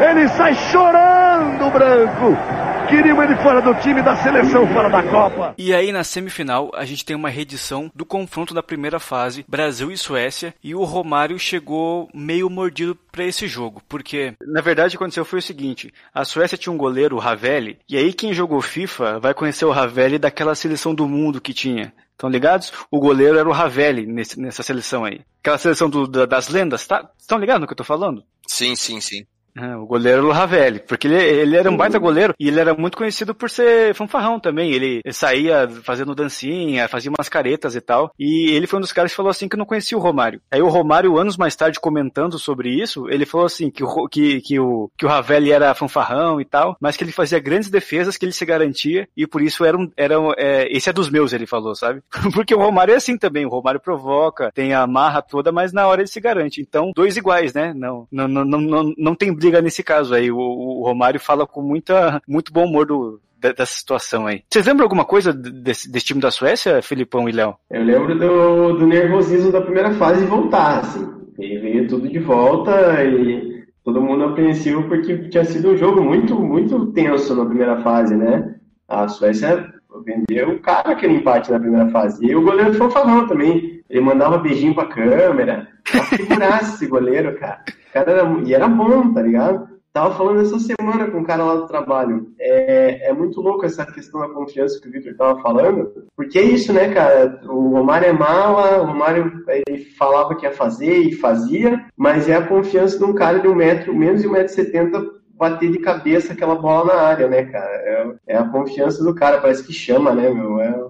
Ele 0.00 0.28
sai 0.28 0.54
chorando, 0.54 1.70
Branco! 1.70 2.55
Queriam 2.88 3.22
ele 3.22 3.34
fora 3.36 3.60
do 3.60 3.74
time 3.80 4.00
da 4.02 4.16
seleção, 4.16 4.66
fora 4.72 4.88
da 4.88 5.02
Copa. 5.02 5.54
E 5.58 5.74
aí 5.74 5.90
na 5.92 6.04
semifinal 6.04 6.70
a 6.74 6.84
gente 6.84 7.04
tem 7.04 7.16
uma 7.16 7.28
reedição 7.28 7.90
do 7.94 8.04
confronto 8.06 8.54
da 8.54 8.62
primeira 8.62 9.00
fase, 9.00 9.44
Brasil 9.48 9.90
e 9.90 9.96
Suécia, 9.98 10.54
e 10.62 10.74
o 10.74 10.84
Romário 10.84 11.38
chegou 11.38 12.08
meio 12.14 12.48
mordido 12.48 12.96
pra 13.10 13.24
esse 13.24 13.46
jogo, 13.48 13.82
porque 13.88 14.34
na 14.40 14.60
verdade 14.60 14.88
o 14.94 14.98
que 14.98 15.02
aconteceu 15.04 15.24
foi 15.24 15.40
o 15.40 15.42
seguinte, 15.42 15.92
a 16.14 16.24
Suécia 16.24 16.56
tinha 16.56 16.72
um 16.72 16.76
goleiro, 16.78 17.16
o 17.16 17.18
Ravelli, 17.20 17.78
e 17.88 17.96
aí 17.96 18.12
quem 18.12 18.32
jogou 18.32 18.60
FIFA 18.60 19.18
vai 19.18 19.34
conhecer 19.34 19.64
o 19.64 19.70
Ravelli 19.72 20.18
daquela 20.18 20.54
seleção 20.54 20.94
do 20.94 21.08
mundo 21.08 21.40
que 21.40 21.52
tinha. 21.52 21.92
Estão 22.12 22.30
ligados? 22.30 22.72
O 22.90 22.98
goleiro 22.98 23.36
era 23.38 23.48
o 23.48 23.52
Ravelli 23.52 24.06
nesse- 24.06 24.40
nessa 24.40 24.62
seleção 24.62 25.04
aí. 25.04 25.20
Aquela 25.42 25.58
seleção 25.58 25.90
do- 25.90 26.06
da- 26.06 26.24
das 26.24 26.48
lendas, 26.48 26.86
tá? 26.86 27.10
Estão 27.18 27.36
ligados 27.38 27.60
no 27.60 27.66
que 27.66 27.72
eu 27.74 27.76
tô 27.76 27.84
falando? 27.84 28.22
Sim, 28.46 28.74
sim, 28.74 29.00
sim. 29.02 29.26
É, 29.56 29.74
o 29.76 29.86
goleiro 29.86 30.30
Ravelli, 30.30 30.80
porque 30.80 31.06
ele, 31.06 31.16
ele 31.16 31.56
era 31.56 31.70
um 31.70 31.76
baita 31.76 31.98
goleiro 31.98 32.34
e 32.38 32.48
ele 32.48 32.60
era 32.60 32.74
muito 32.74 32.96
conhecido 32.96 33.34
por 33.34 33.48
ser 33.48 33.94
fanfarrão 33.94 34.38
também. 34.38 34.72
Ele, 34.72 35.00
ele 35.02 35.14
saía 35.14 35.68
fazendo 35.82 36.14
dancinha, 36.14 36.88
fazia 36.88 37.10
umas 37.10 37.28
caretas 37.28 37.74
e 37.74 37.80
tal. 37.80 38.12
E 38.18 38.50
ele 38.50 38.66
foi 38.66 38.78
um 38.78 38.82
dos 38.82 38.92
caras 38.92 39.12
que 39.12 39.16
falou 39.16 39.30
assim 39.30 39.48
que 39.48 39.56
não 39.56 39.64
conhecia 39.64 39.96
o 39.96 40.00
Romário. 40.00 40.40
Aí 40.50 40.60
o 40.60 40.68
Romário, 40.68 41.18
anos 41.18 41.36
mais 41.36 41.56
tarde, 41.56 41.80
comentando 41.80 42.38
sobre 42.38 42.68
isso, 42.68 43.08
ele 43.08 43.24
falou 43.24 43.46
assim 43.46 43.70
que 43.70 43.82
o, 43.82 44.08
que, 44.08 44.40
que 44.42 44.60
o, 44.60 44.90
que 44.96 45.06
o 45.06 45.08
Ravelli 45.08 45.52
era 45.52 45.74
fanfarrão 45.74 46.40
e 46.40 46.44
tal, 46.44 46.76
mas 46.80 46.96
que 46.96 47.04
ele 47.04 47.12
fazia 47.12 47.38
grandes 47.38 47.70
defesas, 47.70 48.16
que 48.16 48.24
ele 48.26 48.32
se 48.32 48.44
garantia 48.44 49.08
e 49.16 49.26
por 49.26 49.40
isso 49.40 49.64
era 49.64 49.76
um, 49.76 49.90
era 49.96 50.20
um, 50.20 50.32
é, 50.36 50.68
esse 50.70 50.90
é 50.90 50.92
dos 50.92 51.08
meus, 51.08 51.32
ele 51.32 51.46
falou, 51.46 51.74
sabe? 51.74 52.02
Porque 52.34 52.54
o 52.54 52.58
Romário 52.58 52.92
é 52.92 52.96
assim 52.96 53.16
também, 53.16 53.46
o 53.46 53.50
Romário 53.50 53.80
provoca, 53.80 54.50
tem 54.52 54.74
a 54.74 54.86
marra 54.86 55.22
toda, 55.22 55.50
mas 55.50 55.72
na 55.72 55.86
hora 55.86 56.02
ele 56.02 56.08
se 56.08 56.20
garante. 56.20 56.60
Então, 56.60 56.90
dois 56.94 57.16
iguais, 57.16 57.54
né? 57.54 57.72
Não, 57.74 58.06
não, 58.12 58.28
não, 58.28 58.44
não, 58.44 58.94
não 58.96 59.14
tem 59.14 59.32
briga 59.32 59.45
nesse 59.62 59.82
caso 59.82 60.14
aí. 60.14 60.30
O, 60.30 60.38
o 60.38 60.84
Romário 60.84 61.20
fala 61.20 61.46
com 61.46 61.62
muita, 61.62 62.20
muito 62.26 62.52
bom 62.52 62.64
humor 62.64 62.86
do, 62.86 63.20
dessa 63.38 63.66
situação 63.66 64.26
aí. 64.26 64.42
Vocês 64.50 64.66
lembram 64.66 64.84
alguma 64.84 65.04
coisa 65.04 65.32
desse, 65.32 65.90
desse 65.90 66.06
time 66.06 66.20
da 66.20 66.30
Suécia, 66.30 66.82
Filipão 66.82 67.28
e 67.28 67.32
Léo? 67.32 67.56
Eu 67.70 67.84
lembro 67.84 68.18
do, 68.18 68.78
do 68.78 68.86
nervosismo 68.86 69.52
da 69.52 69.60
primeira 69.60 69.92
fase 69.94 70.24
voltar, 70.24 70.80
assim. 70.80 71.06
E 71.38 71.58
veio 71.58 71.86
tudo 71.86 72.08
de 72.08 72.18
volta 72.18 73.04
e 73.04 73.64
todo 73.84 74.00
mundo 74.00 74.24
apreensivo 74.24 74.84
porque 74.84 75.28
tinha 75.28 75.44
sido 75.44 75.70
um 75.70 75.76
jogo 75.76 76.02
muito, 76.02 76.34
muito 76.40 76.86
tenso 76.92 77.34
na 77.34 77.44
primeira 77.44 77.82
fase, 77.82 78.16
né? 78.16 78.54
A 78.88 79.06
Suécia 79.06 79.72
vendeu 80.04 80.50
o 80.50 80.60
cara 80.60 80.92
aquele 80.92 81.14
empate 81.14 81.50
na 81.50 81.60
primeira 81.60 81.88
fase. 81.90 82.24
E 82.24 82.34
o 82.34 82.42
goleiro 82.42 82.72
foi 82.74 82.88
fanfarrão 82.88 83.26
também. 83.26 83.82
Ele 83.88 84.00
mandava 84.00 84.38
beijinho 84.38 84.74
pra 84.74 84.86
câmera. 84.86 85.68
Figurasse 85.86 86.74
esse 86.74 86.86
goleiro, 86.86 87.38
cara. 87.38 87.62
Cara 87.92 88.12
era, 88.12 88.40
e 88.44 88.54
era 88.54 88.68
bom, 88.68 89.12
tá 89.12 89.22
ligado? 89.22 89.76
Tava 89.92 90.14
falando 90.14 90.42
essa 90.42 90.58
semana 90.58 91.10
com 91.10 91.20
um 91.20 91.24
cara 91.24 91.42
lá 91.42 91.54
do 91.54 91.66
trabalho. 91.66 92.26
É, 92.38 93.08
é 93.08 93.12
muito 93.14 93.40
louco 93.40 93.64
essa 93.64 93.86
questão 93.86 94.20
da 94.20 94.28
confiança 94.28 94.78
que 94.78 94.88
o 94.88 94.92
Victor 94.92 95.16
tava 95.16 95.40
falando. 95.40 95.90
Porque 96.14 96.38
é 96.38 96.42
isso, 96.42 96.70
né, 96.70 96.92
cara? 96.92 97.40
O 97.44 97.70
Romário 97.70 98.08
é 98.08 98.12
mala, 98.12 98.82
o 98.82 98.86
Romário 98.86 99.42
ele 99.48 99.84
falava 99.98 100.34
que 100.34 100.44
ia 100.44 100.52
fazer 100.52 100.98
e 100.98 101.14
fazia, 101.14 101.82
mas 101.96 102.28
é 102.28 102.36
a 102.36 102.46
confiança 102.46 102.98
de 102.98 103.04
um 103.04 103.14
cara 103.14 103.38
de 103.38 103.48
um 103.48 103.54
metro, 103.54 103.96
menos 103.96 104.20
de 104.20 104.28
um 104.28 104.32
metro 104.32 104.52
e 104.52 104.54
setenta 104.54 105.02
bater 105.30 105.70
de 105.70 105.78
cabeça 105.78 106.34
aquela 106.34 106.56
bola 106.56 106.94
na 106.94 107.00
área, 107.00 107.28
né, 107.28 107.44
cara? 107.44 107.72
É, 107.72 108.14
é, 108.26 108.36
a 108.36 108.44
confiança 108.44 109.02
do 109.02 109.14
cara, 109.14 109.40
parece 109.40 109.64
que 109.64 109.72
chama, 109.72 110.14
né, 110.14 110.28
meu? 110.28 110.60
É, 110.60 110.88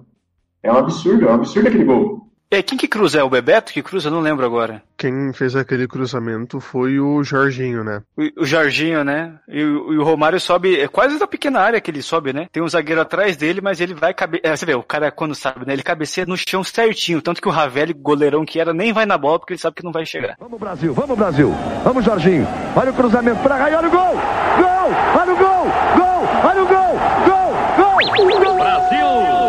é 0.63 0.71
um 0.71 0.77
absurdo, 0.77 1.27
é 1.27 1.31
um 1.31 1.35
absurdo 1.35 1.69
aquele 1.69 1.85
gol. 1.85 2.26
É, 2.49 2.61
quem 2.61 2.77
que 2.77 2.87
cruza? 2.87 3.19
É 3.19 3.23
o 3.23 3.29
Bebeto 3.29 3.73
que 3.73 3.83
cruza? 3.83 4.09
Não 4.09 4.21
lembro 4.21 4.45
agora. 4.45 4.81
Quem 4.97 5.33
fez 5.33 5.53
aquele 5.53 5.85
cruzamento 5.85 6.61
foi 6.61 6.97
o 6.97 7.21
Jorginho, 7.21 7.83
né? 7.83 8.01
O, 8.15 8.43
o 8.43 8.45
Jorginho, 8.45 9.03
né? 9.03 9.37
E, 9.49 9.61
o, 9.61 9.93
e 9.93 9.97
o 9.97 10.03
Romário 10.03 10.39
sobe, 10.39 10.79
é 10.79 10.87
quase 10.87 11.19
da 11.19 11.27
pequena 11.27 11.59
área 11.59 11.81
que 11.81 11.91
ele 11.91 12.01
sobe, 12.01 12.31
né? 12.31 12.47
Tem 12.49 12.63
um 12.63 12.67
zagueiro 12.69 13.01
atrás 13.01 13.35
dele, 13.35 13.59
mas 13.59 13.81
ele 13.81 13.93
vai 13.93 14.13
cabe... 14.13 14.39
É, 14.41 14.55
você 14.55 14.65
vê, 14.65 14.73
o 14.75 14.81
cara 14.81 15.11
quando 15.11 15.35
sabe, 15.35 15.67
né? 15.67 15.73
Ele 15.73 15.83
cabeceia 15.83 16.25
no 16.25 16.37
chão 16.37 16.63
certinho, 16.63 17.21
tanto 17.21 17.41
que 17.41 17.49
o 17.49 17.51
Ravelli, 17.51 17.93
goleirão 17.93 18.45
que 18.45 18.61
era, 18.61 18.73
nem 18.73 18.93
vai 18.93 19.05
na 19.05 19.17
bola 19.17 19.39
porque 19.39 19.53
ele 19.53 19.59
sabe 19.59 19.75
que 19.75 19.83
não 19.83 19.91
vai 19.91 20.05
chegar. 20.05 20.37
Vamos 20.39 20.57
Brasil, 20.57 20.93
vamos 20.93 21.17
Brasil. 21.17 21.53
Vamos 21.83 22.05
Jorginho. 22.05 22.47
Olha 22.75 22.91
o 22.91 22.93
cruzamento 22.93 23.41
pra 23.43 23.57
cá, 23.57 23.77
olha 23.77 23.87
o 23.87 23.91
gol! 23.91 24.13
Gol! 24.57 25.19
Olha 25.19 25.33
o 25.33 25.37
gol! 25.37 25.65
Gol! 25.97 26.23
Olha 26.45 26.63
o 26.63 26.67
gol! 26.67 26.77
Gol! 27.27 27.47
Gol! 27.77 27.97
gol! 28.89 29.46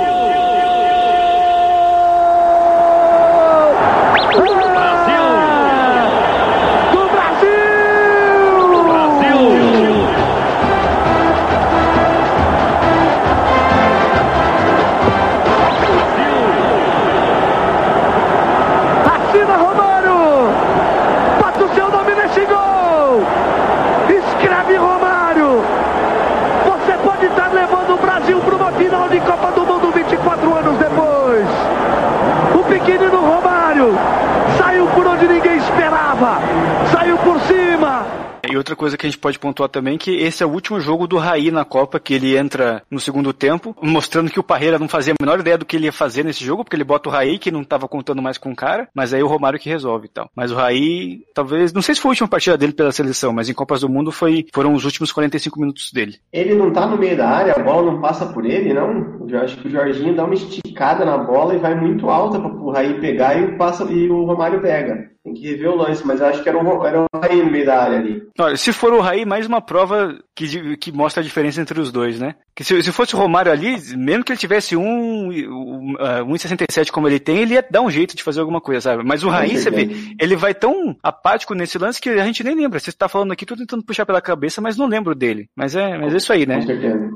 Outra 38.68 38.76
coisa 38.76 38.96
que 38.96 39.06
a 39.06 39.08
gente 39.08 39.18
pode 39.18 39.38
pontuar 39.38 39.68
também 39.68 39.94
é 39.94 39.98
que 39.98 40.10
esse 40.16 40.42
é 40.42 40.46
o 40.46 40.50
último 40.50 40.78
jogo 40.80 41.06
do 41.06 41.16
Raí 41.16 41.50
na 41.50 41.64
Copa, 41.64 41.98
que 41.98 42.12
ele 42.12 42.36
entra 42.36 42.82
no 42.90 43.00
segundo 43.00 43.32
tempo, 43.32 43.74
mostrando 43.80 44.30
que 44.30 44.40
o 44.40 44.42
Parreira 44.42 44.78
não 44.78 44.88
fazia 44.88 45.14
a 45.14 45.22
menor 45.22 45.40
ideia 45.40 45.56
do 45.56 45.64
que 45.64 45.76
ele 45.76 45.86
ia 45.86 45.92
fazer 45.92 46.24
nesse 46.24 46.44
jogo, 46.44 46.64
porque 46.64 46.76
ele 46.76 46.84
bota 46.84 47.08
o 47.08 47.12
Raí, 47.12 47.38
que 47.38 47.50
não 47.50 47.62
estava 47.62 47.88
contando 47.88 48.20
mais 48.20 48.36
com 48.36 48.50
o 48.50 48.56
cara, 48.56 48.88
mas 48.94 49.14
aí 49.14 49.22
o 49.22 49.26
Romário 49.26 49.58
que 49.58 49.68
resolve 49.68 50.06
e 50.06 50.10
tal. 50.10 50.30
Mas 50.36 50.50
o 50.50 50.54
Raí, 50.54 51.22
talvez, 51.34 51.72
não 51.72 51.80
sei 51.80 51.94
se 51.94 52.00
foi 52.00 52.10
a 52.10 52.12
última 52.12 52.28
partida 52.28 52.58
dele 52.58 52.72
pela 52.72 52.92
seleção, 52.92 53.32
mas 53.32 53.48
em 53.48 53.54
Copas 53.54 53.80
do 53.80 53.88
Mundo 53.88 54.12
foi, 54.12 54.46
foram 54.52 54.74
os 54.74 54.84
últimos 54.84 55.12
45 55.12 55.58
minutos 55.58 55.90
dele. 55.92 56.16
Ele 56.32 56.54
não 56.54 56.70
tá 56.70 56.86
no 56.86 56.98
meio 56.98 57.16
da 57.16 57.28
área, 57.28 57.54
a 57.54 57.62
bola 57.62 57.90
não 57.90 58.00
passa 58.00 58.26
por 58.26 58.44
ele, 58.44 58.74
não? 58.74 59.26
Eu 59.28 59.40
acho 59.40 59.56
que 59.56 59.68
o 59.68 59.70
Jorginho 59.70 60.14
dá 60.14 60.24
uma 60.24 60.34
esticada 60.34 61.04
na 61.04 61.16
bola 61.18 61.54
e 61.54 61.58
vai 61.58 61.74
muito 61.74 62.08
alta 62.08 62.38
para 62.38 62.50
o 62.50 62.70
Raí 62.70 63.00
pegar 63.00 63.38
e, 63.38 63.56
passa, 63.56 63.84
e 63.84 64.08
o 64.10 64.24
Romário 64.24 64.60
pega. 64.60 65.08
Tem 65.28 65.34
que 65.34 65.50
rever 65.50 65.70
o 65.70 65.76
lance, 65.76 66.06
mas 66.06 66.22
acho 66.22 66.42
que 66.42 66.48
era 66.48 66.58
o, 66.58 66.86
era 66.86 67.02
o 67.02 67.06
Raí 67.14 67.42
no 67.42 67.50
meio 67.50 67.66
da 67.66 67.82
área 67.82 67.98
ali. 67.98 68.22
Olha, 68.38 68.56
se 68.56 68.72
for 68.72 68.92
o 68.92 69.00
Raí, 69.00 69.26
mais 69.26 69.46
uma 69.46 69.60
prova 69.60 70.18
que, 70.34 70.76
que 70.78 70.90
mostra 70.90 71.20
a 71.20 71.24
diferença 71.24 71.60
entre 71.60 71.78
os 71.78 71.92
dois, 71.92 72.18
né? 72.18 72.34
Que 72.54 72.64
se, 72.64 72.82
se 72.82 72.92
fosse 72.92 73.14
o 73.14 73.18
Romário 73.18 73.52
ali, 73.52 73.76
mesmo 73.96 74.24
que 74.24 74.32
ele 74.32 74.38
tivesse 74.38 74.74
um, 74.76 75.28
um, 75.30 75.92
uh, 75.94 76.24
1,67 76.26 76.90
como 76.90 77.06
ele 77.06 77.20
tem, 77.20 77.38
ele 77.38 77.54
ia 77.54 77.66
dar 77.70 77.82
um 77.82 77.90
jeito 77.90 78.16
de 78.16 78.22
fazer 78.22 78.40
alguma 78.40 78.60
coisa, 78.60 78.80
sabe? 78.80 79.02
Mas 79.04 79.22
o 79.22 79.28
Raí, 79.28 79.58
você 79.58 79.70
vê, 79.70 79.88
ele 80.18 80.36
vai 80.36 80.54
tão 80.54 80.96
apático 81.02 81.54
nesse 81.54 81.78
lance 81.78 82.00
que 82.00 82.08
a 82.08 82.24
gente 82.24 82.42
nem 82.42 82.54
lembra. 82.54 82.78
Você 82.78 82.90
está 82.90 83.08
falando 83.08 83.32
aqui, 83.32 83.44
tô 83.44 83.56
tentando 83.56 83.84
puxar 83.84 84.06
pela 84.06 84.22
cabeça, 84.22 84.60
mas 84.60 84.76
não 84.76 84.86
lembro 84.86 85.14
dele. 85.14 85.48
Mas 85.54 85.76
é, 85.76 85.98
mas 85.98 86.14
é 86.14 86.16
isso 86.16 86.32
aí, 86.32 86.46
né? 86.46 86.56
Com 86.56 86.66
certeza. 86.66 87.10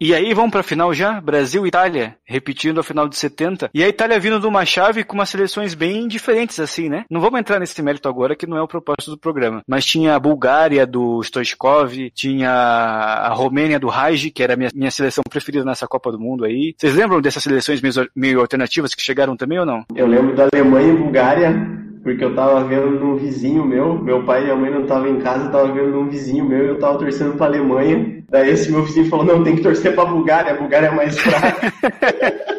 E 0.00 0.14
aí 0.14 0.32
vamos 0.32 0.50
pra 0.50 0.62
final 0.62 0.94
já? 0.94 1.20
Brasil 1.20 1.64
e 1.64 1.68
Itália, 1.68 2.16
repetindo 2.24 2.80
a 2.80 2.84
final 2.84 3.08
de 3.08 3.16
70. 3.16 3.70
E 3.74 3.82
a 3.82 3.88
Itália 3.88 4.18
vindo 4.20 4.40
de 4.40 4.46
uma 4.46 4.64
chave 4.64 5.02
com 5.04 5.14
umas 5.14 5.28
seleções 5.28 5.74
bem 5.74 6.06
diferentes, 6.06 6.60
assim, 6.60 6.88
né? 6.88 7.04
Não 7.10 7.20
vamos 7.20 7.40
entrar 7.40 7.58
nesse 7.58 7.80
mérito 7.82 8.08
agora, 8.08 8.36
que 8.36 8.46
não 8.46 8.56
é 8.56 8.62
o 8.62 8.68
propósito 8.68 9.10
do 9.10 9.18
programa. 9.18 9.62
Mas 9.66 9.84
tinha 9.84 10.14
a 10.14 10.18
Bulgária 10.18 10.86
do 10.86 11.20
Stoichkov, 11.22 12.10
tinha 12.14 12.50
a 12.50 13.32
Romênia 13.32 13.78
do 13.78 13.88
Raj, 13.88 14.30
que 14.30 14.42
era 14.42 14.54
a 14.54 14.56
minha, 14.56 14.70
minha 14.74 14.90
seleção 14.90 15.22
preferida 15.28 15.64
nessa 15.64 15.86
Copa 15.86 16.12
do 16.12 16.18
Mundo 16.18 16.44
aí. 16.44 16.74
Vocês 16.76 16.94
lembram 16.94 17.20
dessas 17.20 17.42
seleções 17.42 17.80
meio, 17.80 17.94
meio 18.14 18.40
alternativas 18.40 18.94
que 18.94 19.02
chegaram 19.02 19.36
também 19.36 19.58
ou 19.58 19.66
não? 19.66 19.84
Eu 19.94 20.06
lembro 20.06 20.34
da 20.34 20.48
Alemanha 20.52 20.92
e 20.92 20.96
Bulgária, 20.96 21.77
porque 22.08 22.24
eu 22.24 22.34
tava 22.34 22.64
vendo 22.64 23.04
um 23.04 23.16
vizinho 23.16 23.66
meu, 23.66 24.02
meu 24.02 24.24
pai 24.24 24.40
e 24.40 24.44
minha 24.44 24.56
mãe 24.56 24.70
não 24.70 24.82
estavam 24.82 25.08
em 25.08 25.20
casa, 25.20 25.44
eu 25.44 25.52
tava 25.52 25.72
vendo 25.72 25.98
um 25.98 26.08
vizinho 26.08 26.42
meu 26.42 26.64
e 26.64 26.68
eu 26.68 26.78
tava 26.78 26.98
torcendo 26.98 27.36
pra 27.36 27.46
Alemanha. 27.46 28.24
Daí 28.30 28.50
esse 28.50 28.72
meu 28.72 28.82
vizinho 28.82 29.10
falou, 29.10 29.26
não, 29.26 29.44
tem 29.44 29.56
que 29.56 29.62
torcer 29.62 29.94
pra 29.94 30.06
Bulgária, 30.06 30.52
a 30.52 30.56
Bulgária 30.56 30.86
é 30.86 30.90
mais 30.90 31.18
fraca. 31.18 31.70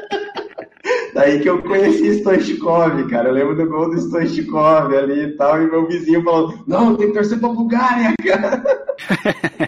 Daí 1.15 1.39
que 1.39 1.49
eu 1.49 1.63
conheci 1.63 2.19
Stoichkov, 2.19 3.09
cara. 3.09 3.29
Eu 3.29 3.33
lembro 3.33 3.55
do 3.55 3.67
gol 3.67 3.89
do 3.89 3.99
Stoichkov 3.99 4.95
ali 4.95 5.23
e 5.23 5.31
tal, 5.35 5.59
e 5.59 5.65
meu 5.65 5.87
vizinho 5.87 6.23
falou, 6.23 6.53
não, 6.67 6.95
tem 6.95 7.07
que 7.07 7.13
torcer 7.13 7.39
pra 7.39 7.49
Bulgária, 7.49 8.13
cara. 8.23 8.63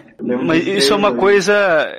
Mas 0.36 0.66
isso 0.66 0.92
é 0.92 0.96
uma 0.96 1.14
coisa, 1.14 1.54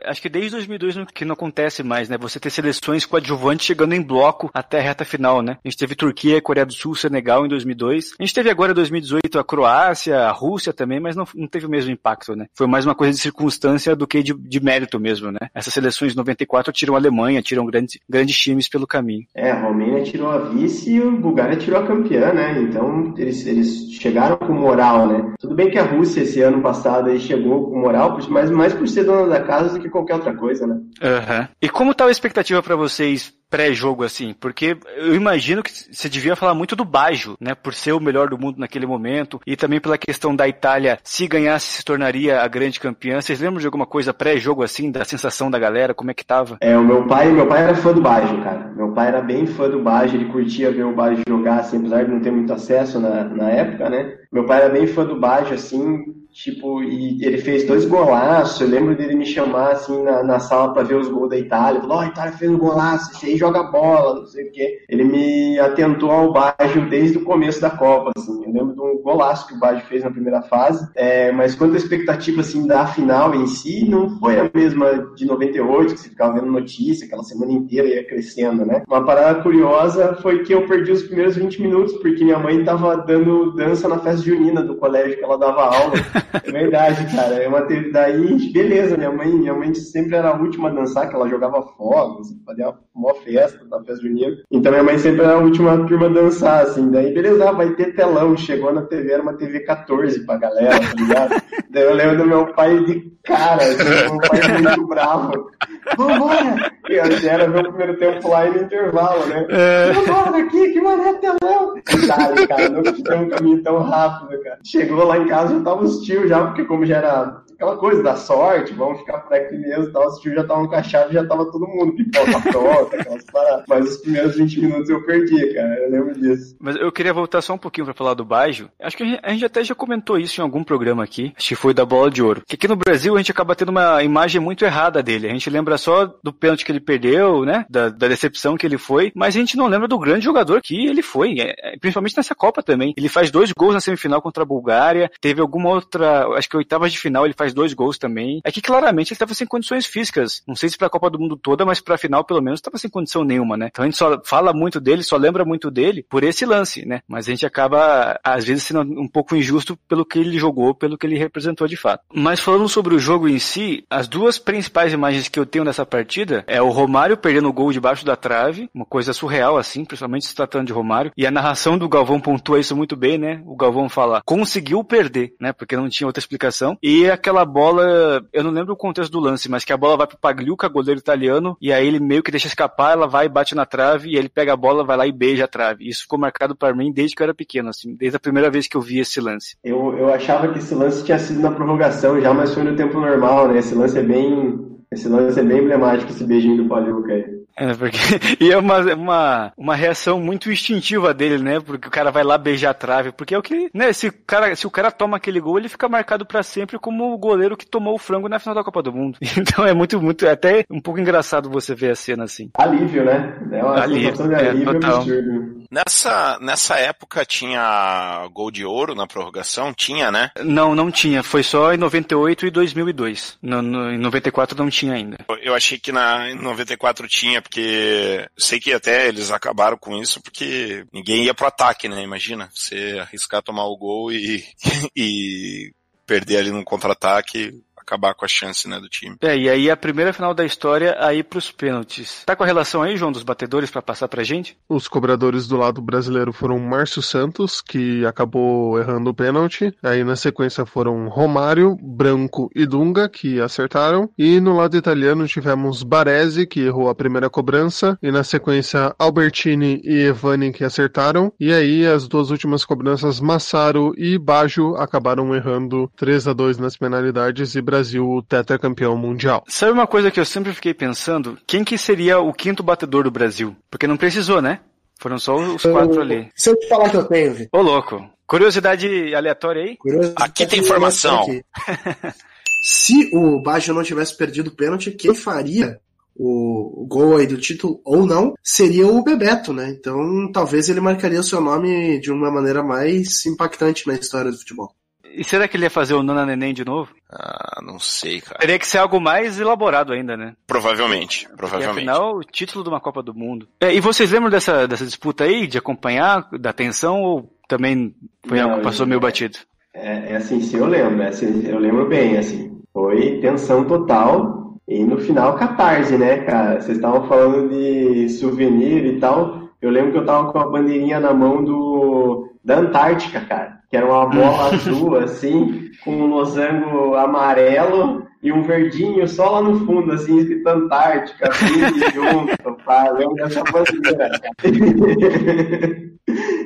acho 0.06 0.22
que 0.22 0.30
desde 0.30 0.52
2002 0.52 0.96
que 1.14 1.26
não 1.26 1.34
acontece 1.34 1.84
mais, 1.84 2.10
né? 2.10 2.18
Você 2.18 2.40
ter 2.40 2.50
seleções 2.50 3.06
coadjuvantes 3.06 3.66
chegando 3.66 3.94
em 3.94 4.02
bloco 4.02 4.50
até 4.54 4.80
a 4.80 4.82
reta 4.82 5.06
final, 5.06 5.42
né? 5.42 5.58
A 5.64 5.68
gente 5.68 5.78
teve 5.78 5.96
Turquia, 5.96 6.42
Coreia 6.42 6.66
do 6.66 6.74
Sul, 6.74 6.96
Senegal 6.96 7.46
em 7.46 7.50
2002. 7.50 8.14
A 8.20 8.24
gente 8.24 8.34
teve 8.34 8.50
agora 8.50 8.72
em 8.72 8.76
2018 8.76 9.40
a 9.40 9.44
Croácia, 9.44 10.20
a 10.20 10.32
Rússia 10.32 10.74
também, 10.74 11.00
mas 11.00 11.16
não, 11.16 11.26
não 11.36 11.48
teve 11.48 11.66
o 11.66 11.70
mesmo 11.70 11.92
impacto, 11.92 12.36
né? 12.36 12.46
Foi 12.56 12.68
mais 12.68 12.86
uma 12.86 12.96
coisa 12.96 13.14
de 13.14 13.20
circunstância 13.20 13.96
do 13.96 14.08
que 14.08 14.24
de, 14.24 14.34
de 14.34 14.64
mérito 14.64 15.00
mesmo, 15.00 15.32
né? 15.32 15.50
Essas 15.54 15.74
seleções 15.74 16.12
de 16.12 16.18
94 16.18 16.72
tiram 16.72 16.96
a 16.96 16.98
Alemanha, 16.98 17.42
tiram 17.42 17.66
grandes, 17.66 18.00
grandes 18.10 18.38
times 18.38 18.68
pelo 18.68 18.88
caminho. 18.88 19.26
É, 19.36 19.52
a 19.52 19.62
Romênia 19.62 20.04
tirou 20.04 20.30
a 20.30 20.38
vice 20.38 20.96
e 20.96 21.02
a 21.02 21.06
Bulgária 21.06 21.56
tirou 21.56 21.80
a 21.80 21.86
campeã, 21.86 22.34
né? 22.34 22.62
Então 22.62 23.14
eles, 23.18 23.46
eles 23.46 23.92
chegaram 23.94 24.38
com 24.38 24.54
moral, 24.54 25.08
né? 25.08 25.34
Tudo 25.40 25.56
bem 25.56 25.70
que 25.70 25.80
a 25.80 25.84
Rússia 25.84 26.22
esse 26.22 26.42
ano 26.42 26.62
passado 26.62 27.10
aí 27.10 27.20
chegou 27.20 27.70
com 27.70 27.80
moral, 27.80 28.16
mas 28.32 28.44
faz 28.44 28.52
mais 28.52 28.74
por 28.74 28.88
ser 28.88 29.04
dona 29.06 29.28
da 29.28 29.42
casa 29.42 29.74
do 29.74 29.80
que 29.80 29.90
qualquer 29.90 30.16
outra 30.16 30.34
coisa, 30.36 30.68
né? 30.68 30.76
Uhum. 30.76 31.48
E 31.62 31.70
como 31.70 31.94
tá 31.94 32.06
a 32.06 32.12
expectativa 32.12 32.62
para 32.62 32.76
vocês 32.76 33.34
pré-jogo, 33.54 34.04
assim? 34.04 34.34
Porque 34.40 34.76
eu 34.98 35.14
imagino 35.14 35.62
que 35.62 35.72
você 35.72 36.10
devia 36.10 36.36
falar 36.36 36.56
muito 36.56 36.76
do 36.76 36.84
Baggio, 36.84 37.38
né? 37.40 37.54
Por 37.54 37.72
ser 37.72 37.92
o 37.92 38.00
melhor 38.00 38.28
do 38.28 38.36
mundo 38.36 38.58
naquele 38.58 38.88
momento. 38.88 39.40
E 39.46 39.56
também 39.56 39.80
pela 39.80 39.96
questão 39.96 40.36
da 40.36 40.48
Itália, 40.48 40.98
se 41.04 41.28
ganhasse, 41.28 41.68
se 41.68 41.86
tornaria 41.86 42.42
a 42.42 42.48
grande 42.48 42.80
campeã. 42.80 43.22
Vocês 43.22 43.40
lembram 43.40 43.60
de 43.60 43.68
alguma 43.68 43.86
coisa 43.86 44.12
pré-jogo, 44.12 44.64
assim, 44.64 44.90
da 44.90 45.06
sensação 45.06 45.52
da 45.52 45.60
galera? 45.60 45.94
Como 45.94 46.10
é 46.10 46.16
que 46.16 46.26
tava? 46.26 46.58
É, 46.62 46.76
o 46.76 46.84
meu 46.84 47.06
pai, 47.06 47.32
meu 47.32 47.46
pai 47.46 47.62
era 47.62 47.76
fã 47.76 47.94
do 47.94 48.02
Baggio, 48.02 48.44
cara. 48.44 48.74
Meu 48.76 48.92
pai 48.92 49.10
era 49.10 49.22
bem 49.22 49.46
fã 49.46 49.70
do 49.70 49.84
Baggio, 49.84 50.20
ele 50.20 50.32
curtia 50.32 50.72
ver 50.72 50.86
o 50.86 50.96
Baggio 50.96 51.24
jogar, 51.30 51.60
assim, 51.60 51.78
apesar 51.78 52.06
de 52.06 52.12
não 52.12 52.22
ter 52.22 52.32
muito 52.32 52.52
acesso 52.52 53.00
na, 53.00 53.24
na 53.24 53.52
época, 53.52 53.88
né? 53.88 54.16
Meu 54.32 54.48
pai 54.48 54.62
era 54.64 54.70
bem 54.70 54.88
fã 54.88 55.06
do 55.06 55.20
Baggio, 55.20 55.54
assim, 55.54 56.24
Tipo, 56.34 56.82
e 56.82 57.24
ele 57.24 57.38
fez 57.38 57.68
dois 57.68 57.86
golaços. 57.86 58.60
Eu 58.60 58.68
lembro 58.68 58.98
dele 58.98 59.16
me 59.16 59.26
chamar 59.26 59.74
assim 59.74 60.02
na, 60.02 60.24
na 60.24 60.40
sala 60.40 60.74
para 60.74 60.82
ver 60.82 60.96
os 60.96 61.08
gols 61.08 61.30
da 61.30 61.38
Itália. 61.38 61.80
Falou: 61.80 61.98
Ó, 61.98 62.00
oh, 62.00 62.04
a 62.04 62.08
Itália 62.08 62.32
fez 62.34 62.50
um 62.50 62.58
golaço, 62.58 63.12
esse 63.12 63.28
aí 63.28 63.38
joga 63.44 63.64
bola, 63.64 64.22
não 64.22 64.26
sei 64.26 64.48
o 64.48 64.52
quê. 64.52 64.80
Ele 64.88 65.04
me 65.04 65.60
atentou 65.60 66.10
ao 66.10 66.32
Baggio 66.32 66.90
desde 66.90 67.18
o 67.18 67.26
começo 67.26 67.60
da 67.60 67.70
Copa, 67.70 68.12
assim. 68.16 68.42
Eu 68.46 68.54
lembro 68.54 68.74
de 68.74 68.82
um 68.82 69.02
golaço 69.02 69.48
que 69.48 69.54
o 69.54 69.60
Baggio 69.60 69.86
fez 69.88 70.04
na 70.04 70.12
primeira 70.12 70.42
fase. 70.44 70.88
É, 70.96 71.32
mas 71.32 71.56
quanto 71.56 71.74
à 71.74 71.78
expectativa, 71.78 72.42
assim, 72.42 72.66
da 72.66 72.88
final 72.88 73.36
em 73.36 73.46
si, 73.48 73.86
não 73.90 74.18
foi 74.20 74.40
a 74.40 74.50
mesma 74.54 75.12
de 75.16 75.26
98, 75.26 75.94
que 75.94 76.00
você 76.00 76.10
ficava 76.10 76.40
vendo 76.40 76.52
notícia, 76.52 77.06
aquela 77.06 77.24
semana 77.24 77.52
inteira 77.52 77.88
ia 77.88 78.08
crescendo, 78.08 78.66
né? 78.66 78.84
Uma 78.88 79.06
parada 79.06 79.42
curiosa 79.42 80.18
foi 80.22 80.44
que 80.44 80.54
eu 80.54 80.66
perdi 80.66 80.92
os 80.92 81.04
primeiros 81.04 81.36
20 81.36 81.62
minutos, 81.62 81.94
porque 81.98 82.24
minha 82.24 82.40
mãe 82.40 82.64
tava 82.64 82.96
dando 82.98 83.54
dança 83.56 83.88
na 83.90 84.00
festa 84.00 84.24
junina 84.24 84.62
do 84.62 84.78
colégio 84.78 85.18
que 85.18 85.24
ela 85.24 85.38
dava 85.38 85.64
aula. 85.64 85.94
É 86.34 86.52
verdade, 86.52 87.14
cara. 87.16 87.36
É 87.36 87.48
uma 87.48 87.64
TV 87.64 87.92
daí, 87.92 88.52
beleza, 88.52 88.98
minha 88.98 89.12
mãe, 89.12 89.30
minha 89.30 89.54
mãe 89.54 89.74
sempre 89.74 90.16
era 90.16 90.30
a 90.30 90.40
última 90.40 90.70
a 90.70 90.72
dançar, 90.72 91.10
que 91.10 91.16
ela 91.16 91.28
jogava 91.28 91.62
fogos, 91.62 92.28
fazia 92.46 92.74
uma 92.96 93.14
festa 93.24 93.66
da 93.66 93.80
festa 93.84 94.02
junina. 94.02 94.36
Então 94.52 94.72
minha 94.72 94.84
mãe 94.84 94.98
sempre 94.98 95.24
era 95.24 95.34
a 95.34 95.40
última 95.40 95.86
turma 95.88 96.08
a 96.08 96.10
dançar, 96.10 96.64
assim. 96.64 96.90
Daí, 96.92 97.14
beleza, 97.14 97.52
vai 97.52 97.70
ter 97.72 97.96
telão. 97.96 98.36
Chegou 98.38 98.74
na 98.74 98.82
TV, 98.84 99.12
era 99.12 99.24
uma 99.24 99.34
TV 99.34 99.62
14 99.62 100.26
pra 100.26 100.38
galera, 100.38 100.80
tá 100.80 100.94
ligado? 100.96 101.42
daí 101.72 101.84
eu 101.84 101.94
lembro 101.94 102.18
do 102.18 102.26
meu 102.26 102.54
pai 102.54 102.84
de 102.86 103.14
cara, 103.24 103.64
assim, 103.64 104.10
meu 104.10 104.18
pai 104.20 104.62
muito 104.62 104.88
bravo. 104.88 105.52
Vambora! 105.98 106.72
E 106.90 107.00
assim, 107.00 107.28
era 107.28 107.48
meu 107.48 107.64
primeiro 107.64 107.98
tempo 107.98 108.30
lá 108.30 108.48
e 108.48 108.52
no 108.52 108.62
intervalo, 108.64 109.26
né? 109.28 109.48
É... 109.50 109.92
Vambora 109.92 110.38
aqui, 110.38 110.72
que 110.72 110.82
mané 110.82 111.14
telão! 111.16 111.74
Detalhe, 111.76 112.48
cara, 112.48 112.70
não 112.70 112.84
tinha 112.84 113.18
um 113.18 113.30
caminho 113.30 113.64
tão 113.64 113.80
rápido, 113.80 114.42
cara. 114.44 114.60
Chegou 114.64 115.06
lá 115.06 115.18
em 115.18 115.28
casa, 115.28 115.56
já 115.56 115.64
tava 115.64 115.84
os 115.84 116.02
tios 116.02 116.30
já, 116.30 116.46
porque 116.46 116.66
como 116.66 116.86
já 116.86 116.98
era 116.98 117.44
aquela 117.64 117.78
coisa 117.78 118.04
da 118.04 118.16
sorte, 118.16 118.74
vamos 118.74 119.00
ficar 119.00 119.20
por 119.20 119.34
aqui 119.34 119.58
mesmo 119.58 119.92
tal, 119.92 120.08
os 120.08 120.20
tios 120.20 120.36
já 120.36 120.42
estavam 120.42 120.66
encaixados 120.66 121.12
e 121.12 121.14
já 121.14 121.26
tava 121.26 121.50
todo 121.50 121.68
mundo, 121.68 121.96
pipoca 121.96 122.42
pronta, 122.52 122.98
aquelas 122.98 123.24
paradas. 123.26 123.66
Mas 123.68 123.90
os 123.90 123.98
primeiros 123.98 124.36
20 124.36 124.62
minutos 124.62 124.90
eu 124.90 125.04
perdi, 125.06 125.54
cara, 125.54 125.76
eu 125.80 125.90
lembro 125.90 126.14
disso. 126.20 126.56
Mas 126.60 126.76
eu 126.76 126.92
queria 126.92 127.14
voltar 127.14 127.42
só 127.42 127.54
um 127.54 127.58
pouquinho 127.58 127.86
pra 127.86 127.94
falar 127.94 128.14
do 128.14 128.26
Baggio. 128.26 128.70
Acho 128.82 128.98
que 128.98 129.04
a 129.04 129.06
gente, 129.06 129.20
a 129.24 129.30
gente 129.32 129.46
até 129.46 129.64
já 129.64 129.74
comentou 129.74 130.18
isso 130.18 130.42
em 130.42 130.44
algum 130.44 130.64
programa 130.64 131.04
aqui, 131.04 131.34
acho 131.38 131.50
que 131.50 131.56
foi 131.56 131.74
da 131.74 131.86
Bola 131.86 132.12
de 132.12 132.22
Ouro. 132.22 132.44
Que 132.48 132.56
aqui 132.56 132.68
no 132.68 132.76
Brasil 132.76 133.16
a 133.16 133.18
gente 133.18 133.32
acaba 133.32 133.56
tendo 133.56 133.70
uma 133.70 134.04
imagem 134.04 134.42
muito 134.42 134.66
errada 134.66 135.02
dele. 135.02 135.28
A 135.28 135.32
gente 135.32 135.50
lembra 135.50 135.78
só 135.78 136.14
do 136.24 136.34
pênalti 136.34 136.66
que 136.66 136.72
ele 136.72 136.80
perdeu, 136.80 137.46
né, 137.46 137.66
da, 137.70 137.90
da 137.90 138.08
decepção 138.08 138.58
que 138.58 138.66
ele 138.66 138.78
foi, 138.78 139.12
mas 139.16 139.36
a 139.36 139.40
gente 139.40 139.56
não 139.56 139.68
lembra 139.68 139.88
do 139.88 140.00
grande 140.00 140.26
jogador 140.26 140.62
que 140.62 140.86
ele 140.86 141.02
foi, 141.02 141.40
é, 141.40 141.56
é, 141.60 141.78
principalmente 141.80 142.18
nessa 142.18 142.36
Copa 142.36 142.62
também. 142.62 142.94
Ele 142.98 143.08
faz 143.08 143.32
dois 143.32 143.52
gols 143.52 143.74
na 143.74 143.80
semifinal 143.80 144.22
contra 144.22 144.44
a 144.44 144.46
Bulgária, 144.46 145.10
teve 145.22 145.42
alguma 145.42 145.70
outra, 145.70 146.28
acho 146.36 146.50
que 146.50 146.58
oitavas 146.58 146.92
de 146.92 147.00
final 147.00 147.26
ele 147.26 147.34
faz 147.38 147.53
dois 147.54 147.74
gols 147.74 147.98
também. 147.98 148.42
É 148.44 148.52
que 148.52 148.62
claramente 148.62 149.10
ele 149.10 149.16
estava 149.16 149.34
sem 149.34 149.48
condições 149.48 149.86
físicas. 149.86 150.42
Não 150.48 150.56
sei 150.56 150.70
se 150.70 150.78
para 150.78 150.88
a 150.88 150.90
Copa 150.90 151.10
do 151.10 151.20
Mundo 151.20 151.38
toda, 151.38 151.66
mas 151.66 151.80
para 151.80 151.96
a 151.96 151.98
final 151.98 152.24
pelo 152.24 152.42
menos 152.42 152.60
estava 152.60 152.78
sem 152.78 152.90
condição 152.90 153.24
nenhuma, 153.24 153.58
né? 153.58 153.68
Então 153.72 153.84
a 153.84 153.88
gente 153.88 153.98
só 153.98 154.22
fala 154.24 154.54
muito 154.54 154.80
dele, 154.80 155.04
só 155.04 155.18
lembra 155.18 155.46
muito 155.46 155.70
dele 155.70 156.06
por 156.10 156.24
esse 156.24 156.46
lance, 156.46 156.86
né? 156.86 157.02
Mas 157.08 157.28
a 157.28 157.32
gente 157.32 157.46
acaba 157.46 158.20
às 158.24 158.46
vezes 158.46 158.64
sendo 158.64 158.82
um 158.82 159.08
pouco 159.08 159.36
injusto 159.36 159.78
pelo 159.88 160.06
que 160.06 160.20
ele 160.20 160.38
jogou, 160.38 160.74
pelo 160.74 160.98
que 160.98 161.06
ele 161.06 161.18
representou 161.18 161.68
de 161.68 161.78
fato. 161.78 162.04
Mas 162.14 162.40
falando 162.40 162.68
sobre 162.68 162.96
o 162.96 163.00
jogo 163.00 163.28
em 163.28 163.40
si, 163.40 163.84
as 163.90 164.08
duas 164.08 164.38
principais 164.40 164.94
imagens 164.94 165.28
que 165.28 165.40
eu 165.40 165.46
tenho 165.46 165.66
dessa 165.66 165.86
partida 165.86 166.44
é 166.48 166.62
o 166.62 166.70
Romário 166.70 167.18
perdendo 167.18 167.50
o 167.50 167.54
gol 167.54 167.72
debaixo 167.72 168.06
da 168.06 168.16
trave, 168.16 168.70
uma 168.74 168.86
coisa 168.86 169.14
surreal 169.14 169.58
assim, 169.58 169.86
principalmente 169.86 170.26
se 170.26 170.36
tratando 170.36 170.68
de 170.68 170.74
Romário, 170.74 171.12
e 171.16 171.26
a 171.26 171.32
narração 171.32 171.78
do 171.78 171.90
Galvão 171.90 172.20
pontua 172.20 172.60
isso 172.60 172.76
muito 172.76 172.96
bem, 172.96 173.18
né? 173.18 173.42
O 173.46 173.56
Galvão 173.56 173.90
fala: 173.90 174.22
"Conseguiu 174.26 174.84
perder", 174.84 175.34
né? 175.40 175.54
Porque 175.54 175.76
não 175.76 175.90
tinha 175.90 176.08
outra 176.08 176.20
explicação. 176.20 176.78
E 176.82 177.10
aquela 177.34 177.46
bola, 177.46 178.24
eu 178.32 178.44
não 178.44 178.52
lembro 178.52 178.74
o 178.74 178.78
contexto 178.78 179.12
do 179.12 179.20
lance, 179.20 179.50
mas 179.50 179.66
que 179.66 179.74
a 179.74 179.78
bola 179.78 179.98
vai 179.98 180.08
pro 180.08 180.18
Pagliuca, 180.18 180.68
goleiro 180.68 181.00
italiano, 181.00 181.58
e 181.60 181.74
aí 181.74 181.88
ele 181.88 182.00
meio 182.00 182.22
que 182.22 182.32
deixa 182.32 182.48
escapar, 182.48 182.94
ela 182.94 183.08
vai, 183.08 183.28
bate 183.28 183.56
na 183.56 183.66
trave, 183.66 184.12
e 184.12 184.16
ele 184.16 184.30
pega 184.30 184.54
a 184.54 184.58
bola, 184.58 184.84
vai 184.84 184.96
lá 184.96 185.08
e 185.08 185.12
beija 185.12 185.46
a 185.46 185.48
trave. 185.48 185.90
Isso 185.90 186.04
ficou 186.04 186.20
marcado 186.20 186.56
para 186.56 186.76
mim 186.76 186.92
desde 186.92 187.16
que 187.16 187.24
eu 187.24 187.26
era 187.26 187.34
pequeno, 187.34 187.70
assim, 187.70 187.96
desde 187.96 188.16
a 188.16 188.20
primeira 188.20 188.50
vez 188.50 188.68
que 188.68 188.78
eu 188.78 188.82
vi 188.82 189.00
esse 189.00 189.20
lance. 189.20 189.58
Eu, 189.64 189.98
eu 189.98 190.14
achava 190.14 190.48
que 190.50 190.60
esse 190.60 190.76
lance 190.76 191.04
tinha 191.04 191.18
sido 191.18 191.42
na 191.42 191.52
prorrogação 191.52 192.22
já, 192.22 192.34
mas 192.34 192.54
foi 192.54 192.64
no 192.64 192.76
tempo 192.76 193.00
normal, 193.00 193.48
né? 193.48 193.58
Esse 193.58 193.74
lance 193.74 193.98
é 193.98 194.04
bem. 194.04 194.72
Esse 194.92 195.10
lance 195.10 195.40
é 195.40 195.44
bem 195.44 195.58
emblemático, 195.58 196.12
esse 196.12 196.24
beijinho 196.24 196.64
do 196.64 196.70
Pagliuca 196.70 197.14
aí. 197.14 197.43
É, 197.56 197.74
porque. 197.74 197.98
E 198.40 198.52
é 198.52 198.58
uma, 198.58 198.80
uma, 198.94 199.54
uma 199.56 199.76
reação 199.76 200.20
muito 200.20 200.52
instintiva 200.52 201.14
dele, 201.14 201.38
né? 201.38 201.60
Porque 201.60 201.88
o 201.88 201.92
cara 201.92 202.12
vai 202.12 202.24
lá 202.24 202.38
beijar 202.38 202.72
a 202.72 202.74
trave. 202.74 203.12
Porque 203.12 203.36
é 203.36 203.38
o 203.38 203.42
que. 203.42 203.70
Né? 203.74 203.94
Se 203.94 204.08
o 204.08 204.14
cara, 204.26 204.56
se 204.56 204.66
o 204.66 204.72
cara 204.72 204.92
toma 204.92 205.18
aquele 205.18 205.40
gol, 205.40 205.58
ele 205.58 205.70
fica 205.70 205.88
marcado 205.88 206.26
para 206.26 206.44
sempre 206.44 206.80
como 206.80 207.14
o 207.14 207.18
goleiro 207.18 207.56
que 207.56 207.66
tomou 207.66 207.94
o 207.94 208.00
frango 208.00 208.28
na 208.28 208.40
final 208.40 208.56
da 208.56 208.64
Copa 208.64 208.82
do 208.82 208.92
Mundo. 208.92 209.18
Então 209.44 209.66
é 209.66 209.74
muito, 209.74 210.02
muito. 210.02 210.26
É 210.26 210.32
até 210.32 210.64
um 210.70 210.80
pouco 210.80 211.00
engraçado 211.00 211.50
você 211.50 211.76
ver 211.76 211.92
a 211.92 211.96
cena 211.96 212.24
assim. 212.24 212.50
Alívio, 212.58 213.04
né? 213.04 213.38
É 213.52 213.64
uma 213.64 213.82
alívio, 213.82 214.14
de 214.14 214.36
alívio 214.36 214.70
é, 214.70 214.74
total. 214.74 214.96
absurdo. 214.98 215.64
Nessa, 215.70 216.38
nessa 216.40 216.76
época 216.78 217.26
tinha 217.26 218.28
gol 218.32 218.50
de 218.50 218.64
ouro 218.64 218.96
na 218.96 219.06
prorrogação? 219.06 219.74
Tinha, 219.74 220.12
né? 220.12 220.32
Não, 220.44 220.74
não 220.74 220.90
tinha. 220.90 221.22
Foi 221.24 221.44
só 221.44 221.74
em 221.74 221.78
98 221.78 222.46
e 222.46 222.52
2002. 222.52 223.38
No, 223.42 223.62
no, 223.62 223.92
em 223.92 223.98
94 223.98 224.58
não 224.58 224.70
tinha 224.70 224.94
ainda. 224.94 225.18
Eu 225.42 225.54
achei 225.54 225.78
que 225.78 225.92
na, 225.92 226.30
em 226.30 226.36
94 226.36 227.08
tinha, 227.08 227.43
porque 227.44 228.28
sei 228.38 228.60
que 228.60 228.74
até 228.74 229.08
eles 229.08 229.30
acabaram 229.30 229.78
com 229.78 229.96
isso, 230.02 230.22
porque 230.22 230.86
ninguém 230.92 231.26
ia 231.26 231.34
pro 231.34 231.48
ataque, 231.48 231.88
né? 231.88 232.02
Imagina, 232.02 232.50
você 232.54 232.98
arriscar 233.00 233.44
tomar 233.44 233.66
o 233.66 233.78
gol 233.78 234.12
e, 234.12 234.44
e 234.96 235.72
perder 236.06 236.38
ali 236.38 236.52
no 236.52 236.64
contra-ataque, 236.64 237.62
acabar 237.84 238.14
com 238.14 238.26
a 238.26 238.28
chance, 238.28 238.68
né, 238.68 238.80
do 238.80 238.90
time. 238.90 239.16
É, 239.22 239.38
e 239.38 239.50
aí 239.50 239.70
a 239.70 239.78
primeira 239.78 240.14
final 240.14 240.34
da 240.34 240.46
história 240.46 240.96
aí 241.00 241.24
pros 241.24 241.52
pênaltis. 241.52 242.24
Tá 242.26 242.36
com 242.36 242.44
a 242.44 242.48
relação 242.48 242.82
aí, 242.82 242.98
João, 242.98 243.12
dos 243.12 243.24
batedores 243.24 243.70
para 243.70 243.82
passar 243.82 244.08
pra 244.08 244.24
gente? 244.24 244.58
Os 244.68 244.88
cobradores 244.88 245.48
do 245.48 245.58
lado 245.58 245.82
brasileiro 245.82 246.34
foram 246.34 246.58
Márcio 246.60 247.02
Santos, 247.02 247.62
que 247.62 248.06
acabou 248.06 248.80
errando 248.80 249.10
o 249.10 249.14
pênalti. 249.14 249.74
Aí 249.84 250.04
na 250.04 250.16
sequência 250.16 250.66
foram 250.66 251.08
Romário, 251.10 251.76
Branco 251.82 252.50
e 252.56 252.66
Dunga, 252.66 253.10
que 253.10 253.40
acertaram. 253.40 254.10
E 254.18 254.40
no 254.40 254.56
lado 254.56 254.78
italiano 254.78 255.28
tivemos 255.28 255.84
Baresi, 255.84 256.48
que 256.48 256.62
errou 256.62 256.90
a 256.90 256.96
primeira 256.96 257.30
cobrança. 257.30 257.98
E 258.02 258.12
na 258.12 258.24
sequência 258.24 258.96
Albertini 258.98 259.82
e 259.84 260.04
Evani, 260.06 260.52
que 260.52 260.64
acertaram. 260.64 261.32
E 261.40 261.52
aí 261.52 261.86
as 261.86 262.08
duas 262.08 262.32
últimas 262.32 262.64
cobranças, 262.64 263.20
Massaro 263.20 263.94
e 263.98 264.18
Baggio, 264.18 264.76
acabaram 264.76 265.36
errando 265.36 265.92
3 265.96 266.28
a 266.28 266.34
2 266.34 266.58
nas 266.58 266.78
penalidades 266.78 267.56
e 267.56 267.62
Brasil 267.74 268.24
tetracampeão 268.30 268.96
mundial. 268.96 269.44
Sabe 269.48 269.72
uma 269.72 269.88
coisa 269.88 270.12
que 270.12 270.20
eu 270.20 270.26
sempre 270.26 270.54
fiquei 270.54 270.76
pensando? 270.76 271.40
Quem 271.48 271.64
que 271.64 271.76
seria 271.76 272.20
o 272.20 272.32
quinto 272.32 272.62
batedor 272.62 273.04
do 273.04 273.12
Brasil? 273.12 273.56
Porque 273.72 273.88
não 273.88 273.98
precisou, 273.98 274.42
né? 274.42 274.60
Foram 275.00 275.18
só 275.18 275.36
os 275.36 275.64
quatro 275.64 276.00
ali. 276.00 276.30
Se 276.36 276.52
eu 276.52 276.60
te 276.60 276.68
falar 276.68 276.90
que 276.92 276.98
eu 276.98 277.06
tenho, 277.06 277.34
Vi. 277.34 277.50
Ô, 277.52 277.62
louco. 277.62 278.08
Curiosidade 278.28 279.14
aleatória 279.16 279.64
aí? 279.64 279.78
Curiosidade 279.78 280.24
aqui 280.24 280.46
tem 280.46 280.60
informação. 280.60 281.26
Se 282.66 283.10
o 283.12 283.42
Baggio 283.42 283.74
não 283.74 283.84
tivesse 283.84 284.16
perdido 284.16 284.48
o 284.48 284.56
pênalti, 284.56 284.92
quem 284.92 285.14
faria 285.14 285.80
o 286.16 286.86
gol 286.88 287.18
aí 287.18 287.26
do 287.26 287.38
título 287.38 287.82
ou 287.84 288.06
não 288.06 288.36
seria 288.44 288.88
o 288.88 289.04
Bebeto, 289.04 289.52
né? 289.52 289.70
Então 289.70 290.32
talvez 290.32 290.70
ele 290.70 290.80
marcaria 290.80 291.20
o 291.20 291.24
seu 291.24 291.42
nome 291.42 292.00
de 292.00 292.12
uma 292.12 292.32
maneira 292.32 292.64
mais 292.64 293.26
impactante 293.26 293.88
na 293.88 293.96
história 293.96 294.32
do 294.32 294.38
futebol. 294.38 294.74
E 295.16 295.24
será 295.24 295.48
que 295.48 295.56
ele 295.56 295.66
ia 295.66 295.70
fazer 295.70 295.94
o 295.94 296.02
Nana 296.02 296.26
Neném 296.26 296.54
de 296.54 296.66
novo? 296.66 296.92
Ah, 297.12 297.62
não 297.62 297.78
sei, 297.78 298.20
cara. 298.20 298.40
Teria 298.40 298.58
que 298.58 298.66
ser 298.66 298.80
algo 298.80 299.00
mais 299.00 299.40
elaborado 299.40 299.94
ainda, 299.94 300.18
né? 300.18 300.34
Provavelmente, 300.48 301.30
provavelmente. 301.38 301.86
E, 301.86 301.90
afinal, 301.90 302.18
o 302.18 302.24
título 302.24 302.64
de 302.64 302.70
uma 302.70 302.80
Copa 302.80 303.04
do 303.04 303.14
Mundo. 303.14 303.48
É, 303.62 303.74
e 303.74 303.80
vocês 303.80 304.12
lembram 304.12 304.32
dessa, 304.32 304.68
dessa 304.68 304.86
disputa 304.86 305.24
aí, 305.24 305.46
de 305.46 305.58
acompanhar, 305.58 306.28
da 306.40 306.52
tensão, 306.52 307.04
ou 307.04 307.32
também 307.48 307.94
foi 308.28 308.40
não, 308.40 308.46
algo 308.46 308.58
que 308.58 308.64
passou 308.64 308.88
meio 308.88 309.00
batido? 309.00 309.38
É, 309.74 310.14
é 310.14 310.16
assim, 310.16 310.42
sim, 310.42 310.58
eu 310.58 310.66
lembro, 310.66 311.04
é 311.04 311.10
assim, 311.10 311.48
eu 311.48 311.60
lembro 311.60 311.88
bem, 311.88 312.18
assim, 312.18 312.60
foi 312.74 313.20
tensão 313.20 313.66
total, 313.66 314.58
e 314.68 314.84
no 314.84 314.98
final 314.98 315.36
catarse, 315.36 315.96
né, 315.96 316.24
cara? 316.24 316.60
Vocês 316.60 316.78
estavam 316.78 317.08
falando 317.08 317.50
de 317.50 318.10
souvenir 318.10 318.84
e 318.86 319.00
tal, 319.00 319.50
eu 319.62 319.70
lembro 319.70 319.92
que 319.92 319.98
eu 320.00 320.06
tava 320.06 320.32
com 320.32 320.40
a 320.40 320.50
bandeirinha 320.50 321.00
na 321.00 321.14
mão 321.14 321.44
do 321.44 322.34
da 322.44 322.58
Antártica, 322.58 323.22
cara 323.22 323.63
que 323.74 323.78
era 323.78 323.88
uma 323.88 324.06
bola 324.14 324.54
azul, 324.54 324.96
assim, 324.98 325.72
com 325.84 325.96
um 325.96 326.06
losango 326.06 326.94
amarelo, 326.94 328.06
e 328.22 328.32
um 328.32 328.44
verdinho 328.44 329.08
só 329.08 329.32
lá 329.32 329.42
no 329.42 329.66
fundo, 329.66 329.92
assim, 329.92 330.20
escrito 330.20 330.48
Antártica, 330.48 331.28
assim, 331.28 331.60
junto, 331.92 332.64
pá, 332.64 332.92
lembro 332.92 333.16
dessa 333.16 333.44
bandeira. 333.44 334.12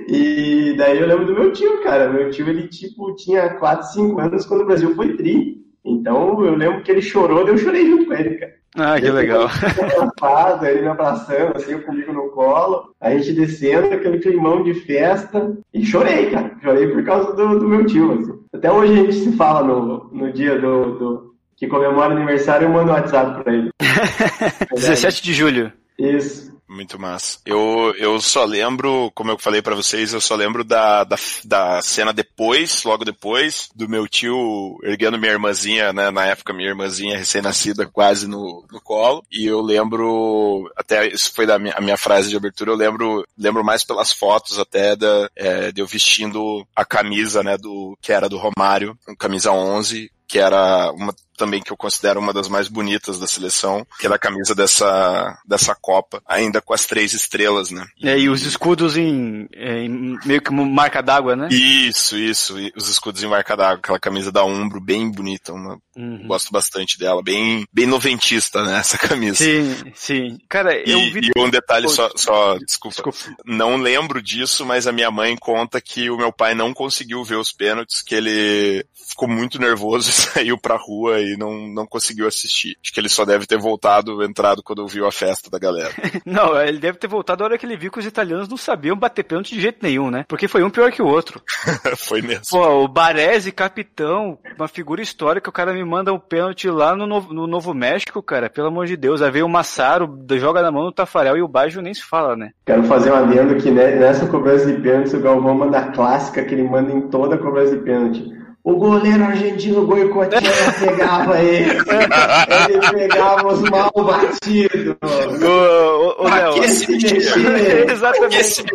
e 0.08 0.74
daí 0.78 1.00
eu 1.00 1.08
lembro 1.08 1.26
do 1.26 1.34
meu 1.34 1.52
tio, 1.52 1.84
cara. 1.84 2.10
Meu 2.10 2.32
tio, 2.32 2.48
ele, 2.48 2.70
tipo, 2.70 3.14
tinha 3.16 3.56
4, 3.56 3.88
5 3.88 4.22
anos 4.22 4.46
quando 4.46 4.62
o 4.62 4.66
Brasil 4.66 4.96
foi 4.96 5.18
tri. 5.18 5.67
Então 5.88 6.46
eu 6.46 6.56
lembro 6.56 6.84
que 6.84 6.92
ele 6.92 7.02
chorou 7.02 7.48
eu 7.48 7.58
chorei 7.58 7.86
junto 7.86 8.06
com 8.06 8.14
ele, 8.14 8.36
cara. 8.36 8.58
Ah, 8.76 9.00
que 9.00 9.10
legal. 9.10 9.44
Abraçado, 9.46 10.66
ele 10.66 10.82
me 10.82 10.88
abraçando, 10.88 11.56
assim, 11.56 11.80
comigo 11.80 12.14
no 12.14 12.30
colo, 12.30 12.94
a 13.02 13.10
gente 13.12 13.34
descendo, 13.34 13.94
aquele 13.94 14.20
climão 14.20 14.64
de 14.64 14.74
festa, 14.76 15.58
e 15.74 15.84
chorei, 15.84 16.30
cara. 16.30 16.52
Chorei 16.62 16.88
por 16.88 17.04
causa 17.04 17.34
do, 17.34 17.60
do 17.60 17.68
meu 17.68 17.86
tio, 17.86 18.12
assim. 18.12 18.40
Até 18.54 18.72
hoje 18.72 18.94
a 18.94 18.96
gente 18.98 19.14
se 19.14 19.32
fala 19.32 19.66
no, 19.66 20.10
no 20.12 20.32
dia 20.32 20.60
do, 20.60 21.00
do 21.00 21.36
que 21.56 21.68
comemora 21.68 22.14
o 22.14 22.18
aniversário, 22.18 22.68
eu 22.68 22.72
mando 22.72 22.92
um 22.92 22.94
WhatsApp 22.94 23.44
pra 23.44 23.54
ele. 23.54 23.70
17 24.76 25.24
de 25.24 25.34
julho. 25.34 25.74
Isso. 25.98 26.56
Muito 26.70 27.00
massa. 27.00 27.40
Eu, 27.46 27.94
eu 27.98 28.20
só 28.20 28.44
lembro, 28.44 29.10
como 29.16 29.32
eu 29.32 29.38
falei 29.38 29.62
para 29.62 29.76
vocês, 29.76 30.14
eu 30.14 30.20
só 30.20 30.36
lembro 30.36 30.66
da, 30.66 31.06
da, 31.06 31.16
da, 31.46 31.82
cena 31.82 32.12
depois, 32.12 32.84
logo 32.84 33.06
depois, 33.06 33.70
do 33.74 33.88
meu 33.88 34.06
tio 34.08 34.78
erguendo 34.84 35.18
minha 35.18 35.32
irmãzinha, 35.32 35.94
né? 35.94 36.12
Na 36.12 36.26
época, 36.26 36.54
minha 36.54 36.68
irmãzinha 36.68 37.18
recém-nascida 37.18 37.86
quase 37.86 38.28
no, 38.28 38.66
no 38.70 38.82
colo. 38.82 39.24
E 39.32 39.46
eu 39.46 39.62
lembro, 39.62 40.70
até 40.76 41.08
isso 41.08 41.32
foi 41.34 41.46
da 41.46 41.58
minha, 41.58 41.74
a 41.74 41.82
minha 41.82 41.98
frase 41.98 42.30
de 42.30 42.36
abertura, 42.36 42.72
eu 42.72 42.76
lembro, 42.76 43.26
lembro 43.38 43.64
mais 43.64 43.86
pelas 43.86 44.12
fotos 44.12 44.60
até 44.60 44.96
da, 44.96 45.30
é, 45.36 45.72
de 45.72 45.80
eu 45.80 45.88
vestindo 45.88 46.68
a 46.76 46.84
camisa, 46.84 47.42
né? 47.42 47.58
Do, 47.58 47.98
que 48.02 48.12
era 48.12 48.28
do 48.28 48.38
Romário, 48.38 48.98
camisa 49.18 49.54
11, 49.54 50.12
que 50.28 50.40
era 50.40 50.92
uma 50.92 51.14
também 51.38 51.62
que 51.62 51.72
eu 51.72 51.78
considero 51.78 52.20
uma 52.20 52.34
das 52.34 52.50
mais 52.50 52.68
bonitas 52.68 53.20
da 53.20 53.28
seleção, 53.28 53.86
que 54.00 54.08
era 54.08 54.16
a 54.16 54.20
camisa 54.20 54.56
dessa, 54.56 55.38
dessa 55.46 55.76
Copa, 55.76 56.22
ainda 56.28 56.60
com 56.60 56.74
as 56.74 56.86
três 56.86 57.14
estrelas, 57.14 57.70
né? 57.70 57.86
E, 58.02 58.10
é, 58.10 58.18
e 58.18 58.28
os 58.28 58.42
escudos 58.42 58.98
em, 58.98 59.48
em 59.54 60.18
meio 60.26 60.42
que 60.42 60.52
marca 60.52 61.02
d'água, 61.02 61.36
né? 61.36 61.48
Isso, 61.52 62.18
isso, 62.18 62.56
os 62.76 62.90
escudos 62.90 63.22
em 63.22 63.28
marca 63.28 63.56
d'água, 63.56 63.78
aquela 63.78 64.00
camisa 64.00 64.32
da 64.32 64.44
Umbro, 64.44 64.82
bem 64.82 65.10
bonita, 65.10 65.54
uma, 65.54 65.78
uhum. 65.96 66.28
gosto 66.28 66.52
bastante 66.52 66.98
dela, 66.98 67.22
bem, 67.22 67.66
bem 67.72 67.86
noventista, 67.86 68.64
né, 68.64 68.80
essa 68.80 68.98
camisa. 68.98 69.44
Sim, 69.44 69.76
sim. 69.94 70.38
Cara, 70.50 70.76
eu 70.90 71.00
e, 71.00 71.10
vi... 71.12 71.32
E 71.36 71.40
um 71.40 71.50
detalhe 71.52 71.88
só, 71.88 72.10
só 72.16 72.58
desculpa, 72.58 72.96
desculpa, 72.96 73.42
não 73.46 73.78
lembro 73.78 74.24
disso, 74.24 74.66
mas 74.66 74.88
a 74.88 74.92
minha 74.92 75.12
mãe 75.12 75.36
conta 75.38 75.80
que 75.80 76.10
o 76.10 76.18
meu 76.18 76.34
pai 76.34 76.56
não 76.56 76.74
conseguiu 76.74 77.24
ver 77.24 77.36
os 77.36 77.52
pênaltis, 77.52 78.02
que 78.02 78.16
ele 78.16 78.84
ficou 79.08 79.28
muito 79.28 79.60
nervoso 79.60 80.10
e 80.10 80.14
saiu 80.14 80.58
pra 80.58 80.76
rua 80.76 81.20
e 81.20 81.38
não, 81.38 81.68
não 81.68 81.88
conseguiu 81.88 82.28
assistir. 82.28 82.78
Acho 82.84 82.94
que 82.94 83.00
ele 83.00 83.10
só 83.10 83.24
deve 83.24 83.46
ter 83.46 83.58
voltado, 83.58 84.24
entrado 84.24 84.62
quando 84.62 84.88
viu 84.88 85.08
a 85.08 85.12
festa 85.12 85.50
da 85.50 85.58
galera. 85.58 85.92
não, 86.26 86.60
ele 86.62 86.80
deve 86.80 86.98
ter 86.98 87.08
voltado 87.08 87.40
na 87.40 87.46
hora 87.46 87.58
que 87.58 87.66
ele 87.66 87.78
viu 87.78 87.92
que 87.92 88.00
os 88.00 88.06
italianos 88.06 88.50
não 88.50 88.58
sabiam 88.58 88.98
bater 88.98 89.24
pênalti 89.24 89.56
de 89.56 89.62
jeito 89.62 89.80
nenhum, 89.82 90.12
né? 90.12 90.26
Porque 90.28 90.48
foi 90.48 90.64
um 90.64 90.70
pior 90.70 90.92
que 90.92 91.02
o 91.02 91.08
outro. 91.08 91.42
foi 91.98 92.22
mesmo. 92.22 92.44
Pô, 92.50 92.84
o 92.84 92.88
Baresi, 92.88 93.52
capitão, 93.52 94.38
uma 94.58 94.68
figura 94.68 95.02
histórica, 95.02 95.50
o 95.50 95.54
cara 95.54 95.74
me 95.74 95.84
manda 95.84 96.14
um 96.14 96.20
pênalti 96.20 96.70
lá 96.70 96.96
no 96.96 97.08
Novo, 97.08 97.34
no 97.34 97.48
Novo 97.48 97.74
México, 97.74 98.22
cara, 98.22 98.50
pelo 98.50 98.68
amor 98.68 98.88
de 98.88 98.98
Deus. 98.98 99.22
Aí 99.22 99.32
veio 99.32 99.46
o 99.46 99.50
Massaro, 99.50 100.20
joga 100.38 100.62
na 100.62 100.72
mão 100.72 100.84
do 100.84 100.92
Tafarel 100.92 101.38
e 101.38 101.42
o 101.42 101.48
Baggio 101.48 101.82
nem 101.82 101.94
se 101.94 102.04
fala, 102.04 102.36
né? 102.36 102.52
Quero 102.66 102.84
fazer 102.84 103.12
um 103.12 103.16
adendo 103.16 103.56
que 103.56 103.72
né, 103.72 103.96
nessa 103.96 104.28
cobrança 104.28 104.66
de 104.66 104.82
pênalti 104.82 105.16
o 105.16 105.22
Galvão 105.22 105.56
manda 105.56 105.80
a 105.80 105.92
clássica 105.92 106.44
que 106.44 106.54
ele 106.54 106.64
manda 106.64 106.92
em 106.92 107.10
toda 107.10 107.36
a 107.36 107.38
cobrança 107.38 107.76
de 107.76 107.84
pênalti 107.84 108.37
o 108.68 108.76
goleiro 108.76 109.24
argentino 109.24 109.86
Goicoechea 109.86 110.42
pegava 110.78 111.40
ele. 111.40 111.70
Ele 111.70 112.92
pegava 112.92 113.48
os 113.48 113.62
mal 113.62 113.90
batidos. 113.96 114.98
O, 115.42 116.22
o, 116.22 116.28
Léo, 116.28 116.64
exatamente. 117.90 118.66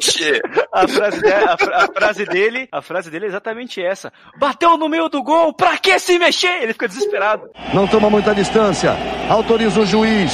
A 0.72 0.88
frase, 0.88 1.20
dele, 1.20 1.44
a, 1.44 1.52
a, 1.52 1.88
frase 1.92 2.24
dele, 2.24 2.68
a 2.72 2.80
frase 2.80 3.10
dele 3.10 3.26
é 3.26 3.28
exatamente 3.28 3.82
essa. 3.82 4.10
Bateu 4.38 4.78
no 4.78 4.88
meio 4.88 5.10
do 5.10 5.22
gol, 5.22 5.52
pra 5.52 5.76
que 5.76 5.98
se 5.98 6.18
mexer? 6.18 6.62
Ele 6.62 6.72
fica 6.72 6.88
desesperado. 6.88 7.50
Não 7.74 7.86
toma 7.86 8.08
muita 8.08 8.34
distância. 8.34 8.96
Autoriza 9.28 9.80
o 9.80 9.84
juiz. 9.84 10.32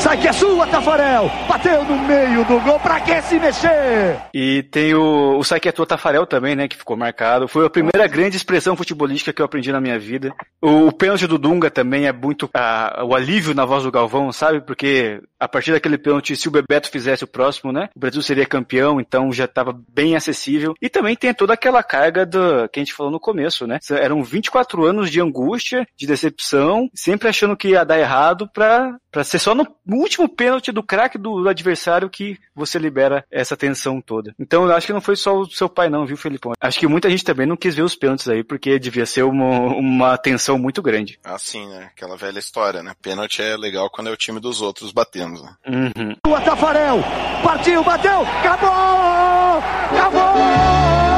Sai 0.00 0.16
que 0.20 0.28
é 0.28 0.32
sua, 0.32 0.66
Tafarel! 0.66 1.30
Bateu 1.48 1.84
no 1.84 1.96
meio 2.06 2.44
do 2.44 2.60
gol, 2.60 2.78
pra 2.80 3.00
que 3.00 3.22
se 3.22 3.38
mexer? 3.38 4.18
E 4.34 4.62
tem 4.64 4.94
o, 4.94 5.38
o 5.38 5.44
Sai 5.44 5.60
que 5.60 5.68
é 5.68 5.72
tua, 5.72 5.86
Tafarel 5.86 6.26
também, 6.26 6.56
né, 6.56 6.66
que 6.66 6.76
ficou 6.76 6.96
marcado. 6.96 7.46
Foi 7.46 7.66
a 7.66 7.70
primeira 7.70 8.06
grande 8.06 8.36
expressão 8.36 8.76
futebolística 8.76 9.32
que 9.32 9.40
eu 9.40 9.46
aprendi 9.46 9.70
na 9.70 9.80
minha 9.80 9.98
vida. 9.98 10.34
O, 10.60 10.88
o 10.88 10.92
pênalti 10.92 11.26
do 11.26 11.38
Dunga 11.38 11.70
também 11.70 12.06
é 12.06 12.12
muito 12.12 12.48
a, 12.54 13.04
o 13.04 13.14
alívio 13.14 13.54
na 13.54 13.64
voz 13.64 13.84
do 13.84 13.92
Galvão, 13.92 14.32
sabe? 14.32 14.60
Porque 14.60 15.20
a 15.38 15.48
partir 15.48 15.72
daquele 15.72 15.98
pênalti, 15.98 16.36
se 16.36 16.48
o 16.48 16.52
Bebeto 16.52 16.90
fizesse 16.90 17.24
o 17.24 17.28
próximo, 17.28 17.72
né, 17.72 17.88
o 17.94 18.00
Brasil 18.00 18.22
seria 18.22 18.46
campeão, 18.46 19.00
então 19.00 19.32
já 19.32 19.44
estava 19.44 19.76
bem 19.88 20.16
acessível. 20.16 20.74
E 20.80 20.88
também 20.88 21.16
tem 21.16 21.32
toda 21.34 21.54
aquela 21.54 21.82
carga 21.82 22.24
do, 22.24 22.68
que 22.68 22.80
a 22.80 22.82
gente 22.82 22.94
falou 22.94 23.10
no 23.10 23.20
começo, 23.20 23.66
né? 23.66 23.78
Eram 23.90 24.22
24 24.22 24.84
anos 24.84 25.10
de 25.10 25.20
angústia, 25.20 25.86
de 25.96 26.06
decepção, 26.06 26.88
sempre 26.94 27.28
achando 27.28 27.56
que 27.56 27.68
ia 27.68 27.84
dar 27.84 27.98
errado 27.98 28.48
pra, 28.52 28.96
pra 29.10 29.24
ser 29.24 29.38
só 29.38 29.54
no 29.54 29.66
no 29.84 29.96
último 29.96 30.28
pênalti 30.28 30.72
do 30.72 30.82
craque 30.82 31.18
do 31.18 31.48
adversário 31.48 32.08
que 32.08 32.38
você 32.54 32.78
libera 32.78 33.24
essa 33.30 33.56
tensão 33.56 34.00
toda. 34.00 34.34
Então 34.38 34.64
eu 34.64 34.74
acho 34.74 34.86
que 34.86 34.92
não 34.92 35.00
foi 35.00 35.16
só 35.16 35.38
o 35.38 35.50
seu 35.50 35.68
pai 35.68 35.88
não, 35.88 36.06
viu, 36.06 36.16
Felipão? 36.16 36.52
Acho 36.60 36.78
que 36.78 36.86
muita 36.86 37.10
gente 37.10 37.24
também 37.24 37.46
não 37.46 37.56
quis 37.56 37.74
ver 37.74 37.82
os 37.82 37.96
pênaltis 37.96 38.28
aí, 38.28 38.44
porque 38.44 38.78
devia 38.78 39.06
ser 39.06 39.22
uma, 39.24 39.74
uma 39.74 40.18
tensão 40.18 40.58
muito 40.58 40.82
grande. 40.82 41.18
Ah, 41.24 41.38
sim, 41.38 41.66
né? 41.68 41.90
Aquela 41.94 42.16
velha 42.16 42.38
história, 42.38 42.82
né? 42.82 42.94
Pênalti 43.00 43.42
é 43.42 43.56
legal 43.56 43.90
quando 43.90 44.08
é 44.08 44.12
o 44.12 44.16
time 44.16 44.40
dos 44.40 44.60
outros 44.60 44.92
batendo, 44.92 45.42
né? 45.42 45.54
Uhum. 45.66 46.16
O 46.26 46.40
Tafarel, 46.40 47.00
partiu, 47.42 47.82
bateu, 47.82 48.22
acabou! 48.22 49.62
Acabou! 49.92 51.11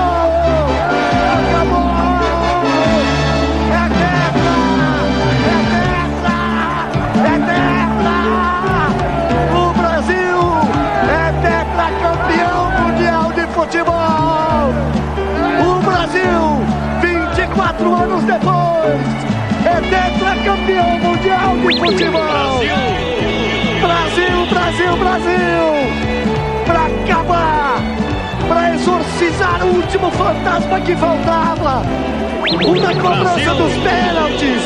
Quatro 17.54 17.94
anos 17.94 18.24
depois, 18.24 19.00
é 19.64 19.80
tetracampeão 19.80 20.98
mundial 20.98 21.56
de 21.56 21.78
futebol. 21.78 22.60
Brasil, 23.80 24.46
Brasil, 24.50 24.96
Brasil! 24.96 25.64
Para 26.66 26.86
acabar, 26.86 27.80
para 28.48 28.74
exorcizar 28.74 29.64
o 29.64 29.76
último 29.76 30.10
fantasma 30.12 30.80
que 30.80 30.96
faltava, 30.96 31.82
o 32.42 32.80
da 32.80 32.94
cobrança 32.94 33.54
dos 33.54 33.72
pênaltis. 33.74 34.62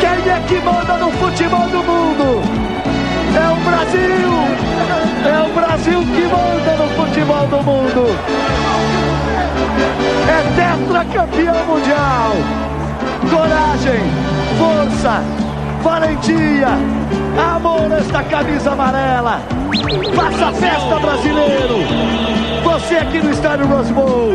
Quem 0.00 0.32
é 0.32 0.40
que 0.46 0.60
manda 0.60 0.96
no 0.98 1.10
futebol 1.12 1.68
do 1.68 1.82
mundo? 1.82 2.42
É 3.34 3.48
o 3.50 3.56
Brasil! 3.64 4.24
É 5.26 5.40
o 5.40 5.54
Brasil 5.54 6.00
que 6.00 6.22
manda 6.22 6.76
no 6.76 6.88
futebol 6.90 7.46
do 7.46 7.62
mundo! 7.62 9.33
É 10.28 10.42
tetracampeão 10.56 11.66
mundial. 11.66 12.32
Coragem, 13.30 14.00
força, 14.58 15.22
valentia, 15.82 16.68
amor 17.54 17.92
esta 17.92 18.22
camisa 18.24 18.72
amarela. 18.72 19.40
Faça 20.14 20.52
festa 20.52 20.98
brasileiro. 20.98 21.78
Você 22.62 22.96
aqui 22.96 23.22
no 23.22 23.30
estádio 23.30 23.66
Rose 23.66 23.92
Bowl. 23.92 24.32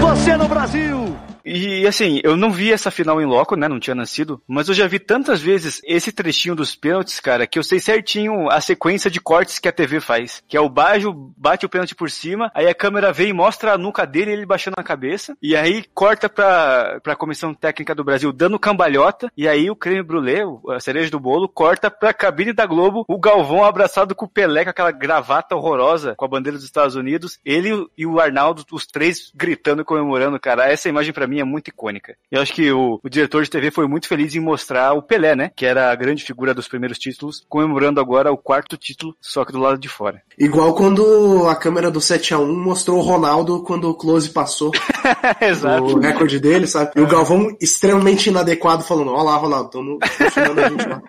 Você 0.00 0.36
no 0.36 0.48
Brasil. 0.48 1.16
E 1.44 1.86
assim, 1.86 2.20
eu 2.22 2.36
não 2.36 2.50
vi 2.50 2.72
essa 2.72 2.90
final 2.90 3.20
em 3.20 3.26
loco, 3.26 3.56
né? 3.56 3.68
Não 3.68 3.80
tinha 3.80 3.94
nascido. 3.94 4.40
Mas 4.46 4.68
eu 4.68 4.74
já 4.74 4.86
vi 4.86 4.98
tantas 4.98 5.40
vezes 5.40 5.80
esse 5.84 6.12
trechinho 6.12 6.54
dos 6.54 6.74
pênaltis, 6.74 7.20
cara, 7.20 7.46
que 7.46 7.58
eu 7.58 7.62
sei 7.62 7.78
certinho 7.78 8.50
a 8.50 8.60
sequência 8.60 9.10
de 9.10 9.20
cortes 9.20 9.58
que 9.58 9.68
a 9.68 9.72
TV 9.72 10.00
faz. 10.00 10.42
Que 10.48 10.56
é 10.56 10.60
o 10.60 10.68
Bajo 10.68 11.12
bate 11.36 11.66
o 11.66 11.68
pênalti 11.68 11.94
por 11.94 12.10
cima, 12.10 12.50
aí 12.54 12.68
a 12.68 12.74
câmera 12.74 13.12
vem 13.12 13.28
e 13.28 13.32
mostra 13.32 13.72
a 13.72 13.78
nuca 13.78 14.06
dele, 14.06 14.32
ele 14.32 14.46
baixando 14.46 14.76
a 14.78 14.82
cabeça. 14.82 15.36
E 15.42 15.54
aí 15.54 15.84
corta 15.94 16.28
pra, 16.28 17.00
pra 17.02 17.16
comissão 17.16 17.54
técnica 17.54 17.94
do 17.94 18.04
Brasil 18.04 18.32
dando 18.32 18.58
cambalhota. 18.58 19.30
E 19.36 19.48
aí 19.48 19.70
o 19.70 19.76
creme 19.76 20.02
brulee, 20.02 20.42
a 20.70 20.80
cereja 20.80 21.10
do 21.10 21.20
bolo, 21.20 21.48
corta 21.48 21.90
pra 21.90 22.14
cabine 22.14 22.52
da 22.52 22.66
Globo, 22.66 23.04
o 23.08 23.18
Galvão 23.18 23.64
abraçado 23.64 24.14
com 24.14 24.24
o 24.24 24.28
Pelé, 24.28 24.64
com 24.64 24.70
aquela 24.70 24.90
gravata 24.90 25.54
horrorosa 25.54 26.14
com 26.16 26.24
a 26.24 26.28
bandeira 26.28 26.56
dos 26.56 26.64
Estados 26.64 26.96
Unidos. 26.96 27.38
Ele 27.44 27.86
e 27.96 28.06
o 28.06 28.20
Arnaldo, 28.20 28.64
os 28.72 28.86
três 28.86 29.30
gritando 29.34 29.82
e 29.82 29.84
comemorando, 29.84 30.38
cara. 30.40 30.70
Essa 30.70 30.88
imagem 30.88 31.12
pra 31.12 31.26
mim 31.26 31.33
mim 31.34 31.40
é 31.40 31.44
muito 31.44 31.68
icônica. 31.68 32.16
Eu 32.30 32.40
acho 32.40 32.52
que 32.52 32.70
o, 32.70 33.00
o, 33.02 33.08
diretor 33.08 33.42
de 33.42 33.50
TV 33.50 33.70
foi 33.70 33.86
muito 33.86 34.06
feliz 34.08 34.34
em 34.34 34.40
mostrar 34.40 34.92
o 34.92 35.02
Pelé, 35.02 35.34
né? 35.34 35.50
Que 35.54 35.66
era 35.66 35.90
a 35.90 35.94
grande 35.94 36.24
figura 36.24 36.54
dos 36.54 36.68
primeiros 36.68 36.98
títulos, 36.98 37.44
comemorando 37.48 38.00
agora 38.00 38.32
o 38.32 38.38
quarto 38.38 38.76
título, 38.76 39.14
só 39.20 39.44
que 39.44 39.52
do 39.52 39.58
lado 39.58 39.78
de 39.78 39.88
fora. 39.88 40.22
Igual 40.38 40.74
quando 40.74 41.46
a 41.48 41.56
câmera 41.56 41.90
do 41.90 42.00
7 42.00 42.34
a 42.34 42.38
1 42.38 42.56
mostrou 42.56 42.98
o 42.98 43.02
Ronaldo 43.02 43.62
quando 43.62 43.90
o 43.90 43.94
Close 43.94 44.30
passou. 44.30 44.70
Exato. 45.40 45.84
O 45.84 45.98
recorde 46.00 46.38
dele, 46.38 46.66
sabe? 46.66 46.92
E 46.96 47.00
o 47.00 47.06
Galvão 47.06 47.56
extremamente 47.60 48.28
inadequado 48.28 48.84
falando, 48.84 49.10
ó 49.12 49.22
lá, 49.22 49.36
Ronaldo, 49.36 49.66
estão 49.66 49.98
funcionando 50.08 50.58
a 50.58 50.68
gente 50.68 50.88
lá. 50.88 51.02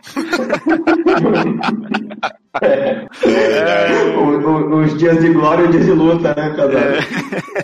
É. 2.62 3.06
É. 3.24 4.18
O, 4.18 4.40
o, 4.40 4.84
os 4.84 4.98
dias 4.98 5.20
de 5.20 5.30
glória 5.30 5.64
e 5.64 5.66
os 5.66 5.72
dias 5.72 5.86
de 5.86 5.92
luta, 5.92 6.34
né, 6.36 6.54
cada 6.56 6.80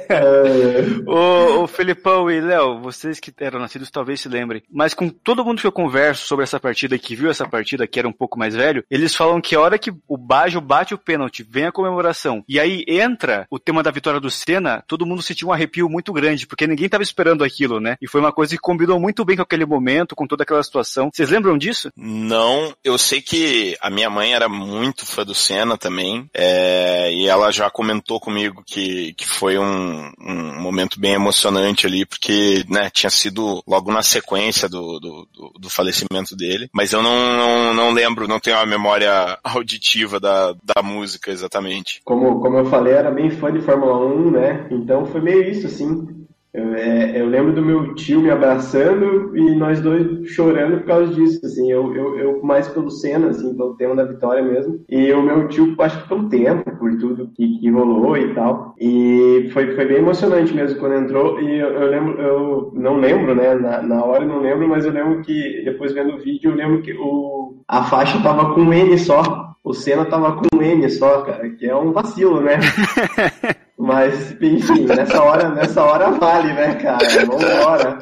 é. 0.10 0.82
o, 1.08 1.64
o 1.64 1.68
Felipão 1.68 2.30
e 2.30 2.42
Léo, 2.42 2.82
vocês 2.82 3.20
que 3.20 3.34
eram 3.40 3.60
nascidos 3.60 3.90
talvez 3.90 4.22
se 4.22 4.30
lembrem, 4.30 4.64
mas 4.72 4.94
com 4.94 5.10
todo 5.10 5.44
mundo 5.46 5.62
que 5.62 5.68
eu 5.68 5.72
converso 5.72 6.28
sobre 6.28 6.44
essa 6.44 6.60
partida, 6.60 6.98
que 6.98 7.16
viu 7.16 7.30
essa 7.30 7.48
partida, 7.48 7.88
que 7.88 8.00
era 8.00 8.08
um 8.08 8.14
pouco 8.14 8.38
mais 8.38 8.56
velho, 8.56 8.84
eles 8.90 9.16
falam 9.16 9.42
que 9.42 9.56
a 9.56 9.60
hora 9.60 9.80
que 9.80 9.92
o 10.08 10.18
Bajo 10.18 10.60
bate 10.62 10.94
o 10.94 10.98
pênalti, 10.98 11.46
vem 11.48 11.66
a 11.66 11.72
comemoração, 11.72 12.44
e 12.48 12.60
aí 12.60 12.84
entra 12.88 13.46
o 13.50 13.60
tema 13.60 13.84
da 13.84 13.92
vitória 13.92 14.20
do 14.20 14.30
Senna, 14.30 14.84
todo 14.88 15.06
mundo 15.06 15.22
sentiu 15.22 15.50
um 15.50 15.54
arrepio 15.54 15.90
muito 15.90 16.12
grande, 16.14 16.48
porque 16.48 16.68
ninguém 16.68 16.86
estava 16.86 17.04
esperando 17.04 17.44
aquilo, 17.44 17.80
né? 17.80 17.96
E 18.02 18.08
foi 18.08 18.20
uma 18.22 18.32
coisa 18.32 18.56
que 18.56 18.62
combinou 18.62 19.00
muito 19.00 19.24
bem 19.24 19.36
com 19.36 19.44
aquele 19.44 19.66
momento, 19.66 20.16
com 20.16 20.28
toda 20.28 20.44
aquela 20.44 20.64
situação. 20.64 21.10
Vocês 21.14 21.30
lembram 21.30 21.58
disso? 21.58 21.90
Não, 21.96 22.74
eu 22.84 22.98
sei 22.98 23.22
que 23.22 23.78
a 23.82 23.90
minha 23.90 24.10
mãe 24.10 24.34
era 24.34 24.50
muito 24.50 24.81
muito 24.82 25.06
fã 25.06 25.24
do 25.24 25.36
Senna 25.36 25.78
também, 25.78 26.28
é, 26.34 27.14
e 27.14 27.28
ela 27.28 27.52
já 27.52 27.70
comentou 27.70 28.20
comigo 28.20 28.64
que, 28.66 29.14
que 29.14 29.28
foi 29.28 29.60
um, 29.60 30.12
um 30.20 30.60
momento 30.60 31.00
bem 31.00 31.14
emocionante 31.14 31.86
ali, 31.86 32.04
porque, 32.04 32.66
né, 32.68 32.90
tinha 32.92 33.10
sido 33.12 33.62
logo 33.68 33.92
na 33.92 34.02
sequência 34.02 34.68
do, 34.68 35.00
do, 35.00 35.28
do, 35.32 35.54
do 35.60 35.70
falecimento 35.70 36.36
dele, 36.36 36.68
mas 36.74 36.94
eu 36.94 37.04
não, 37.04 37.38
não, 37.38 37.74
não, 37.74 37.92
lembro, 37.92 38.28
não 38.28 38.40
tenho 38.40 38.58
a 38.58 38.66
memória 38.66 39.38
auditiva 39.44 40.20
da, 40.20 40.54
da 40.64 40.82
música 40.82 41.32
exatamente. 41.32 42.02
Como, 42.04 42.42
como 42.42 42.58
eu 42.58 42.66
falei, 42.66 42.94
era 42.94 43.12
bem 43.12 43.30
fã 43.30 43.54
de 43.54 43.62
Fórmula 43.62 43.98
1, 43.98 44.32
né, 44.32 44.68
então 44.72 45.06
foi 45.06 45.22
meio 45.22 45.44
isso, 45.44 45.68
assim, 45.68 46.21
eu, 46.54 46.76
é, 46.76 47.22
eu, 47.22 47.28
lembro 47.28 47.54
do 47.54 47.62
meu 47.62 47.96
tio 47.96 48.22
me 48.22 48.30
abraçando 48.30 49.36
e 49.38 49.56
nós 49.56 49.80
dois 49.80 50.28
chorando 50.28 50.80
por 50.80 50.86
causa 50.86 51.14
disso, 51.14 51.40
assim, 51.46 51.72
eu, 51.72 51.96
eu, 51.96 52.18
eu 52.20 52.44
mais 52.44 52.68
pelo 52.68 52.92
Senna, 52.92 53.30
assim, 53.30 53.56
pelo 53.56 53.76
tema 53.76 53.96
da 53.96 54.04
vitória 54.04 54.44
mesmo, 54.44 54.84
e 54.90 55.14
o 55.14 55.22
meu 55.22 55.48
tio, 55.48 55.74
acho 55.80 56.04
que 56.04 56.10
pelo 56.10 56.28
tempo, 56.28 56.70
por 56.78 56.98
tudo 56.98 57.32
que, 57.34 57.58
que 57.58 57.70
rolou 57.70 58.18
e 58.18 58.34
tal, 58.34 58.76
e 58.78 59.50
foi, 59.54 59.74
foi 59.76 59.86
bem 59.86 59.98
emocionante 60.00 60.54
mesmo 60.54 60.78
quando 60.78 60.96
entrou, 60.96 61.40
e 61.40 61.58
eu, 61.58 61.70
eu 61.70 61.90
lembro, 61.90 62.22
eu 62.22 62.72
não 62.76 62.98
lembro, 62.98 63.34
né, 63.34 63.54
na, 63.56 63.82
na 63.82 64.04
hora 64.04 64.26
eu 64.26 64.28
não 64.28 64.42
lembro, 64.42 64.68
mas 64.68 64.86
eu 64.86 64.92
lembro 64.92 65.22
que, 65.22 65.62
depois 65.64 65.94
vendo 65.94 66.16
o 66.16 66.20
vídeo, 66.20 66.52
eu 66.52 66.56
lembro 66.56 66.82
que 66.82 66.94
o, 66.94 67.62
a 67.66 67.84
faixa 67.84 68.22
tava 68.22 68.54
com 68.54 68.74
N 68.74 68.98
só, 68.98 69.56
o 69.64 69.74
Senna 69.74 70.04
tava 70.04 70.34
com 70.34 70.62
N 70.62 70.90
só, 70.90 71.22
cara, 71.22 71.50
que 71.50 71.66
é 71.66 71.76
um 71.76 71.94
vacilo, 71.94 72.42
né? 72.42 72.60
Mas, 73.82 74.32
enfim, 74.40 74.86
nessa 74.86 75.24
hora, 75.24 75.50
nessa 75.50 75.84
hora 75.84 76.12
vale, 76.12 76.54
né, 76.54 76.76
cara? 76.76 77.00
Vambora. 77.26 77.98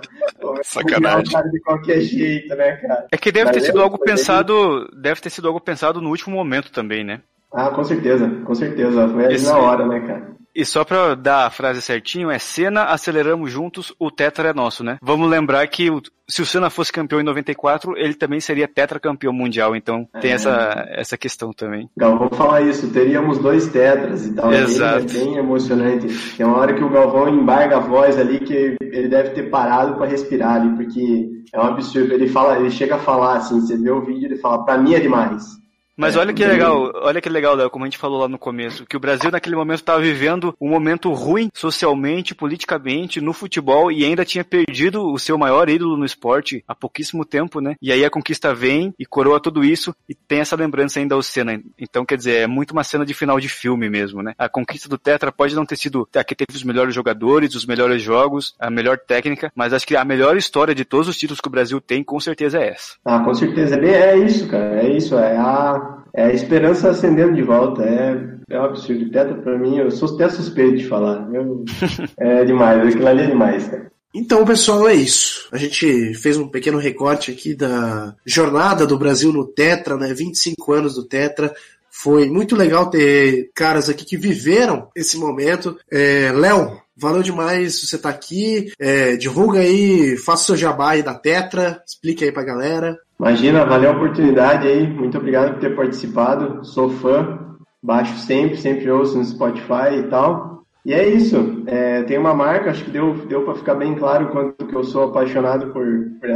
Sacanagem. 0.61 1.31
Cara 1.31 1.47
de 1.47 1.61
qualquer 1.61 2.01
jeito, 2.01 2.53
né, 2.53 2.73
cara? 2.75 3.07
É 3.09 3.17
que 3.17 3.31
deve 3.31 3.45
Mas 3.45 3.55
ter 3.55 3.61
sido 3.61 3.81
algo 3.81 3.97
pensado, 3.97 4.53
bem... 4.91 5.01
deve 5.01 5.21
ter 5.21 5.29
sido 5.29 5.47
algo 5.47 5.61
pensado 5.61 6.01
no 6.01 6.09
último 6.09 6.35
momento 6.35 6.69
também, 6.69 7.05
né? 7.05 7.21
Ah, 7.53 7.69
com 7.69 7.83
certeza, 7.85 8.29
com 8.43 8.53
certeza. 8.53 9.07
Foi 9.07 9.23
ali 9.23 9.35
Esse... 9.35 9.45
na 9.45 9.57
hora, 9.57 9.87
né, 9.87 10.01
cara? 10.01 10.38
E 10.55 10.65
só 10.65 10.83
pra 10.83 11.15
dar 11.15 11.45
a 11.45 11.49
frase 11.49 11.81
certinho, 11.81 12.29
é 12.31 12.39
Senna, 12.39 12.85
aceleramos 12.85 13.51
juntos, 13.51 13.93
o 13.99 14.09
tetra 14.09 14.49
é 14.49 14.53
nosso, 14.53 14.83
né? 14.83 14.97
Vamos 15.01 15.29
lembrar 15.29 15.67
que 15.67 15.89
o, 15.89 16.01
se 16.27 16.41
o 16.41 16.45
Senna 16.45 16.69
fosse 16.69 16.91
campeão 16.91 17.21
em 17.21 17.23
94, 17.23 17.97
ele 17.97 18.13
também 18.13 18.39
seria 18.39 18.67
tetracampeão 18.67 19.31
mundial, 19.31 19.75
então 19.75 20.07
é. 20.13 20.19
tem 20.19 20.31
essa, 20.31 20.85
essa 20.89 21.17
questão 21.17 21.51
também. 21.51 21.89
Galvão 21.97 22.29
fala 22.31 22.61
isso, 22.61 22.91
teríamos 22.91 23.37
dois 23.37 23.67
tetras 23.67 24.25
e 24.25 24.33
tal. 24.33 24.51
Exato. 24.51 25.05
É 25.05 25.19
bem, 25.19 25.37
emocionante. 25.37 26.07
Tem 26.35 26.45
uma 26.45 26.57
hora 26.57 26.73
que 26.73 26.83
o 26.83 26.89
Galvão 26.89 27.29
embarga 27.29 27.77
a 27.77 27.81
voz 27.81 28.17
ali 28.17 28.39
que 28.39 28.75
ele 28.81 29.07
deve 29.07 29.29
ter 29.31 29.49
parado 29.49 29.95
para 29.95 30.07
respirar 30.07 30.55
ali, 30.55 30.75
porque 30.75 31.29
é 31.53 31.59
um 31.59 31.63
absurdo. 31.63 32.13
Ele 32.13 32.27
fala, 32.27 32.59
ele 32.59 32.71
chega 32.71 32.95
a 32.95 32.99
falar 32.99 33.37
assim, 33.37 33.59
você 33.59 33.77
vê 33.77 33.91
o 33.91 34.01
vídeo, 34.01 34.25
ele 34.25 34.37
fala, 34.37 34.65
pra 34.65 34.77
mim 34.77 34.93
é 34.93 34.99
demais. 34.99 35.59
Mas 35.99 36.15
olha 36.15 36.33
que 36.33 36.45
legal, 36.45 36.93
olha 36.95 37.19
que 37.19 37.27
legal, 37.27 37.55
Léo, 37.55 37.69
como 37.69 37.83
a 37.83 37.87
gente 37.87 37.97
falou 37.97 38.21
lá 38.21 38.27
no 38.29 38.39
começo, 38.39 38.85
que 38.85 38.95
o 38.95 38.99
Brasil 39.01 39.29
naquele 39.29 39.57
momento 39.57 39.79
estava 39.79 39.99
vivendo 39.99 40.55
um 40.59 40.69
momento 40.69 41.11
ruim 41.11 41.49
socialmente, 41.53 42.33
politicamente, 42.33 43.19
no 43.19 43.33
futebol 43.33 43.91
e 43.91 44.05
ainda 44.05 44.23
tinha 44.23 44.45
perdido 44.45 45.05
o 45.11 45.19
seu 45.19 45.37
maior 45.37 45.67
ídolo 45.67 45.97
no 45.97 46.05
esporte 46.05 46.63
há 46.65 46.73
pouquíssimo 46.73 47.25
tempo, 47.25 47.59
né? 47.59 47.75
E 47.81 47.91
aí 47.91 48.05
a 48.05 48.09
conquista 48.09 48.53
vem 48.53 48.93
e 48.97 49.05
coroa 49.05 49.41
tudo 49.41 49.61
isso 49.61 49.93
e 50.07 50.15
tem 50.15 50.39
essa 50.39 50.55
lembrança 50.55 50.99
ainda 50.99 51.15
ao 51.15 51.21
Senna. 51.21 51.61
Então, 51.77 52.05
quer 52.05 52.15
dizer, 52.15 52.35
é 52.37 52.47
muito 52.47 52.71
uma 52.71 52.85
cena 52.85 53.05
de 53.05 53.13
final 53.13 53.37
de 53.37 53.49
filme 53.49 53.89
mesmo, 53.89 54.23
né? 54.23 54.33
A 54.37 54.47
conquista 54.47 54.87
do 54.87 54.97
Tetra 54.97 55.33
pode 55.33 55.53
não 55.53 55.65
ter 55.65 55.75
sido 55.75 56.07
a 56.15 56.23
que 56.23 56.33
teve 56.33 56.55
os 56.55 56.63
melhores 56.63 56.95
jogadores, 56.95 57.55
os 57.55 57.65
melhores 57.65 58.01
jogos, 58.01 58.55
a 58.57 58.69
melhor 58.69 58.97
técnica, 58.97 59.51
mas 59.53 59.73
acho 59.73 59.85
que 59.85 59.97
a 59.97 60.05
melhor 60.05 60.37
história 60.37 60.73
de 60.73 60.85
todos 60.85 61.09
os 61.09 61.17
títulos 61.17 61.41
que 61.41 61.47
o 61.49 61.51
Brasil 61.51 61.81
tem, 61.81 62.05
com 62.05 62.21
certeza 62.21 62.57
é 62.57 62.69
essa. 62.69 62.95
Ah, 63.03 63.19
com 63.19 63.33
certeza. 63.33 63.75
É 63.75 64.17
isso, 64.17 64.47
cara. 64.47 64.81
É 64.81 64.95
isso. 64.95 65.17
É 65.17 65.35
a 65.35 65.88
é 66.13 66.25
a 66.25 66.33
esperança 66.33 66.89
acendendo 66.89 67.33
de 67.33 67.41
volta. 67.41 67.83
É, 67.83 68.29
é 68.49 68.59
um 68.59 68.65
absurdo. 68.65 69.09
Tetra, 69.11 69.35
pra 69.35 69.57
mim, 69.57 69.77
eu 69.77 69.91
sou 69.91 70.15
até 70.15 70.29
suspeito 70.29 70.77
de 70.77 70.87
falar. 70.87 71.27
Eu, 71.33 71.63
é 72.17 72.45
demais, 72.45 72.87
aquilo 72.87 73.07
ali 73.07 73.23
é 73.23 73.27
demais, 73.27 73.67
cara. 73.67 73.89
Então, 74.13 74.43
pessoal, 74.43 74.89
é 74.89 74.95
isso. 74.95 75.47
A 75.51 75.57
gente 75.57 76.15
fez 76.15 76.35
um 76.37 76.47
pequeno 76.47 76.79
recorte 76.79 77.31
aqui 77.31 77.53
da 77.53 78.15
jornada 78.25 78.87
do 78.87 78.97
Brasil 78.97 79.31
no 79.31 79.45
Tetra, 79.45 79.97
né? 79.97 80.13
25 80.13 80.73
anos 80.73 80.95
do 80.95 81.05
Tetra. 81.05 81.53
Foi 81.91 82.27
muito 82.29 82.55
legal 82.55 82.89
ter 82.89 83.51
caras 83.53 83.89
aqui 83.89 84.05
que 84.05 84.17
viveram 84.17 84.89
esse 84.95 85.17
momento. 85.17 85.77
É, 85.91 86.31
Léo, 86.31 86.81
valeu 86.95 87.21
demais 87.21 87.81
você 87.81 87.97
estar 87.97 88.09
tá 88.09 88.15
aqui. 88.15 88.71
É, 88.79 89.15
divulga 89.15 89.59
aí, 89.59 90.17
faça 90.17 90.43
o 90.43 90.45
seu 90.47 90.57
jabá 90.57 90.91
aí 90.91 91.03
da 91.03 91.13
Tetra, 91.13 91.81
explique 91.87 92.23
aí 92.23 92.31
pra 92.31 92.43
galera. 92.43 92.97
Imagina, 93.19 93.65
valeu 93.65 93.89
a 93.91 93.95
oportunidade 93.95 94.65
aí. 94.65 94.87
Muito 94.87 95.17
obrigado 95.17 95.53
por 95.53 95.59
ter 95.59 95.75
participado. 95.75 96.63
Sou 96.63 96.89
fã, 96.89 97.57
baixo 97.83 98.15
sempre, 98.19 98.55
sempre 98.55 98.89
ouço 98.89 99.17
no 99.17 99.25
Spotify 99.25 99.97
e 99.99 100.03
tal. 100.03 100.63
E 100.85 100.93
é 100.93 101.05
isso. 101.07 101.63
É, 101.67 102.03
tem 102.03 102.17
uma 102.17 102.33
marca, 102.33 102.71
acho 102.71 102.85
que 102.85 102.91
deu, 102.91 103.13
deu 103.27 103.43
para 103.43 103.55
ficar 103.55 103.75
bem 103.75 103.93
claro 103.95 104.29
quanto 104.29 104.65
que 104.65 104.73
eu 104.73 104.85
sou 104.85 105.09
apaixonado 105.09 105.73
por, 105.73 105.85
por, 106.21 106.29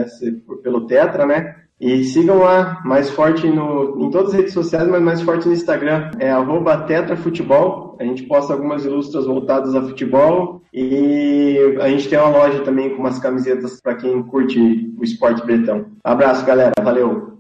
por 0.46 0.62
pelo 0.62 0.86
Tetra, 0.86 1.26
né? 1.26 1.56
E 1.80 2.04
sigam 2.06 2.40
lá, 2.40 2.82
mais 2.86 3.10
forte 3.10 3.48
no, 3.48 4.06
em 4.06 4.10
todas 4.10 4.30
as 4.30 4.36
redes 4.36 4.54
sociais, 4.54 4.88
mas 4.88 5.02
mais 5.02 5.22
forte 5.22 5.48
no 5.48 5.54
Instagram. 5.54 6.12
É 6.20 6.30
arroba 6.30 6.78
tetrafutebol. 6.78 7.98
A 8.00 8.04
gente 8.04 8.24
posta 8.24 8.54
algumas 8.54 8.86
ilustras 8.86 9.26
voltadas 9.26 9.76
a 9.76 9.82
futebol. 9.82 10.62
E 10.74 11.58
a 11.82 11.90
gente 11.90 12.08
tem 12.08 12.18
uma 12.18 12.30
loja 12.30 12.60
também 12.64 12.92
com 12.92 13.02
umas 13.02 13.20
camisetas 13.20 13.80
para 13.82 13.96
quem 13.96 14.24
curte 14.24 14.60
o 14.98 15.04
esporte 15.04 15.46
bretão. 15.46 15.86
Abraço, 16.04 16.46
galera. 16.46 16.72
Valeu. 16.82 17.34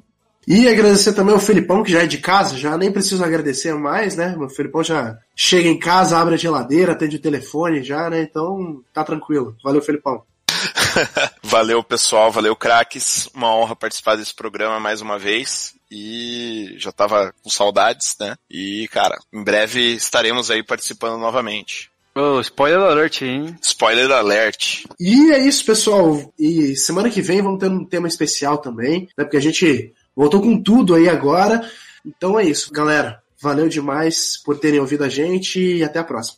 E 0.45 0.67
agradecer 0.67 1.13
também 1.13 1.33
ao 1.33 1.39
Felipão, 1.39 1.83
que 1.83 1.91
já 1.91 2.03
é 2.03 2.05
de 2.05 2.17
casa, 2.17 2.57
já 2.57 2.77
nem 2.77 2.91
preciso 2.91 3.23
agradecer 3.23 3.73
mais, 3.75 4.17
né? 4.17 4.35
O 4.37 4.49
Felipão 4.49 4.83
já 4.83 5.17
chega 5.33 5.69
em 5.69 5.79
casa, 5.79 6.17
abre 6.17 6.33
a 6.33 6.37
geladeira, 6.37 6.91
atende 6.91 7.15
o 7.15 7.21
telefone 7.21 7.81
já, 7.81 8.09
né? 8.09 8.21
Então 8.21 8.81
tá 8.93 9.05
tranquilo. 9.05 9.55
Valeu, 9.63 9.81
Felipão. 9.81 10.21
valeu, 11.43 11.83
pessoal. 11.83 12.31
Valeu, 12.31 12.55
craques. 12.55 13.29
Uma 13.33 13.53
honra 13.55 13.75
participar 13.75 14.15
desse 14.15 14.33
programa 14.33 14.79
mais 14.79 15.01
uma 15.01 15.17
vez. 15.17 15.73
E 15.91 16.75
já 16.77 16.91
tava 16.91 17.33
com 17.43 17.49
saudades, 17.49 18.15
né? 18.19 18.35
E, 18.49 18.87
cara, 18.91 19.17
em 19.31 19.43
breve 19.43 19.93
estaremos 19.93 20.49
aí 20.49 20.63
participando 20.63 21.19
novamente. 21.19 21.91
Oh, 22.15 22.39
spoiler 22.41 22.79
alert, 22.79 23.21
hein? 23.23 23.55
Spoiler 23.61 24.11
alert. 24.11 24.85
E 24.99 25.31
é 25.31 25.39
isso, 25.39 25.65
pessoal. 25.65 26.31
E 26.37 26.75
semana 26.75 27.09
que 27.09 27.21
vem 27.21 27.41
vamos 27.41 27.59
ter 27.59 27.69
um 27.69 27.85
tema 27.85 28.07
especial 28.07 28.57
também, 28.59 29.07
né? 29.17 29.23
Porque 29.23 29.37
a 29.37 29.41
gente 29.41 29.93
voltou 30.15 30.41
com 30.41 30.61
tudo 30.61 30.95
aí 30.95 31.09
agora. 31.09 31.61
Então 32.05 32.39
é 32.39 32.45
isso, 32.45 32.71
galera. 32.71 33.21
Valeu 33.41 33.67
demais 33.67 34.37
por 34.37 34.59
terem 34.59 34.79
ouvido 34.79 35.03
a 35.03 35.09
gente 35.09 35.59
e 35.59 35.83
até 35.83 35.99
a 35.99 36.03
próxima. 36.03 36.37